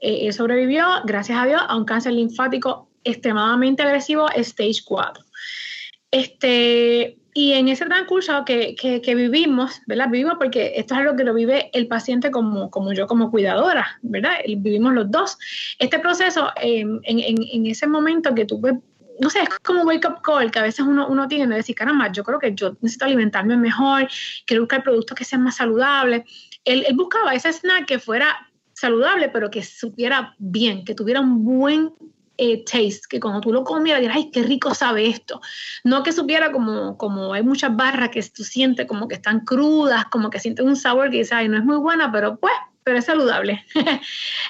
él 0.00 0.32
sobrevivió, 0.32 0.86
gracias 1.04 1.38
a 1.38 1.46
Dios, 1.46 1.60
a 1.66 1.76
un 1.76 1.84
cáncer 1.84 2.14
linfático 2.14 2.88
extremadamente 3.04 3.82
agresivo, 3.82 4.28
stage 4.30 4.82
4. 4.86 5.24
Este, 6.10 7.19
y 7.32 7.52
en 7.52 7.68
ese 7.68 7.86
transcurso 7.86 8.44
que, 8.44 8.74
que, 8.74 9.14
vivimos, 9.14 9.80
¿verdad? 9.86 10.08
Vivimos 10.10 10.34
porque 10.38 10.72
esto 10.76 10.94
es 10.94 11.00
algo 11.00 11.16
que 11.16 11.24
lo 11.24 11.32
vive 11.32 11.70
el 11.72 11.86
paciente 11.86 12.30
como, 12.30 12.70
como 12.70 12.92
yo 12.92 13.06
como 13.06 13.30
cuidadora, 13.30 13.98
¿verdad? 14.02 14.32
Vivimos 14.46 14.94
los 14.94 15.10
dos. 15.10 15.38
Este 15.78 16.00
proceso, 16.00 16.50
en, 16.56 17.00
en, 17.04 17.36
en, 17.38 17.66
ese 17.66 17.86
momento 17.86 18.34
que 18.34 18.46
tú 18.46 18.60
no 19.20 19.28
sé, 19.28 19.42
es 19.42 19.48
como 19.62 19.82
wake 19.82 20.08
up 20.08 20.22
call 20.22 20.50
que 20.50 20.58
a 20.58 20.62
veces 20.62 20.80
uno, 20.80 21.06
uno 21.06 21.28
tiene 21.28 21.46
de 21.46 21.56
decir, 21.56 21.76
caramba, 21.76 22.10
yo 22.10 22.24
creo 22.24 22.38
que 22.38 22.54
yo 22.54 22.76
necesito 22.80 23.04
alimentarme 23.04 23.56
mejor, 23.56 24.08
quiero 24.46 24.62
buscar 24.62 24.82
productos 24.82 25.16
que 25.16 25.24
sean 25.24 25.42
más 25.42 25.56
saludables. 25.56 26.24
Él, 26.64 26.84
él 26.88 26.96
buscaba 26.96 27.34
ese 27.34 27.52
snack 27.52 27.86
que 27.86 27.98
fuera 27.98 28.50
saludable, 28.72 29.28
pero 29.28 29.50
que 29.50 29.62
supiera 29.62 30.34
bien, 30.38 30.84
que 30.84 30.94
tuviera 30.94 31.20
un 31.20 31.44
buen 31.44 31.92
eh, 32.42 32.64
taste, 32.64 33.02
que 33.06 33.20
cuando 33.20 33.42
tú 33.42 33.52
lo 33.52 33.64
comieras 33.64 34.00
dirás, 34.00 34.16
ay, 34.16 34.30
qué 34.30 34.42
rico 34.42 34.74
sabe 34.74 35.06
esto. 35.06 35.42
No 35.84 36.02
que 36.02 36.10
supiera 36.10 36.50
como, 36.50 36.96
como 36.96 37.34
hay 37.34 37.42
muchas 37.42 37.76
barras 37.76 38.08
que 38.08 38.22
tú 38.22 38.44
sientes 38.44 38.86
como 38.86 39.08
que 39.08 39.16
están 39.16 39.40
crudas, 39.40 40.06
como 40.06 40.30
que 40.30 40.40
sientes 40.40 40.64
un 40.64 40.74
sabor 40.74 41.10
que 41.10 41.18
dices, 41.18 41.34
ay, 41.34 41.48
no 41.50 41.58
es 41.58 41.64
muy 41.64 41.76
buena, 41.76 42.10
pero 42.10 42.38
pues, 42.38 42.54
pero 42.90 42.98
es 42.98 43.04
saludable. 43.04 43.64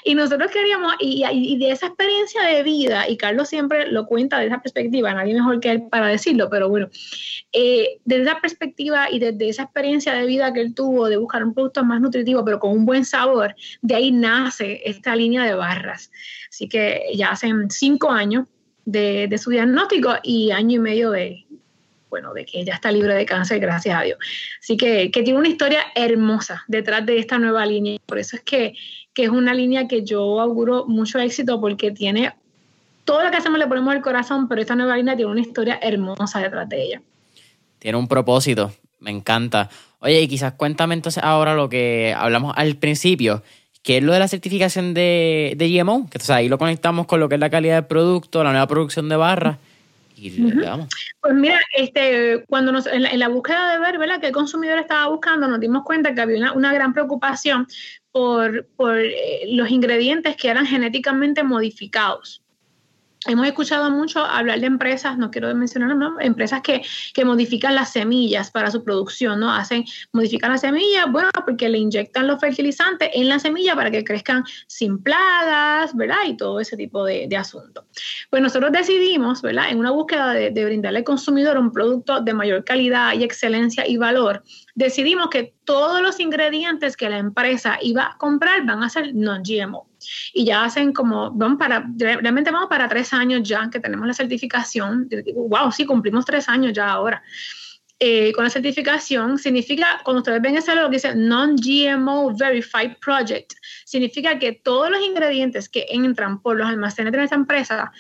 y 0.05 0.15
nosotros 0.15 0.51
queríamos, 0.51 0.95
y, 0.99 1.59
de 1.59 1.73
esa 1.73 1.89
experiencia 1.89 2.43
de 2.45 2.63
vida, 2.63 3.07
y 3.07 3.19
Carlos 3.19 3.51
siempre 3.51 3.93
lo 3.93 4.07
cuenta 4.07 4.39
de 4.39 4.47
esa 4.47 4.63
perspectiva, 4.63 5.13
nadie 5.13 5.35
mejor 5.35 5.61
que 5.61 5.71
él 5.71 5.83
para 5.91 6.07
decirlo, 6.07 6.49
pero 6.49 6.71
bueno, 6.71 6.89
eh, 7.53 7.99
desde 8.07 8.23
esa 8.23 8.41
perspectiva 8.41 9.11
y 9.11 9.19
desde 9.19 9.51
esa 9.51 9.65
experiencia 9.65 10.15
de 10.15 10.25
vida 10.25 10.55
que 10.55 10.63
él 10.63 10.75
tuvo 10.75 11.11
de 11.11 11.19
buscar 11.19 11.45
un 11.45 11.53
producto 11.53 11.85
más 11.85 12.01
nutritivo, 12.01 12.43
pero 12.43 12.59
con 12.59 12.73
un 12.73 12.87
buen 12.87 13.05
sabor, 13.05 13.55
de 13.83 13.95
ahí 13.95 14.11
nace 14.11 14.81
esta 14.87 15.15
línea 15.15 15.45
de 15.45 15.53
barras. 15.53 16.11
Así 16.49 16.67
que 16.67 17.11
ya 17.15 17.33
hacen 17.33 17.71
cinco 17.71 18.11
años 18.11 18.49
de, 18.87 19.29
de 19.29 19.37
su 19.37 19.51
diagnóstico 19.51 20.15
y 20.23 20.51
año 20.51 20.77
y 20.77 20.79
medio 20.79 21.11
de, 21.11 21.45
bueno, 22.11 22.35
de 22.35 22.45
que 22.45 22.61
ella 22.61 22.75
está 22.75 22.93
libre 22.93 23.15
de 23.15 23.25
cáncer, 23.25 23.61
gracias 23.61 23.99
a 23.99 24.03
Dios. 24.03 24.19
Así 24.61 24.77
que, 24.77 25.11
que 25.11 25.23
tiene 25.23 25.39
una 25.39 25.49
historia 25.49 25.81
hermosa 25.95 26.65
detrás 26.69 27.07
de 27.07 27.19
esta 27.19 27.39
nueva 27.39 27.65
línea. 27.65 27.99
Por 28.05 28.19
eso 28.19 28.37
es 28.37 28.43
que, 28.43 28.75
que, 29.15 29.25
es 29.25 29.31
una 29.31 29.55
línea 29.55 29.89
que 29.89 30.05
yo 30.05 30.41
auguro 30.41 30.85
mucho 30.87 31.19
éxito 31.21 31.61
porque 31.61 31.93
tiene 31.93 32.35
todo 33.05 33.25
lo 33.25 33.31
que 33.31 33.39
hacemos 33.39 33.59
le 33.59 33.67
ponemos 33.67 33.95
el 33.95 34.03
corazón, 34.03 34.49
pero 34.49 34.61
esta 34.61 34.75
nueva 34.75 34.97
línea 34.97 35.17
tiene 35.17 35.31
una 35.31 35.41
historia 35.41 35.79
hermosa 35.81 36.41
detrás 36.41 36.69
de 36.69 36.83
ella. 36.83 37.03
Tiene 37.79 37.97
un 37.97 38.09
propósito, 38.09 38.73
me 38.99 39.11
encanta. 39.11 39.71
Oye, 40.01 40.21
y 40.21 40.29
quizás 40.29 40.53
cuéntame 40.55 40.95
entonces 40.95 41.23
ahora 41.23 41.55
lo 41.55 41.69
que 41.69 42.15
hablamos 42.17 42.53
al 42.57 42.77
principio, 42.77 43.43
que 43.83 43.99
es 43.99 44.03
lo 44.03 44.13
de 44.13 44.19
la 44.19 44.29
certificación 44.29 44.95
de, 44.95 45.55
de 45.57 45.71
GMO, 45.71 46.09
que 46.11 46.21
ahí 46.33 46.49
lo 46.49 46.59
conectamos 46.59 47.07
con 47.07 47.21
lo 47.21 47.29
que 47.29 47.37
es 47.37 47.41
la 47.41 47.51
calidad 47.51 47.77
del 47.77 47.87
producto, 47.87 48.45
la 48.45 48.51
nueva 48.51 48.67
producción 48.67 49.09
de 49.09 49.17
barras. 49.17 49.57
Pues 51.21 51.35
mira, 51.35 51.61
este, 51.77 52.45
cuando 52.49 52.73
nos, 52.73 52.87
en, 52.87 53.19
la, 53.19 53.29
búsqueda 53.29 53.73
de 53.73 53.81
ver 53.81 53.99
¿verdad? 53.99 54.21
que 54.21 54.29
el 54.29 54.33
consumidor 54.33 54.79
estaba 54.79 55.09
buscando, 55.09 55.49
nos 55.49 55.61
dimos 55.61 55.83
cuenta 55.85 56.15
que 56.15 56.21
había 56.21 56.53
una, 56.53 56.73
gran 56.73 56.93
preocupación 56.93 57.67
por, 58.13 58.67
por 58.77 58.99
eh, 58.99 59.43
los 59.49 59.71
ingredientes 59.71 60.37
que 60.37 60.49
eran 60.49 60.67
genéticamente 60.67 61.43
modificados. 61.43 62.43
Hemos 63.27 63.47
escuchado 63.47 63.91
mucho 63.91 64.25
hablar 64.25 64.61
de 64.61 64.67
empresas, 64.67 65.19
no 65.19 65.31
quiero 65.31 65.55
mencionar 65.55 65.95
¿no? 65.95 66.19
empresas 66.21 66.63
que, 66.63 66.81
que, 67.13 67.27
modifican 67.27 67.75
las 67.75 67.93
semillas 67.93 68.51
para 68.51 68.71
su 68.71 68.83
producción, 68.83 69.41
¿no? 69.41 69.53
Hacen, 69.53 69.85
modifican 70.13 70.53
las 70.53 70.63
semillas, 70.63 71.05
bueno, 71.13 71.29
porque 71.45 71.69
le 71.69 71.77
inyectan 71.77 72.27
los 72.27 72.41
fertilizantes 72.41 73.11
en 73.13 73.29
la 73.29 73.39
semilla 73.39 73.77
para 73.77 73.91
que 73.91 74.05
crezcan 74.05 74.45
sin 74.69 75.03
plagas, 75.03 75.95
¿verdad? 75.95 76.17
Y 76.27 76.37
todo 76.39 76.61
ese 76.61 76.79
tipo 76.79 77.05
de, 77.05 77.27
de 77.29 77.37
asuntos. 77.37 77.85
Pues 78.31 78.41
nosotros 78.43 78.73
decidimos, 78.73 79.43
¿verdad? 79.43 79.69
En 79.69 79.79
una 79.79 79.91
búsqueda 79.91 80.33
de, 80.33 80.51
de 80.51 80.65
brindarle 80.65 81.01
al 81.01 81.05
consumidor 81.05 81.59
un 81.59 81.73
producto 81.73 82.23
de 82.23 82.33
mayor 82.33 82.65
calidad 82.65 83.13
y 83.13 83.23
excelencia 83.23 83.87
y 83.87 83.99
valor, 83.99 84.43
decidimos 84.75 85.29
que 85.29 85.55
todos 85.65 86.01
los 86.01 86.21
ingredientes 86.21 86.97
que 86.97 87.11
la 87.11 87.19
empresa 87.19 87.77
iba 87.83 88.13
a 88.13 88.17
comprar 88.17 88.65
van 88.65 88.83
a 88.83 88.89
ser 88.89 89.15
non-GMO 89.15 89.90
y 90.33 90.45
ya 90.45 90.65
hacen 90.65 90.93
como, 90.93 91.31
vamos 91.33 91.59
para, 91.59 91.87
realmente 91.97 92.51
vamos 92.51 92.69
para 92.69 92.89
tres 92.89 93.13
años 93.13 93.43
ya 93.43 93.69
que 93.71 93.81
tenemos 93.81 94.07
la 94.07 94.15
certificación. 94.15 95.09
Wow, 95.35 95.73
sí, 95.73 95.87
cumplimos 95.87 96.25
tres 96.25 96.49
años 96.49 96.73
ya 96.73 96.91
ahora. 96.91 97.23
Eh, 98.03 98.33
con 98.33 98.45
la 98.45 98.51
certificación 98.51 99.37
significa, 99.37 100.01
cuando 100.05 100.21
ustedes 100.21 100.41
ven 100.41 100.57
ese 100.57 100.75
logo 100.75 100.89
que 100.89 100.97
dice 100.97 101.15
Non-GMO 101.15 102.35
Verified 102.35 102.97
Project, 102.99 103.53
significa 103.85 104.39
que 104.39 104.53
todos 104.53 104.91
los 104.91 105.03
ingredientes 105.03 105.69
que 105.69 105.85
entran 105.91 106.41
por 106.41 106.57
los 106.57 106.67
almacenes 106.67 107.13
de 107.13 107.19
nuestra 107.19 107.37
empresa 107.37 107.93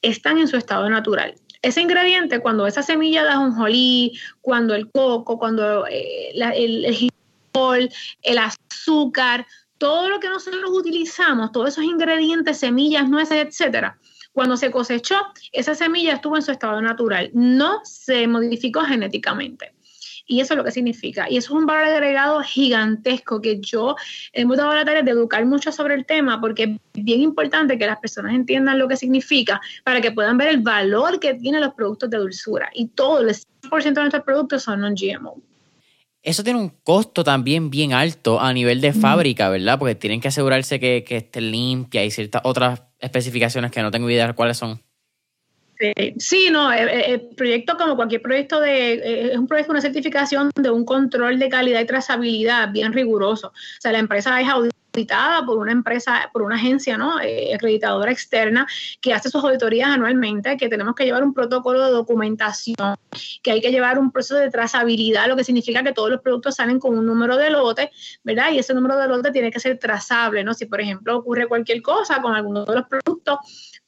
están 0.00 0.38
en 0.38 0.46
su 0.46 0.56
estado 0.56 0.88
natural. 0.88 1.34
Ese 1.60 1.80
ingrediente, 1.80 2.38
cuando 2.38 2.68
esa 2.68 2.82
semilla 2.84 3.24
de 3.24 3.30
ajonjolí, 3.30 4.16
cuando 4.40 4.76
el 4.76 4.88
coco, 4.92 5.40
cuando 5.40 5.88
eh, 5.88 6.30
el, 6.34 6.84
el, 6.84 7.90
el 8.22 8.38
azúcar, 8.38 9.44
todo 9.78 10.08
lo 10.08 10.20
que 10.20 10.28
nosotros 10.28 10.70
utilizamos, 10.70 11.52
todos 11.52 11.70
esos 11.70 11.84
ingredientes, 11.84 12.58
semillas, 12.58 13.08
nueces, 13.08 13.46
etcétera, 13.46 13.98
cuando 14.32 14.56
se 14.56 14.70
cosechó, 14.70 15.16
esa 15.52 15.74
semilla 15.74 16.14
estuvo 16.14 16.36
en 16.36 16.42
su 16.42 16.52
estado 16.52 16.80
natural, 16.80 17.30
no 17.32 17.80
se 17.84 18.26
modificó 18.28 18.82
genéticamente. 18.82 19.74
Y 20.30 20.40
eso 20.40 20.52
es 20.52 20.58
lo 20.58 20.64
que 20.64 20.70
significa. 20.70 21.28
Y 21.28 21.38
eso 21.38 21.54
es 21.54 21.60
un 21.60 21.66
valor 21.66 21.84
agregado 21.84 22.42
gigantesco 22.42 23.40
que 23.40 23.60
yo 23.60 23.96
hemos 24.34 24.58
dado 24.58 24.74
la 24.74 24.84
tarea 24.84 25.02
de 25.02 25.10
educar 25.10 25.44
mucho 25.46 25.72
sobre 25.72 25.94
el 25.94 26.04
tema 26.04 26.38
porque 26.38 26.78
es 26.94 27.04
bien 27.04 27.22
importante 27.22 27.78
que 27.78 27.86
las 27.86 27.98
personas 27.98 28.34
entiendan 28.34 28.78
lo 28.78 28.86
que 28.88 28.96
significa 28.98 29.58
para 29.84 30.02
que 30.02 30.12
puedan 30.12 30.36
ver 30.36 30.48
el 30.48 30.58
valor 30.58 31.18
que 31.18 31.32
tienen 31.34 31.62
los 31.62 31.72
productos 31.72 32.10
de 32.10 32.18
dulzura. 32.18 32.68
Y 32.74 32.88
todo 32.88 33.20
el 33.20 33.34
100% 33.62 33.82
de 33.82 34.00
nuestros 34.02 34.22
productos 34.22 34.62
son 34.62 34.82
non-GMO 34.82 35.42
eso 36.28 36.44
tiene 36.44 36.58
un 36.58 36.68
costo 36.82 37.24
también 37.24 37.70
bien 37.70 37.92
alto 37.92 38.40
a 38.40 38.52
nivel 38.52 38.80
de 38.80 38.92
fábrica, 38.92 39.48
¿verdad? 39.48 39.78
Porque 39.78 39.94
tienen 39.94 40.20
que 40.20 40.28
asegurarse 40.28 40.78
que, 40.78 41.02
que 41.02 41.16
esté 41.16 41.40
limpia 41.40 42.04
y 42.04 42.10
ciertas 42.10 42.42
otras 42.44 42.82
especificaciones 42.98 43.70
que 43.70 43.82
no 43.82 43.90
tengo 43.90 44.10
idea 44.10 44.26
de 44.26 44.34
cuáles 44.34 44.58
son. 44.58 44.80
Sí, 46.18 46.48
no, 46.50 46.72
eh, 46.72 46.82
eh, 46.82 47.04
el, 47.12 47.20
proyecto 47.36 47.76
como 47.76 47.94
cualquier 47.94 48.20
proyecto 48.20 48.60
de, 48.60 48.94
eh, 48.94 49.32
es 49.32 49.38
un 49.38 49.46
proyecto, 49.46 49.72
una 49.72 49.80
certificación 49.80 50.50
de 50.56 50.70
un 50.70 50.84
control 50.84 51.38
de 51.38 51.48
calidad 51.48 51.80
y 51.80 51.86
trazabilidad 51.86 52.72
bien 52.72 52.92
riguroso. 52.92 53.48
O 53.48 53.80
sea, 53.80 53.92
la 53.92 54.00
empresa 54.00 54.40
es 54.40 54.48
auditada 54.92 55.44
por 55.44 55.58
una 55.58 55.72
empresa, 55.72 56.30
por 56.32 56.42
una 56.42 56.56
agencia, 56.56 56.96
¿no? 56.96 57.16
acreditadora 57.54 58.10
externa 58.10 58.66
que 59.00 59.12
hace 59.12 59.30
sus 59.30 59.42
auditorías 59.44 59.88
anualmente, 59.90 60.56
que 60.56 60.68
tenemos 60.68 60.94
que 60.94 61.04
llevar 61.04 61.22
un 61.22 61.34
protocolo 61.34 61.84
de 61.84 61.90
documentación, 61.90 62.96
que 63.42 63.50
hay 63.50 63.60
que 63.60 63.70
llevar 63.70 63.98
un 63.98 64.10
proceso 64.10 64.36
de 64.36 64.50
trazabilidad, 64.50 65.28
lo 65.28 65.36
que 65.36 65.44
significa 65.44 65.82
que 65.82 65.92
todos 65.92 66.10
los 66.10 66.20
productos 66.20 66.56
salen 66.56 66.78
con 66.78 66.96
un 66.96 67.06
número 67.06 67.36
de 67.36 67.50
lote, 67.50 67.90
¿verdad? 68.24 68.50
Y 68.52 68.58
ese 68.58 68.74
número 68.74 68.96
de 68.96 69.08
lote 69.08 69.30
tiene 69.30 69.50
que 69.50 69.60
ser 69.60 69.78
trazable, 69.78 70.42
¿no? 70.44 70.54
Si, 70.54 70.66
por 70.66 70.80
ejemplo, 70.80 71.16
ocurre 71.16 71.46
cualquier 71.46 71.82
cosa 71.82 72.20
con 72.20 72.34
alguno 72.34 72.64
de 72.64 72.74
los 72.74 72.86
productos, 72.86 73.38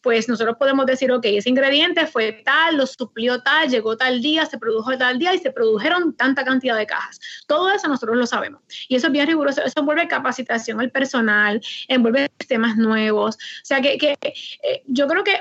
pues 0.02 0.28
nosotros 0.28 0.56
podemos 0.58 0.86
decir, 0.86 1.12
ok, 1.12 1.24
ese 1.24 1.50
ingrediente 1.50 2.06
fue 2.06 2.42
tal, 2.44 2.76
lo 2.76 2.86
suplió 2.86 3.42
tal, 3.42 3.68
llegó 3.68 3.96
tal 3.96 4.20
día, 4.20 4.46
se 4.46 4.58
produjo 4.58 4.96
tal 4.96 5.18
día 5.18 5.34
y 5.34 5.38
se 5.38 5.50
produjeron 5.50 6.14
tanta 6.14 6.44
cantidad 6.44 6.76
de 6.76 6.86
cajas. 6.86 7.20
Todo 7.46 7.70
eso 7.70 7.88
nosotros 7.88 8.16
lo 8.16 8.26
sabemos. 8.26 8.62
Y 8.88 8.96
eso 8.96 9.08
es 9.08 9.12
bien 9.12 9.26
riguroso, 9.26 9.62
eso 9.62 9.80
envuelve 9.80 10.08
capacitación 10.08 10.80
al 10.80 10.90
personal, 10.90 11.60
envuelve 11.88 12.30
sistemas 12.38 12.76
nuevos. 12.76 13.36
O 13.36 13.64
sea 13.64 13.80
que, 13.80 13.98
que 13.98 14.16
eh, 14.22 14.82
yo 14.86 15.06
creo 15.06 15.24
que 15.24 15.40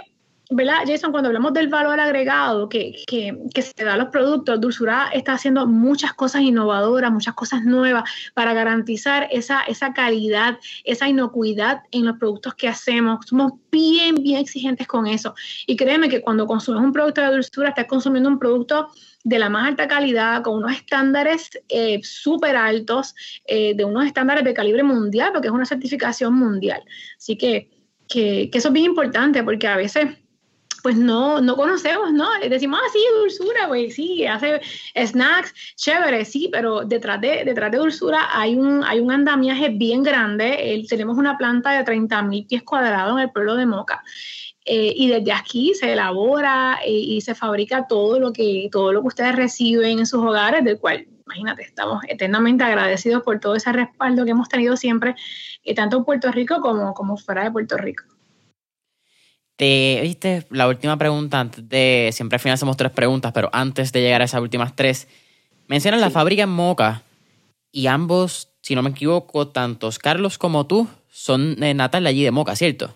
¿verdad, 0.52 0.80
Jason? 0.88 1.12
Cuando 1.12 1.28
hablamos 1.28 1.54
del 1.54 1.68
valor 1.68 2.00
agregado 2.00 2.70
que, 2.70 3.04
se 3.06 3.86
da 3.86 3.94
a 3.94 3.98
los 3.98 4.10
productos, 4.10 4.60
Dulzura 4.60 5.10
está 5.14 5.34
haciendo 5.34 5.68
muchas 5.68 6.14
cosas 6.14 6.42
innovadoras, 6.42 7.12
muchas 7.12 7.36
cosas 7.36 7.64
nuevas 7.64 8.10
para 8.34 8.54
garantizar 8.54 9.28
esa, 9.32 9.62
esa 9.62 9.94
calidad, 9.94 10.58
esa 10.84 11.08
inocuidad 11.08 11.84
en 11.92 12.06
los 12.06 12.18
productos 12.18 12.56
que 12.56 12.68
hacemos. 12.68 13.26
Somos 13.28 13.54
bien, 13.72 14.16
bien 14.16 14.40
exigentes 14.40 14.88
con 14.88 15.06
eso. 15.06 15.36
Y 15.68 15.76
créeme 15.76 16.10
que 16.10 16.22
cuando 16.22 16.48
consumes 16.48 16.82
un 16.82 16.94
producto 16.94 17.22
de 17.22 17.28
Dulzura, 17.28 17.70
estás 17.70 17.86
consumiendo 17.86 18.28
un 18.28 18.40
producto 18.40 18.90
de 19.24 19.38
la 19.38 19.50
más 19.50 19.68
alta 19.68 19.88
calidad, 19.88 20.42
con 20.42 20.56
unos 20.58 20.72
estándares 20.72 21.52
eh, 21.68 22.00
súper 22.04 22.56
altos, 22.56 23.14
eh, 23.46 23.76
de 23.76 23.86
unos 23.86 24.06
estándares 24.06 24.44
de 24.44 24.54
calibre 24.56 24.82
mundial, 24.82 25.32
porque 25.32 25.50
es 25.50 25.54
una 25.54 25.66
certificación 25.66 26.34
mundial. 26.34 26.82
Así 27.18 27.38
que, 27.38 27.70
que, 28.08 28.50
que 28.52 28.58
eso 28.58 28.70
es 28.70 28.74
bien 28.74 28.88
importante, 28.88 29.44
porque 29.44 29.68
a 29.68 29.76
veces 29.76 30.08
pues 30.82 30.96
no, 30.96 31.42
no 31.42 31.56
conocemos, 31.56 32.12
¿no? 32.14 32.28
Decimos, 32.50 32.80
ah, 32.82 32.90
sí, 32.92 33.00
dulzura, 33.20 33.68
güey, 33.68 33.92
sí, 33.92 34.26
hace 34.26 34.62
snacks, 34.96 35.54
chévere, 35.76 36.26
sí, 36.26 36.50
pero 36.52 36.86
detrás 36.86 37.22
de, 37.22 37.44
detrás 37.46 37.72
de 37.72 37.78
dulzura 37.78 38.28
hay 38.32 38.56
un, 38.56 38.84
hay 38.84 39.00
un 39.00 39.12
andamiaje 39.12 39.70
bien 39.70 40.04
grande. 40.04 40.86
tenemos 40.90 41.18
una 41.18 41.38
planta 41.38 41.72
de 41.72 41.84
30 41.84 42.22
mil 42.24 42.46
pies 42.46 42.64
cuadrados 42.64 43.18
en 43.18 43.24
el 43.24 43.32
pueblo 43.32 43.56
de 43.56 43.66
Moca. 43.66 44.04
Eh, 44.66 44.94
y 44.96 45.08
desde 45.08 45.32
aquí 45.32 45.74
se 45.74 45.94
elabora 45.94 46.80
eh, 46.86 46.92
y 46.92 47.22
se 47.22 47.34
fabrica 47.34 47.88
todo 47.88 48.20
lo 48.20 48.32
que 48.34 48.70
todo 48.72 48.94
lo 48.94 49.02
que 49.02 49.08
ustedes 49.08 49.36
reciben 49.36 50.00
en 50.00 50.06
sus 50.06 50.20
hogares, 50.24 50.64
del 50.64 50.78
cual 50.78 51.08
imagínate, 51.26 51.64
estamos 51.64 52.04
eternamente 52.08 52.64
agradecidos 52.64 53.24
por 53.24 53.40
todo 53.40 53.56
ese 53.56 53.72
respaldo 53.72 54.26
que 54.26 54.32
hemos 54.32 54.50
tenido 54.50 54.76
siempre, 54.78 55.16
eh, 55.64 55.76
tanto 55.76 55.98
en 55.98 56.06
Puerto 56.06 56.32
Rico 56.32 56.60
como, 56.60 56.94
como 56.94 57.18
fuera 57.18 57.44
de 57.44 57.52
Puerto 57.52 57.78
Rico. 57.78 58.04
Te, 59.60 60.00
viste, 60.04 60.48
la 60.52 60.70
última 60.70 60.98
pregunta 60.98 61.38
antes 61.38 61.68
de. 61.68 62.12
Siempre 62.14 62.38
al 62.38 62.40
final 62.40 62.54
hacemos 62.54 62.78
tres 62.78 62.94
preguntas, 62.94 63.34
pero 63.34 63.50
antes 63.52 63.92
de 63.92 64.00
llegar 64.00 64.22
a 64.22 64.24
esas 64.24 64.40
últimas 64.40 64.74
tres, 64.74 65.10
mencionas 65.68 66.00
la 66.00 66.10
fábrica 66.10 66.44
en 66.44 66.50
Moca 66.50 67.02
y 67.70 67.88
ambos, 67.88 68.54
si 68.62 68.74
no 68.74 68.84
me 68.84 68.92
equivoco, 68.92 69.50
tantos 69.50 70.00
Carlos 70.00 70.38
como 70.38 70.66
tú 70.66 70.88
son 71.10 71.58
natales 71.60 72.10
allí 72.10 72.24
de 72.24 72.32
Moca, 72.32 72.56
¿cierto? 72.56 72.96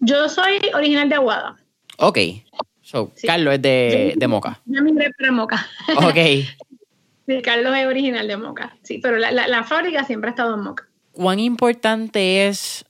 Yo 0.00 0.28
soy 0.28 0.60
original 0.74 1.08
de 1.08 1.14
Aguada. 1.14 1.56
Ok. 1.98 2.18
So, 2.82 3.12
Carlos 3.24 3.54
es 3.54 3.62
de, 3.62 4.14
de 4.16 4.26
Moca. 4.26 4.60
Yo 4.64 4.82
migré 4.82 5.12
para 5.16 5.30
Moca. 5.30 5.68
Ok. 5.98 6.16
sí, 7.28 7.42
Carlos 7.44 7.76
es 7.76 7.86
original 7.86 8.26
de 8.26 8.36
Moca. 8.36 8.76
Sí, 8.82 8.98
pero 8.98 9.18
la, 9.18 9.30
la 9.30 9.62
fábrica 9.62 10.02
siempre 10.02 10.30
ha 10.30 10.32
estado 10.32 10.56
en 10.56 10.62
Moca. 10.62 10.88
¿Cuán 11.12 11.38
importante 11.38 12.48
es 12.48 12.85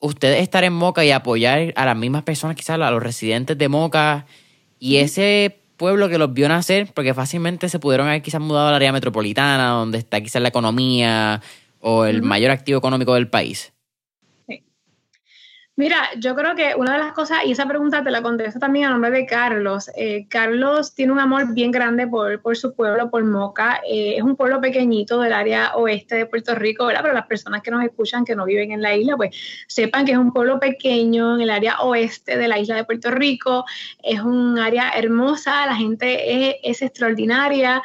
ustedes 0.00 0.42
estar 0.42 0.64
en 0.64 0.72
Moca 0.72 1.04
y 1.04 1.12
apoyar 1.12 1.72
a 1.76 1.86
las 1.86 1.96
mismas 1.96 2.22
personas, 2.24 2.56
quizás 2.56 2.80
a 2.80 2.90
los 2.90 3.02
residentes 3.02 3.56
de 3.56 3.68
Moca 3.68 4.26
y 4.78 4.96
ese 4.96 5.60
pueblo 5.76 6.08
que 6.08 6.18
los 6.18 6.32
vio 6.34 6.48
nacer, 6.48 6.90
porque 6.92 7.14
fácilmente 7.14 7.68
se 7.68 7.78
pudieron 7.78 8.08
haber 8.08 8.22
quizás 8.22 8.40
mudado 8.40 8.68
al 8.68 8.74
área 8.74 8.92
metropolitana, 8.92 9.68
donde 9.68 9.98
está 9.98 10.20
quizás 10.20 10.42
la 10.42 10.48
economía 10.48 11.40
o 11.80 12.04
el 12.04 12.22
mayor 12.22 12.50
activo 12.50 12.78
económico 12.78 13.14
del 13.14 13.28
país? 13.28 13.72
Mira, 15.80 16.10
yo 16.18 16.34
creo 16.34 16.54
que 16.54 16.74
una 16.76 16.92
de 16.92 16.98
las 16.98 17.14
cosas, 17.14 17.38
y 17.46 17.52
esa 17.52 17.66
pregunta 17.66 18.04
te 18.04 18.10
la 18.10 18.20
contesto 18.20 18.58
también 18.58 18.84
a 18.84 18.90
nombre 18.90 19.10
de 19.10 19.24
Carlos, 19.24 19.90
eh, 19.96 20.26
Carlos 20.28 20.94
tiene 20.94 21.10
un 21.10 21.18
amor 21.18 21.54
bien 21.54 21.70
grande 21.70 22.06
por, 22.06 22.42
por 22.42 22.54
su 22.54 22.74
pueblo, 22.74 23.08
por 23.08 23.24
Moca. 23.24 23.80
Eh, 23.88 24.16
es 24.18 24.22
un 24.22 24.36
pueblo 24.36 24.60
pequeñito 24.60 25.22
del 25.22 25.32
área 25.32 25.74
oeste 25.76 26.16
de 26.16 26.26
Puerto 26.26 26.54
Rico, 26.54 26.84
¿verdad? 26.84 27.00
Pero 27.00 27.14
las 27.14 27.26
personas 27.26 27.62
que 27.62 27.70
nos 27.70 27.82
escuchan, 27.82 28.26
que 28.26 28.36
no 28.36 28.44
viven 28.44 28.72
en 28.72 28.82
la 28.82 28.94
isla, 28.94 29.16
pues 29.16 29.34
sepan 29.68 30.04
que 30.04 30.12
es 30.12 30.18
un 30.18 30.34
pueblo 30.34 30.60
pequeño 30.60 31.36
en 31.36 31.40
el 31.40 31.48
área 31.48 31.80
oeste 31.80 32.36
de 32.36 32.46
la 32.46 32.58
isla 32.58 32.76
de 32.76 32.84
Puerto 32.84 33.10
Rico. 33.10 33.64
Es 34.02 34.20
un 34.20 34.58
área 34.58 34.90
hermosa, 34.90 35.64
la 35.64 35.76
gente 35.76 36.60
es, 36.68 36.82
extraordinaria. 36.82 37.82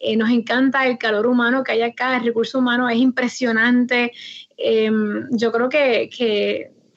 Eh, 0.00 0.16
nos 0.16 0.30
encanta 0.30 0.86
el 0.86 0.96
calor 0.96 1.26
humano 1.26 1.62
que 1.62 1.72
hay 1.72 1.82
acá, 1.82 2.16
el 2.16 2.24
recurso 2.24 2.60
humano 2.60 2.88
es 2.88 2.96
impresionante. 2.96 4.12
Em, 4.56 5.28
yo 5.30 5.52
creo 5.52 5.68
que 5.68 6.08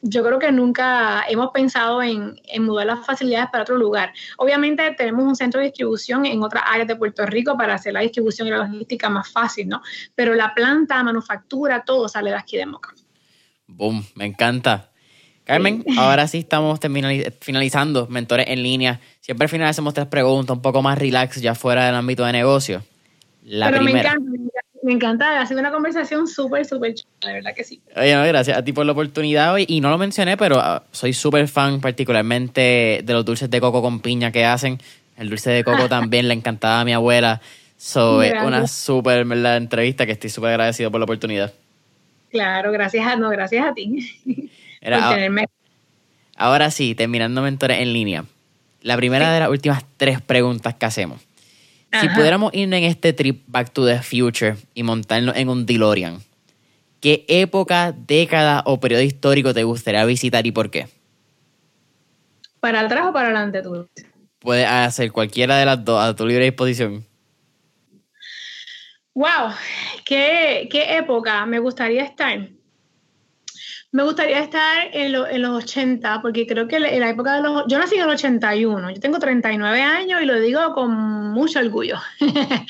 yo 0.10 0.24
creo 0.24 0.40
que 0.40 0.52
nunca 0.52 1.24
hemos 1.28 1.52
pensado 1.52 2.02
en, 2.02 2.36
mudar 2.60 2.88
las 2.88 3.06
facilidades 3.06 3.50
para 3.52 3.64
otro 3.64 3.78
lugar. 3.78 4.14
Obviamente 4.38 4.92
tenemos 4.98 5.26
un 5.26 5.36
centro 5.36 5.60
de 5.60 5.68
distribución 5.68 6.26
en 6.26 6.42
otras 6.44 6.64
áreas 6.66 6.88
de 6.88 6.96
Puerto 6.96 7.26
Rico 7.26 7.58
para 7.58 7.76
hacer 7.76 7.94
la 7.94 8.02
distribución 8.02 8.48
y 8.48 8.52
la 8.52 8.58
logística 8.58 9.10
más 9.10 9.30
fácil, 9.30 9.68
¿no? 9.68 9.82
Pero 10.16 10.34
la 10.34 10.54
planta, 10.54 11.04
manufactura, 11.04 11.84
todo 11.84 12.08
sale 12.08 12.30
de 12.32 12.38
aquí 12.38 12.58
de 12.58 12.66
Moca. 12.66 12.94
Boom, 13.68 14.06
me 14.16 14.26
encanta. 14.26 14.90
Carmen, 15.44 15.84
ahora 15.98 16.28
sí 16.28 16.40
estamos 16.40 16.80
finalizando 17.42 18.08
Mentores 18.08 18.48
en 18.50 18.64
línea. 18.64 19.00
Siempre 19.22 19.46
al 19.46 19.50
final 19.50 19.68
hacemos 19.68 19.94
tres 19.94 20.08
preguntas 20.08 20.56
un 20.56 20.62
poco 20.62 20.82
más 20.82 20.98
relax, 20.98 21.42
ya 21.42 21.56
fuera 21.56 21.86
del 21.86 21.96
ámbito 21.96 22.26
de 22.26 22.32
negocio. 22.32 22.84
La 23.44 23.70
Pero 23.70 23.84
primera. 23.84 24.16
Me 24.20 24.36
encanta, 24.36 24.57
me 24.88 24.94
encanta, 24.94 25.42
ha 25.42 25.46
sido 25.46 25.60
una 25.60 25.70
conversación 25.70 26.28
súper, 26.28 26.66
súper 26.66 26.96
chula, 26.96 27.28
de 27.28 27.34
verdad 27.34 27.54
que 27.54 27.66
sí. 27.66 27.82
Oye, 27.94 28.16
no, 28.16 28.24
gracias 28.24 28.58
a 28.58 28.64
ti 28.64 28.72
por 28.72 28.86
la 28.86 28.94
oportunidad 28.94 29.54
hoy. 29.54 29.66
Y 29.68 29.82
no 29.82 29.90
lo 29.90 29.98
mencioné, 29.98 30.38
pero 30.38 30.60
ah, 30.62 30.84
soy 30.94 31.12
súper 31.12 31.50
fan 31.50 31.82
particularmente 31.82 33.02
de 33.04 33.14
los 33.14 33.26
dulces 33.26 33.50
de 33.50 33.60
coco 33.60 33.82
con 33.82 34.00
piña 34.00 34.32
que 34.32 34.46
hacen. 34.46 34.80
El 35.18 35.30
dulce 35.30 35.50
de 35.50 35.66
coco 35.66 35.88
también 35.90 36.30
le 36.30 36.34
encantaba 36.34 36.80
a 36.80 36.86
mi 36.86 36.94
abuela. 36.94 37.42
Soy 37.76 38.30
una 38.30 38.66
súper 38.66 39.28
entrevista 39.30 40.06
que 40.06 40.14
estoy 40.14 40.30
súper 40.30 40.52
agradecido 40.52 40.90
por 40.90 41.02
la 41.02 41.04
oportunidad. 41.04 41.54
Claro, 42.32 42.72
gracias 42.72 43.06
a, 43.06 43.18
no, 43.18 43.30
gracias 43.30 43.68
a 43.68 43.74
ti. 43.74 44.10
ahora, 46.38 46.72
sí, 46.72 46.96
terminando 46.96 47.42
mentores 47.42 47.82
en 47.82 47.92
línea. 47.92 48.24
La 48.82 48.96
primera 48.96 49.34
de 49.34 49.42
las 49.42 49.50
últimas 49.50 49.84
tres 49.98 50.22
preguntas 50.22 50.76
que 50.76 50.86
hacemos. 50.86 51.28
Si 51.92 52.10
pudiéramos 52.10 52.54
ir 52.54 52.72
en 52.74 52.84
este 52.84 53.14
trip 53.14 53.44
Back 53.48 53.72
to 53.72 53.86
the 53.86 54.02
Future 54.02 54.56
y 54.74 54.84
montarnos 54.84 55.36
en 55.36 55.50
un 55.50 55.66
DeLorean, 55.66 56.20
¿qué 57.00 57.26
época, 57.28 57.94
década 57.94 58.62
o 58.66 58.80
periodo 58.80 59.02
histórico 59.02 59.54
te 59.54 59.64
gustaría 59.64 60.04
visitar 60.06 60.46
y 60.46 60.52
por 60.52 60.70
qué? 60.70 60.88
¿Para 62.60 62.82
atrás 62.82 63.06
o 63.08 63.14
para 63.14 63.30
adelante 63.30 63.62
tú? 63.62 63.88
Puedes 64.40 64.68
hacer 64.68 65.12
cualquiera 65.12 65.58
de 65.58 65.66
las 65.66 65.84
dos 65.84 66.04
a 66.04 66.16
tu 66.16 66.26
libre 66.26 66.46
disposición. 66.46 67.06
¡Wow! 69.14 69.54
¿Qué, 70.06 70.68
qué 70.70 70.98
época 70.98 71.46
me 71.46 71.60
gustaría 71.60 72.04
estar? 72.04 72.50
Me 73.92 74.04
gustaría 74.04 74.40
estar 74.40 74.90
en, 74.92 75.16
en, 75.16 75.42
los 75.42 75.64
80, 75.64 76.22
porque 76.22 76.46
creo 76.46 76.68
que 76.68 76.76
en 76.76 77.00
la 77.00 77.10
época 77.10 77.38
de 77.38 77.42
los... 77.42 77.64
Yo 77.68 77.80
nací 77.80 77.96
en 77.96 78.02
el 78.02 78.10
81, 78.10 78.92
yo 78.92 79.00
tengo 79.00 79.18
39 79.18 79.82
años 79.82 80.22
y 80.22 80.26
lo 80.26 80.38
digo 80.42 80.74
con 80.74 80.92
mucho 81.32 81.60
orgullo. 81.60 81.98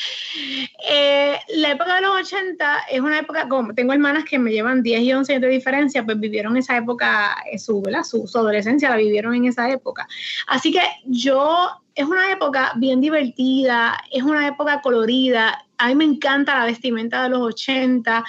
Eh, 0.90 1.38
la 1.56 1.72
época 1.72 1.96
de 1.96 2.02
los 2.02 2.12
80 2.22 2.86
es 2.92 3.02
una 3.02 3.20
época, 3.20 3.50
como 3.50 3.74
tengo 3.74 3.92
hermanas 3.92 4.24
que 4.24 4.40
me 4.40 4.52
llevan 4.52 4.84
10 4.84 5.02
y 5.02 5.12
11 5.12 5.34
años 5.34 5.42
de 5.42 5.48
diferencia, 5.50 6.06
pues 6.06 6.18
vivieron 6.18 6.56
esa 6.56 6.78
época, 6.78 7.36
eh, 7.52 7.58
su, 7.60 7.84
su, 8.06 8.26
su 8.26 8.38
adolescencia 8.38 8.90
la 8.90 8.96
vivieron 8.96 9.36
en 9.36 9.46
esa 9.46 9.70
época. 9.70 10.08
Así 10.46 10.72
que 10.72 10.82
yo, 11.06 11.70
es 11.94 12.06
una 12.06 12.32
época 12.32 12.72
bien 12.78 13.02
divertida, 13.02 13.98
es 14.12 14.24
una 14.24 14.48
época 14.48 14.80
colorida, 14.82 15.66
a 15.78 15.88
mí 15.88 15.96
me 15.96 16.06
encanta 16.06 16.58
la 16.58 16.66
vestimenta 16.66 17.24
de 17.24 17.30
los 17.30 17.42
80 17.42 18.24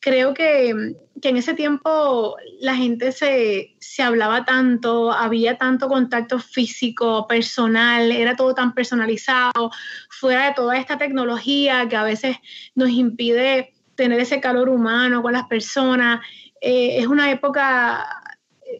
creo 0.00 0.34
que, 0.34 0.70
en 0.70 1.36
ese 1.36 1.52
tiempo 1.52 2.36
la 2.60 2.74
gente 2.74 3.12
se, 3.12 3.76
hablaba 4.02 4.44
tanto, 4.46 5.12
había 5.12 5.58
tanto 5.58 5.88
contacto 5.88 6.38
físico, 6.38 7.26
personal, 7.28 8.10
era 8.10 8.36
todo 8.36 8.54
tan 8.54 8.74
personalizado, 8.74 9.70
fuera 10.08 10.46
de 10.46 10.54
toda 10.54 10.78
esta 10.78 10.96
tecnología 10.96 11.88
que 11.88 11.96
a 11.96 12.02
veces 12.02 12.38
nos 12.74 12.88
impide 12.88 13.74
tener 13.94 14.18
ese 14.20 14.40
calor 14.40 14.70
humano 14.70 15.22
con 15.22 15.34
las 15.34 15.44
personas. 15.44 16.20
Eh, 16.62 16.98
es 16.98 17.06
una 17.06 17.30
época 17.30 18.20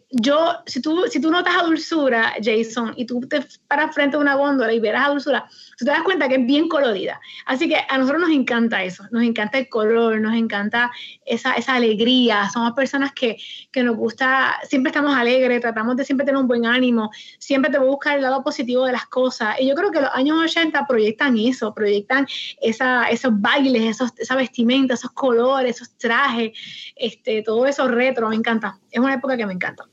yo, 0.09 0.55
si 0.65 0.81
tú, 0.81 1.05
si 1.09 1.19
tú 1.19 1.31
notas 1.31 1.55
a 1.57 1.63
dulzura, 1.63 2.33
Jason, 2.41 2.93
y 2.95 3.05
tú 3.05 3.21
te 3.21 3.45
paras 3.67 3.93
frente 3.93 4.17
a 4.17 4.19
una 4.19 4.35
góndola 4.35 4.73
y 4.73 4.79
verás 4.79 5.07
a 5.07 5.11
dulzura, 5.11 5.49
tú 5.77 5.85
te 5.85 5.91
das 5.91 6.03
cuenta 6.03 6.27
que 6.27 6.35
es 6.35 6.45
bien 6.45 6.67
colorida. 6.67 7.19
Así 7.45 7.67
que 7.67 7.77
a 7.87 7.97
nosotros 7.97 8.21
nos 8.21 8.31
encanta 8.31 8.83
eso, 8.83 9.03
nos 9.11 9.23
encanta 9.23 9.57
el 9.57 9.69
color, 9.69 10.19
nos 10.19 10.35
encanta 10.35 10.91
esa, 11.25 11.53
esa 11.53 11.75
alegría. 11.75 12.49
Somos 12.49 12.73
personas 12.73 13.11
que, 13.13 13.37
que, 13.71 13.83
nos 13.83 13.95
gusta, 13.95 14.59
siempre 14.67 14.89
estamos 14.91 15.15
alegres, 15.15 15.61
tratamos 15.61 15.95
de 15.95 16.05
siempre 16.05 16.25
tener 16.25 16.39
un 16.39 16.47
buen 16.47 16.65
ánimo, 16.65 17.11
siempre 17.39 17.71
te 17.71 17.79
buscar 17.79 18.17
el 18.17 18.23
lado 18.23 18.43
positivo 18.43 18.85
de 18.85 18.93
las 18.93 19.05
cosas. 19.05 19.55
Y 19.59 19.67
yo 19.67 19.75
creo 19.75 19.91
que 19.91 20.01
los 20.01 20.11
años 20.13 20.37
80 20.41 20.85
proyectan 20.87 21.37
eso, 21.37 21.73
proyectan 21.73 22.27
esa, 22.61 23.09
esos 23.09 23.31
bailes, 23.39 23.83
esos, 23.83 24.11
esa 24.17 24.35
vestimenta, 24.35 24.93
esos 24.93 25.11
colores, 25.11 25.75
esos 25.75 25.97
trajes, 25.97 26.51
este, 26.95 27.41
todo 27.43 27.65
eso 27.65 27.87
retro, 27.87 28.29
me 28.29 28.35
encanta. 28.35 28.80
Es 28.91 28.99
una 28.99 29.13
época 29.13 29.37
que 29.37 29.45
me 29.45 29.53
encanta. 29.53 29.85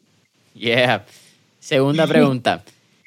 Yeah. 0.54 1.06
Segunda 1.60 2.06
pregunta. 2.08 2.62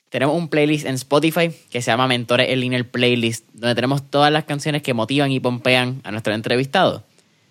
tenemos 0.10 0.36
un 0.36 0.48
playlist 0.50 0.86
en 0.86 0.96
Spotify 0.96 1.52
que 1.70 1.82
se 1.82 1.92
llama 1.92 2.08
Mentores 2.08 2.50
en 2.50 2.60
Línea 2.60 2.84
Playlist, 2.84 3.46
donde 3.54 3.76
tenemos 3.76 4.10
todas 4.10 4.32
las 4.32 4.46
canciones 4.46 4.82
que 4.82 4.94
motivan 4.94 5.32
y 5.32 5.40
pompean 5.40 6.02
a 6.04 6.12
nuestro 6.12 6.34
entrevistado. 6.34 7.04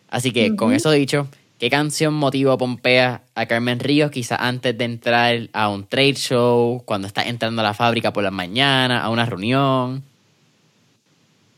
Así 0.08 0.32
que, 0.32 0.56
con 0.56 0.72
eso 0.72 0.90
dicho, 0.90 1.28
¿qué 1.58 1.70
canción 1.70 2.14
motiva 2.14 2.54
o 2.54 2.58
pompea 2.58 3.22
a 3.34 3.46
Carmen 3.46 3.78
Ríos 3.78 4.10
quizá 4.10 4.36
antes 4.36 4.76
de 4.76 4.84
entrar 4.84 5.48
a 5.52 5.68
un 5.68 5.86
trade 5.86 6.14
show, 6.14 6.82
cuando 6.84 7.06
está 7.06 7.22
entrando 7.22 7.60
a 7.60 7.64
la 7.64 7.74
fábrica 7.74 8.12
por 8.12 8.24
la 8.24 8.32
mañana, 8.32 9.02
a 9.02 9.08
una 9.08 9.24
reunión? 9.24 10.02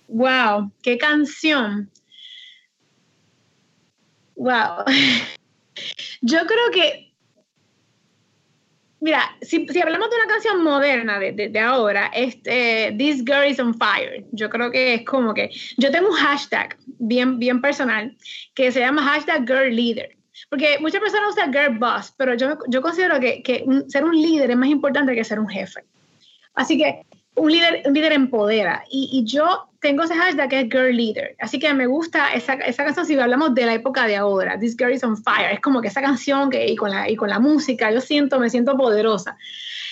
Wow, 0.09 0.71
qué 0.83 0.99
canción. 0.99 1.89
Wow. 4.37 4.85
Yo 6.21 6.41
creo 6.47 6.71
que 6.73 7.13
Mira, 9.03 9.37
si, 9.41 9.67
hablamos 9.83 10.11
de 10.11 10.17
una 10.17 10.29
canción 10.29 10.63
moderna 10.63 11.19
de, 11.19 11.33
de, 11.33 11.59
ahora, 11.59 12.07
este, 12.15 12.95
This 12.97 13.25
Girl 13.25 13.51
is 13.51 13.59
on 13.59 13.75
Fire, 13.75 14.25
yo 14.31 14.49
creo 14.49 14.71
que 14.71 14.95
es 14.95 15.05
como 15.05 15.35
que, 15.35 15.51
yo 15.77 15.91
tengo 15.91 16.11
un 16.11 16.15
hashtag 16.15 16.77
bien, 17.01 17.41
bien 17.41 17.61
personal 17.61 18.17
que 18.55 18.71
se 18.71 18.79
llama 18.79 19.03
hashtag 19.03 19.45
Girl 19.45 19.75
Leader. 19.75 20.17
Porque 20.49 20.79
muchas 20.79 21.01
personas 21.01 21.31
usan 21.31 21.53
Girl 21.53 21.79
Boss, 21.79 22.15
pero 22.17 22.35
yo, 22.35 22.57
yo 22.69 22.81
considero 22.81 23.19
que, 23.19 23.43
que 23.43 23.65
ser 23.89 24.05
un 24.05 24.15
líder 24.15 24.53
es 24.53 24.57
más 24.57 24.69
importante 24.69 25.17
que 25.17 25.25
ser 25.25 25.41
un 25.41 25.49
jefe. 25.49 25.83
Así 26.55 26.79
que 26.79 27.05
un 27.35 27.51
líder, 27.51 27.83
un 27.85 27.95
líder 27.95 28.13
empodera. 28.13 28.85
Y, 28.89 29.11
y, 29.13 29.25
yo 29.25 29.69
tengo 29.83 30.05
ese 30.05 30.15
hashtag 30.15 30.49
que 30.49 30.61
es 30.61 30.69
Girl 30.71 30.97
Leader. 30.97 31.35
Así 31.41 31.59
que 31.59 31.75
me 31.75 31.87
gusta 31.87 32.33
esa, 32.33 32.55
esa, 32.55 32.85
canción 32.85 33.05
si 33.05 33.19
hablamos 33.19 33.53
de 33.53 33.67
la 33.67 33.75
época 33.75 34.07
de 34.07 34.17
ahora. 34.17 34.59
This 34.59 34.77
Girl 34.77 34.93
is 34.93 35.03
on 35.03 35.17
Fire. 35.17 35.53
Es 35.53 35.61
como 35.61 35.83
que 35.83 35.89
esa 35.89 36.01
canción 36.01 36.51
que, 36.51 36.69
y, 36.69 36.77
con 36.77 36.91
la, 36.91 37.11
y 37.11 37.17
con 37.17 37.29
la 37.29 37.41
música, 37.41 37.91
yo 37.91 38.01
siento, 38.01 38.39
me 38.39 38.49
siento 38.49 38.77
poderosa. 38.77 39.37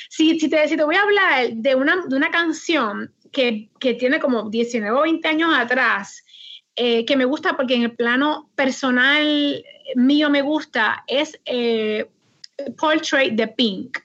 Si, 0.08 0.38
si, 0.38 0.48
te, 0.48 0.66
si 0.68 0.76
te 0.76 0.84
voy 0.84 0.94
a 0.94 1.02
hablar 1.02 1.50
de 1.52 1.74
una, 1.74 2.04
de 2.06 2.16
una 2.16 2.30
canción 2.30 3.12
que, 3.32 3.68
que 3.80 3.94
tiene 3.94 4.20
como 4.20 4.48
19 4.48 4.96
o 4.96 5.02
20 5.02 5.28
años 5.28 5.50
atrás, 5.52 6.24
eh, 6.76 7.04
que 7.04 7.16
me 7.16 7.24
gusta 7.24 7.56
porque 7.56 7.74
en 7.74 7.82
el 7.82 7.96
plano 7.96 8.48
personal 8.54 9.64
mío 9.96 10.30
me 10.30 10.42
gusta, 10.42 11.02
es 11.08 11.38
eh, 11.46 12.08
Portrait 12.78 13.34
de 13.34 13.48
Pink. 13.48 13.98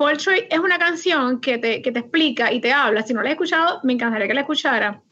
Portrait 0.00 0.46
es 0.50 0.58
una 0.58 0.78
canción 0.78 1.42
que 1.42 1.58
te, 1.58 1.82
que 1.82 1.92
te 1.92 1.98
explica 1.98 2.50
y 2.50 2.62
te 2.62 2.72
habla. 2.72 3.02
Si 3.02 3.12
no 3.12 3.20
la 3.20 3.28
he 3.28 3.32
escuchado, 3.32 3.80
me 3.82 3.92
encantaría 3.92 4.26
que 4.26 4.32
la 4.32 4.40
escuchara. 4.40 5.02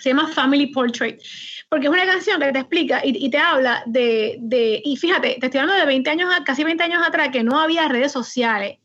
Se 0.00 0.08
llama 0.08 0.26
Family 0.26 0.66
Portrait. 0.72 1.20
Porque 1.68 1.86
es 1.86 1.92
una 1.92 2.04
canción 2.04 2.40
que 2.40 2.50
te 2.50 2.58
explica 2.58 3.00
y, 3.04 3.24
y 3.24 3.30
te 3.30 3.38
habla 3.38 3.84
de, 3.86 4.38
de, 4.40 4.82
Y 4.84 4.96
fíjate, 4.96 5.36
te 5.38 5.46
estoy 5.46 5.60
hablando 5.60 5.80
de 5.80 5.86
20 5.86 6.10
años, 6.10 6.30
casi 6.44 6.64
20 6.64 6.82
años 6.82 7.00
atrás, 7.06 7.28
que 7.28 7.44
no 7.44 7.60
había 7.60 7.86
redes 7.86 8.10
sociales. 8.10 8.78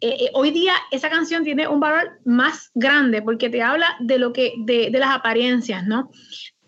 Eh, 0.00 0.16
eh, 0.18 0.30
hoy 0.34 0.50
día 0.50 0.74
esa 0.90 1.10
canción 1.10 1.44
tiene 1.44 1.68
un 1.68 1.78
valor 1.78 2.18
más 2.24 2.72
grande 2.74 3.22
porque 3.22 3.48
te 3.48 3.62
habla 3.62 3.94
de 4.00 4.18
lo 4.18 4.32
que 4.32 4.52
de, 4.58 4.90
de, 4.90 4.98
las 4.98 5.14
apariencias, 5.14 5.86
¿no? 5.86 6.10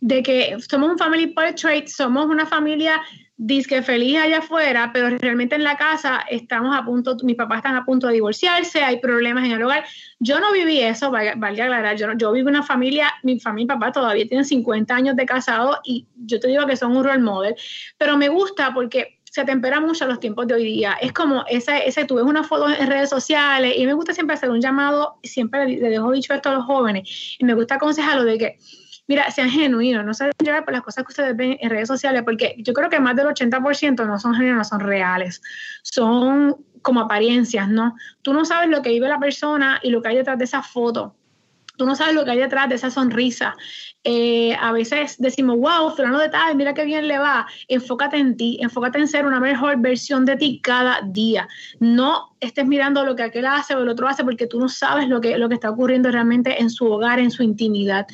De 0.00 0.22
que 0.22 0.56
somos 0.70 0.92
un 0.92 0.98
family 0.98 1.26
portrait, 1.26 1.88
somos 1.88 2.26
una 2.26 2.46
familia 2.46 3.02
disque 3.40 3.82
feliz 3.82 4.18
allá 4.18 4.38
afuera, 4.38 4.90
pero 4.92 5.16
realmente 5.16 5.54
en 5.54 5.62
la 5.62 5.76
casa 5.76 6.24
estamos 6.28 6.76
a 6.76 6.84
punto, 6.84 7.16
mis 7.22 7.36
papás 7.36 7.58
están 7.58 7.76
a 7.76 7.84
punto 7.84 8.08
de 8.08 8.14
divorciarse, 8.14 8.82
hay 8.82 8.98
problemas 8.98 9.44
en 9.44 9.52
el 9.52 9.62
hogar. 9.62 9.84
Yo 10.18 10.40
no 10.40 10.52
viví 10.52 10.80
eso, 10.80 11.12
valga, 11.12 11.32
aclarar, 11.32 11.96
yo, 11.96 12.08
yo 12.16 12.32
vivo 12.32 12.48
una 12.48 12.64
familia, 12.64 13.12
mi 13.22 13.38
familia 13.38 13.64
y 13.64 13.78
papá 13.78 13.92
todavía 13.92 14.26
tienen 14.26 14.44
50 14.44 14.92
años 14.92 15.14
de 15.14 15.24
casado 15.24 15.78
y 15.84 16.06
yo 16.16 16.40
te 16.40 16.48
digo 16.48 16.66
que 16.66 16.76
son 16.76 16.96
un 16.96 17.04
role 17.04 17.20
model, 17.20 17.54
pero 17.96 18.16
me 18.16 18.28
gusta 18.28 18.74
porque 18.74 19.18
se 19.30 19.44
tempera 19.44 19.80
mucho 19.80 20.04
a 20.04 20.08
los 20.08 20.18
tiempos 20.18 20.48
de 20.48 20.54
hoy 20.54 20.64
día. 20.64 20.94
Es 21.00 21.12
como 21.12 21.44
ese, 21.48 21.86
ese, 21.86 22.04
tú 22.06 22.16
ves 22.16 22.24
una 22.24 22.42
foto 22.42 22.68
en 22.68 22.88
redes 22.88 23.08
sociales 23.08 23.74
y 23.76 23.86
me 23.86 23.92
gusta 23.92 24.12
siempre 24.12 24.34
hacer 24.34 24.50
un 24.50 24.60
llamado, 24.60 25.20
siempre 25.22 25.66
le, 25.68 25.90
dejo 25.90 26.10
dicho 26.10 26.34
esto 26.34 26.50
a 26.50 26.54
los 26.54 26.64
jóvenes 26.64 27.36
y 27.38 27.44
me 27.44 27.54
gusta 27.54 27.76
aconsejarlo 27.76 28.24
de 28.24 28.38
que 28.38 28.58
mira, 29.08 29.30
sean 29.30 29.50
genuinos, 29.50 30.04
no 30.04 30.14
se 30.14 30.30
llevar 30.42 30.64
por 30.64 30.74
las 30.74 30.82
cosas 30.82 31.04
que 31.04 31.08
ustedes 31.08 31.36
ven 31.36 31.56
en 31.60 31.70
redes 31.70 31.88
sociales, 31.88 32.22
porque 32.24 32.54
yo 32.58 32.72
creo 32.74 32.90
que 32.90 33.00
más 33.00 33.16
del 33.16 33.26
80% 33.26 34.06
no 34.06 34.18
son 34.18 34.34
genuinos, 34.34 34.68
son 34.68 34.80
reales, 34.80 35.42
son 35.82 36.56
como 36.82 37.00
apariencias, 37.00 37.68
¿no? 37.68 37.96
Tú 38.22 38.32
no 38.32 38.44
sabes 38.44 38.68
lo 38.68 38.82
que 38.82 38.90
vive 38.90 39.08
la 39.08 39.18
persona 39.18 39.80
y 39.82 39.90
lo 39.90 40.02
que 40.02 40.08
hay 40.08 40.16
detrás 40.16 40.38
de 40.38 40.44
esa 40.44 40.62
foto. 40.62 41.16
Tú 41.78 41.86
no 41.86 41.94
sabes 41.94 42.14
lo 42.14 42.24
que 42.24 42.32
hay 42.32 42.38
detrás 42.38 42.68
de 42.68 42.74
esa 42.74 42.90
sonrisa. 42.90 43.56
Eh, 44.02 44.54
a 44.60 44.72
veces 44.72 45.16
decimos, 45.18 45.56
wow, 45.58 45.94
fulano 45.94 46.18
de 46.18 46.28
tal, 46.28 46.56
mira 46.56 46.74
qué 46.74 46.84
bien 46.84 47.06
le 47.06 47.18
va. 47.18 47.46
Enfócate 47.68 48.16
en 48.16 48.36
ti, 48.36 48.58
enfócate 48.60 48.98
en 48.98 49.06
ser 49.06 49.24
una 49.26 49.38
mejor 49.38 49.80
versión 49.80 50.24
de 50.24 50.36
ti 50.36 50.60
cada 50.60 51.00
día. 51.06 51.48
No 51.78 52.34
estés 52.40 52.66
mirando 52.66 53.04
lo 53.04 53.14
que 53.14 53.22
aquel 53.22 53.46
hace 53.46 53.76
o 53.76 53.82
el 53.82 53.88
otro 53.88 54.08
hace 54.08 54.24
porque 54.24 54.48
tú 54.48 54.58
no 54.58 54.68
sabes 54.68 55.08
lo 55.08 55.20
que, 55.20 55.38
lo 55.38 55.48
que 55.48 55.54
está 55.54 55.70
ocurriendo 55.70 56.10
realmente 56.10 56.60
en 56.60 56.68
su 56.68 56.86
hogar, 56.86 57.20
en 57.20 57.30
su 57.30 57.44
intimidad. 57.44 58.06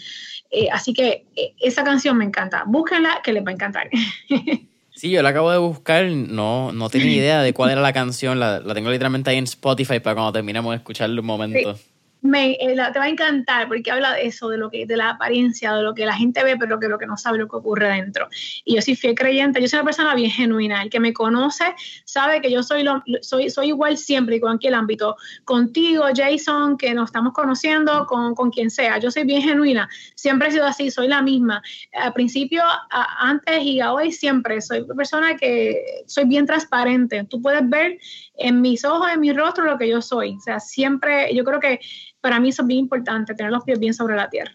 Eh, 0.50 0.68
así 0.70 0.92
que 0.92 1.24
eh, 1.34 1.54
esa 1.58 1.84
canción 1.84 2.18
me 2.18 2.26
encanta. 2.26 2.64
Búsquenla, 2.66 3.20
que 3.24 3.32
les 3.32 3.44
va 3.44 3.50
a 3.50 3.54
encantar. 3.54 3.88
Sí, 4.96 5.10
yo 5.10 5.22
la 5.22 5.30
acabo 5.30 5.50
de 5.50 5.58
buscar, 5.58 6.06
no, 6.06 6.70
no 6.70 6.88
tenía 6.88 7.16
idea 7.16 7.42
de 7.42 7.52
cuál 7.52 7.72
era 7.72 7.80
la 7.80 7.92
canción, 7.92 8.38
la, 8.38 8.60
la 8.60 8.74
tengo 8.74 8.90
literalmente 8.90 9.28
ahí 9.28 9.38
en 9.38 9.44
Spotify 9.44 9.98
para 9.98 10.14
cuando 10.14 10.30
terminemos 10.30 10.70
de 10.70 10.76
escucharla 10.76 11.20
un 11.20 11.26
momento 11.26 11.76
me, 12.24 12.52
eh, 12.52 12.74
te 12.92 12.98
va 12.98 13.04
a 13.04 13.08
encantar 13.08 13.68
porque 13.68 13.90
habla 13.90 14.14
de 14.14 14.26
eso, 14.26 14.48
de 14.48 14.56
lo 14.56 14.70
que, 14.70 14.86
de 14.86 14.96
la 14.96 15.10
apariencia, 15.10 15.74
de 15.74 15.82
lo 15.82 15.94
que 15.94 16.06
la 16.06 16.14
gente 16.14 16.42
ve, 16.42 16.56
pero 16.56 16.80
que 16.80 16.88
lo 16.88 16.98
que 16.98 17.06
no 17.06 17.18
sabe 17.18 17.36
lo 17.36 17.48
que 17.48 17.56
ocurre 17.56 17.88
dentro. 17.88 18.28
Y 18.64 18.76
yo 18.76 18.82
soy 18.82 18.96
fiel 18.96 19.14
creyente, 19.14 19.60
yo 19.60 19.68
soy 19.68 19.78
una 19.78 19.84
persona 19.84 20.14
bien 20.14 20.30
genuina. 20.30 20.82
El 20.82 20.88
que 20.88 21.00
me 21.00 21.12
conoce 21.12 21.74
sabe 22.06 22.40
que 22.40 22.50
yo 22.50 22.62
soy, 22.62 22.82
lo, 22.82 23.02
soy, 23.20 23.50
soy 23.50 23.68
igual 23.68 23.98
siempre 23.98 24.36
y 24.36 24.40
con 24.40 24.54
cualquier 24.54 24.74
ámbito. 24.74 25.16
Contigo, 25.44 26.04
Jason, 26.14 26.78
que 26.78 26.94
nos 26.94 27.10
estamos 27.10 27.34
conociendo, 27.34 28.06
con, 28.06 28.34
con 28.34 28.50
quien 28.50 28.70
sea. 28.70 28.98
Yo 28.98 29.10
soy 29.10 29.24
bien 29.24 29.42
genuina. 29.42 29.88
Siempre 30.14 30.48
he 30.48 30.52
sido 30.52 30.64
así, 30.64 30.90
soy 30.90 31.08
la 31.08 31.20
misma. 31.20 31.62
Al 31.92 32.14
principio, 32.14 32.62
antes 32.90 33.62
y 33.62 33.82
hoy, 33.82 34.12
siempre. 34.12 34.62
Soy 34.62 34.80
una 34.80 34.94
persona 34.94 35.36
que 35.36 36.04
soy 36.06 36.24
bien 36.24 36.46
transparente. 36.46 37.24
Tú 37.28 37.42
puedes 37.42 37.68
ver 37.68 37.98
en 38.36 38.62
mis 38.62 38.82
ojos, 38.84 39.10
en 39.12 39.20
mi 39.20 39.32
rostro, 39.34 39.64
lo 39.64 39.76
que 39.76 39.88
yo 39.88 40.00
soy. 40.00 40.36
O 40.36 40.40
sea, 40.40 40.58
siempre, 40.58 41.34
yo 41.34 41.44
creo 41.44 41.60
que 41.60 41.80
para 42.24 42.40
mí 42.40 42.48
eso 42.48 42.62
es 42.62 42.68
bien 42.68 42.80
importante, 42.80 43.34
tener 43.34 43.52
los 43.52 43.64
pies 43.64 43.78
bien 43.78 43.92
sobre 43.92 44.16
la 44.16 44.30
tierra. 44.30 44.54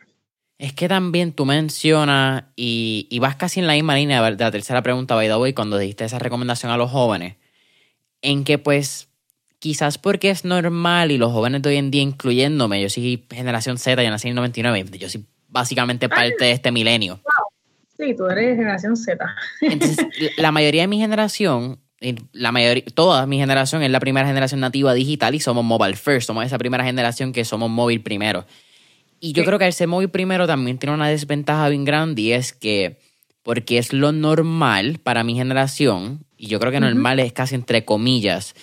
Es 0.57 0.73
que 0.73 0.87
también 0.87 1.33
tú 1.33 1.45
mencionas, 1.45 2.45
y, 2.55 3.15
vas 3.21 3.35
casi 3.35 3.59
en 3.59 3.67
la 3.67 3.73
misma 3.73 3.93
línea 3.93 4.23
de 4.23 4.43
la 4.43 4.49
tercera 4.49 4.81
pregunta, 4.81 5.13
by 5.13 5.27
the 5.27 5.35
way, 5.35 5.53
cuando 5.53 5.77
diste 5.77 6.03
esa 6.03 6.17
recomendación 6.17 6.71
a 6.71 6.77
los 6.77 6.89
jóvenes, 6.89 7.35
en 8.23 8.43
que 8.43 8.57
pues 8.57 9.09
quizás 9.59 9.99
porque 9.99 10.31
es 10.31 10.45
normal 10.45 11.11
y 11.11 11.19
los 11.19 11.31
jóvenes 11.31 11.61
de 11.61 11.69
hoy 11.69 11.75
en 11.75 11.91
día, 11.91 12.01
incluyéndome, 12.01 12.81
yo 12.81 12.89
soy 12.89 13.23
generación 13.29 13.77
Z, 13.77 14.01
yo 14.01 14.09
nací 14.09 14.29
en 14.29 14.31
el 14.31 14.37
99, 14.37 14.97
yo 14.97 15.07
soy 15.07 15.27
básicamente 15.47 16.09
parte 16.09 16.45
de 16.45 16.51
este 16.53 16.71
milenio. 16.71 17.19
Sí, 17.99 18.15
tú 18.15 18.25
eres 18.25 18.57
generación 18.57 18.97
Z. 18.97 19.23
Entonces, 19.61 20.07
la 20.37 20.51
mayoría 20.51 20.81
de 20.81 20.87
mi 20.87 20.97
generación 20.97 21.79
la 22.31 22.51
mayoría, 22.51 22.83
toda 22.93 23.25
mi 23.25 23.37
generación 23.37 23.83
es 23.83 23.91
la 23.91 23.99
primera 23.99 24.25
generación 24.25 24.61
nativa 24.61 24.93
digital 24.93 25.35
y 25.35 25.39
somos 25.39 25.65
mobile 25.65 25.95
first, 25.95 26.27
somos 26.27 26.45
esa 26.45 26.57
primera 26.57 26.83
generación 26.83 27.33
que 27.33 27.43
somos 27.43 27.69
móvil 27.69 28.01
primero. 28.01 28.45
Y 29.19 29.33
yo 29.33 29.43
creo 29.43 29.59
que 29.59 29.67
el 29.67 29.73
ser 29.73 29.89
móvil 29.89 30.09
primero 30.09 30.47
también 30.47 30.77
tiene 30.77 30.95
una 30.95 31.09
desventaja 31.09 31.67
bien 31.67 31.83
grande 31.83 32.21
y 32.21 32.31
es 32.31 32.53
que, 32.53 32.99
porque 33.43 33.77
es 33.77 33.91
lo 33.91 34.13
normal 34.13 34.99
para 35.03 35.23
mi 35.25 35.35
generación, 35.35 36.23
y 36.37 36.47
yo 36.47 36.59
creo 36.59 36.71
que 36.71 36.79
normal 36.79 37.19
es 37.19 37.33
casi 37.33 37.55
entre 37.55 37.83
comillas, 37.83 38.55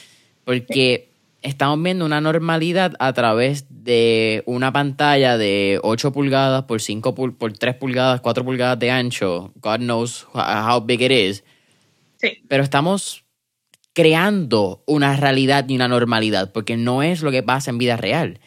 porque 0.45 1.11
estamos 1.43 1.83
viendo 1.83 2.07
una 2.07 2.23
normalidad 2.23 2.95
a 2.99 3.13
través 3.13 3.67
de 3.69 4.43
una 4.47 4.73
pantalla 4.73 5.37
de 5.37 5.79
8 5.83 6.11
pulgadas 6.11 6.65
por 6.65 6.81
5 6.81 7.15
por 7.15 7.53
3 7.53 7.75
pulgadas, 7.75 8.23
4 8.23 8.45
pulgadas 8.45 8.79
de 8.79 8.91
ancho, 8.91 9.53
God 9.57 9.81
knows 9.81 10.27
how 10.33 10.81
big 10.81 11.03
it 11.03 11.13
is. 11.13 11.45
Sí. 12.19 12.39
Pero 12.49 12.63
estamos 12.63 13.26
creando 13.97 14.83
una 14.85 15.17
realidad 15.17 15.65
y 15.67 15.75
una 15.75 15.89
normalidad, 15.89 16.53
porque 16.53 16.77
no 16.77 17.03
es 17.03 17.23
lo 17.23 17.31
que 17.31 17.43
pasa 17.43 17.71
en 17.71 17.79
vida 17.79 17.97
real. 17.97 18.41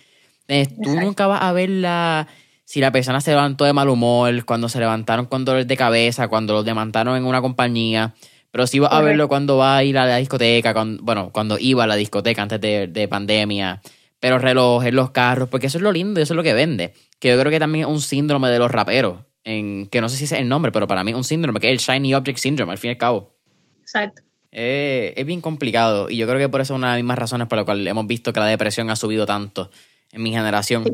tú 0.48 0.92
nunca 0.92 1.26
vas 1.26 1.42
a 1.42 1.52
ver 1.54 1.72
la, 1.72 2.28
si 2.66 2.80
la 2.80 2.92
persona 2.92 3.20
se 3.20 3.32
levantó 3.32 3.66
de 3.66 3.74
mal 3.74 3.90
humor, 3.90 4.46
cuando 4.46 4.70
se 4.70 4.78
levantaron 4.78 5.26
con 5.26 5.46
dolor 5.46 5.66
de 5.66 5.76
cabeza, 5.76 6.28
cuando 6.28 6.54
los 6.54 6.66
demandaron 6.66 7.18
en 7.18 7.26
una 7.26 7.42
compañía, 7.42 8.14
pero 8.52 8.68
sí 8.68 8.78
vas 8.78 8.94
a 8.94 9.02
verlo 9.02 9.28
cuando 9.28 9.58
va 9.58 9.78
a 9.78 9.84
ir 9.84 9.98
a 9.98 10.06
la 10.06 10.18
discoteca, 10.18 10.72
bueno, 11.02 11.32
cuando 11.34 11.58
iba 11.58 11.84
a 11.84 11.88
la 11.88 11.96
discoteca 11.96 12.44
antes 12.44 12.62
de, 12.62 13.08
pandemia, 13.10 13.82
pero 14.20 14.38
relojes, 14.38 14.94
los 14.94 15.10
carros, 15.10 15.50
porque 15.50 15.66
eso 15.66 15.80
es 15.80 15.82
lo 15.82 15.92
lindo 15.92 16.20
y 16.20 16.24
eso 16.24 16.34
es 16.34 16.38
lo 16.38 16.44
que 16.44 16.54
vende. 16.54 16.94
Que 17.18 17.30
yo 17.30 17.40
creo 17.40 17.50
que 17.50 17.60
también 17.60 17.86
es 17.86 17.92
un 17.92 18.02
síndrome 18.02 18.50
de 18.50 18.60
los 18.60 18.70
raperos, 18.70 19.22
en, 19.44 19.88
que 19.88 20.00
no 20.00 20.10
sé 20.10 20.18
si 20.18 20.26
es 20.26 20.32
el 20.34 20.48
nombre, 20.48 20.72
pero 20.72 20.86
para 20.86 21.04
mí 21.04 21.10
es 21.10 21.18
un 21.18 21.24
síndrome, 21.24 21.60
que 21.60 21.72
es 21.72 21.74
el 21.74 21.80
Shiny 21.80 22.14
Object 22.14 22.38
Syndrome, 22.38 22.72
al 22.72 22.78
fin 22.78 22.90
y 22.90 22.92
al 22.92 22.98
cabo. 23.00 23.36
Exacto. 23.82 24.29
Eh, 24.52 25.14
es 25.16 25.26
bien 25.26 25.42
complicado 25.42 26.10
y 26.10 26.18
yo 26.18 26.28
creo 26.28 26.40
que 26.40 26.50
por 26.50 26.62
eso 26.62 26.74
es 26.74 26.78
una 26.78 26.88
de 26.88 26.94
las 26.94 27.04
mismas 27.04 27.20
razones 27.20 27.48
por 27.48 27.58
las 27.58 27.66
cuales 27.66 27.86
hemos 27.86 28.08
visto 28.08 28.34
que 28.34 28.40
la 28.40 28.48
depresión 28.48 28.90
ha 28.90 28.96
subido 28.96 29.26
tanto 29.26 29.70
en 30.12 30.24
mi 30.24 30.32
generación. 30.32 30.86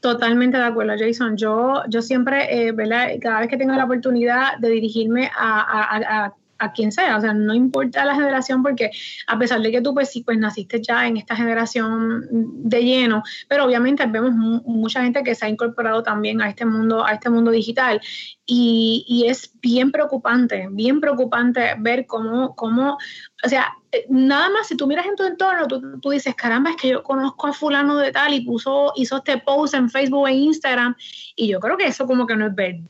Totalmente 0.00 0.56
de 0.56 0.64
acuerdo, 0.64 0.94
Jason. 0.98 1.36
Yo, 1.36 1.82
yo 1.88 2.02
siempre, 2.02 2.66
eh, 2.66 2.72
¿verdad? 2.72 3.10
Cada 3.20 3.40
vez 3.40 3.48
que 3.48 3.56
tengo 3.56 3.72
la 3.72 3.84
oportunidad 3.84 4.58
de 4.58 4.68
dirigirme 4.70 5.30
a 5.36 6.26
a 6.26 6.34
quien 6.70 6.92
sea, 6.92 7.16
o 7.16 7.20
sea, 7.20 7.34
no 7.34 7.54
importa 7.54 8.04
la 8.04 8.14
generación 8.14 8.62
porque 8.62 8.90
a 9.26 9.38
pesar 9.38 9.60
de 9.60 9.72
que 9.72 9.80
tú 9.80 9.94
pues 9.94 10.10
sí, 10.10 10.22
pues 10.22 10.38
naciste 10.38 10.80
ya 10.80 11.08
en 11.08 11.16
esta 11.16 11.34
generación 11.34 12.26
de 12.30 12.84
lleno, 12.84 13.22
pero 13.48 13.64
obviamente 13.64 14.06
vemos 14.06 14.32
mucha 14.32 15.02
gente 15.02 15.24
que 15.24 15.34
se 15.34 15.46
ha 15.46 15.48
incorporado 15.48 16.02
también 16.02 16.40
a 16.40 16.48
este 16.48 16.64
mundo, 16.64 17.04
a 17.04 17.14
este 17.14 17.30
mundo 17.30 17.50
digital. 17.50 18.00
Y, 18.46 19.04
y 19.08 19.26
es 19.28 19.52
bien 19.60 19.90
preocupante, 19.90 20.68
bien 20.70 21.00
preocupante 21.00 21.74
ver 21.78 22.06
cómo, 22.06 22.54
cómo, 22.54 22.98
o 23.44 23.48
sea, 23.48 23.72
nada 24.08 24.50
más 24.50 24.68
si 24.68 24.76
tú 24.76 24.86
miras 24.86 25.06
en 25.06 25.16
tu 25.16 25.24
entorno, 25.24 25.66
tú, 25.66 26.00
tú, 26.00 26.10
dices, 26.10 26.34
caramba, 26.34 26.70
es 26.70 26.76
que 26.76 26.88
yo 26.88 27.02
conozco 27.02 27.46
a 27.46 27.52
fulano 27.52 27.96
de 27.96 28.12
tal 28.12 28.34
y 28.34 28.40
puso, 28.40 28.92
hizo 28.96 29.18
este 29.18 29.38
post 29.38 29.74
en 29.74 29.90
Facebook 29.90 30.28
e 30.28 30.32
Instagram 30.32 30.96
y 31.36 31.48
yo 31.48 31.60
creo 31.60 31.76
que 31.76 31.86
eso 31.86 32.06
como 32.06 32.26
que 32.26 32.36
no 32.36 32.46
es 32.46 32.54
verdad, 32.54 32.82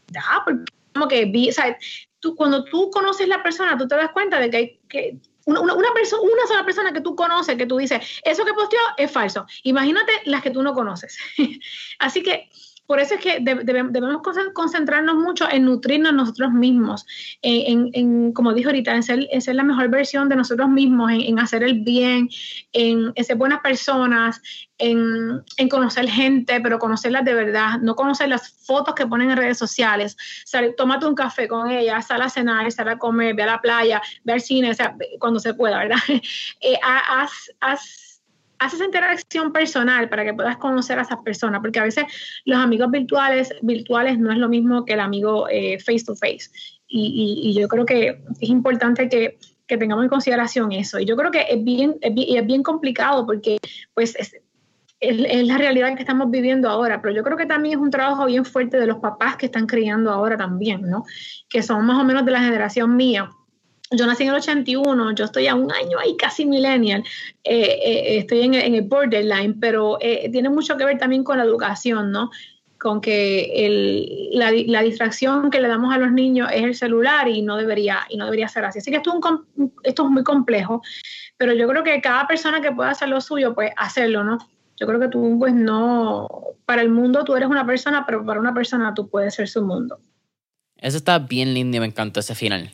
porque 0.44 0.65
como 0.93 1.09
que 1.09 1.24
vi, 1.27 1.49
o 1.51 1.53
sea, 1.53 1.77
tú, 2.23 2.36
cuando 2.36 2.65
tú 2.65 2.89
conoces 2.90 3.28
la 3.28 3.43
persona, 3.43 3.77
tú 3.77 3.86
te 3.86 3.97
das 3.97 4.11
cuenta 4.12 4.39
de 4.39 4.49
que 4.49 4.57
hay 4.57 4.81
que 4.89 5.19
una, 5.44 5.61
una, 5.61 5.93
persona, 5.93 6.23
una 6.23 6.47
sola 6.47 6.65
persona 6.65 6.93
que 6.93 7.01
tú 7.01 7.16
conoces, 7.16 7.57
que 7.57 7.66
tú 7.66 7.77
dices, 7.77 8.20
eso 8.24 8.44
que 8.44 8.55
posteó 8.55 8.78
es 8.97 9.11
falso. 9.11 9.44
Imagínate 9.65 10.12
las 10.27 10.40
que 10.40 10.51
tú 10.51 10.62
no 10.62 10.73
conoces. 10.73 11.19
Así 11.99 12.23
que 12.23 12.49
por 12.86 13.00
eso 13.00 13.14
es 13.14 13.20
que 13.20 13.38
debemos 13.40 14.22
concentrarnos 14.52 15.16
mucho 15.16 15.48
en 15.50 15.64
nutrirnos 15.64 16.12
nosotros 16.12 16.52
mismos, 16.52 17.06
en, 17.40 18.32
como 18.32 18.52
dijo 18.52 18.68
ahorita, 18.68 18.94
en 18.94 19.02
ser, 19.02 19.54
la 19.54 19.62
mejor 19.62 19.88
versión 19.88 20.28
de 20.28 20.36
nosotros 20.36 20.68
mismos, 20.68 21.10
en, 21.12 21.38
hacer 21.38 21.62
el 21.62 21.80
bien, 21.80 22.28
en, 22.72 23.12
ser 23.24 23.36
buenas 23.36 23.60
personas, 23.60 24.42
en, 24.78 25.42
conocer 25.70 26.09
gente, 26.09 26.60
pero 26.60 26.78
conocerlas 26.78 27.24
de 27.24 27.34
verdad, 27.34 27.78
no 27.80 27.94
conocer 27.94 28.28
las 28.28 28.52
fotos 28.66 28.94
que 28.94 29.06
ponen 29.06 29.30
en 29.30 29.36
redes 29.36 29.59
sociales. 29.59 30.16
tómate 30.76 31.06
un 31.06 31.14
café 31.14 31.48
con 31.48 31.70
ella, 31.70 32.02
sal 32.02 32.20
a 32.20 32.28
cenar, 32.28 32.70
sal 32.72 32.88
a 32.88 32.98
comer, 32.98 33.34
ve 33.34 33.44
a 33.44 33.46
la 33.46 33.60
playa, 33.60 34.02
ve 34.24 34.34
al 34.34 34.40
cine, 34.40 34.72
cuando 35.18 35.40
se 35.40 35.54
pueda, 35.54 35.78
¿verdad? 35.78 35.98
Eh, 36.60 36.78
haz 37.60 38.11
haz 38.62 38.74
esa 38.74 38.84
interacción 38.84 39.52
personal 39.52 40.09
para 40.09 40.24
que 40.24 40.34
puedas 40.34 40.56
conocer 40.56 40.98
a 40.98 41.02
esas 41.02 41.18
personas, 41.18 41.60
porque 41.60 41.80
a 41.80 41.84
veces 41.84 42.05
los 42.44 42.59
amigos 42.59 42.90
virtuales, 42.90 43.55
virtuales 43.62 44.18
no 44.18 44.30
es 44.30 44.39
lo 44.39 44.48
mismo 44.48 44.84
que 44.84 44.94
el 44.94 45.01
amigo 45.01 45.48
eh, 45.48 45.78
face 45.80 46.05
to 46.05 46.14
face. 46.14 46.51
Y, 46.86 47.55
yo 47.59 47.68
creo 47.68 47.86
que 47.86 48.22
es 48.40 48.48
importante 48.48 49.09
que, 49.09 49.39
tengamos 49.66 50.05
en 50.05 50.10
consideración 50.10 50.70
eso. 50.72 51.01
Y 51.01 51.06
yo 51.06 51.16
creo 51.16 51.30
que 51.30 51.47
es 51.48 51.64
bien, 51.64 51.97
es 52.02 52.14
bien, 52.47 52.62
complicado 52.62 53.24
porque 53.24 53.56
pues 53.94 54.14
es, 54.16 54.36
es, 55.01 55.47
la 55.47 55.56
realidad 55.56 55.94
que 55.94 56.02
estamos 56.02 56.30
viviendo 56.30 56.68
ahora, 56.68 57.01
pero 57.01 57.14
yo 57.14 57.22
creo 57.22 57.39
que 57.39 57.47
también 57.47 57.78
es 57.78 57.82
un 57.82 57.90
trabajo 57.90 58.26
bien 58.26 58.44
fuerte 58.44 58.78
de 58.78 58.86
los 58.86 58.98
papás 58.98 59.39
que 59.39 59.47
están 59.47 59.66
criando 59.66 60.10
ahora 60.10 60.36
también, 60.36 60.82
¿no? 60.82 61.05
Que 61.48 61.62
son 61.62 61.86
más 61.86 61.98
o 61.98 62.05
menos 62.05 62.26
de 62.26 62.32
la 62.32 62.40
generación 62.40 62.94
mía 62.97 63.30
yo 63.93 64.06
nací 64.06 64.24
en 64.24 64.31
el 64.31 64.36
81, 64.36 65.14
yo 65.14 65.24
estoy 65.24 65.47
a 65.47 65.55
un 65.55 65.70
año 65.73 65.98
ahí 65.98 66.16
casi 66.16 66.47
millennial, 66.47 67.05
eh, 67.44 67.78
eh, 67.85 68.19
estoy 68.19 68.43
en, 68.43 68.55
el 68.55 68.82
borderline, 68.82 69.59
pero 69.60 69.98
eh, 70.01 70.28
tiene 70.31 70.48
mucho 70.48 70.77
que 70.77 70.85
ver 70.85 70.98
también 70.98 71.24
con 71.24 71.39
la 71.39 71.44
educación, 71.44 72.10
¿no? 72.10 72.31
con 72.78 73.01
que 73.01 74.31
la, 74.32 74.82
distracción 74.82 75.52
que 75.52 75.60
le 75.60 75.69
damos 75.69 75.94
a 75.94 75.98
los 75.98 76.10
niños 76.10 76.51
es 76.52 76.64
el 76.64 76.74
celular 76.74 77.28
y 77.28 77.40
no 77.40 77.56
debería, 77.56 78.01
y 78.09 78.16
no 78.16 78.24
debería 78.24 78.48
ser 78.48 78.64
así. 78.64 78.81
Así 78.81 78.90
que 78.90 78.97
esto 78.97 79.14
es, 79.14 79.69
esto 79.85 80.05
es 80.05 80.10
muy 80.10 80.24
complejo, 80.24 80.82
pero 81.36 81.52
yo 81.55 81.69
creo 81.69 81.85
que 81.85 82.01
cada 82.01 82.27
persona 82.27 82.60
que 82.60 82.73
pueda 82.73 82.90
hacer 82.90 83.09
lo 83.09 83.20
suyo, 83.20 83.55
pues 83.55 83.70
hacerlo, 83.77 84.24
¿no? 84.24 84.39
Yo 84.77 84.89
creo 84.89 84.98
que 84.98 85.06
tú, 85.06 85.36
pues 85.39 85.55
no, 85.55 86.27
para 86.66 86.82
el 86.82 86.89
mundo 86.89 87.23
tú 87.23 87.36
eres 87.36 87.48
una 87.48 87.64
persona, 87.64 88.05
pero 88.05 88.27
para 88.27 88.40
una 88.40 88.52
persona 88.52 88.93
tú 88.94 89.09
puedes 89.09 89.36
ser 89.36 89.47
su 89.47 89.62
mundo. 89.64 90.01
Eso 90.77 90.97
está 90.97 91.20
bien 91.20 91.55
lindo 91.55 91.77
y 91.77 91.81
me 91.81 91.86
encantó 91.86 92.19
ese 92.19 92.35
final. 92.35 92.73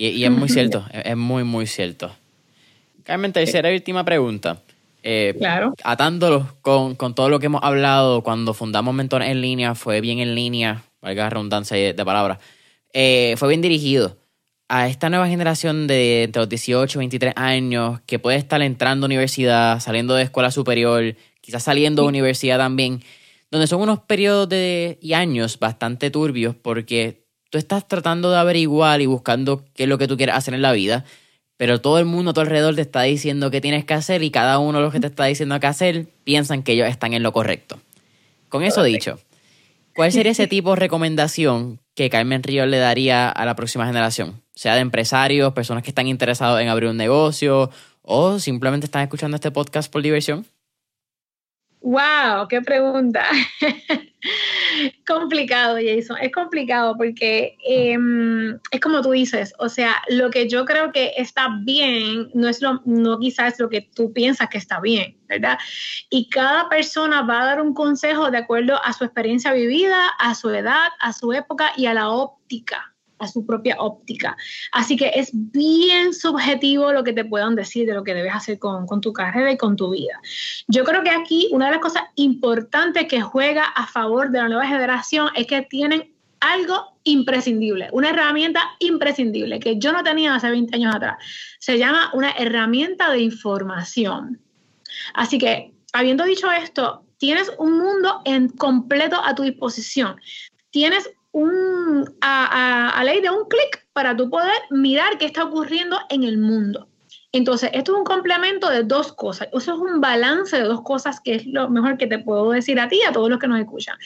Y, 0.00 0.24
es 0.24 0.30
muy 0.30 0.48
cierto, 0.48 0.84
es 0.92 1.16
muy, 1.16 1.44
muy 1.44 1.66
cierto. 1.66 2.10
Carmen, 3.04 3.32
tercera 3.32 3.70
y 3.70 3.74
última 3.74 4.02
pregunta. 4.04 4.62
Eh, 5.02 5.34
claro. 5.38 5.74
Atándolo 5.84 6.56
con, 6.62 6.96
todo 7.14 7.28
lo 7.28 7.38
que 7.38 7.46
hemos 7.46 7.62
hablado 7.62 8.22
cuando 8.22 8.54
fundamos 8.54 8.94
Mentores 8.94 9.28
en 9.28 9.42
línea, 9.42 9.74
fue 9.74 10.00
bien 10.00 10.18
en 10.20 10.34
línea, 10.34 10.84
valga 11.02 11.24
la 11.24 11.30
redundancia 11.30 11.76
de, 11.76 12.04
palabras, 12.04 12.38
eh, 12.94 13.34
fue 13.36 13.48
bien 13.48 13.60
dirigido 13.60 14.16
a 14.68 14.88
esta 14.88 15.10
nueva 15.10 15.28
generación 15.28 15.86
de 15.86 16.24
entre 16.24 16.40
los 16.40 16.48
18 16.48 16.96
y 16.96 17.00
23 17.00 17.32
años 17.36 18.00
que 18.06 18.18
puede 18.18 18.38
estar 18.38 18.62
entrando 18.62 19.04
a 19.04 19.08
universidad, 19.08 19.80
saliendo 19.80 20.14
de 20.14 20.22
escuela 20.22 20.50
superior, 20.50 21.14
quizás 21.42 21.64
saliendo 21.64 22.02
de 22.02 22.08
universidad 22.08 22.56
también, 22.56 23.02
donde 23.50 23.66
son 23.66 23.82
unos 23.82 24.00
periodos 24.00 24.48
de, 24.48 24.98
y 25.02 25.12
años 25.12 25.58
bastante 25.58 26.10
turbios 26.10 26.54
porque 26.54 27.19
tú 27.50 27.58
estás 27.58 27.86
tratando 27.86 28.30
de 28.30 28.38
averiguar 28.38 29.00
y 29.00 29.06
buscando 29.06 29.64
qué 29.74 29.82
es 29.82 29.88
lo 29.88 29.98
que 29.98 30.08
tú 30.08 30.16
quieres 30.16 30.34
hacer 30.34 30.54
en 30.54 30.62
la 30.62 30.72
vida 30.72 31.04
pero 31.60 31.78
todo 31.78 31.98
el 31.98 32.06
mundo 32.06 32.30
a 32.30 32.32
tu 32.32 32.40
alrededor 32.40 32.74
te 32.74 32.80
está 32.80 33.02
diciendo 33.02 33.50
qué 33.50 33.60
tienes 33.60 33.84
que 33.84 33.92
hacer 33.92 34.22
y 34.22 34.30
cada 34.30 34.58
uno 34.58 34.78
de 34.78 34.84
los 34.84 34.94
que 34.94 34.98
te 34.98 35.08
está 35.08 35.26
diciendo 35.26 35.60
qué 35.60 35.66
hacer 35.66 36.06
piensan 36.24 36.62
que 36.62 36.72
ellos 36.72 36.88
están 36.88 37.12
en 37.12 37.22
lo 37.22 37.34
correcto. 37.34 37.78
Con 38.48 38.62
eso 38.62 38.82
dicho, 38.82 39.20
¿cuál 39.94 40.10
sería 40.10 40.32
ese 40.32 40.46
tipo 40.46 40.70
de 40.70 40.76
recomendación 40.76 41.78
que 41.94 42.08
Carmen 42.08 42.42
Ríos 42.42 42.66
le 42.66 42.78
daría 42.78 43.28
a 43.28 43.44
la 43.44 43.56
próxima 43.56 43.86
generación? 43.86 44.40
Sea 44.54 44.74
de 44.74 44.80
empresarios, 44.80 45.52
personas 45.52 45.82
que 45.82 45.90
están 45.90 46.06
interesados 46.06 46.62
en 46.62 46.68
abrir 46.68 46.88
un 46.88 46.96
negocio 46.96 47.70
o 48.00 48.38
simplemente 48.38 48.86
están 48.86 49.02
escuchando 49.02 49.34
este 49.34 49.50
podcast 49.50 49.92
por 49.92 50.00
diversión. 50.00 50.46
¡Wow! 51.82 52.48
¡Qué 52.48 52.62
pregunta! 52.62 53.26
complicado, 55.06 55.76
Jason. 55.76 56.16
Es 56.20 56.32
complicado 56.32 56.96
porque 56.96 57.56
em, 57.64 58.58
es 58.70 58.80
como 58.80 59.02
tú 59.02 59.10
dices, 59.10 59.54
o 59.58 59.68
sea, 59.68 59.96
lo 60.08 60.30
que 60.30 60.48
yo 60.48 60.64
creo 60.64 60.92
que 60.92 61.12
está 61.16 61.48
bien 61.62 62.30
no 62.34 62.48
es 62.48 62.60
lo, 62.62 62.80
no 62.84 63.18
quizás 63.18 63.58
lo 63.58 63.68
que 63.68 63.82
tú 63.82 64.12
piensas 64.12 64.48
que 64.48 64.58
está 64.58 64.80
bien, 64.80 65.16
¿verdad? 65.28 65.58
Y 66.10 66.28
cada 66.28 66.68
persona 66.68 67.22
va 67.22 67.42
a 67.42 67.46
dar 67.46 67.60
un 67.60 67.74
consejo 67.74 68.30
de 68.30 68.38
acuerdo 68.38 68.82
a 68.84 68.92
su 68.92 69.04
experiencia 69.04 69.52
vivida, 69.52 70.08
a 70.18 70.34
su 70.34 70.50
edad, 70.50 70.88
a 71.00 71.12
su 71.12 71.32
época 71.32 71.72
y 71.76 71.86
a 71.86 71.94
la 71.94 72.10
óptica 72.10 72.89
a 73.20 73.28
su 73.28 73.46
propia 73.46 73.76
óptica. 73.78 74.36
Así 74.72 74.96
que 74.96 75.12
es 75.14 75.30
bien 75.32 76.12
subjetivo 76.12 76.92
lo 76.92 77.04
que 77.04 77.12
te 77.12 77.24
puedan 77.24 77.54
decir 77.54 77.86
de 77.86 77.94
lo 77.94 78.02
que 78.02 78.14
debes 78.14 78.34
hacer 78.34 78.58
con, 78.58 78.86
tu 79.00 79.12
carrera 79.12 79.52
y 79.52 79.56
con 79.56 79.76
tu 79.76 79.90
vida. 79.90 80.20
Yo 80.66 80.84
creo 80.84 81.04
que 81.04 81.10
aquí 81.10 81.48
una 81.52 81.66
de 81.66 81.72
las 81.72 81.80
cosas 81.80 82.02
importantes 82.16 83.06
que 83.06 83.20
juega 83.20 83.64
a 83.64 83.86
favor 83.86 84.30
de 84.30 84.38
la 84.38 84.48
nueva 84.48 84.66
generación 84.66 85.28
es 85.36 85.46
que 85.46 85.62
tienen 85.62 86.12
algo 86.40 86.96
imprescindible, 87.04 87.88
una 87.92 88.10
herramienta 88.10 88.62
imprescindible 88.78 89.60
que 89.60 89.78
yo 89.78 89.92
no 89.92 90.02
tenía 90.02 90.34
hace 90.34 90.50
20 90.50 90.74
años 90.74 90.94
atrás. 90.94 91.18
Se 91.58 91.78
llama 91.78 92.10
una 92.14 92.30
herramienta 92.32 93.10
de 93.10 93.20
información. 93.20 94.40
Así 95.12 95.38
que, 95.38 95.72
habiendo 95.92 96.24
dicho 96.24 96.50
esto, 96.50 97.04
tienes 97.18 97.52
un 97.58 97.78
mundo 97.78 98.22
en 98.24 98.48
completo 98.48 99.22
a 99.22 99.34
tu 99.34 99.42
disposición. 99.42 100.16
Tienes 100.70 101.10
un, 101.32 102.04
a, 102.20 102.90
a, 102.90 103.04
ley 103.04 103.20
de 103.20 103.30
un 103.30 103.48
clic 103.48 103.86
para 103.92 104.16
tú 104.16 104.30
poder 104.30 104.60
mirar 104.70 105.18
qué 105.18 105.26
está 105.26 105.44
ocurriendo 105.44 105.98
en 106.08 106.24
el 106.24 106.38
mundo. 106.38 106.88
Entonces, 107.32 107.70
esto 107.72 107.92
es 107.92 107.98
un 107.98 108.04
complemento 108.04 108.68
de 108.68 108.82
dos 108.82 109.12
cosas. 109.12 109.48
Eso 109.52 109.74
es 109.74 109.78
un 109.78 110.00
balance 110.00 110.56
de 110.56 110.64
dos 110.64 110.82
cosas 110.82 111.20
que 111.20 111.36
es 111.36 111.46
lo 111.46 111.70
mejor 111.70 111.96
que 111.96 112.08
te 112.08 112.18
puedo 112.18 112.50
decir 112.50 112.80
a 112.80 112.88
ti 112.88 112.98
y 113.02 113.06
a 113.06 113.12
todos 113.12 113.30
los 113.30 113.38
que 113.38 113.46
nos 113.46 113.60
escuchan. 113.60 113.96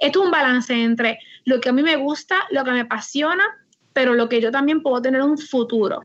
Esto 0.00 0.20
es 0.20 0.24
un 0.24 0.32
balance 0.32 0.74
entre 0.74 1.20
lo 1.44 1.60
que 1.60 1.68
a 1.68 1.72
mí 1.72 1.82
me 1.82 1.96
gusta, 1.96 2.42
lo 2.50 2.64
que 2.64 2.72
me 2.72 2.80
apasiona, 2.80 3.44
pero 3.92 4.14
lo 4.14 4.28
que 4.28 4.40
yo 4.40 4.50
también 4.50 4.82
puedo 4.82 5.00
tener 5.00 5.22
un 5.22 5.38
futuro 5.38 6.02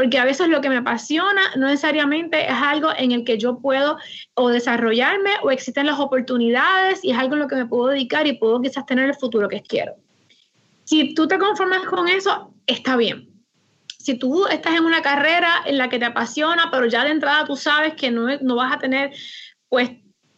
porque 0.00 0.18
a 0.18 0.24
veces 0.24 0.48
lo 0.48 0.62
que 0.62 0.70
me 0.70 0.78
apasiona 0.78 1.42
no 1.56 1.66
necesariamente 1.66 2.46
es 2.46 2.56
algo 2.56 2.88
en 2.96 3.12
el 3.12 3.22
que 3.22 3.36
yo 3.36 3.58
puedo 3.58 3.98
o 4.32 4.48
desarrollarme 4.48 5.32
o 5.42 5.50
existen 5.50 5.84
las 5.84 6.00
oportunidades 6.00 7.04
y 7.04 7.10
es 7.10 7.18
algo 7.18 7.34
en 7.34 7.40
lo 7.40 7.48
que 7.48 7.56
me 7.56 7.66
puedo 7.66 7.88
dedicar 7.88 8.26
y 8.26 8.32
puedo 8.32 8.62
quizás 8.62 8.86
tener 8.86 9.10
el 9.10 9.14
futuro 9.14 9.46
que 9.46 9.60
quiero. 9.60 9.96
Si 10.84 11.12
tú 11.12 11.28
te 11.28 11.38
conformas 11.38 11.82
con 11.82 12.08
eso, 12.08 12.54
está 12.66 12.96
bien. 12.96 13.28
Si 13.98 14.14
tú 14.14 14.46
estás 14.46 14.74
en 14.74 14.86
una 14.86 15.02
carrera 15.02 15.64
en 15.66 15.76
la 15.76 15.90
que 15.90 15.98
te 15.98 16.06
apasiona, 16.06 16.70
pero 16.70 16.86
ya 16.86 17.04
de 17.04 17.10
entrada 17.10 17.44
tú 17.44 17.54
sabes 17.54 17.92
que 17.92 18.10
no, 18.10 18.38
no 18.40 18.56
vas 18.56 18.72
a 18.74 18.78
tener 18.78 19.10
pues 19.68 19.90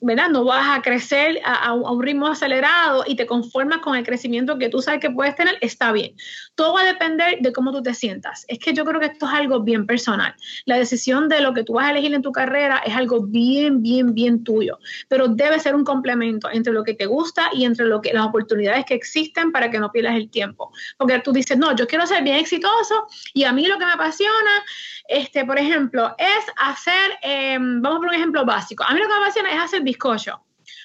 ¿verdad? 0.03 0.29
No 0.29 0.45
vas 0.45 0.79
a 0.79 0.83
crecer 0.83 1.41
a, 1.45 1.73
un 1.73 2.03
ritmo 2.03 2.27
acelerado 2.27 3.05
y 3.07 3.15
te 3.15 3.25
conformas 3.25 3.79
con 3.79 3.95
el 3.95 4.05
crecimiento 4.05 4.59
que 4.59 4.69
tú 4.69 4.83
sabes 4.83 5.01
que 5.01 5.11
puedes 5.11 5.37
tener, 5.37 5.57
está 5.61 5.93
bien. 5.93 6.17
Todo 6.55 6.74
va 6.74 6.83
a 6.83 6.85
depender 6.85 7.39
de 7.41 7.53
cómo 7.53 7.73
tú 7.73 7.83
te 7.83 7.95
sientas. 7.95 8.45
Es 8.49 8.59
que 8.59 8.73
yo 8.73 8.85
creo 8.85 9.01
que 9.01 9.07
esto 9.07 9.27
es 9.27 9.33
algo 9.33 9.61
bien 9.61 9.87
personal. 9.87 10.35
La 10.66 10.77
decisión 10.77 11.29
de 11.29 11.41
lo 11.41 11.55
que 11.55 11.65
tú 11.65 11.74
vas 11.74 11.87
a 11.87 11.91
elegir 11.91 12.15
en 12.15 12.23
tu 12.23 12.33
carrera 12.33 12.83
es 12.85 12.95
algo 12.95 13.23
bien, 13.23 13.83
bien, 13.83 14.15
bien 14.15 14.45
tuyo, 14.45 14.79
pero 15.09 15.29
debe 15.29 15.59
ser 15.61 15.74
un 15.74 15.85
complemento 15.85 16.51
entre 16.51 16.73
lo 16.73 16.85
que 16.85 16.95
te 16.95 17.07
gusta 17.07 17.51
y 17.53 17.65
entre 17.65 17.87
lo 17.87 18.01
que, 18.01 18.12
las 18.12 18.27
oportunidades 18.27 18.85
que 18.85 18.95
existen 18.95 19.53
para 19.53 19.70
que 19.70 19.79
no 19.79 19.91
pierdas 19.91 20.16
el 20.16 20.31
tiempo. 20.31 20.73
Porque 20.99 21.19
tú 21.20 21.33
dices, 21.33 21.57
no, 21.57 21.74
yo 21.74 21.87
quiero 21.87 22.07
ser 22.07 22.23
bien 22.23 22.37
exitoso 22.37 23.07
y 23.33 23.45
a 23.45 23.53
mí 23.53 23.66
lo 23.66 23.79
que 23.79 23.87
me 23.87 23.93
apasiona 23.93 24.62
este, 25.09 25.45
por 25.45 25.59
ejemplo, 25.59 26.15
es 26.19 26.45
hacer, 26.57 27.19
em, 27.23 27.83
vamos 27.83 27.99
por 27.99 28.09
un 28.09 28.15
ejemplo 28.15 28.45
básico. 28.45 28.85
A 28.85 28.95
mí 28.95 29.01
lo 29.01 29.07
que 29.07 29.12
me 29.12 29.20
apasiona 29.20 29.53
es 29.53 29.61
hacer 29.61 29.83
bizcocho. 29.83 30.41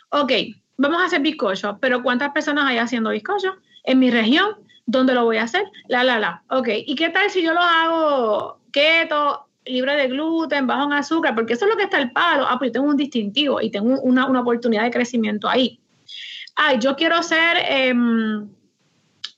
Ok, 0.10 0.32
vamos 0.78 1.02
a 1.02 1.06
hacer 1.06 1.22
bizcocho, 1.22 1.78
pero 1.80 2.02
¿cuántas 2.02 2.32
personas 2.32 2.66
hay 2.66 2.78
haciendo 2.78 3.12
bizcocho? 3.12 3.56
En 3.84 4.00
mi 4.00 4.12
región, 4.12 4.58
¿dónde 4.88 5.14
lo 5.14 5.26
voy 5.26 5.38
a 5.38 5.44
hacer? 5.44 5.66
La, 5.88 6.04
la, 6.04 6.20
la. 6.20 6.44
Ok, 6.50 6.70
¿y 6.88 6.96
qué 6.96 7.10
tal 7.10 7.30
si 7.30 7.44
yo 7.44 7.54
lo 7.54 7.62
hago 7.62 8.60
keto, 8.72 9.48
libre 9.66 9.96
de 9.96 10.08
gluten, 10.08 10.66
bajo 10.66 10.86
en 10.86 10.94
azúcar? 10.94 11.36
Porque 11.36 11.54
eso 11.54 11.66
es 11.66 11.72
lo 11.72 11.78
que 11.78 11.84
está 11.84 12.00
el 12.00 12.12
palo. 12.12 12.48
Ah, 12.48 12.58
pues 12.58 12.70
yo 12.70 12.74
tengo 12.74 12.88
un 12.88 12.98
distintivo 12.98 13.62
y 13.62 13.70
tengo 13.70 14.02
una, 14.02 14.26
una 14.26 14.42
oportunidad 14.42 14.84
de 14.84 14.92
crecimiento 14.92 15.48
ahí. 15.48 15.80
Ah, 16.56 16.74
yo 16.74 16.96
quiero 16.96 17.22
ser, 17.22 17.58
em, 17.68 18.50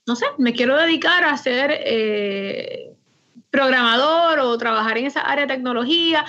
no 0.06 0.16
sé, 0.16 0.24
me 0.38 0.54
quiero 0.54 0.78
dedicar 0.78 1.24
a 1.24 1.32
hacer... 1.32 1.70
Eh, 1.84 2.86
programador 3.50 4.38
o 4.40 4.56
trabajar 4.58 4.98
en 4.98 5.06
esa 5.06 5.20
área 5.20 5.46
de 5.46 5.54
tecnología. 5.54 6.24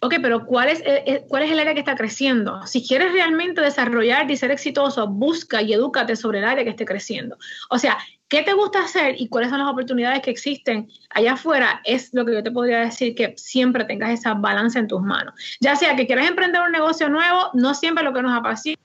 Ok, 0.00 0.14
pero 0.20 0.44
¿cuál 0.46 0.68
es, 0.68 0.80
eh, 0.80 1.04
eh, 1.06 1.24
¿cuál 1.28 1.44
es 1.44 1.52
el 1.52 1.60
área 1.60 1.74
que 1.74 1.80
está 1.80 1.94
creciendo? 1.94 2.66
Si 2.66 2.86
quieres 2.86 3.12
realmente 3.12 3.60
desarrollar 3.60 4.28
y 4.28 4.36
ser 4.36 4.50
exitoso, 4.50 5.06
busca 5.06 5.62
y 5.62 5.72
edúcate 5.72 6.16
sobre 6.16 6.40
el 6.40 6.44
área 6.44 6.64
que 6.64 6.70
esté 6.70 6.84
creciendo. 6.84 7.36
O 7.70 7.78
sea, 7.78 7.98
¿qué 8.32 8.42
te 8.42 8.54
gusta 8.54 8.82
hacer 8.82 9.16
y 9.18 9.28
cuáles 9.28 9.50
son 9.50 9.58
las 9.58 9.68
oportunidades 9.68 10.22
que 10.22 10.30
existen 10.30 10.88
allá 11.10 11.34
afuera? 11.34 11.82
Es 11.84 12.14
lo 12.14 12.24
que 12.24 12.32
yo 12.32 12.42
te 12.42 12.50
podría 12.50 12.80
decir 12.80 13.14
que 13.14 13.34
siempre 13.36 13.84
tengas 13.84 14.08
esa 14.08 14.32
balanza 14.32 14.78
en 14.78 14.88
tus 14.88 15.02
manos. 15.02 15.34
Ya 15.60 15.76
sea 15.76 15.94
que 15.96 16.06
quieras 16.06 16.30
emprender 16.30 16.62
un 16.62 16.72
negocio 16.72 17.10
nuevo, 17.10 17.50
no 17.52 17.74
siempre 17.74 18.02
lo 18.02 18.14
que 18.14 18.22
nos 18.22 18.32
apasiona 18.32 18.78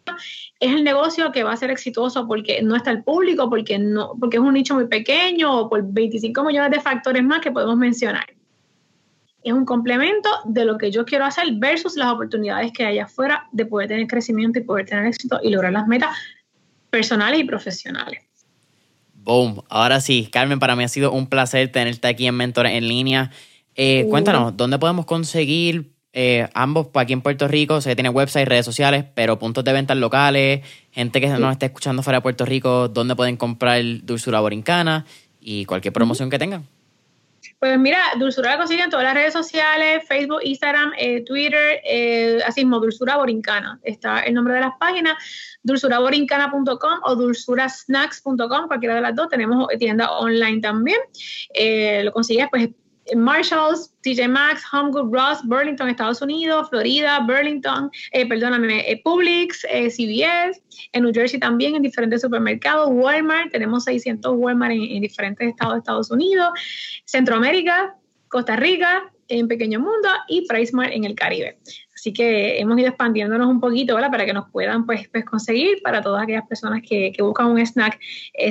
es 0.60 0.74
el 0.74 0.84
negocio 0.84 1.32
que 1.32 1.44
va 1.44 1.54
a 1.54 1.56
ser 1.56 1.72
exitoso 1.72 2.28
porque 2.28 2.62
no 2.62 2.76
está 2.76 2.92
el 2.92 3.06
público, 3.06 3.50
porque, 3.50 3.80
no, 3.80 4.18
porque 4.20 4.36
es 4.36 4.44
un 4.44 4.54
nicho 4.54 4.76
muy 4.76 4.88
pequeño 4.88 5.62
o 5.62 5.70
por 5.70 5.82
25 5.94 6.44
millones 6.44 6.72
de 6.72 6.82
factores 6.82 7.24
más 7.24 7.40
que 7.40 7.50
podemos 7.50 7.78
mencionar. 7.78 8.26
Es 9.44 9.54
un 9.54 9.64
complemento 9.64 10.30
de 10.44 10.66
lo 10.66 10.78
que 10.78 10.92
yo 10.92 11.06
quiero 11.06 11.24
hacer 11.24 11.46
versus 11.54 11.96
las 11.96 12.12
oportunidades 12.12 12.74
que 12.74 12.86
hay 12.86 13.00
afuera 13.00 13.48
de 13.54 13.66
poder 13.66 13.88
tener 13.88 14.08
crecimiento 14.08 14.60
y 14.60 14.64
poder 14.64 14.88
tener 14.88 15.06
éxito 15.06 15.40
y 15.42 15.52
lograr 15.52 15.72
las 15.72 15.88
metas 15.88 16.18
personales 16.90 17.40
y 17.40 17.46
profesionales. 17.46 18.27
Boom. 19.28 19.62
Ahora 19.68 20.00
sí, 20.00 20.30
Carmen, 20.32 20.58
para 20.58 20.78
mí 20.78 20.86
ha 20.86 20.88
sido 20.88 21.12
un 21.12 21.28
placer 21.28 21.70
tenerte 21.70 22.08
aquí 22.08 22.28
en 22.28 22.36
Mentores 22.36 22.72
en 22.72 22.88
línea. 22.88 23.30
Eh, 23.76 24.08
cuéntanos, 24.10 24.56
¿dónde 24.56 24.80
podemos 24.80 25.06
conseguir 25.06 25.92
eh, 26.14 26.48
ambos 26.54 26.88
aquí 26.94 27.12
en 27.12 27.22
Puerto 27.22 27.46
Rico, 27.46 27.82
se 27.82 27.94
tiene 27.94 28.10
website, 28.10 28.48
redes 28.48 28.66
sociales, 28.66 29.04
pero 29.14 29.38
puntos 29.38 29.66
de 29.66 29.74
ventas 29.74 29.98
locales, 29.98 30.62
gente 30.92 31.20
que 31.20 31.28
nos 31.28 31.52
esté 31.52 31.66
escuchando 31.66 32.04
fuera 32.04 32.20
de 32.20 32.22
Puerto 32.22 32.46
Rico, 32.46 32.88
dónde 32.88 33.18
pueden 33.18 33.36
comprar 33.36 33.82
Dulzura 34.04 34.40
Borincana 34.40 35.06
y 35.42 35.66
cualquier 35.66 35.94
promoción 35.94 36.30
que 36.30 36.40
tengan. 36.40 36.66
Pues 37.60 37.80
mira, 37.80 38.00
Dulzura 38.20 38.52
la 38.52 38.58
consiguen 38.58 38.86
en 38.86 38.90
todas 38.92 39.04
las 39.04 39.16
redes 39.16 39.34
sociales, 39.34 40.04
Facebook, 40.08 40.42
Instagram, 40.44 40.92
eh, 40.98 41.24
Twitter, 41.26 41.82
eh, 41.84 42.40
así 42.46 42.64
mismo, 42.64 42.80
Dulzura 42.80 43.18
Borincana. 43.18 43.80
Está 43.82 44.20
el 44.20 44.36
nombre 44.36 44.54
de 44.54 44.62
las 44.62 44.74
páginas, 44.80 45.16
dulzuraborincana.com 45.64 47.00
o 47.04 47.16
dulzurasnacks.com, 47.16 48.68
cualquiera 48.68 48.94
de 48.94 49.02
las 49.02 49.16
dos. 49.16 49.28
Tenemos 49.30 49.68
tienda 49.80 50.12
online 50.12 50.62
también. 50.62 51.00
lo 52.04 52.12
consigues 52.12 52.48
pues 52.52 52.70
Marshalls, 53.16 53.94
TJ 54.04 54.28
Maxx, 54.28 54.64
Home 54.72 54.92
Goods, 54.92 55.12
Ross, 55.12 55.44
Burlington, 55.44 55.90
Estados 55.90 56.22
Unidos, 56.22 56.70
Florida, 56.70 57.20
Burlington, 57.20 57.90
eh, 58.12 58.28
perdóname, 58.28 58.90
eh, 58.90 59.02
Publix, 59.04 59.66
eh, 59.70 59.90
CVS, 59.90 60.62
en 60.94 61.04
New 61.04 61.14
Jersey 61.14 61.40
también, 61.40 61.76
en 61.76 61.82
diferentes 61.82 62.22
supermercados, 62.22 62.90
Walmart, 62.92 63.52
tenemos 63.52 63.86
600 63.86 64.34
Walmart 64.36 64.74
en, 64.74 65.02
diferentes 65.02 65.48
estados 65.48 65.74
de 65.74 65.80
Estados 65.80 66.12
Unidos, 66.12 66.50
Centroamérica, 67.06 67.96
Costa 68.28 68.56
Rica, 68.56 69.12
en 69.30 69.50
Pequeño 69.50 69.82
Mundo 69.82 70.08
y 70.30 70.48
PriceMart 70.48 70.94
en 70.94 71.04
el 71.04 71.14
Caribe. 71.14 71.58
Así 71.94 72.14
que 72.14 72.60
hemos 72.60 72.80
ido 72.80 72.88
expandiéndonos 72.88 73.48
un 73.48 73.60
poquito 73.60 73.96
para 73.96 74.26
que 74.26 74.32
nos 74.32 74.50
puedan 74.52 74.86
pues, 74.86 75.10
pues 75.10 75.26
conseguir 75.26 75.82
para 75.84 76.02
todas 76.02 76.24
aquellas 76.24 76.48
personas 76.48 76.82
que, 76.88 77.12
que 77.12 77.22
buscan 77.22 77.48
un 77.48 77.60
snack 77.60 78.00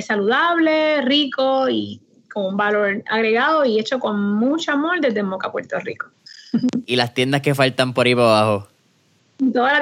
saludable, 0.01 1.01
rico 1.01 1.67
y 1.67 1.99
con 2.37 2.45
un 2.45 2.57
valor 2.57 3.03
agregado 3.09 3.65
y 3.65 3.79
hecho 3.79 3.97
con 3.97 4.35
mucho 4.35 4.71
amor 4.71 5.01
desde 5.01 5.23
Moca, 5.23 5.51
Puerto 5.51 5.79
Rico. 5.79 6.05
¿Y 6.85 6.95
las 6.95 7.15
tiendas 7.15 7.41
que 7.41 7.55
faltan 7.55 7.95
por 7.95 8.05
ahí 8.05 8.13
por 8.13 8.25
abajo? 8.25 8.67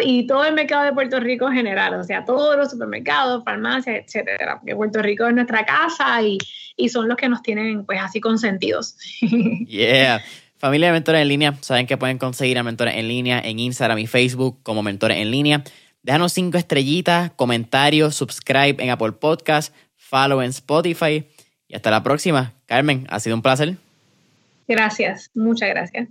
y 0.04 0.28
todo 0.28 0.44
el 0.46 0.54
mercado 0.54 0.84
de 0.84 0.94
Puerto 0.94 1.20
Rico 1.20 1.48
en 1.48 1.56
general, 1.56 1.94
o 1.94 2.04
sea, 2.04 2.24
todos 2.24 2.58
los 2.58 2.72
supermercados, 2.72 3.44
farmacias, 3.44 4.04
etcétera, 4.04 4.58
porque 4.60 4.76
Puerto 4.76 5.02
Rico 5.02 5.28
es 5.28 5.34
nuestra 5.34 5.66
casa 5.66 6.22
y, 6.22 6.38
y 6.78 6.90
son 6.90 7.08
los 7.08 7.18
que 7.18 7.28
nos 7.28 7.42
tienen 7.42 7.86
pues 7.86 8.00
así 8.02 8.22
consentidos. 8.22 8.96
Yeah. 9.68 10.22
Familia 10.58 10.88
de 10.88 10.94
Mentores 10.94 11.22
en 11.22 11.28
Línea, 11.28 11.56
saben 11.60 11.88
que 11.88 11.98
pueden 11.98 12.18
conseguir 12.18 12.58
a 12.58 12.64
Mentores 12.64 12.96
en 12.96 13.10
Línea 13.10 13.42
en 13.44 13.60
Instagram 13.60 14.00
y 14.00 14.08
Facebook 14.08 14.60
como 14.64 14.82
Mentores 14.82 15.18
en 15.18 15.30
Línea. 15.30 15.64
Déjanos 16.04 16.32
cinco 16.32 16.58
estrellitas, 16.58 17.32
comentarios, 17.36 18.16
subscribe 18.16 18.82
en 18.82 18.90
Apple 18.92 19.14
Podcast, 19.14 19.74
follow 19.98 20.42
en 20.42 20.50
Spotify 20.50 21.26
hasta 21.76 21.92
la 21.92 22.04
próxima. 22.04 22.54
Carmen, 22.66 23.06
ha 23.10 23.20
sido 23.20 23.36
un 23.36 23.42
placer. 23.42 23.76
Gracias, 24.68 25.30
muchas 25.36 25.70
gracias. 25.70 26.08